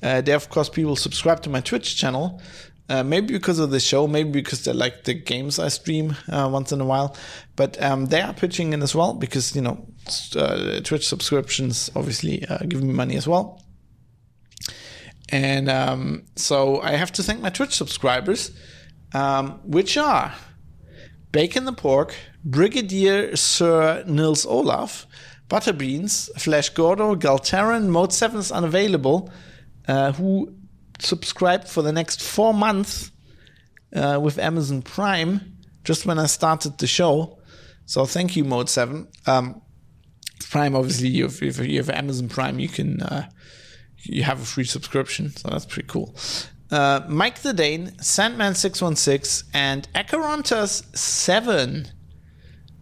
Uh, 0.01 0.21
there, 0.21 0.35
of 0.35 0.49
course, 0.49 0.69
people 0.69 0.95
subscribe 0.95 1.41
to 1.43 1.49
my 1.49 1.61
Twitch 1.61 1.97
channel. 1.97 2.41
Uh, 2.87 3.03
maybe 3.03 3.33
because 3.33 3.57
of 3.57 3.71
the 3.71 3.79
show, 3.79 4.05
maybe 4.05 4.29
because 4.29 4.63
they 4.63 4.71
like 4.71 5.05
the 5.05 5.13
games 5.15 5.57
I 5.57 5.69
stream 5.69 6.15
uh, 6.31 6.47
once 6.51 6.71
in 6.71 6.79
a 6.79 6.85
while. 6.85 7.15
But 7.55 7.81
um, 7.81 8.05
they 8.05 8.21
are 8.21 8.33
pitching 8.33 8.73
in 8.73 8.83
as 8.83 8.93
well 8.93 9.15
because 9.15 9.55
you 9.55 9.63
know 9.63 9.87
uh, 10.35 10.81
Twitch 10.81 11.07
subscriptions 11.07 11.89
obviously 11.95 12.45
uh, 12.45 12.59
give 12.59 12.83
me 12.83 12.93
money 12.93 13.15
as 13.15 13.27
well. 13.27 13.63
And 15.29 15.67
um, 15.67 16.25
so 16.35 16.79
I 16.81 16.91
have 16.91 17.11
to 17.13 17.23
thank 17.23 17.41
my 17.41 17.49
Twitch 17.49 17.73
subscribers, 17.73 18.51
um, 19.13 19.59
which 19.63 19.97
are 19.97 20.35
Bacon 21.35 21.65
the 21.65 21.73
Pork, 21.73 22.15
Brigadier 22.45 23.35
Sir 23.35 24.05
Nils 24.07 24.45
Olaf, 24.45 25.05
Butterbeans, 25.49 26.29
Flash 26.39 26.69
Gordo, 26.69 27.13
Galtaran, 27.13 27.87
Mode 27.87 28.13
7 28.13 28.39
is 28.39 28.53
unavailable, 28.53 29.29
uh, 29.85 30.13
who 30.13 30.55
subscribed 30.97 31.67
for 31.67 31.81
the 31.81 31.91
next 31.91 32.23
four 32.23 32.53
months 32.53 33.11
uh, 33.93 34.17
with 34.23 34.39
Amazon 34.39 34.81
Prime 34.81 35.57
just 35.83 36.05
when 36.05 36.19
I 36.19 36.27
started 36.27 36.77
the 36.77 36.87
show. 36.87 37.37
So 37.85 38.05
thank 38.05 38.37
you, 38.37 38.45
Mode 38.45 38.69
7. 38.69 39.05
Um, 39.27 39.61
Prime, 40.49 40.73
obviously, 40.73 41.19
if, 41.19 41.43
if 41.43 41.59
you 41.59 41.79
have 41.79 41.89
Amazon 41.89 42.29
Prime, 42.29 42.59
you 42.59 42.69
can 42.69 43.01
uh, 43.01 43.27
you 44.03 44.23
have 44.23 44.41
a 44.41 44.45
free 44.45 44.63
subscription, 44.63 45.31
so 45.31 45.49
that's 45.49 45.65
pretty 45.65 45.89
cool. 45.89 46.15
Uh, 46.71 47.01
Mike 47.07 47.39
the 47.39 47.53
Dane, 47.53 47.91
Sandman616, 47.97 49.43
and 49.53 49.87
Acherontas7. 49.93 51.91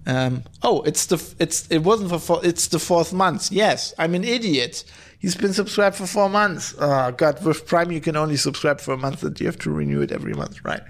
Um, 0.05 0.43
oh, 0.61 0.81
it's 0.81 1.05
the 1.05 1.35
it's 1.39 1.67
it 1.67 1.79
wasn't 1.79 2.09
for 2.09 2.19
four, 2.19 2.45
it's 2.45 2.67
the 2.67 2.79
fourth 2.79 3.13
month. 3.13 3.51
Yes, 3.51 3.93
I'm 3.97 4.15
an 4.15 4.23
idiot. 4.23 4.83
He's 5.19 5.35
been 5.35 5.53
subscribed 5.53 5.95
for 5.95 6.05
four 6.05 6.27
months. 6.27 6.75
Oh 6.77 7.11
God, 7.11 7.43
with 7.45 7.65
Prime 7.65 7.91
you 7.91 8.01
can 8.01 8.17
only 8.17 8.35
subscribe 8.35 8.81
for 8.81 8.93
a 8.93 8.97
month, 8.97 9.23
and 9.23 9.39
you 9.39 9.45
have 9.45 9.59
to 9.59 9.71
renew 9.71 10.01
it 10.01 10.11
every 10.11 10.33
month, 10.33 10.63
right? 10.65 10.81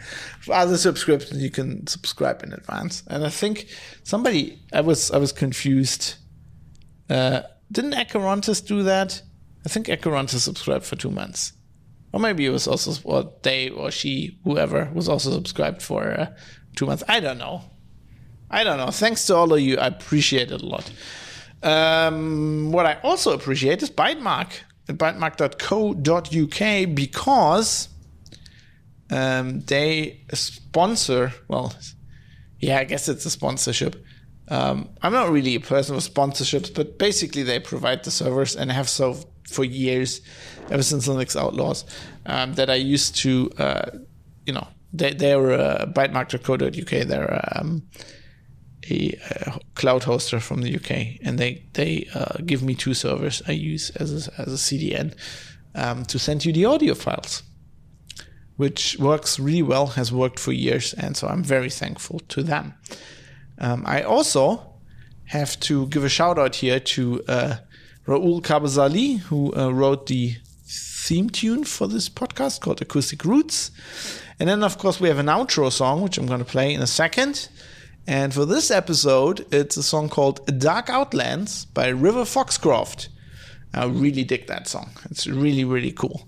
For 0.42 0.54
other 0.54 0.78
subscriptions, 0.78 1.44
you 1.44 1.52
can 1.52 1.86
subscribe 1.86 2.42
in 2.42 2.54
advance. 2.54 3.04
And 3.08 3.24
I 3.24 3.30
think 3.30 3.68
somebody 4.02 4.60
I 4.74 4.82
was 4.82 5.12
I 5.12 5.18
was 5.18 5.32
confused. 5.32 6.16
Uh, 7.10 7.42
didn't 7.72 7.94
Acherontas 7.94 8.66
do 8.66 8.82
that? 8.84 9.22
I 9.66 9.70
think 9.70 9.88
Acherontas 9.88 10.40
subscribed 10.40 10.86
for 10.86 10.96
two 10.96 11.12
months, 11.12 11.54
or 12.14 12.20
maybe 12.20 12.46
it 12.46 12.52
was 12.52 12.68
also 12.68 12.94
or 13.04 13.34
they 13.42 13.70
or 13.70 13.92
she 13.92 14.38
whoever 14.44 14.90
was 14.94 15.10
also 15.10 15.32
subscribed 15.32 15.82
for 15.82 16.12
uh, 16.12 16.28
two 16.76 16.86
months. 16.86 17.04
I 17.10 17.20
don't 17.20 17.40
know. 17.40 17.64
I 18.50 18.64
don't 18.64 18.78
know. 18.78 18.92
Thanks 18.92 19.26
to 19.26 19.36
all 19.36 19.52
of 19.52 19.60
you. 19.60 19.78
I 19.78 19.88
appreciate 19.88 20.52
it 20.52 20.62
a 20.62 20.66
lot. 20.66 20.92
Um, 21.64 22.72
what 22.72 22.86
I 22.86 23.00
also 23.04 23.34
appreciate 23.34 23.82
is 23.82 23.90
Bytemark 23.90 24.52
at 24.88 24.98
bytemark.co.uk 24.98 26.96
because 26.96 27.90
um, 29.10 29.62
they 29.62 30.22
sponsor, 30.34 31.34
well, 31.48 31.74
yeah, 32.60 32.80
I 32.80 32.84
guess 32.84 33.10
it's 33.10 33.26
a 33.26 33.30
sponsorship. 33.30 34.06
Um, 34.50 34.90
I'm 35.02 35.14
not 35.14 35.32
really 35.32 35.56
a 35.56 35.60
person 35.62 35.96
with 35.96 36.14
sponsorships, 36.14 36.74
but 36.74 37.00
basically 37.00 37.44
they 37.44 37.60
provide 37.60 38.04
the 38.04 38.12
servers 38.12 38.56
and 38.56 38.72
have 38.72 38.90
so 38.90 39.18
for 39.48 39.64
years, 39.64 40.22
ever 40.70 40.84
since 40.84 41.08
Linux 41.08 41.36
Outlaws, 41.40 41.86
um, 42.26 42.54
that 42.54 42.70
I 42.70 42.76
used 42.76 43.16
to, 43.18 43.52
uh, 43.58 43.92
you 44.46 44.54
know, 44.54 44.68
they, 44.92 45.14
they're 45.14 45.52
uh, 45.52 45.86
bytemark.co.uk. 45.88 47.08
They're 47.08 47.50
um, 47.56 47.84
a, 48.90 49.20
a, 49.32 49.60
cloud 49.76 50.04
hoster 50.04 50.42
from 50.42 50.62
the 50.62 50.76
UK, 50.76 51.20
and 51.26 51.40
they 51.40 51.64
they 51.74 52.08
uh, 52.14 52.38
give 52.46 52.62
me 52.62 52.76
two 52.76 52.94
servers 52.94 53.42
I 53.48 53.54
use 53.54 53.90
as 53.92 54.28
a, 54.28 54.42
as 54.42 54.54
a 54.54 54.58
CDN 54.58 55.16
um, 55.76 56.06
to 56.06 56.20
send 56.20 56.46
you 56.46 56.54
the 56.54 56.66
audio 56.66 56.94
files, 56.94 57.44
which 58.58 58.98
works 59.00 59.40
really 59.40 59.64
well, 59.64 59.88
has 59.88 60.12
worked 60.12 60.40
for 60.40 60.52
years, 60.52 60.94
and 60.94 61.18
so 61.18 61.28
I'm 61.28 61.44
very 61.44 61.70
thankful 61.70 62.20
to 62.20 62.44
them. 62.44 62.74
Um, 63.60 63.84
I 63.86 64.02
also 64.04 64.74
have 65.26 65.60
to 65.62 65.88
give 65.88 66.04
a 66.04 66.10
shout 66.10 66.38
out 66.38 66.56
here 66.56 66.80
to 66.80 67.24
uh, 67.28 67.56
Raul 68.08 68.42
Kabazali, 68.42 69.20
who 69.20 69.56
uh, 69.56 69.70
wrote 69.72 70.08
the 70.08 70.36
theme 70.66 71.30
tune 71.30 71.64
for 71.64 71.88
this 71.88 72.10
podcast 72.10 72.62
called 72.62 72.82
Acoustic 72.82 73.24
Roots. 73.24 73.72
And 74.40 74.50
then, 74.50 74.64
of 74.64 74.78
course, 74.78 75.00
we 75.00 75.08
have 75.08 75.20
an 75.20 75.28
outro 75.28 75.72
song, 75.72 76.02
which 76.02 76.18
I'm 76.18 76.26
going 76.26 76.40
to 76.40 76.46
play 76.46 76.74
in 76.74 76.82
a 76.82 76.88
second. 76.88 77.50
And 78.06 78.34
for 78.34 78.46
this 78.46 78.72
episode, 78.72 79.46
it's 79.54 79.78
a 79.78 79.84
song 79.84 80.10
called 80.10 80.46
Dark 80.60 80.90
Outlands 80.90 81.66
by 81.66 81.88
River 81.88 82.26
Foxcroft. 82.26 83.10
I 83.74 83.86
really 83.86 84.24
dig 84.24 84.48
that 84.48 84.68
song. 84.68 84.92
It's 85.10 85.26
really, 85.26 85.64
really 85.64 85.92
cool. 85.92 86.28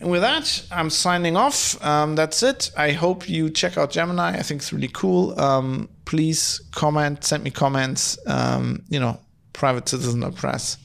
And 0.00 0.10
with 0.10 0.22
that, 0.22 0.64
I'm 0.70 0.88
signing 0.88 1.36
off. 1.36 1.82
Um, 1.84 2.14
that's 2.14 2.42
it. 2.42 2.70
I 2.76 2.92
hope 2.92 3.28
you 3.28 3.50
check 3.50 3.76
out 3.76 3.90
Gemini. 3.90 4.30
I 4.38 4.42
think 4.42 4.62
it's 4.62 4.72
really 4.72 4.88
cool. 4.88 5.38
Um, 5.38 5.88
please 6.06 6.60
comment, 6.72 7.24
send 7.24 7.44
me 7.44 7.50
comments. 7.50 8.18
Um, 8.26 8.82
you 8.88 8.98
know, 8.98 9.20
private 9.52 9.88
citizen 9.88 10.22
or 10.22 10.32
press. 10.32 10.78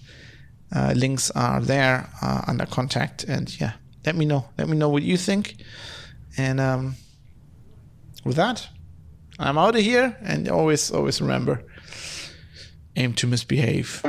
Uh, 0.76 0.94
links 0.96 1.32
are 1.32 1.62
there 1.62 2.10
uh, 2.22 2.42
under 2.48 2.66
contact. 2.66 3.24
And 3.24 3.60
yeah, 3.60 3.74
let 4.06 4.16
me 4.16 4.26
know. 4.26 4.46
Let 4.58 4.68
me 4.68 4.78
know 4.78 4.90
what 4.90 5.04
you 5.04 5.18
think. 5.18 5.56
And 6.38 6.60
um, 6.60 6.96
with 8.24 8.36
that, 8.36 8.68
I'm 9.40 9.58
out 9.58 9.76
of 9.76 9.82
here, 9.82 10.18
and 10.22 10.48
always, 10.50 10.92
always 10.92 11.22
remember 11.22 11.64
aim 12.96 13.14
to 13.14 13.28
misbehave. 13.28 14.02